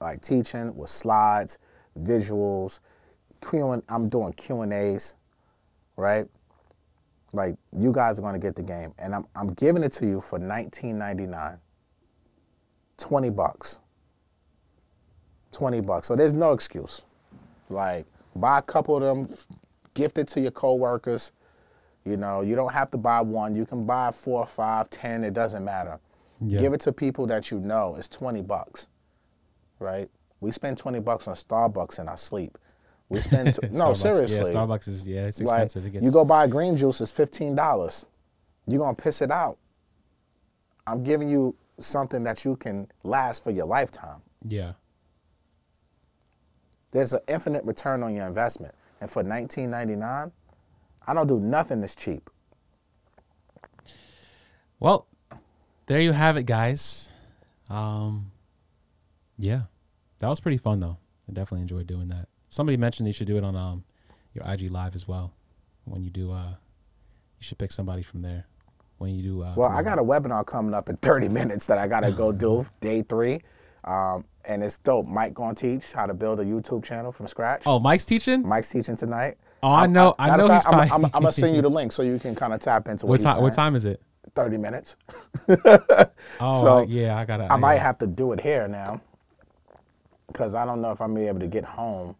Like 0.00 0.20
teaching 0.20 0.74
with 0.76 0.90
slides, 0.90 1.58
visuals, 1.98 2.80
Q 3.48 3.70
and 3.72 3.82
I'm 3.88 4.08
doing 4.08 4.32
Q 4.34 4.62
and 4.62 4.72
A's, 4.72 5.16
right? 5.96 6.26
Like 7.32 7.56
you 7.76 7.92
guys 7.92 8.18
are 8.18 8.22
gonna 8.22 8.38
get 8.38 8.56
the 8.56 8.62
game, 8.62 8.94
and 8.98 9.14
I'm 9.14 9.26
I'm 9.34 9.48
giving 9.54 9.82
it 9.82 9.92
to 9.92 10.06
you 10.06 10.20
for 10.20 10.38
19.99. 10.38 11.58
20 12.98 13.30
bucks. 13.30 13.80
20 15.52 15.80
bucks. 15.80 16.06
So 16.06 16.16
there's 16.16 16.32
no 16.34 16.52
excuse. 16.52 17.04
Like 17.68 18.06
buy 18.34 18.58
a 18.58 18.62
couple 18.62 18.96
of 18.96 19.02
them, 19.02 19.36
gift 19.94 20.18
it 20.18 20.28
to 20.28 20.40
your 20.40 20.50
coworkers. 20.50 21.32
You 22.04 22.16
know, 22.16 22.42
you 22.42 22.54
don't 22.54 22.72
have 22.72 22.90
to 22.92 22.98
buy 22.98 23.20
one. 23.20 23.54
You 23.54 23.66
can 23.66 23.84
buy 23.84 24.12
four, 24.12 24.46
five, 24.46 24.88
ten. 24.90 25.24
It 25.24 25.34
doesn't 25.34 25.64
matter. 25.64 25.98
Yeah. 26.40 26.58
Give 26.58 26.72
it 26.72 26.80
to 26.82 26.92
people 26.92 27.26
that 27.26 27.50
you 27.50 27.58
know. 27.58 27.96
It's 27.96 28.08
20 28.08 28.42
bucks, 28.42 28.88
right? 29.78 30.08
We 30.40 30.50
spend 30.50 30.78
20 30.78 31.00
bucks 31.00 31.28
on 31.28 31.34
Starbucks 31.34 31.98
in 31.98 32.08
our 32.08 32.16
sleep. 32.16 32.58
We 33.08 33.20
spend 33.20 33.54
t- 33.54 33.68
no 33.70 33.92
seriously. 33.92 34.36
Yeah, 34.38 34.42
Starbucks 34.54 34.88
is 34.88 35.06
yeah, 35.06 35.26
it's 35.26 35.40
Like, 35.40 35.64
expensive. 35.64 35.86
it 35.86 35.90
gets, 35.90 36.04
you 36.04 36.10
go 36.10 36.24
buy 36.24 36.46
green 36.46 36.76
juice, 36.76 37.00
it's 37.00 37.12
fifteen 37.12 37.54
dollars. 37.54 38.04
You're 38.66 38.80
gonna 38.80 38.94
piss 38.96 39.22
it 39.22 39.30
out. 39.30 39.58
I'm 40.88 41.04
giving 41.04 41.28
you 41.28 41.54
something 41.78 42.22
that 42.24 42.44
you 42.44 42.56
can 42.56 42.88
last 43.04 43.44
for 43.44 43.50
your 43.52 43.66
lifetime. 43.66 44.22
yeah. 44.46 44.72
There's 46.92 47.12
an 47.12 47.20
infinite 47.28 47.62
return 47.64 48.02
on 48.02 48.14
your 48.14 48.26
investment, 48.26 48.74
and 49.02 49.10
for 49.10 49.22
19.99, 49.22 50.32
I 51.06 51.14
don't 51.14 51.26
do 51.26 51.38
nothing 51.38 51.80
that's 51.82 51.94
cheap. 51.94 52.30
Well, 54.80 55.06
there 55.86 56.00
you 56.00 56.12
have 56.12 56.36
it, 56.36 56.44
guys. 56.44 57.10
Um, 57.68 58.30
yeah, 59.38 59.62
that 60.20 60.28
was 60.28 60.40
pretty 60.40 60.58
fun 60.58 60.80
though. 60.80 60.98
I 61.28 61.32
definitely 61.32 61.62
enjoyed 61.62 61.86
doing 61.86 62.08
that. 62.08 62.28
Somebody 62.48 62.76
mentioned 62.76 63.06
you 63.08 63.12
should 63.12 63.26
do 63.26 63.36
it 63.36 63.44
on 63.44 63.56
um 63.56 63.84
your 64.34 64.44
IG 64.50 64.70
live 64.70 64.94
as 64.94 65.06
well. 65.08 65.32
When 65.84 66.02
you 66.02 66.10
do, 66.10 66.32
uh, 66.32 66.48
you 67.38 67.42
should 67.42 67.58
pick 67.58 67.70
somebody 67.72 68.02
from 68.02 68.22
there. 68.22 68.46
When 68.98 69.14
you 69.14 69.22
do, 69.22 69.42
uh, 69.42 69.52
Well, 69.56 69.70
I 69.70 69.82
got 69.82 69.98
a 69.98 70.02
webinar 70.02 70.44
coming 70.46 70.74
up 70.74 70.88
in 70.88 70.96
30 70.98 71.28
minutes 71.28 71.66
that 71.66 71.78
I 71.78 71.86
gotta 71.86 72.10
go 72.12 72.32
do, 72.32 72.64
day 72.80 73.02
three, 73.02 73.42
um, 73.84 74.24
and 74.44 74.62
it's 74.64 74.78
dope. 74.78 75.06
Mike 75.06 75.34
gonna 75.34 75.54
teach 75.54 75.92
how 75.92 76.06
to 76.06 76.14
build 76.14 76.40
a 76.40 76.44
YouTube 76.44 76.82
channel 76.84 77.12
from 77.12 77.26
scratch. 77.26 77.62
Oh, 77.66 77.78
Mike's 77.78 78.04
teaching. 78.04 78.46
Mike's 78.46 78.70
teaching 78.70 78.96
tonight. 78.96 79.36
Oh, 79.62 79.72
I 79.72 79.86
know. 79.86 80.14
I 80.18 80.28
Matter 80.28 80.38
know 80.38 80.46
of 80.48 80.54
he's 80.54 80.64
fact, 80.64 80.74
I'm. 80.92 80.92
I'm, 80.92 81.04
I'm 81.06 81.10
gonna 81.22 81.32
send 81.32 81.56
you 81.56 81.62
the 81.62 81.68
link 81.78 81.92
so 81.92 82.02
you 82.02 82.18
can 82.18 82.34
kind 82.34 82.52
of 82.52 82.60
tap 82.60 82.88
into 82.88 83.06
what, 83.06 83.20
what 83.20 83.32
time? 83.34 83.42
What 83.42 83.52
time 83.54 83.74
is 83.74 83.84
it? 83.84 84.00
30 84.34 84.58
minutes. 84.58 84.96
Oh, 86.40 86.60
So, 86.62 86.86
yeah, 86.88 87.16
I 87.18 87.24
gotta. 87.24 87.44
I 87.50 87.56
might 87.56 87.74
gotta- 87.74 87.80
have 87.80 87.98
to 87.98 88.06
do 88.06 88.32
it 88.32 88.40
here 88.40 88.68
now 88.68 89.00
because 90.36 90.54
I 90.54 90.66
don't 90.66 90.82
know 90.82 90.90
if 90.90 91.00
I'm 91.00 91.14
gonna 91.14 91.20
be 91.20 91.28
able 91.28 91.40
to 91.40 91.46
get 91.46 91.64
home 91.64 92.14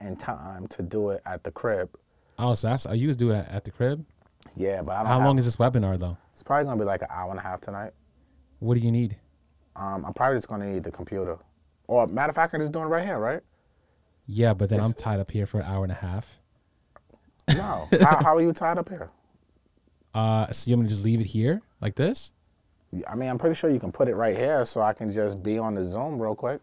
in 0.00 0.14
time 0.14 0.68
to 0.68 0.82
do 0.82 1.10
it 1.10 1.22
at 1.26 1.42
the 1.42 1.50
crib. 1.50 1.90
Oh, 2.38 2.54
so 2.54 2.68
that's. 2.68 2.86
Are 2.86 2.94
you 2.94 3.08
just 3.08 3.18
doing 3.18 3.34
it 3.34 3.48
at 3.50 3.64
the 3.64 3.72
crib? 3.72 4.04
Yeah, 4.56 4.82
but 4.82 4.92
I 4.92 4.98
don't. 4.98 5.06
How 5.06 5.18
have- 5.18 5.26
long 5.26 5.38
is 5.38 5.44
this 5.44 5.56
webinar 5.56 5.98
though? 5.98 6.16
It's 6.32 6.42
probably 6.44 6.66
gonna 6.66 6.78
be 6.78 6.84
like 6.84 7.02
an 7.02 7.08
hour 7.10 7.30
and 7.30 7.38
a 7.38 7.42
half 7.42 7.60
tonight. 7.60 7.92
What 8.60 8.74
do 8.74 8.80
you 8.80 8.92
need? 8.92 9.16
Um, 9.74 10.04
I'm 10.04 10.14
probably 10.14 10.38
just 10.38 10.48
gonna 10.48 10.70
need 10.70 10.84
the 10.84 10.92
computer. 10.92 11.36
Or 11.88 12.06
matter 12.06 12.30
of 12.30 12.36
fact, 12.36 12.54
I'm 12.54 12.60
just 12.60 12.72
doing 12.72 12.84
it 12.84 12.88
right 12.88 13.04
here, 13.04 13.18
right? 13.18 13.40
Yeah, 14.26 14.54
but 14.54 14.68
then 14.68 14.80
I'm 14.80 14.92
tied 14.92 15.18
up 15.18 15.30
here 15.30 15.46
for 15.46 15.58
an 15.58 15.66
hour 15.66 15.82
and 15.82 15.90
a 15.90 15.96
half. 15.96 16.38
No. 17.48 17.88
how, 18.02 18.22
how 18.22 18.36
are 18.36 18.42
you 18.42 18.52
tied 18.52 18.78
up 18.78 18.88
here? 18.88 19.10
Uh, 20.14 20.50
so 20.50 20.68
you 20.68 20.74
want 20.74 20.84
me 20.84 20.88
to 20.88 20.94
just 20.94 21.04
leave 21.04 21.20
it 21.20 21.26
here 21.26 21.60
like 21.80 21.94
this? 21.94 22.32
I 23.06 23.14
mean, 23.14 23.28
I'm 23.28 23.38
pretty 23.38 23.54
sure 23.54 23.70
you 23.70 23.78
can 23.78 23.92
put 23.92 24.08
it 24.08 24.16
right 24.16 24.34
here, 24.34 24.64
so 24.64 24.80
I 24.80 24.92
can 24.94 25.12
just 25.12 25.42
be 25.42 25.58
on 25.58 25.74
the 25.74 25.84
Zoom 25.84 26.20
real 26.20 26.34
quick. 26.34 26.60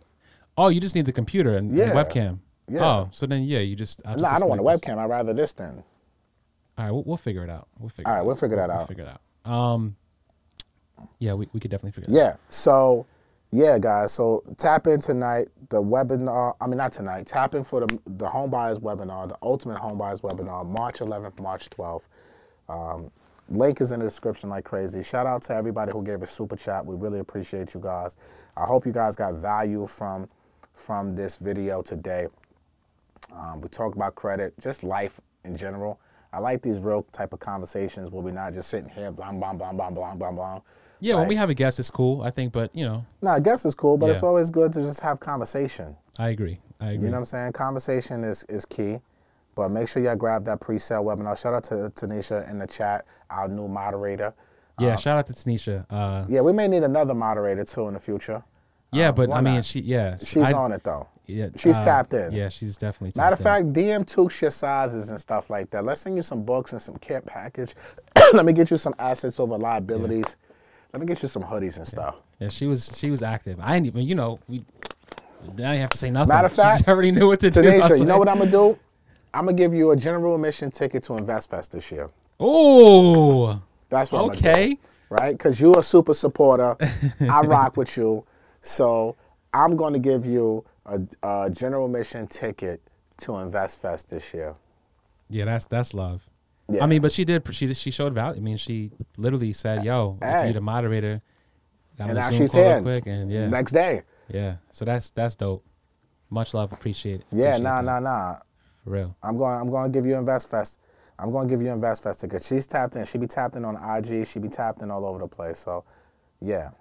Oh, 0.57 0.69
you 0.69 0.80
just 0.80 0.95
need 0.95 1.06
the 1.06 1.11
computer 1.11 1.57
and, 1.57 1.69
and 1.69 1.77
Yeah. 1.77 1.91
webcam. 1.94 2.40
Yeah. 2.68 2.84
Oh, 2.86 3.10
so 3.11 3.26
then 3.27 3.44
yeah, 3.44 3.60
you 3.60 3.76
just. 3.76 4.02
I'll 4.06 4.15
No, 4.15 4.22
just 4.22 4.34
I 4.36 4.40
don't 4.40 4.49
want 4.49 4.61
a 4.61 4.64
this. 4.64 4.80
webcam. 4.82 4.98
I'd 4.98 5.10
rather 5.10 5.34
this 5.34 5.53
then. 5.53 5.84
All 6.77 6.86
right, 6.86 6.91
we'll, 6.91 7.03
we'll 7.03 7.18
figure 7.18 7.44
it 7.44 7.49
out. 7.49 7.68
We'll 7.80 7.90
figure. 7.90 8.10
All 8.11 8.15
it 8.18 8.19
out. 8.19 8.26
we'll 8.26 8.36
figure 8.36 8.57
that 8.57 8.69
We'll 8.69 8.77
out. 8.80 8.88
figure 8.88 9.03
it 9.03 9.10
out. 9.45 9.52
Um, 9.52 9.95
yeah, 11.19 11.34
we, 11.34 11.48
we 11.53 11.60
could 11.60 11.72
definitely 11.72 11.91
figure 11.91 12.11
that. 12.14 12.19
out. 12.22 12.26
Yeah. 12.32 12.36
So, 12.49 13.06
yeah, 13.52 13.77
guys. 13.80 14.11
So 14.14 14.44
tap 14.57 14.88
in 14.88 14.99
tonight. 14.99 15.49
The 15.69 15.82
webinar. 15.82 16.56
I 16.60 16.68
mean, 16.68 16.77
not 16.77 16.91
tonight. 16.91 17.27
Tap 17.27 17.53
in 17.56 17.64
for 17.64 17.86
the 17.86 17.99
the 18.18 18.27
home 18.27 18.49
buyers 18.49 18.80
webinar, 18.80 19.27
the 19.30 19.38
ultimate 19.41 19.77
home 19.77 19.98
buyers 19.98 20.22
webinar, 20.22 20.65
March 20.77 20.99
11th, 20.99 21.40
March 21.41 21.69
12th. 21.69 22.07
Um, 22.68 23.11
link 23.49 23.80
is 23.82 23.91
in 23.91 23.99
the 23.99 24.06
description 24.06 24.49
like 24.49 24.65
crazy. 24.65 25.03
Shout 25.03 25.27
out 25.27 25.44
to 25.44 25.53
everybody 25.56 25.91
who 25.91 26.03
gave 26.03 26.23
a 26.23 26.27
super 26.27 26.56
chat. 26.56 26.84
We 26.86 26.95
really 26.95 27.19
appreciate 27.19 27.73
you 27.76 27.80
guys. 27.80 28.18
I 28.57 28.64
hope 28.65 28.86
you 28.86 28.91
guys 28.91 29.15
got 29.15 29.36
value 29.36 29.86
from 29.86 30.27
from 30.76 31.15
this 31.15 31.38
video 31.38 31.81
today. 31.81 32.27
Um, 33.34 33.61
we 33.61 33.69
talk 33.69 33.95
about 33.95 34.15
credit, 34.15 34.53
just 34.60 34.84
life 34.84 35.19
in 35.43 35.56
general. 35.57 35.99
I 36.31 36.39
like 36.39 36.61
these 36.61 36.80
real 36.80 37.03
type 37.11 37.34
of 37.34 37.39
conversations 37.39 38.11
where 38.11 38.22
we're 38.22 38.31
not 38.31 38.53
just 38.53 38.69
sitting 38.69 38.89
here, 38.89 39.11
blah, 39.11 39.31
blah, 39.31 39.53
blah, 39.53 39.72
blah, 39.72 39.89
blah, 39.89 40.14
blah, 40.14 40.31
blah. 40.31 40.61
Yeah, 40.99 41.15
when 41.15 41.27
we 41.27 41.35
have 41.35 41.49
a 41.49 41.53
guest, 41.53 41.80
it's 41.80 41.91
cool. 41.91 42.22
I 42.22 42.31
think, 42.31 42.53
but 42.53 42.73
you 42.76 42.85
know, 42.85 43.06
No, 43.22 43.31
I 43.31 43.39
guess 43.39 43.65
it's 43.65 43.76
cool, 43.76 43.97
but 43.97 44.10
it's 44.10 44.23
always 44.23 44.49
good 44.52 44.72
to 44.73 44.81
just 44.81 45.02
have 45.02 45.19
conversation. 45.19 45.95
I 46.18 46.30
agree. 46.30 46.60
I 46.80 46.91
agree. 46.91 47.06
You 47.06 47.11
know 47.11 47.18
what 47.18 47.19
I'm 47.19 47.26
saying? 47.26 47.52
Conversation 47.53 48.23
is, 48.23 48.43
is 48.47 48.65
key. 48.65 48.99
But 49.56 49.69
make 49.69 49.88
sure 49.88 50.03
y'all 50.03 50.15
grab 50.18 50.43
that 50.45 50.60
pre-sale 50.60 51.03
webinar. 51.03 51.38
Shout 51.41 51.53
out 51.53 51.64
to 51.65 51.76
Tanisha 51.95 52.49
in 52.49 52.57
the 52.60 52.68
chat, 52.68 53.06
our 53.30 53.47
new 53.47 53.68
moderator. 53.69 54.34
yeah, 54.80 54.97
shout 54.97 55.18
out 55.18 55.27
to 55.27 55.34
Tanisha. 55.34 55.85
Uh, 55.89 56.26
Yeah, 56.27 56.41
we 56.41 56.52
may 56.52 56.68
need 56.68 56.84
another 56.84 57.14
moderator 57.14 57.64
too 57.64 57.88
in 57.88 57.93
the 57.93 57.99
future. 57.99 58.43
Yeah, 58.96 59.10
Uh, 59.10 59.12
but 59.14 59.32
I 59.32 59.42
mean, 59.42 59.56
not? 59.56 59.66
she 59.66 59.82
yeah, 59.82 60.18
She's 60.18 60.38
I- 60.38 60.54
on 60.54 60.72
it 60.72 60.84
though. 60.84 61.08
Yeah, 61.28 61.48
she's 61.56 61.80
uh, 61.80 61.84
tapped 61.84 62.14
in. 62.14 62.34
Yeah, 62.34 62.50
she's 62.50 62.78
definitely. 62.78 63.20
Matter 63.20 63.34
of 63.34 63.40
fact, 63.40 63.74
DM 63.74 64.06
Tukes 64.06 64.40
your 64.42 64.52
sizes 64.52 65.10
and 65.10 65.20
stuff 65.20 65.50
like 65.50 65.72
that. 65.72 65.84
Let's 65.84 66.02
send 66.02 66.16
you 66.16 66.22
some 66.22 66.44
books 66.44 66.72
and 66.72 66.80
some 66.80 66.98
kit 66.98 67.26
package. 67.26 67.74
Let 68.34 68.46
me 68.46 68.54
get 68.54 68.70
you 68.70 68.78
some 68.78 68.94
assets 69.00 69.40
over 69.40 69.58
liabilities. 69.58 70.36
Let 70.94 71.02
me 71.02 71.08
get 71.08 71.24
you 71.24 71.28
some 71.28 71.42
hoodies 71.42 71.78
and 71.78 71.88
stuff. 71.88 72.18
Yeah, 72.40 72.50
she 72.50 72.68
was 72.68 72.96
she 72.96 73.10
was 73.10 73.24
active. 73.24 73.60
I 73.60 73.74
didn't 73.74 73.88
even, 73.88 74.04
you 74.04 74.14
know, 74.14 74.40
we. 74.48 74.64
I 75.44 75.48
didn't 75.56 75.78
have 75.80 75.90
to 75.92 75.98
say 75.98 76.12
nothing. 76.12 76.28
Matter 76.30 76.46
of 76.46 76.54
fact, 76.64 76.88
already 76.88 77.10
knew 77.10 77.28
what 77.28 77.40
to 77.40 77.50
do. 77.50 77.60
Tanisha, 77.62 77.90
was 77.90 78.00
you 78.00 78.06
know 78.06 78.20
what 78.20 78.30
I'm 78.30 78.38
gonna 78.38 78.52
do? 78.52 78.78
I'm 79.34 79.46
gonna 79.46 79.58
give 79.58 79.74
you 79.74 79.92
a 79.92 79.96
general 79.96 80.36
admission 80.36 80.70
ticket 80.70 81.02
to 81.06 81.14
InvestFest 81.14 81.72
this 81.72 81.92
year. 81.92 82.12
Oh, 82.40 83.60
That's 83.90 84.12
what 84.12 84.22
I'm 84.22 84.28
gonna 84.30 84.42
do. 84.42 84.50
okay. 84.50 84.78
right? 85.10 85.36
Because 85.36 85.60
you're 85.60 85.80
a 85.80 85.84
super 85.84 86.14
supporter. 86.14 86.78
I 87.20 87.42
rock 87.42 87.78
with 87.78 87.98
you. 87.98 88.26
So 88.66 89.16
I'm 89.54 89.76
going 89.76 89.94
to 89.94 90.00
give 90.00 90.26
you 90.26 90.66
a, 90.88 91.00
a 91.24 91.50
general 91.52 91.88
mission 91.88 92.28
ticket 92.28 92.82
to 93.20 93.32
InvestFest 93.34 94.08
this 94.08 94.34
year. 94.34 94.56
Yeah, 95.30 95.46
that's 95.46 95.66
that's 95.66 95.94
love. 95.94 96.28
Yeah. 96.68 96.84
I 96.84 96.88
mean, 96.88 97.02
but 97.02 97.12
she 97.12 97.26
did. 97.26 97.44
She 97.54 97.72
she 97.76 97.92
showed 97.92 98.14
value. 98.14 98.38
I 98.38 98.44
mean, 98.44 98.58
she 98.58 98.92
literally 99.18 99.54
said, 99.54 99.84
"Yo, 99.86 100.18
if 100.22 100.28
Hey. 100.28 100.44
you're 100.46 100.54
the 100.54 100.62
moderator, 100.62 101.22
got 101.98 102.10
And 102.10 102.18
now 102.18 102.30
she's 102.32 102.54
here. 102.54 102.82
quick, 102.82 103.06
and 103.06 103.32
yeah, 103.32 103.48
Next 103.48 103.72
day. 103.72 104.02
yeah. 104.30 104.56
So 104.72 104.84
that's 104.86 105.12
that's 105.12 105.36
dope. 105.36 105.64
Much 106.32 106.54
love, 106.56 106.74
appreciate 106.74 107.22
it. 107.22 107.26
Yeah, 107.32 107.56
appreciate 107.56 107.64
nah, 107.64 107.82
that, 107.84 107.86
nah, 107.86 108.00
nah. 108.00 108.36
for 108.84 108.90
real. 108.90 109.16
I'm 109.22 109.38
going. 109.38 109.54
I'm 109.62 109.70
going 109.70 109.92
to 109.92 109.98
give 110.00 110.08
you 110.08 110.16
Invest 110.16 110.50
Fest. 110.50 110.80
I'm 111.20 111.32
going 111.32 111.48
to 111.48 111.54
give 111.54 111.62
you 111.62 111.72
Invest 111.72 112.04
Fest 112.04 112.22
tickets. 112.22 112.48
She's 112.48 112.66
tapped 112.68 112.96
in. 112.96 113.06
She 113.06 113.20
be 113.20 113.28
tapped 113.28 113.56
in 113.56 113.64
on 113.64 113.76
IG. 113.98 114.26
She 114.28 114.40
be 114.40 114.50
tapped 114.50 114.82
in 114.82 114.90
all 114.90 115.06
over 115.06 115.20
the 115.20 115.28
place. 115.28 115.60
So, 115.60 115.84
yeah. 116.42 116.72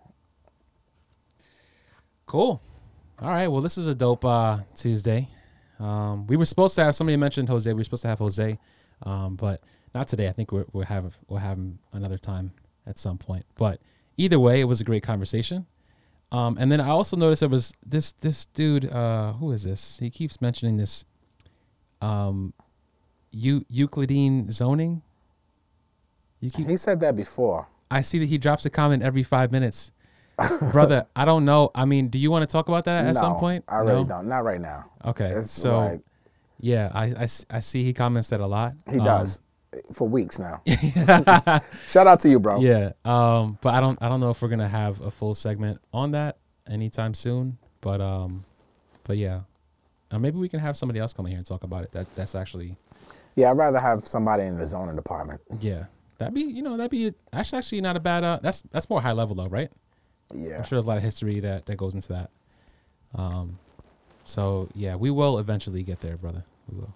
Cool. 2.27 2.63
All 3.19 3.29
right. 3.29 3.49
Well, 3.49 3.61
this 3.61 3.79
is 3.79 3.87
a 3.87 3.95
dope 3.95 4.25
uh, 4.25 4.59
Tuesday. 4.75 5.29
Um, 5.79 6.27
we 6.27 6.37
were 6.37 6.45
supposed 6.45 6.75
to 6.77 6.85
have 6.85 6.95
somebody 6.95 7.17
mentioned 7.17 7.49
Jose. 7.49 7.71
We 7.71 7.75
were 7.75 7.85
supposed 7.85 8.03
to 8.03 8.09
have 8.09 8.19
Jose, 8.19 8.59
um, 9.03 9.37
but 9.37 9.63
not 9.95 10.09
today. 10.09 10.29
I 10.29 10.33
think 10.33 10.53
we're 10.53 10.67
we're 10.73 10.85
having 10.85 11.13
we'll 11.29 11.41
have 11.41 11.59
him 11.59 11.79
another 11.93 12.19
time 12.19 12.53
at 12.87 12.99
some 12.99 13.19
point. 13.19 13.45
But 13.57 13.81
either 14.17 14.39
way, 14.39 14.61
it 14.61 14.65
was 14.65 14.81
a 14.81 14.85
great 14.85 15.03
conversation. 15.03 15.67
Um, 16.33 16.57
and 16.59 16.71
then 16.73 16.81
I 16.81 16.89
also 16.89 17.17
noticed 17.17 17.43
it 17.43 17.51
was 17.51 17.73
this 17.85 18.13
this 18.13 18.47
dude. 18.47 18.91
Uh, 18.91 19.35
who 19.35 19.53
is 19.53 19.65
this? 19.65 19.99
He 19.99 20.11
keeps 20.11 20.41
mentioning 20.41 20.77
this. 20.77 21.05
Um, 22.01 22.55
Eu- 23.31 23.65
Euclidean 23.69 24.51
zoning. 24.51 25.03
You 26.41 26.51
keep 26.51 26.69
He 26.69 26.77
said 26.77 27.01
that 27.01 27.17
before. 27.17 27.69
I 27.91 28.01
see 28.01 28.19
that 28.19 28.27
he 28.27 28.39
drops 28.39 28.65
a 28.65 28.71
comment 28.71 29.03
every 29.03 29.23
five 29.23 29.51
minutes. 29.51 29.91
Brother, 30.73 31.07
I 31.15 31.25
don't 31.25 31.45
know. 31.45 31.71
I 31.75 31.85
mean, 31.85 32.09
do 32.09 32.19
you 32.19 32.31
want 32.31 32.43
to 32.49 32.53
talk 32.53 32.69
about 32.69 32.85
that 32.87 33.05
at 33.07 33.15
no, 33.15 33.21
some 33.21 33.37
point? 33.37 33.65
I 33.69 33.79
really 33.79 34.03
No? 34.03 34.09
don't. 34.09 34.29
Not 34.29 34.45
right 34.45 34.61
now. 34.61 34.91
Okay. 35.05 35.29
It's 35.31 35.51
so, 35.51 35.79
like 35.79 36.01
yeah, 36.61 36.91
I 36.95 37.61
see 37.61 37.85
he 37.85 37.93
comments 37.93 38.29
that 38.31 38.41
a 38.41 38.47
lot. 38.47 38.75
he 38.91 38.99
Um, 38.99 39.05
does 39.05 39.41
for 39.93 40.09
weeks 40.09 40.39
now. 40.39 40.63
Shout 41.87 42.07
out 42.07 42.21
to 42.21 42.29
you, 42.29 42.39
bro. 42.41 42.61
Yeah. 42.61 42.93
Um, 43.05 43.59
but 43.61 43.75
I 43.75 43.81
don't 43.81 44.01
I 44.03 44.09
don't 44.09 44.21
know 44.21 44.31
if 44.31 44.41
we're 44.43 44.49
gonna 44.49 44.69
have 44.69 45.01
a 45.01 45.11
full 45.11 45.35
segment 45.35 45.81
on 45.93 46.13
that 46.13 46.39
anytime 46.69 47.15
soon. 47.15 47.59
But 47.81 48.01
um, 48.01 48.45
but 49.05 49.17
yeah, 49.19 49.41
uh, 50.11 50.19
maybe 50.19 50.39
we 50.39 50.49
can 50.49 50.61
have 50.61 50.77
somebody 50.77 51.01
else 51.01 51.13
come 51.13 51.27
in 51.27 51.31
here 51.33 51.39
and 51.39 51.47
talk 51.47 51.65
about 51.65 51.85
it. 51.85 51.93
That 51.93 52.13
that's 52.15 52.35
actually 52.35 52.77
Yeah, 53.37 53.51
I'd 53.51 53.57
rather 53.59 53.79
have 53.79 54.07
somebody 54.07 54.45
in 54.45 54.57
the 54.57 54.67
zoning 54.67 54.97
department. 54.97 55.41
yeah. 55.61 55.85
That'd 56.19 56.33
be 56.35 56.43
you 56.43 56.63
know 56.63 56.77
that'd 56.77 56.93
be 56.93 57.13
that's 57.33 57.53
actually 57.53 57.81
not 57.81 57.97
a 57.97 58.01
bad 58.01 58.23
uh 58.23 58.39
that's 58.41 58.63
that's 58.71 58.89
more 58.89 59.03
high 59.03 59.11
level 59.13 59.35
though 59.35 59.49
right 59.49 59.71
Yeah. 60.33 60.59
I'm 60.59 60.63
sure 60.65 60.77
there's 60.77 60.85
a 60.85 60.89
lot 60.89 60.97
of 60.97 61.03
history 61.03 61.41
that 61.41 61.67
that 61.67 61.77
goes 61.77 61.95
into 61.95 62.09
that 62.09 62.31
um 63.15 63.59
so 64.25 64.69
yeah 64.75 64.95
we 64.97 65.11
will 65.11 65.39
eventually 65.39 65.83
get 65.83 66.01
there 66.01 66.17
brother 66.17 66.45
we 66.71 66.79
will 66.81 66.95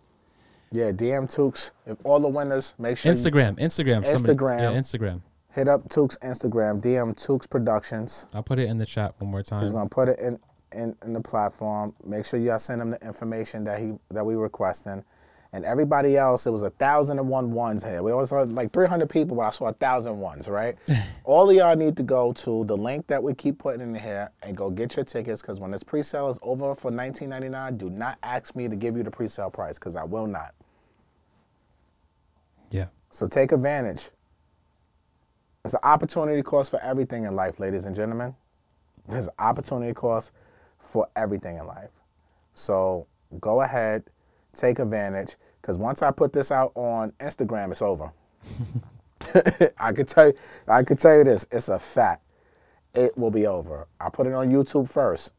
Yeah, 0.72 0.90
DM 0.92 1.26
Tukes. 1.34 1.70
If 1.86 1.96
all 2.04 2.20
the 2.20 2.28
winners, 2.28 2.74
make 2.78 2.96
sure 2.98 3.10
you 3.12 3.16
Instagram 3.16 3.58
Instagram 3.58 4.04
somebody- 4.06 4.34
Instagram. 4.34 4.60
yeah 4.60 4.72
Instagram 4.80 5.20
hit 5.54 5.66
up 5.68 5.88
Tukes 5.88 6.18
Instagram. 6.20 6.80
DM 6.80 7.14
Tukes 7.16 7.48
Productions. 7.48 8.26
I'll 8.34 8.42
put 8.42 8.58
it 8.58 8.68
in 8.68 8.78
the 8.78 8.86
chat 8.86 9.14
one 9.18 9.30
more 9.30 9.42
time. 9.42 9.60
He's 9.62 9.72
gonna 9.72 9.88
put 9.88 10.08
it 10.08 10.18
in, 10.20 10.38
in 10.72 10.94
in 11.04 11.12
the 11.14 11.20
platform. 11.20 11.94
Make 12.04 12.24
sure 12.26 12.38
y'all 12.38 12.58
send 12.58 12.80
him 12.82 12.90
the 12.90 13.00
information 13.04 13.64
that 13.64 13.80
he 13.80 13.94
that 14.10 14.24
we 14.24 14.34
requesting. 14.36 15.04
And 15.52 15.64
everybody 15.64 16.16
else, 16.16 16.46
it 16.46 16.50
was 16.50 16.62
a 16.62 16.70
thousand 16.70 17.18
and 17.18 17.28
one 17.28 17.52
ones 17.52 17.82
here. 17.82 18.02
We 18.02 18.12
always 18.12 18.30
had 18.30 18.52
like 18.52 18.70
300 18.72 19.08
people, 19.08 19.36
but 19.36 19.42
I 19.42 19.50
saw 19.50 19.66
a 19.66 19.72
thousand 19.72 20.18
ones, 20.18 20.46
right? 20.46 20.76
All 21.24 21.48
of 21.48 21.56
y'all 21.56 21.74
need 21.74 21.96
to 21.96 22.02
go 22.02 22.32
to 22.34 22.64
the 22.66 22.76
link 22.76 23.06
that 23.06 23.22
we 23.22 23.32
keep 23.34 23.58
putting 23.58 23.80
in 23.80 23.94
here 23.94 24.30
and 24.42 24.54
go 24.54 24.68
get 24.68 24.96
your 24.96 25.06
tickets. 25.06 25.40
Because 25.40 25.58
when 25.58 25.70
this 25.70 25.82
pre-sale 25.82 26.28
is 26.28 26.38
over 26.42 26.74
for 26.74 26.90
19.99, 26.90 27.78
do 27.78 27.88
not 27.88 28.18
ask 28.22 28.54
me 28.56 28.68
to 28.68 28.76
give 28.76 28.96
you 28.96 29.02
the 29.02 29.10
pre-sale 29.10 29.50
price, 29.50 29.78
because 29.78 29.96
I 29.96 30.04
will 30.04 30.26
not. 30.26 30.54
yeah 32.70 32.88
So 33.10 33.26
take 33.26 33.52
advantage. 33.52 34.10
It's 35.64 35.74
an 35.74 35.80
opportunity 35.82 36.42
cost 36.42 36.70
for 36.70 36.80
everything 36.82 37.24
in 37.24 37.34
life, 37.34 37.58
ladies 37.58 37.86
and 37.86 37.96
gentlemen. 37.96 38.34
There's 39.08 39.28
an 39.28 39.34
opportunity 39.38 39.94
cost 39.94 40.32
for 40.78 41.08
everything 41.16 41.56
in 41.56 41.66
life. 41.66 41.90
So 42.52 43.06
go 43.40 43.62
ahead, 43.62 44.04
take 44.54 44.78
advantage, 44.78 45.36
because 45.60 45.78
once 45.78 46.02
I 46.02 46.10
put 46.10 46.32
this 46.32 46.50
out 46.50 46.72
on 46.74 47.12
Instagram, 47.20 47.70
it's 47.70 47.82
over. 47.82 48.12
I 49.78 49.92
could 49.92 50.08
tell 50.08 50.28
you, 50.28 50.34
I 50.66 50.82
could 50.82 50.98
tell 50.98 51.18
you 51.18 51.24
this, 51.24 51.46
it's 51.50 51.68
a 51.68 51.78
fact. 51.78 52.22
It 52.94 53.16
will 53.16 53.30
be 53.30 53.46
over. 53.46 53.86
I 54.00 54.08
put 54.08 54.26
it 54.26 54.32
on 54.32 54.50
YouTube 54.50 54.88
first. 54.88 55.32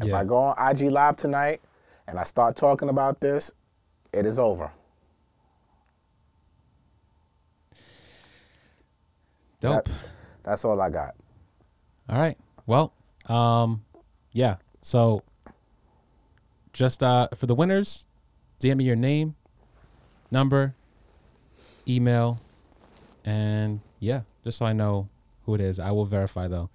If 0.00 0.14
I 0.14 0.24
go 0.24 0.36
on 0.36 0.70
IG 0.70 0.90
Live 0.90 1.16
tonight 1.16 1.60
and 2.06 2.18
I 2.18 2.22
start 2.22 2.56
talking 2.56 2.88
about 2.88 3.20
this, 3.20 3.52
it 4.12 4.24
is 4.24 4.38
over. 4.38 4.70
dope 9.60 9.88
That's 10.42 10.64
all 10.64 10.80
I 10.80 10.90
got. 10.90 11.14
All 12.08 12.18
right. 12.18 12.36
Well, 12.66 12.92
um, 13.26 13.84
yeah. 14.32 14.56
So, 14.82 15.22
just 16.72 17.02
uh, 17.02 17.28
for 17.34 17.46
the 17.46 17.54
winners, 17.54 18.06
DM 18.60 18.76
me 18.78 18.84
your 18.84 18.96
name, 18.96 19.36
number, 20.30 20.74
email, 21.88 22.40
and 23.24 23.80
yeah, 23.98 24.22
just 24.44 24.58
so 24.58 24.66
I 24.66 24.72
know 24.72 25.08
who 25.46 25.54
it 25.54 25.60
is. 25.60 25.78
I 25.78 25.90
will 25.90 26.06
verify 26.06 26.48
though, 26.48 26.70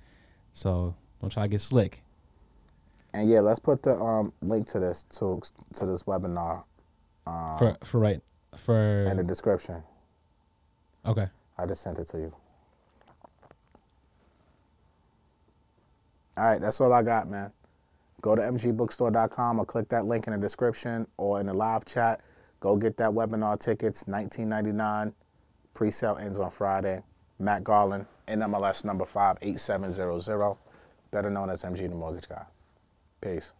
so 0.53 0.95
don't 1.21 1.29
try 1.29 1.43
to 1.43 1.49
get 1.49 1.61
slick. 1.61 2.01
And 3.13 3.29
yeah, 3.29 3.39
let's 3.39 3.59
put 3.59 3.83
the 3.83 3.95
um, 3.95 4.33
link 4.41 4.67
to 4.67 4.79
this 4.79 5.03
to 5.19 5.41
to 5.75 5.85
this 5.85 6.03
webinar 6.03 6.63
um, 7.25 7.57
For 7.57 7.77
for 7.83 7.99
right 7.99 8.21
for 8.57 9.05
in 9.05 9.17
the 9.17 9.23
description. 9.23 9.83
okay. 11.05 11.27
I 11.57 11.65
just 11.65 11.81
sent 11.81 11.99
it 11.99 12.07
to 12.07 12.17
you. 12.17 12.33
All 16.37 16.43
right, 16.43 16.59
that's 16.59 16.81
all 16.81 16.91
I 16.91 17.01
got, 17.01 17.29
man. 17.29 17.53
Go 18.25 18.33
to 18.33 18.41
mgbookstore.com 18.41 19.59
or 19.59 19.65
click 19.67 19.87
that 19.89 20.07
link 20.07 20.25
in 20.25 20.33
the 20.33 20.39
description 20.39 21.05
or 21.17 21.39
in 21.39 21.45
the 21.45 21.53
live 21.53 21.85
chat. 21.85 22.21
Go 22.59 22.75
get 22.75 22.97
that 22.97 23.11
webinar 23.11 23.59
tickets, 23.59 24.05
$19.99. 24.05 25.13
Pre-sale 25.75 26.17
ends 26.17 26.39
on 26.39 26.49
Friday. 26.49 27.03
Matt 27.37 27.63
Garland, 27.63 28.07
NMLS 28.27 28.83
number 28.83 29.05
58700, 29.05 30.57
better 31.11 31.29
known 31.29 31.51
as 31.51 31.63
MG 31.63 31.87
the 31.87 31.89
Mortgage 31.89 32.27
Guy. 32.27 32.43
Peace. 33.21 33.53